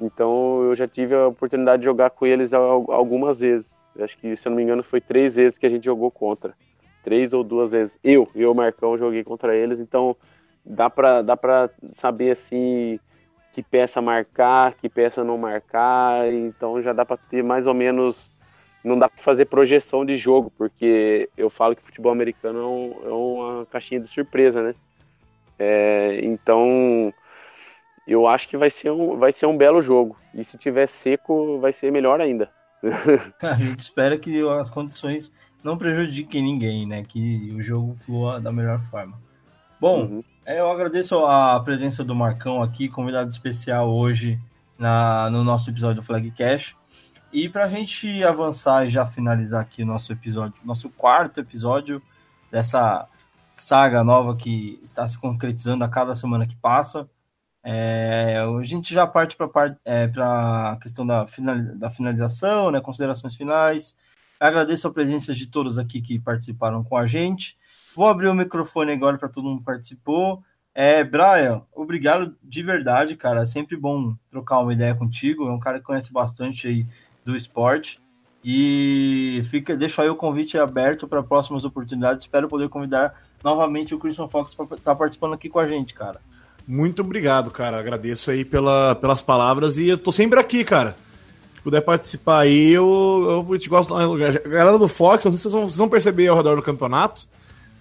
Então 0.00 0.62
eu 0.64 0.74
já 0.74 0.88
tive 0.88 1.14
a 1.14 1.28
oportunidade 1.28 1.80
de 1.80 1.84
jogar 1.84 2.10
com 2.10 2.26
eles 2.26 2.52
algumas 2.52 3.40
vezes. 3.40 3.78
Acho 3.98 4.16
que, 4.18 4.34
se 4.34 4.46
eu 4.46 4.50
não 4.50 4.56
me 4.56 4.62
engano, 4.62 4.82
foi 4.82 5.00
três 5.00 5.34
vezes 5.34 5.58
que 5.58 5.66
a 5.66 5.68
gente 5.68 5.84
jogou 5.84 6.10
contra. 6.10 6.54
Três 7.02 7.32
ou 7.32 7.44
duas 7.44 7.70
vezes. 7.70 7.98
Eu 8.02 8.24
e 8.34 8.44
o 8.46 8.54
Marcão 8.54 8.96
joguei 8.96 9.24
contra 9.24 9.54
eles, 9.54 9.78
então 9.78 10.16
dá 10.64 10.88
pra, 10.88 11.22
dá 11.22 11.36
pra 11.36 11.70
saber 11.92 12.32
assim 12.32 12.98
que 13.52 13.62
peça 13.62 14.00
marcar, 14.00 14.74
que 14.74 14.88
peça 14.88 15.24
não 15.24 15.36
marcar, 15.36 16.32
então 16.32 16.80
já 16.80 16.92
dá 16.92 17.04
para 17.04 17.16
ter 17.16 17.42
mais 17.42 17.66
ou 17.66 17.74
menos. 17.74 18.30
Não 18.82 18.98
dá 18.98 19.10
para 19.10 19.22
fazer 19.22 19.44
projeção 19.44 20.06
de 20.06 20.16
jogo, 20.16 20.50
porque 20.56 21.28
eu 21.36 21.50
falo 21.50 21.76
que 21.76 21.82
futebol 21.82 22.10
americano 22.10 22.58
é, 22.58 22.64
um, 22.64 23.08
é 23.08 23.12
uma 23.12 23.66
caixinha 23.66 24.00
de 24.00 24.08
surpresa, 24.08 24.62
né? 24.62 24.74
É, 25.58 26.20
então, 26.22 27.12
eu 28.12 28.26
acho 28.26 28.48
que 28.48 28.56
vai 28.56 28.70
ser, 28.70 28.90
um, 28.90 29.16
vai 29.16 29.32
ser 29.32 29.46
um 29.46 29.56
belo 29.56 29.80
jogo. 29.80 30.16
E 30.34 30.44
se 30.44 30.58
tiver 30.58 30.86
seco, 30.86 31.58
vai 31.58 31.72
ser 31.72 31.90
melhor 31.92 32.20
ainda. 32.20 32.50
A 33.42 33.54
gente 33.54 33.80
espera 33.80 34.18
que 34.18 34.40
as 34.48 34.70
condições 34.70 35.32
não 35.62 35.76
prejudiquem 35.76 36.42
ninguém, 36.42 36.86
né? 36.86 37.02
Que 37.02 37.52
o 37.54 37.62
jogo 37.62 37.96
flua 38.04 38.40
da 38.40 38.50
melhor 38.50 38.80
forma. 38.90 39.18
Bom, 39.80 40.02
uhum. 40.02 40.24
É, 40.50 40.58
eu 40.58 40.70
agradeço 40.70 41.16
a 41.26 41.60
presença 41.60 42.02
do 42.02 42.14
Marcão 42.14 42.62
aqui, 42.62 42.88
convidado 42.88 43.28
especial 43.28 43.88
hoje 43.88 44.36
na, 44.76 45.30
no 45.30 45.44
nosso 45.44 45.70
episódio 45.70 46.02
do 46.02 46.06
Flag 46.06 46.28
Cash. 46.32 46.74
E 47.32 47.48
para 47.48 47.66
a 47.66 47.68
gente 47.68 48.24
avançar 48.24 48.84
e 48.84 48.90
já 48.90 49.06
finalizar 49.06 49.60
aqui 49.60 49.82
o 49.82 49.86
nosso 49.86 50.12
episódio, 50.12 50.54
nosso 50.64 50.90
quarto 50.90 51.38
episódio 51.38 52.02
dessa 52.50 53.06
saga 53.56 54.02
nova 54.02 54.34
que 54.34 54.80
está 54.86 55.06
se 55.06 55.16
concretizando 55.20 55.84
a 55.84 55.88
cada 55.88 56.16
semana 56.16 56.46
que 56.46 56.56
passa, 56.56 57.08
é, 57.62 58.38
a 58.38 58.62
gente 58.62 58.92
já 58.92 59.06
parte 59.06 59.36
para 59.36 59.76
é, 59.84 60.10
a 60.16 60.78
questão 60.80 61.06
da, 61.06 61.26
da 61.74 61.90
finalização, 61.90 62.70
né, 62.70 62.80
considerações 62.80 63.36
finais. 63.36 63.96
agradeço 64.38 64.88
a 64.88 64.92
presença 64.92 65.34
de 65.34 65.46
todos 65.46 65.78
aqui 65.78 66.00
que 66.00 66.18
participaram 66.18 66.82
com 66.82 66.96
a 66.96 67.06
gente. 67.06 67.58
Vou 67.94 68.08
abrir 68.08 68.28
o 68.28 68.34
microfone 68.34 68.92
agora 68.92 69.18
para 69.18 69.28
todo 69.28 69.44
mundo 69.44 69.58
que 69.58 69.64
participou. 69.64 70.42
É, 70.74 71.02
Brian, 71.02 71.62
obrigado 71.74 72.34
de 72.42 72.62
verdade, 72.62 73.16
cara. 73.16 73.42
É 73.42 73.46
sempre 73.46 73.76
bom 73.76 74.14
trocar 74.30 74.60
uma 74.60 74.72
ideia 74.72 74.94
contigo. 74.94 75.48
É 75.48 75.52
um 75.52 75.58
cara 75.58 75.78
que 75.78 75.84
conhece 75.84 76.12
bastante 76.12 76.68
aí 76.68 76.86
do 77.24 77.36
esporte. 77.36 78.00
E 78.42 79.42
fica, 79.50 79.76
deixo 79.76 80.00
aí 80.00 80.08
o 80.08 80.16
convite 80.16 80.56
aberto 80.56 81.06
para 81.06 81.22
próximas 81.22 81.64
oportunidades. 81.64 82.24
Espero 82.24 82.48
poder 82.48 82.68
convidar 82.68 83.20
novamente 83.44 83.94
o 83.94 83.98
Christian 83.98 84.28
Fox 84.28 84.54
para 84.54 84.64
estar 84.64 84.76
tá 84.78 84.94
participando 84.94 85.34
aqui 85.34 85.48
com 85.48 85.58
a 85.58 85.66
gente, 85.66 85.92
cara. 85.92 86.20
Muito 86.70 87.02
obrigado, 87.02 87.50
cara. 87.50 87.78
Agradeço 87.78 88.30
aí 88.30 88.44
pela, 88.44 88.94
pelas 88.94 89.20
palavras 89.22 89.76
e 89.76 89.88
eu 89.88 89.98
tô 89.98 90.12
sempre 90.12 90.38
aqui, 90.38 90.64
cara. 90.64 90.94
Se 91.56 91.62
puder 91.62 91.80
participar 91.80 92.40
aí, 92.40 92.70
eu, 92.70 93.46
eu 93.50 93.58
te 93.58 93.68
gosto. 93.68 93.94
A 93.94 94.06
galera 94.48 94.78
do 94.78 94.88
Fox, 94.88 95.24
não 95.24 95.32
sei 95.32 95.38
se 95.38 95.42
vocês 95.42 95.52
vão, 95.52 95.62
vocês 95.62 95.76
vão 95.76 95.88
perceber 95.88 96.28
ao 96.28 96.36
redor 96.36 96.56
do 96.56 96.62
campeonato 96.62 97.28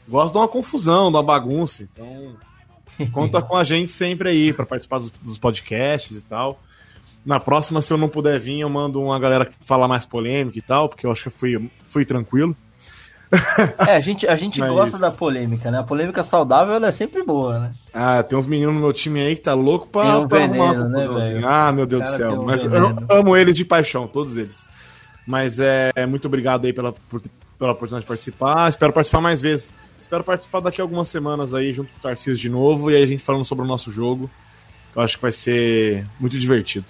gosto 0.10 0.34
de 0.34 0.40
uma 0.40 0.48
confusão, 0.48 1.12
de 1.12 1.18
uma 1.18 1.24
bagunça. 1.24 1.84
Então, 1.84 2.36
conta 3.14 3.42
com 3.42 3.56
a 3.56 3.64
gente 3.64 3.92
sempre 3.92 4.30
aí 4.30 4.52
para 4.52 4.66
participar 4.66 4.98
dos, 4.98 5.12
dos, 5.12 5.38
podcasts 5.38 6.18
e 6.18 6.22
tal. 6.22 6.60
Na 7.24 7.40
próxima, 7.40 7.82
se 7.82 7.94
eu 7.94 7.98
não 7.98 8.10
puder 8.10 8.40
vir, 8.40 8.62
eu 8.62 8.70
mando 8.70 9.02
uma 9.02 9.20
galera 9.20 9.48
falar 9.66 9.88
mais 9.88 10.06
polêmica 10.06 10.58
e 10.58 10.62
tal, 10.62 10.90
porque 10.90 11.06
eu 11.06 11.12
acho 11.12 11.26
que 11.26 11.30
fui, 11.30 11.70
fui 11.84 12.04
tranquilo. 12.04 12.56
É, 13.88 13.96
a 13.96 14.02
gente, 14.02 14.28
a 14.28 14.36
gente 14.36 14.60
Mas- 14.60 14.72
gosta 14.72 14.98
da 14.98 15.12
polêmica, 15.12 15.70
né? 15.70 15.80
A 15.80 15.84
polêmica 15.84 16.24
saudável 16.24 16.74
ela 16.76 16.88
é 16.88 16.92
sempre 16.92 17.24
boa, 17.24 17.60
né? 17.60 17.72
Ah, 17.94 18.24
tem 18.24 18.38
uns 18.38 18.48
meninos 18.48 18.74
no 18.74 18.80
meu 18.80 18.92
time 18.94 19.20
aí 19.22 19.36
que 19.36 19.42
tá 19.42 19.54
louco 19.54 19.88
pra, 19.88 20.20
um 20.20 20.28
pra 20.28 20.40
veneno, 20.40 20.64
arrumar 20.64 20.88
uma 20.88 20.90
né, 20.90 21.08
velho? 21.08 21.48
Ah, 21.48 21.72
meu 21.72 21.86
Deus 21.86 22.04
do 22.04 22.08
céu. 22.10 22.42
um 22.42 22.46
Mas 22.46 22.64
eu 22.64 22.70
veneno. 22.70 23.06
amo 23.10 23.38
eles 23.38 23.54
de 23.56 23.64
paixão, 23.66 24.08
todos 24.08 24.36
eles. 24.36 24.68
Mas 25.28 25.60
é, 25.60 25.92
é 25.96 26.06
muito 26.08 26.26
obrigado 26.28 26.66
aí 26.66 26.74
pela, 26.74 26.92
por- 26.92 27.22
pela 27.60 27.72
oportunidade 27.74 28.02
de 28.02 28.08
participar. 28.08 28.68
Espero 28.70 28.92
participar 28.92 29.22
mais 29.22 29.42
vezes. 29.42 29.72
Espero 30.02 30.24
participar 30.24 30.60
daqui 30.62 30.82
a 30.82 30.84
algumas 30.84 31.08
semanas 31.08 31.54
aí, 31.54 31.72
junto 31.72 31.92
com 31.94 32.00
o 32.00 32.02
Tarcísio 32.02 32.36
de 32.40 32.50
novo, 32.50 32.90
e 32.90 32.96
aí 32.96 33.04
a 33.04 33.06
gente 33.06 33.22
falando 33.24 33.46
sobre 33.46 33.64
o 33.64 33.68
nosso 33.68 33.92
jogo. 33.92 34.28
Eu 34.96 35.04
acho 35.04 35.18
que 35.18 35.22
vai 35.22 35.32
ser 35.32 36.04
muito 36.20 36.40
divertido. 36.40 36.88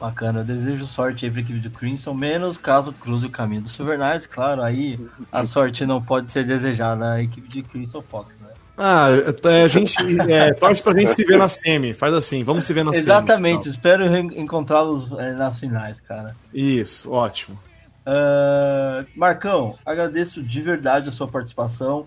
Bacana, 0.00 0.40
eu 0.40 0.44
desejo 0.44 0.86
sorte 0.86 1.24
aí 1.24 1.30
pra 1.30 1.40
equipe 1.40 1.60
do 1.60 1.70
Crimson, 1.70 2.14
menos 2.14 2.58
caso 2.58 2.92
cruze 2.92 3.26
o 3.26 3.30
caminho 3.30 3.62
do 3.62 3.68
Silver 3.68 3.98
Knights, 3.98 4.26
claro, 4.26 4.62
aí 4.62 4.98
a 5.32 5.44
sorte 5.44 5.86
não 5.86 6.02
pode 6.02 6.30
ser 6.30 6.44
desejada 6.44 7.12
à 7.12 7.22
equipe 7.22 7.48
de 7.48 7.62
Crimson 7.62 8.02
Fox, 8.02 8.28
né? 8.40 8.48
Ah, 8.76 9.08
é, 9.44 9.62
a 9.62 9.68
gente 9.68 9.96
é, 10.28 10.52
torce 10.52 10.82
pra 10.82 10.98
gente 10.98 11.12
se 11.12 11.24
ver 11.24 11.38
na 11.38 11.48
semi. 11.48 11.94
Faz 11.94 12.12
assim, 12.12 12.42
vamos 12.42 12.64
se 12.64 12.72
ver 12.72 12.84
na 12.84 12.90
Exatamente, 12.90 13.64
semi. 13.64 13.74
espero 13.74 14.16
encontrá-los 14.16 15.12
é, 15.12 15.32
nas 15.32 15.60
finais, 15.60 16.00
cara. 16.00 16.34
Isso, 16.52 17.10
ótimo. 17.12 17.56
Ah, 18.04 19.04
Marcão, 19.14 19.78
agradeço 19.86 20.42
de 20.42 20.60
verdade 20.60 21.08
a 21.08 21.12
sua 21.12 21.28
participação. 21.28 22.06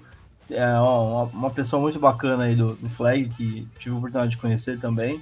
É 0.50 0.66
ó, 0.78 1.24
uma, 1.24 1.24
uma 1.24 1.50
pessoa 1.50 1.82
muito 1.82 2.00
bacana 2.00 2.46
aí 2.46 2.56
do, 2.56 2.74
do 2.74 2.90
Flag, 2.90 3.30
que 3.30 3.68
tive 3.80 3.96
a 3.96 3.98
oportunidade 3.98 4.32
de 4.32 4.38
conhecer 4.38 4.80
também. 4.80 5.22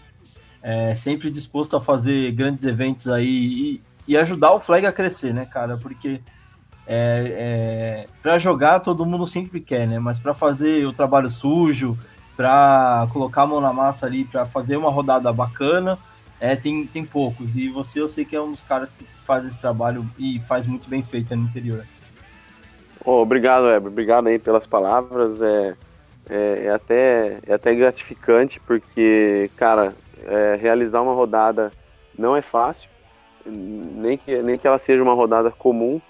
É, 0.67 0.95
sempre 0.95 1.29
disposto 1.29 1.77
a 1.77 1.81
fazer 1.81 2.31
grandes 2.31 2.65
eventos 2.65 3.07
aí 3.07 3.27
e, 3.27 3.81
e 4.07 4.17
ajudar 4.17 4.51
o 4.51 4.59
Flag 4.59 4.83
a 4.83 4.91
crescer, 4.91 5.31
né, 5.31 5.45
cara? 5.45 5.77
Porque 5.77 6.19
é, 6.87 8.05
é, 8.07 8.07
para 8.23 8.39
jogar 8.39 8.79
todo 8.79 9.05
mundo 9.05 9.27
sempre 9.27 9.61
quer, 9.61 9.87
né? 9.87 9.99
Mas 9.99 10.17
para 10.17 10.33
fazer 10.33 10.87
o 10.87 10.91
trabalho 10.91 11.29
sujo, 11.29 11.95
para 12.35 13.07
colocar 13.13 13.43
a 13.43 13.47
mão 13.47 13.61
na 13.61 13.71
massa 13.71 14.07
ali, 14.07 14.25
para 14.25 14.43
fazer 14.45 14.75
uma 14.75 14.89
rodada 14.89 15.31
bacana, 15.31 15.99
é, 16.39 16.55
tem, 16.55 16.87
tem 16.87 17.05
poucos. 17.05 17.55
E 17.55 17.69
você, 17.69 18.01
eu 18.01 18.07
sei 18.07 18.25
que 18.25 18.35
é 18.35 18.41
um 18.41 18.49
dos 18.49 18.63
caras 18.63 18.91
que 18.91 19.05
faz 19.23 19.45
esse 19.45 19.59
trabalho 19.59 20.03
e 20.17 20.39
faz 20.47 20.65
muito 20.65 20.89
bem 20.89 21.03
feito 21.03 21.35
no 21.35 21.43
interior. 21.43 21.85
Ô, 23.03 23.21
obrigado, 23.21 23.65
Weber. 23.65 23.91
Obrigado 23.91 24.27
aí 24.27 24.39
pelas 24.39 24.65
palavras. 24.65 25.41
É, 25.43 25.75
é, 26.29 26.65
é 26.65 26.69
até, 26.71 27.37
é 27.45 27.53
até 27.53 27.73
gratificante, 27.73 28.59
porque, 28.59 29.49
cara, 29.55 29.93
é, 30.23 30.55
realizar 30.55 31.01
uma 31.01 31.13
rodada 31.13 31.71
não 32.17 32.35
é 32.35 32.41
fácil. 32.41 32.89
Nem 33.45 34.17
que, 34.17 34.41
nem 34.41 34.57
que 34.57 34.67
ela 34.67 34.77
seja 34.77 35.03
uma 35.03 35.13
rodada 35.13 35.51
comum, 35.51 36.01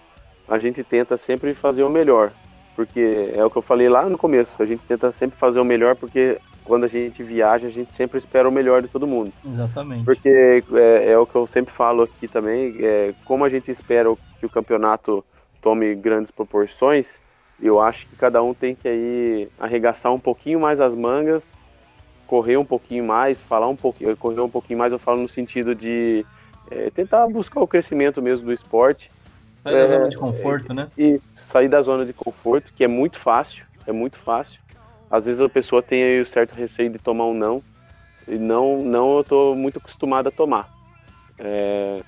a 0.48 0.58
gente 0.58 0.84
tenta 0.84 1.18
sempre 1.18 1.54
fazer 1.54 1.84
o 1.84 1.90
melhor. 1.90 2.32
Porque 2.76 3.32
é 3.34 3.44
o 3.44 3.50
que 3.50 3.58
eu 3.58 3.62
falei 3.62 3.88
lá 3.88 4.08
no 4.10 4.18
começo, 4.18 4.62
a 4.62 4.66
gente 4.66 4.84
tenta 4.84 5.12
sempre 5.12 5.38
fazer 5.38 5.60
o 5.60 5.66
melhor, 5.66 5.96
porque 5.96 6.38
quando 6.66 6.84
a 6.84 6.88
gente 6.88 7.24
viaja, 7.24 7.68
a 7.68 7.72
gente 7.72 7.96
sempre 7.96 8.18
espera 8.18 8.50
o 8.50 8.52
melhor 8.52 8.82
de 8.82 8.90
todo 8.90 9.08
mundo. 9.08 9.32
Exatamente. 9.46 10.04
Porque 10.04 10.62
é, 10.74 11.12
é 11.12 11.18
o 11.18 11.26
que 11.26 11.36
eu 11.36 11.48
sempre 11.48 11.74
falo 11.74 12.04
aqui 12.04 12.28
também, 12.28 12.76
é, 12.82 13.14
como 13.24 13.46
a 13.46 13.50
gente 13.50 13.72
espera 13.72 14.10
que 14.40 14.46
o 14.46 14.50
campeonato 14.50 15.24
tome 15.62 15.96
grandes 15.96 16.32
proporções, 16.32 17.20
eu 17.62 17.80
acho 17.80 18.08
que 18.08 18.16
cada 18.16 18.44
um 18.44 18.54
tem 18.54 18.76
que 18.76 18.88
aí 18.88 19.50
arregaçar 19.58 20.12
um 20.12 20.20
pouquinho 20.20 20.60
mais 20.60 20.82
as 20.82 20.94
mangas, 20.94 21.50
correr 22.26 22.58
um 22.58 22.66
pouquinho 22.66 23.04
mais, 23.04 23.44
falar 23.44 23.68
um 23.68 23.76
pouquinho, 23.76 24.16
correr 24.18 24.42
um 24.42 24.50
pouquinho 24.50 24.80
mais, 24.80 24.92
eu 24.92 25.00
falo 25.00 25.22
no 25.22 25.28
sentido 25.28 25.74
de 25.76 26.26
é, 26.70 26.90
tentar 26.90 27.28
buscar 27.28 27.62
o 27.62 27.68
crescimento 27.68 28.22
mesmo 28.22 28.46
do 28.48 28.54
esporte 28.54 29.12
Sai 29.64 29.74
da 29.74 29.80
é, 29.80 29.88
zona 29.88 30.10
de 30.10 30.18
conforto, 30.18 30.74
né? 30.74 30.92
e 30.98 31.20
sair 31.32 31.68
da 31.68 31.82
zona 31.82 32.06
de 32.06 32.14
conforto, 32.14 32.72
que 32.74 32.84
é 32.84 32.88
muito 32.88 33.18
fácil, 33.18 33.66
é 33.86 33.92
muito 33.92 34.18
fácil. 34.18 34.60
Às 35.10 35.26
vezes 35.26 35.42
a 35.42 35.50
pessoa 35.50 35.82
tem 35.84 36.04
aí 36.04 36.22
o 36.22 36.26
certo 36.26 36.54
receio 36.56 36.90
de 36.90 37.00
tomar 37.00 37.26
um 37.26 37.34
não, 37.34 37.64
e 38.28 38.38
não, 38.38 38.82
não 38.82 39.18
eu 39.18 39.24
tô 39.24 39.56
muito 39.56 39.78
acostumado 39.78 40.28
a 40.28 40.32
tomar. 40.32 40.70
É, 41.38 42.00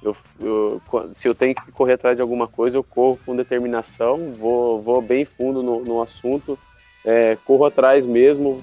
eu, 0.00 0.16
eu- 0.40 0.82
se 1.14 1.28
eu 1.28 1.34
tenho 1.34 1.54
que 1.54 1.72
correr 1.72 1.94
atrás 1.94 2.16
de 2.16 2.22
alguma 2.22 2.46
coisa, 2.46 2.76
eu 2.76 2.84
corro 2.84 3.18
com 3.24 3.36
determinação, 3.36 4.32
vou, 4.32 4.80
vou 4.82 5.02
bem 5.02 5.24
fundo 5.24 5.62
no, 5.62 5.84
no 5.84 6.02
assunto, 6.02 6.58
é, 7.04 7.36
corro 7.36 7.64
atrás 7.64 8.06
mesmo, 8.06 8.62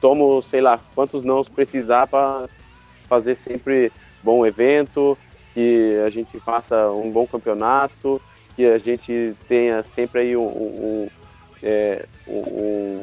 tomo, 0.00 0.40
sei 0.42 0.60
lá, 0.60 0.80
quantos 0.94 1.24
nãos 1.24 1.48
precisar 1.48 2.06
para 2.06 2.48
fazer 3.08 3.34
sempre 3.34 3.92
bom 4.22 4.46
evento, 4.46 5.16
que 5.54 5.98
a 6.04 6.10
gente 6.10 6.38
faça 6.40 6.90
um 6.90 7.10
bom 7.10 7.26
campeonato, 7.26 8.20
que 8.54 8.66
a 8.66 8.78
gente 8.78 9.34
tenha 9.46 9.82
sempre 9.82 10.20
aí 10.20 10.36
um, 10.36 10.46
um, 10.46 10.82
um, 10.84 11.08
é, 11.62 12.06
um- 12.26 13.02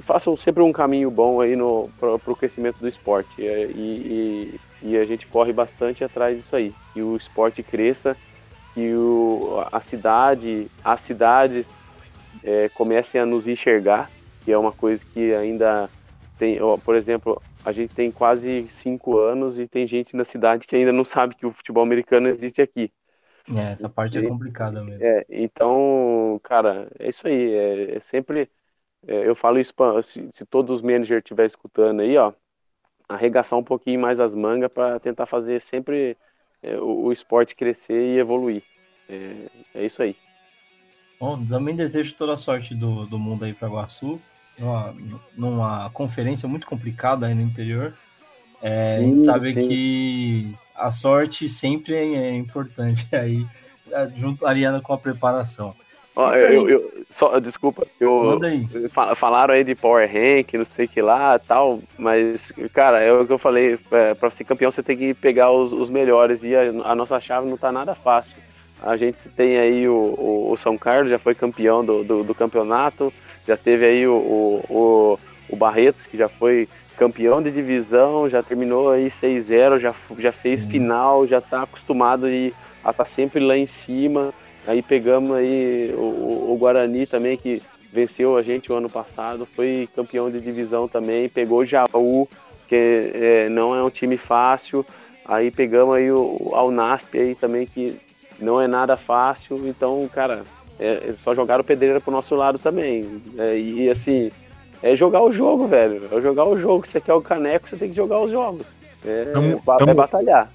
façam 0.00 0.36
sempre 0.36 0.62
um 0.62 0.72
caminho 0.72 1.10
bom 1.10 1.40
aí 1.40 1.54
no 1.54 1.88
para 1.98 2.14
o 2.14 2.36
crescimento 2.36 2.78
do 2.78 2.88
esporte. 2.88 3.46
É, 3.46 3.66
e, 3.66 4.58
e, 4.82 4.90
e 4.90 4.96
a 4.96 5.04
gente 5.04 5.26
corre 5.26 5.52
bastante 5.52 6.02
atrás 6.02 6.36
disso 6.36 6.56
aí. 6.56 6.74
Que 6.92 7.02
o 7.02 7.16
esporte 7.16 7.62
cresça 7.62 8.16
que 8.74 8.94
o, 8.94 9.64
a 9.70 9.80
cidade 9.80 10.66
as 10.84 11.00
cidades 11.00 11.68
é, 12.44 12.68
comecem 12.68 13.20
a 13.20 13.26
nos 13.26 13.46
enxergar 13.46 14.10
que 14.50 14.54
é 14.54 14.58
uma 14.58 14.72
coisa 14.72 15.04
que 15.06 15.34
ainda 15.34 15.90
tem 16.38 16.60
ó, 16.62 16.76
por 16.78 16.94
exemplo 16.96 17.42
a 17.64 17.72
gente 17.72 17.90
tem 17.92 18.10
quase 18.12 18.68
cinco 18.70 19.18
anos 19.18 19.58
e 19.58 19.68
tem 19.68 19.86
gente 19.86 20.16
na 20.16 20.24
cidade 20.24 20.66
que 20.66 20.76
ainda 20.76 20.92
não 20.92 21.04
sabe 21.04 21.34
que 21.34 21.46
o 21.46 21.52
futebol 21.52 21.82
americano 21.82 22.28
existe 22.28 22.62
aqui 22.62 22.92
É, 23.54 23.72
essa 23.72 23.86
parte 23.88 24.18
é 24.18 24.22
complicada 24.22 24.82
mesmo. 24.82 25.06
é, 25.06 25.26
então, 25.30 26.40
cara, 26.44 26.90
é 26.98 27.08
isso 27.08 27.26
aí. 27.26 27.52
É, 27.54 27.96
é 27.96 28.00
sempre. 28.00 28.50
é, 29.06 29.28
eu 29.28 29.36
falo 29.36 29.58
isso 29.60 29.74
pra, 29.74 30.02
se, 30.02 30.28
se 30.32 30.46
todos 30.46 30.76
os 30.76 30.82
managers 30.82 31.20
estiverem 31.20 31.48
escutando 31.48 32.00
aí, 32.02 32.16
ó, 32.18 32.32
arregaçar 33.08 33.58
um 33.58 33.64
pouquinho 33.64 34.00
mais 34.00 34.20
as 34.20 34.34
mangas 34.34 34.72
para 34.72 35.00
tentar 35.00 35.26
fazer 35.26 35.60
sempre 35.60 36.18
é, 36.62 36.78
o, 36.80 37.04
o 37.06 37.12
esporte 37.12 37.56
crescer 37.56 38.16
e 38.16 38.18
evoluir. 38.18 38.64
É, 39.08 39.50
é 39.74 39.86
isso 39.86 40.02
aí. 40.02 40.16
Bom, 41.20 41.46
também 41.46 41.76
desejo 41.76 42.16
toda 42.16 42.32
a 42.34 42.36
sorte 42.36 42.74
do, 42.74 43.06
do 43.06 43.18
mundo 43.18 43.44
aí 43.44 43.54
para 43.54 43.68
Iguaçu, 43.68 44.20
numa, 44.60 44.94
numa 45.36 45.90
conferência 45.90 46.48
muito 46.48 46.66
complicada 46.66 47.26
aí 47.26 47.34
no 47.34 47.42
interior. 47.42 47.94
É, 48.62 48.96
a 48.96 49.00
gente 49.00 49.20
Sim, 49.20 49.24
sabe 49.24 49.54
sim. 49.54 49.68
que 49.68 50.54
a 50.76 50.92
sorte 50.92 51.48
sempre 51.48 51.94
é, 51.94 52.04
é 52.30 52.36
importante 52.36 53.06
aí, 53.16 53.46
é, 53.90 54.08
junto 54.16 54.46
aliando 54.46 54.80
com 54.82 54.92
a 54.92 54.98
preparação. 54.98 55.74
Ó, 56.14 56.34
eu, 56.34 56.52
eu- 56.52 56.68
eu- 56.68 56.92
só, 57.08 57.38
desculpa, 57.38 57.86
eu, 57.98 58.38
aí. 58.42 58.66
fa- 58.88 59.14
falaram 59.14 59.54
aí 59.54 59.64
de 59.64 59.74
Power 59.74 60.06
Rank, 60.06 60.52
não 60.54 60.64
sei 60.64 60.84
o 60.84 60.88
que 60.88 61.00
lá 61.00 61.38
tal, 61.38 61.80
mas, 61.96 62.52
cara, 62.74 63.00
é 63.00 63.12
o 63.12 63.24
que 63.26 63.32
eu 63.32 63.38
falei, 63.38 63.78
é, 63.92 64.12
pra 64.14 64.28
ser 64.28 64.44
campeão 64.44 64.70
você 64.70 64.82
tem 64.82 64.96
que 64.96 65.14
pegar 65.14 65.50
os, 65.50 65.72
os 65.72 65.88
melhores 65.88 66.42
e 66.42 66.54
a, 66.54 66.62
a 66.90 66.94
nossa 66.94 67.18
chave 67.20 67.48
não 67.48 67.56
tá 67.56 67.70
nada 67.72 67.94
fácil. 67.94 68.36
A 68.82 68.96
gente 68.96 69.16
tem 69.36 69.58
aí 69.58 69.88
o, 69.88 69.94
o, 69.94 70.52
o 70.52 70.56
São 70.56 70.76
Carlos, 70.76 71.10
já 71.10 71.18
foi 71.18 71.34
campeão 71.34 71.84
do, 71.84 72.02
do, 72.02 72.24
do 72.24 72.34
campeonato, 72.34 73.12
já 73.46 73.56
teve 73.56 73.84
aí 73.86 74.06
o, 74.06 74.14
o, 74.68 75.18
o, 75.48 75.56
Barretos, 75.56 76.06
que 76.06 76.16
já 76.16 76.28
foi 76.28 76.68
campeão 76.96 77.42
de 77.42 77.50
divisão, 77.50 78.28
já 78.28 78.42
terminou 78.42 78.90
aí 78.90 79.10
6-0, 79.10 79.78
já, 79.78 79.94
já 80.18 80.30
fez 80.32 80.64
final, 80.66 81.26
já 81.26 81.40
tá 81.40 81.62
acostumado 81.62 82.26
aí 82.26 82.52
a 82.84 82.90
estar 82.90 83.04
sempre 83.04 83.40
lá 83.40 83.56
em 83.56 83.66
cima. 83.66 84.32
Aí 84.66 84.82
pegamos 84.82 85.34
aí 85.36 85.90
o, 85.94 86.00
o- 86.00 86.52
o 86.52 86.56
Guarani 86.58 87.06
também, 87.06 87.36
que 87.36 87.62
venceu 87.92 88.36
a 88.36 88.42
gente 88.42 88.70
o 88.70 88.76
ano 88.76 88.88
passado, 88.90 89.46
foi 89.46 89.88
campeão 89.96 90.30
de 90.30 90.40
divisão 90.40 90.86
também, 90.86 91.28
pegou 91.28 91.60
o 91.60 91.64
Jaú, 91.64 92.28
que 92.68 93.10
é, 93.14 93.48
não 93.48 93.74
é 93.74 93.82
um 93.82 93.90
time 93.90 94.16
fácil. 94.16 94.84
Aí 95.24 95.50
pegamos 95.50 95.96
aí 95.96 96.10
o, 96.12 96.36
o 96.40 96.54
Alnasp 96.54 97.14
aí 97.18 97.34
também, 97.34 97.66
que 97.66 97.96
não 98.38 98.60
é 98.60 98.66
nada 98.68 98.96
fácil. 98.96 99.66
Então, 99.66 100.08
cara, 100.12 100.44
é, 100.80 101.10
é 101.10 101.12
só 101.12 101.34
jogaram 101.34 101.62
pedreira 101.62 102.00
pro 102.00 102.10
nosso 102.10 102.34
lado 102.34 102.58
também. 102.58 103.22
É, 103.38 103.56
e 103.58 103.90
assim, 103.90 104.32
é 104.82 104.96
jogar 104.96 105.22
o 105.22 105.30
jogo, 105.30 105.68
velho. 105.68 106.08
É 106.10 106.20
jogar 106.20 106.46
o 106.48 106.58
jogo. 106.58 106.86
Se 106.86 106.92
você 106.92 107.00
quer 107.00 107.12
o 107.12 107.20
caneco, 107.20 107.68
você 107.68 107.76
tem 107.76 107.90
que 107.90 107.96
jogar 107.96 108.18
os 108.20 108.30
jogos. 108.30 108.66
É, 109.04 109.24
Tamo- 109.26 109.62
ba- 109.64 109.76
tamo- 109.76 109.90
é 109.90 109.94
batalhar. 109.94 110.48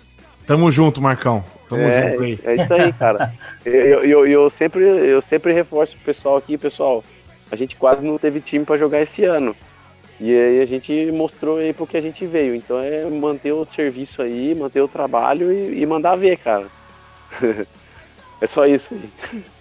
Tamo 0.45 0.71
junto, 0.71 1.01
Marcão. 1.01 1.43
Tamo 1.69 1.81
é, 1.81 2.11
junto 2.11 2.23
aí. 2.23 2.39
é 2.43 2.55
isso 2.55 2.73
aí, 2.73 2.93
cara. 2.93 3.33
eu, 3.65 4.03
eu, 4.03 4.27
eu, 4.27 4.49
sempre, 4.49 4.83
eu 4.83 5.21
sempre 5.21 5.53
reforço 5.53 5.95
pro 5.97 6.05
pessoal 6.05 6.37
aqui, 6.37 6.57
pessoal. 6.57 7.03
A 7.51 7.55
gente 7.55 7.75
quase 7.75 8.03
não 8.03 8.17
teve 8.17 8.41
time 8.41 8.65
pra 8.65 8.75
jogar 8.75 9.01
esse 9.01 9.23
ano. 9.23 9.55
E 10.19 10.33
aí 10.33 10.61
a 10.61 10.65
gente 10.65 11.11
mostrou 11.11 11.57
aí 11.57 11.73
pro 11.73 11.85
que 11.85 11.97
a 11.97 12.01
gente 12.01 12.25
veio. 12.25 12.55
Então 12.55 12.79
é 12.79 13.05
manter 13.05 13.51
o 13.51 13.65
serviço 13.65 14.21
aí, 14.21 14.55
manter 14.55 14.81
o 14.81 14.87
trabalho 14.87 15.51
e, 15.51 15.81
e 15.81 15.85
mandar 15.85 16.15
ver, 16.15 16.37
cara. 16.37 16.65
é 18.41 18.47
só 18.47 18.65
isso 18.65 18.93
aí. 18.93 19.43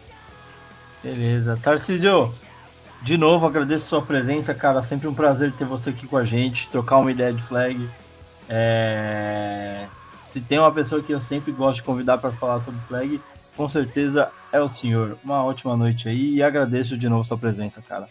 Beleza. 1.05 1.59
Tarcísio, 1.63 2.33
de 3.03 3.19
novo 3.19 3.47
agradeço 3.47 3.89
sua 3.89 4.01
presença, 4.01 4.55
cara. 4.55 4.83
Sempre 4.83 5.07
um 5.07 5.13
prazer 5.13 5.53
ter 5.53 5.67
você 5.67 5.91
aqui 5.91 6.07
com 6.07 6.17
a 6.17 6.25
gente, 6.25 6.67
trocar 6.71 6.97
uma 6.97 7.13
ideia 7.13 7.31
de 7.31 7.43
flag. 7.43 7.87
É, 8.49 9.87
se 10.31 10.41
tem 10.41 10.59
uma 10.59 10.73
pessoa 10.73 11.03
que 11.03 11.13
eu 11.13 11.21
sempre 11.21 11.53
gosto 11.53 11.77
de 11.77 11.83
convidar 11.83 12.17
para 12.17 12.33
falar 12.33 12.63
sobre 12.63 12.81
flag, 12.89 13.21
com 13.55 13.69
certeza 13.69 14.31
é 14.51 14.59
o 14.59 14.69
senhor. 14.69 15.19
Uma 15.23 15.45
ótima 15.45 15.77
noite 15.77 16.09
aí 16.09 16.37
e 16.37 16.43
agradeço 16.43 16.97
de 16.97 17.07
novo 17.07 17.23
sua 17.23 17.37
presença, 17.37 17.83
cara. 17.83 18.09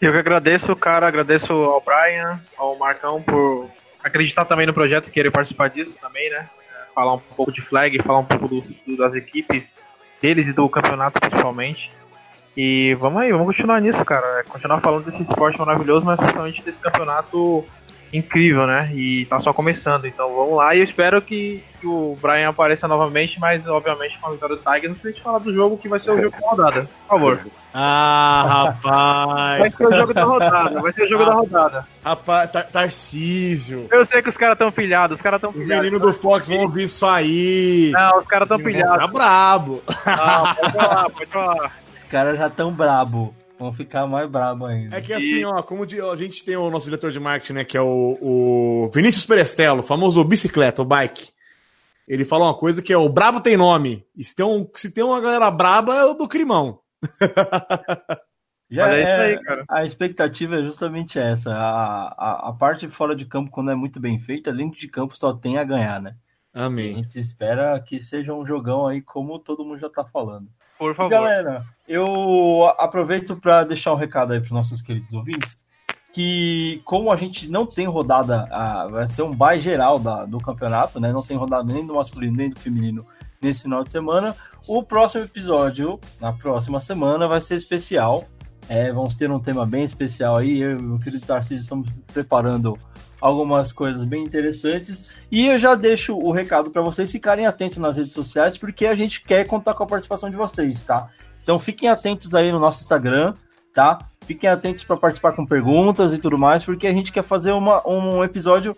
Eu 0.00 0.10
que 0.10 0.18
agradeço, 0.18 0.74
cara, 0.74 1.06
agradeço 1.06 1.52
ao 1.52 1.80
Brian, 1.80 2.40
ao 2.56 2.76
Marcão 2.76 3.22
por 3.22 3.70
acreditar 4.02 4.44
também 4.44 4.66
no 4.66 4.74
projeto, 4.74 5.08
querer 5.08 5.30
participar 5.30 5.70
disso 5.70 5.96
também, 6.00 6.28
né? 6.30 6.50
Falar 6.92 7.14
um 7.14 7.20
pouco 7.20 7.52
de 7.52 7.60
flag, 7.60 8.02
falar 8.02 8.18
um 8.18 8.24
pouco 8.24 8.48
do, 8.48 8.60
do, 8.60 8.96
das 8.96 9.14
equipes 9.14 9.78
deles 10.20 10.48
e 10.48 10.52
do 10.52 10.68
campeonato 10.68 11.20
principalmente. 11.20 11.90
E 12.56 12.94
vamos 12.94 13.22
aí, 13.22 13.30
vamos 13.30 13.46
continuar 13.46 13.80
nisso, 13.80 14.04
cara. 14.04 14.44
Continuar 14.48 14.80
falando 14.80 15.04
desse 15.04 15.22
esporte 15.22 15.58
maravilhoso, 15.58 16.04
mas 16.04 16.18
principalmente 16.18 16.62
desse 16.62 16.80
campeonato 16.80 17.64
incrível, 18.12 18.66
né? 18.66 18.90
E 18.94 19.26
tá 19.26 19.38
só 19.40 19.52
começando, 19.52 20.06
então 20.06 20.34
vamos 20.34 20.56
lá. 20.56 20.74
E 20.74 20.78
eu 20.78 20.84
espero 20.84 21.20
que, 21.20 21.62
que 21.80 21.86
o 21.86 22.16
Brian 22.20 22.48
apareça 22.48 22.88
novamente, 22.88 23.38
mas 23.40 23.66
obviamente 23.68 24.18
com 24.18 24.28
a 24.28 24.30
vitória 24.30 24.56
do 24.56 24.62
Tigers 24.62 24.96
pra 24.98 25.10
gente 25.10 25.22
falar 25.22 25.38
do 25.38 25.52
jogo 25.52 25.76
que 25.78 25.88
vai 25.88 25.98
ser 25.98 26.10
o 26.12 26.16
jogo 26.22 26.30
da 26.40 26.48
rodada, 26.50 26.82
por 26.82 27.08
favor. 27.18 27.40
Ah, 27.74 28.72
rapaz! 28.82 29.58
Vai 29.60 29.70
ser 29.70 29.86
o 29.86 29.92
jogo 29.94 30.14
da 30.14 30.24
rodada, 30.24 30.80
vai 30.80 30.92
ser 30.92 31.02
o 31.04 31.08
jogo 31.08 31.24
da 31.26 31.34
rodada. 31.34 31.86
Rapaz, 32.04 32.50
Tar 32.50 32.66
Tarcísio. 32.66 33.86
Eu 33.90 34.04
sei 34.04 34.22
que 34.22 34.28
os 34.28 34.36
caras 34.36 34.56
tão 34.58 34.72
pilhados, 34.72 35.16
os 35.16 35.22
caras 35.22 35.40
tão 35.40 35.50
Os 35.50 35.56
pilhados. 35.56 35.84
meninos 35.84 36.00
do 36.00 36.12
Fox 36.12 36.48
vão 36.48 36.58
ouvir 36.60 36.84
isso 36.84 37.06
aí. 37.06 37.90
Não, 37.92 38.18
os 38.18 38.26
caras 38.26 38.48
tão 38.48 38.58
Tá 38.58 38.64
pilhados. 38.64 39.10
brabo. 39.12 39.82
Não, 40.06 40.54
pode 40.54 40.72
falar, 40.72 41.10
pode 41.10 41.26
falar. 41.30 41.72
Os 42.02 42.04
caras 42.10 42.38
já 42.38 42.48
tão 42.50 42.72
brabo. 42.72 43.34
Vão 43.58 43.72
ficar 43.72 44.06
mais 44.06 44.30
brabo 44.30 44.66
ainda. 44.66 44.96
É 44.96 45.00
que 45.00 45.12
assim, 45.12 45.44
ó, 45.44 45.60
como 45.62 45.84
de- 45.84 46.00
a 46.00 46.14
gente 46.14 46.44
tem 46.44 46.56
o 46.56 46.70
nosso 46.70 46.84
diretor 46.86 47.10
de 47.10 47.18
marketing, 47.18 47.52
né, 47.54 47.64
que 47.64 47.76
é 47.76 47.80
o, 47.80 48.18
o 48.20 48.90
Vinícius 48.94 49.26
Perestello, 49.26 49.82
famoso 49.82 50.22
bicicleta, 50.24 50.80
o 50.82 50.84
bike. 50.84 51.30
Ele 52.06 52.24
fala 52.24 52.46
uma 52.46 52.54
coisa 52.56 52.80
que 52.80 52.92
é 52.92 52.96
o 52.96 53.08
brabo 53.08 53.40
tem 53.40 53.56
nome. 53.56 54.06
E 54.16 54.22
se 54.24 54.34
tem, 54.34 54.46
um, 54.46 54.66
se 54.74 54.90
tem 54.90 55.04
uma 55.04 55.20
galera 55.20 55.50
braba, 55.50 55.94
é 55.96 56.04
o 56.04 56.14
do 56.14 56.28
Crimão. 56.28 56.78
Já 58.70 58.82
Mas 58.86 58.92
é 58.96 59.00
isso 59.00 59.08
é- 59.10 59.24
aí, 59.26 59.42
cara. 59.42 59.64
A 59.68 59.84
expectativa 59.84 60.56
é 60.56 60.62
justamente 60.62 61.18
essa. 61.18 61.50
A, 61.52 62.08
a, 62.08 62.48
a 62.50 62.52
parte 62.52 62.86
de 62.86 62.92
fora 62.92 63.16
de 63.16 63.24
campo, 63.24 63.50
quando 63.50 63.70
é 63.70 63.74
muito 63.74 63.98
bem 63.98 64.18
feita, 64.18 64.52
dentro 64.52 64.78
de 64.78 64.88
campo 64.88 65.16
só 65.16 65.32
tem 65.32 65.56
a 65.58 65.64
ganhar, 65.64 66.00
né? 66.02 66.14
A 66.52 66.64
Amém. 66.66 66.94
gente 66.94 67.18
espera 67.18 67.78
que 67.80 68.02
seja 68.02 68.34
um 68.34 68.46
jogão 68.46 68.86
aí, 68.86 69.00
como 69.00 69.38
todo 69.38 69.64
mundo 69.64 69.78
já 69.78 69.88
tá 69.88 70.04
falando. 70.04 70.48
Por 70.78 70.94
favor. 70.94 71.10
galera, 71.10 71.64
eu 71.86 72.72
aproveito 72.78 73.36
para 73.36 73.64
deixar 73.64 73.92
um 73.92 73.96
recado 73.96 74.32
aí 74.32 74.40
para 74.40 74.54
nossos 74.54 74.80
queridos 74.80 75.12
ouvintes. 75.12 75.56
Que 76.12 76.80
como 76.84 77.12
a 77.12 77.16
gente 77.16 77.50
não 77.50 77.66
tem 77.66 77.86
rodada, 77.86 78.46
vai 78.90 79.06
ser 79.06 79.22
um 79.22 79.34
bye 79.34 79.58
geral 79.58 79.98
da, 79.98 80.24
do 80.24 80.38
campeonato, 80.38 80.98
né? 80.98 81.12
Não 81.12 81.22
tem 81.22 81.36
rodada 81.36 81.70
nem 81.70 81.86
do 81.86 81.94
masculino 81.94 82.36
nem 82.36 82.50
do 82.50 82.58
feminino 82.58 83.06
nesse 83.40 83.62
final 83.62 83.84
de 83.84 83.92
semana. 83.92 84.34
O 84.66 84.82
próximo 84.82 85.24
episódio, 85.24 85.98
na 86.20 86.32
próxima 86.32 86.80
semana, 86.80 87.28
vai 87.28 87.40
ser 87.40 87.56
especial. 87.56 88.24
É, 88.68 88.92
vamos 88.92 89.14
ter 89.14 89.30
um 89.30 89.40
tema 89.40 89.64
bem 89.64 89.84
especial 89.84 90.36
aí. 90.36 90.58
Eu 90.60 90.78
e 90.78 90.86
o 90.86 90.98
querido 90.98 91.24
Tarcísio 91.24 91.62
estamos 91.62 91.88
preparando 92.12 92.78
algumas 93.20 93.72
coisas 93.72 94.04
bem 94.04 94.24
interessantes. 94.24 95.04
E 95.30 95.46
eu 95.46 95.58
já 95.58 95.74
deixo 95.74 96.16
o 96.16 96.30
recado 96.30 96.70
para 96.70 96.82
vocês 96.82 97.10
ficarem 97.10 97.46
atentos 97.46 97.78
nas 97.78 97.96
redes 97.96 98.12
sociais, 98.12 98.56
porque 98.56 98.86
a 98.86 98.94
gente 98.94 99.22
quer 99.22 99.46
contar 99.46 99.74
com 99.74 99.82
a 99.82 99.86
participação 99.86 100.30
de 100.30 100.36
vocês, 100.36 100.82
tá? 100.82 101.08
Então 101.42 101.58
fiquem 101.58 101.88
atentos 101.88 102.34
aí 102.34 102.52
no 102.52 102.58
nosso 102.58 102.80
Instagram, 102.82 103.34
tá? 103.74 103.98
Fiquem 104.26 104.50
atentos 104.50 104.84
para 104.84 104.96
participar 104.96 105.32
com 105.32 105.46
perguntas 105.46 106.12
e 106.12 106.18
tudo 106.18 106.38
mais, 106.38 106.64
porque 106.64 106.86
a 106.86 106.92
gente 106.92 107.10
quer 107.10 107.24
fazer 107.24 107.52
uma, 107.52 107.86
um 107.88 108.22
episódio 108.22 108.76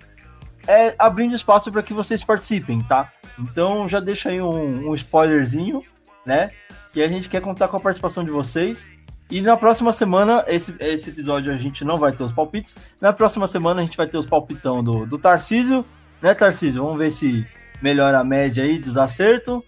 é, 0.66 0.94
abrindo 0.98 1.34
espaço 1.34 1.72
para 1.72 1.82
que 1.82 1.92
vocês 1.92 2.22
participem, 2.22 2.82
tá? 2.82 3.12
Então 3.38 3.88
já 3.88 3.98
deixa 3.98 4.28
aí 4.28 4.40
um, 4.40 4.90
um 4.90 4.94
spoilerzinho, 4.94 5.82
né? 6.24 6.50
Que 6.92 7.02
a 7.02 7.08
gente 7.08 7.28
quer 7.28 7.40
contar 7.40 7.68
com 7.68 7.76
a 7.76 7.80
participação 7.80 8.24
de 8.24 8.30
vocês. 8.30 8.90
E 9.30 9.40
na 9.40 9.56
próxima 9.56 9.92
semana, 9.92 10.44
esse, 10.48 10.74
esse 10.80 11.10
episódio 11.10 11.52
a 11.52 11.56
gente 11.56 11.84
não 11.84 11.98
vai 11.98 12.12
ter 12.12 12.24
os 12.24 12.32
palpites. 12.32 12.76
Na 13.00 13.12
próxima 13.12 13.46
semana 13.46 13.80
a 13.80 13.84
gente 13.84 13.96
vai 13.96 14.08
ter 14.08 14.18
os 14.18 14.26
palpitão 14.26 14.82
do, 14.82 15.06
do 15.06 15.18
Tarcísio, 15.18 15.84
né, 16.20 16.34
Tarcísio? 16.34 16.82
Vamos 16.82 16.98
ver 16.98 17.10
se 17.10 17.46
melhora 17.80 18.18
a 18.18 18.24
média 18.24 18.64
aí 18.64 18.78
dos 18.78 18.96
acertos. 18.96 19.62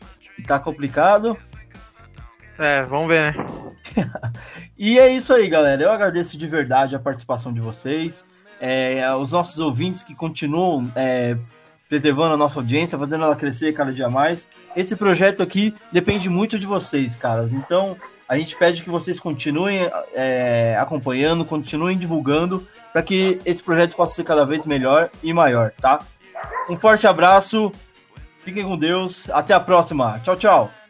Tá 0.46 0.58
complicado. 0.58 1.36
É, 2.58 2.82
vamos 2.82 3.08
ver, 3.08 3.34
né? 3.34 3.44
E 4.76 4.98
é 4.98 5.08
isso 5.08 5.32
aí, 5.32 5.48
galera. 5.48 5.80
Eu 5.80 5.92
agradeço 5.92 6.36
de 6.36 6.46
verdade 6.48 6.96
a 6.96 6.98
participação 6.98 7.52
de 7.52 7.60
vocês, 7.60 8.26
é, 8.60 9.14
os 9.14 9.30
nossos 9.30 9.60
ouvintes 9.60 10.02
que 10.02 10.12
continuam 10.12 10.90
é, 10.96 11.36
preservando 11.88 12.34
a 12.34 12.36
nossa 12.36 12.58
audiência, 12.58 12.98
fazendo 12.98 13.22
ela 13.22 13.36
crescer 13.36 13.72
cada 13.74 13.92
dia 13.92 14.08
mais. 14.08 14.48
Esse 14.74 14.96
projeto 14.96 15.40
aqui 15.40 15.72
depende 15.92 16.28
muito 16.28 16.58
de 16.58 16.66
vocês, 16.66 17.14
caras. 17.14 17.52
Então, 17.52 17.96
a 18.32 18.38
gente 18.38 18.56
pede 18.56 18.82
que 18.82 18.88
vocês 18.88 19.20
continuem 19.20 19.90
é, 20.14 20.74
acompanhando, 20.80 21.44
continuem 21.44 21.98
divulgando, 21.98 22.66
para 22.90 23.02
que 23.02 23.38
esse 23.44 23.62
projeto 23.62 23.94
possa 23.94 24.14
ser 24.14 24.24
cada 24.24 24.42
vez 24.46 24.64
melhor 24.64 25.10
e 25.22 25.34
maior, 25.34 25.70
tá? 25.72 25.98
Um 26.66 26.78
forte 26.78 27.06
abraço, 27.06 27.70
fiquem 28.42 28.64
com 28.64 28.78
Deus, 28.78 29.28
até 29.28 29.52
a 29.52 29.60
próxima. 29.60 30.18
Tchau, 30.20 30.36
tchau. 30.36 30.81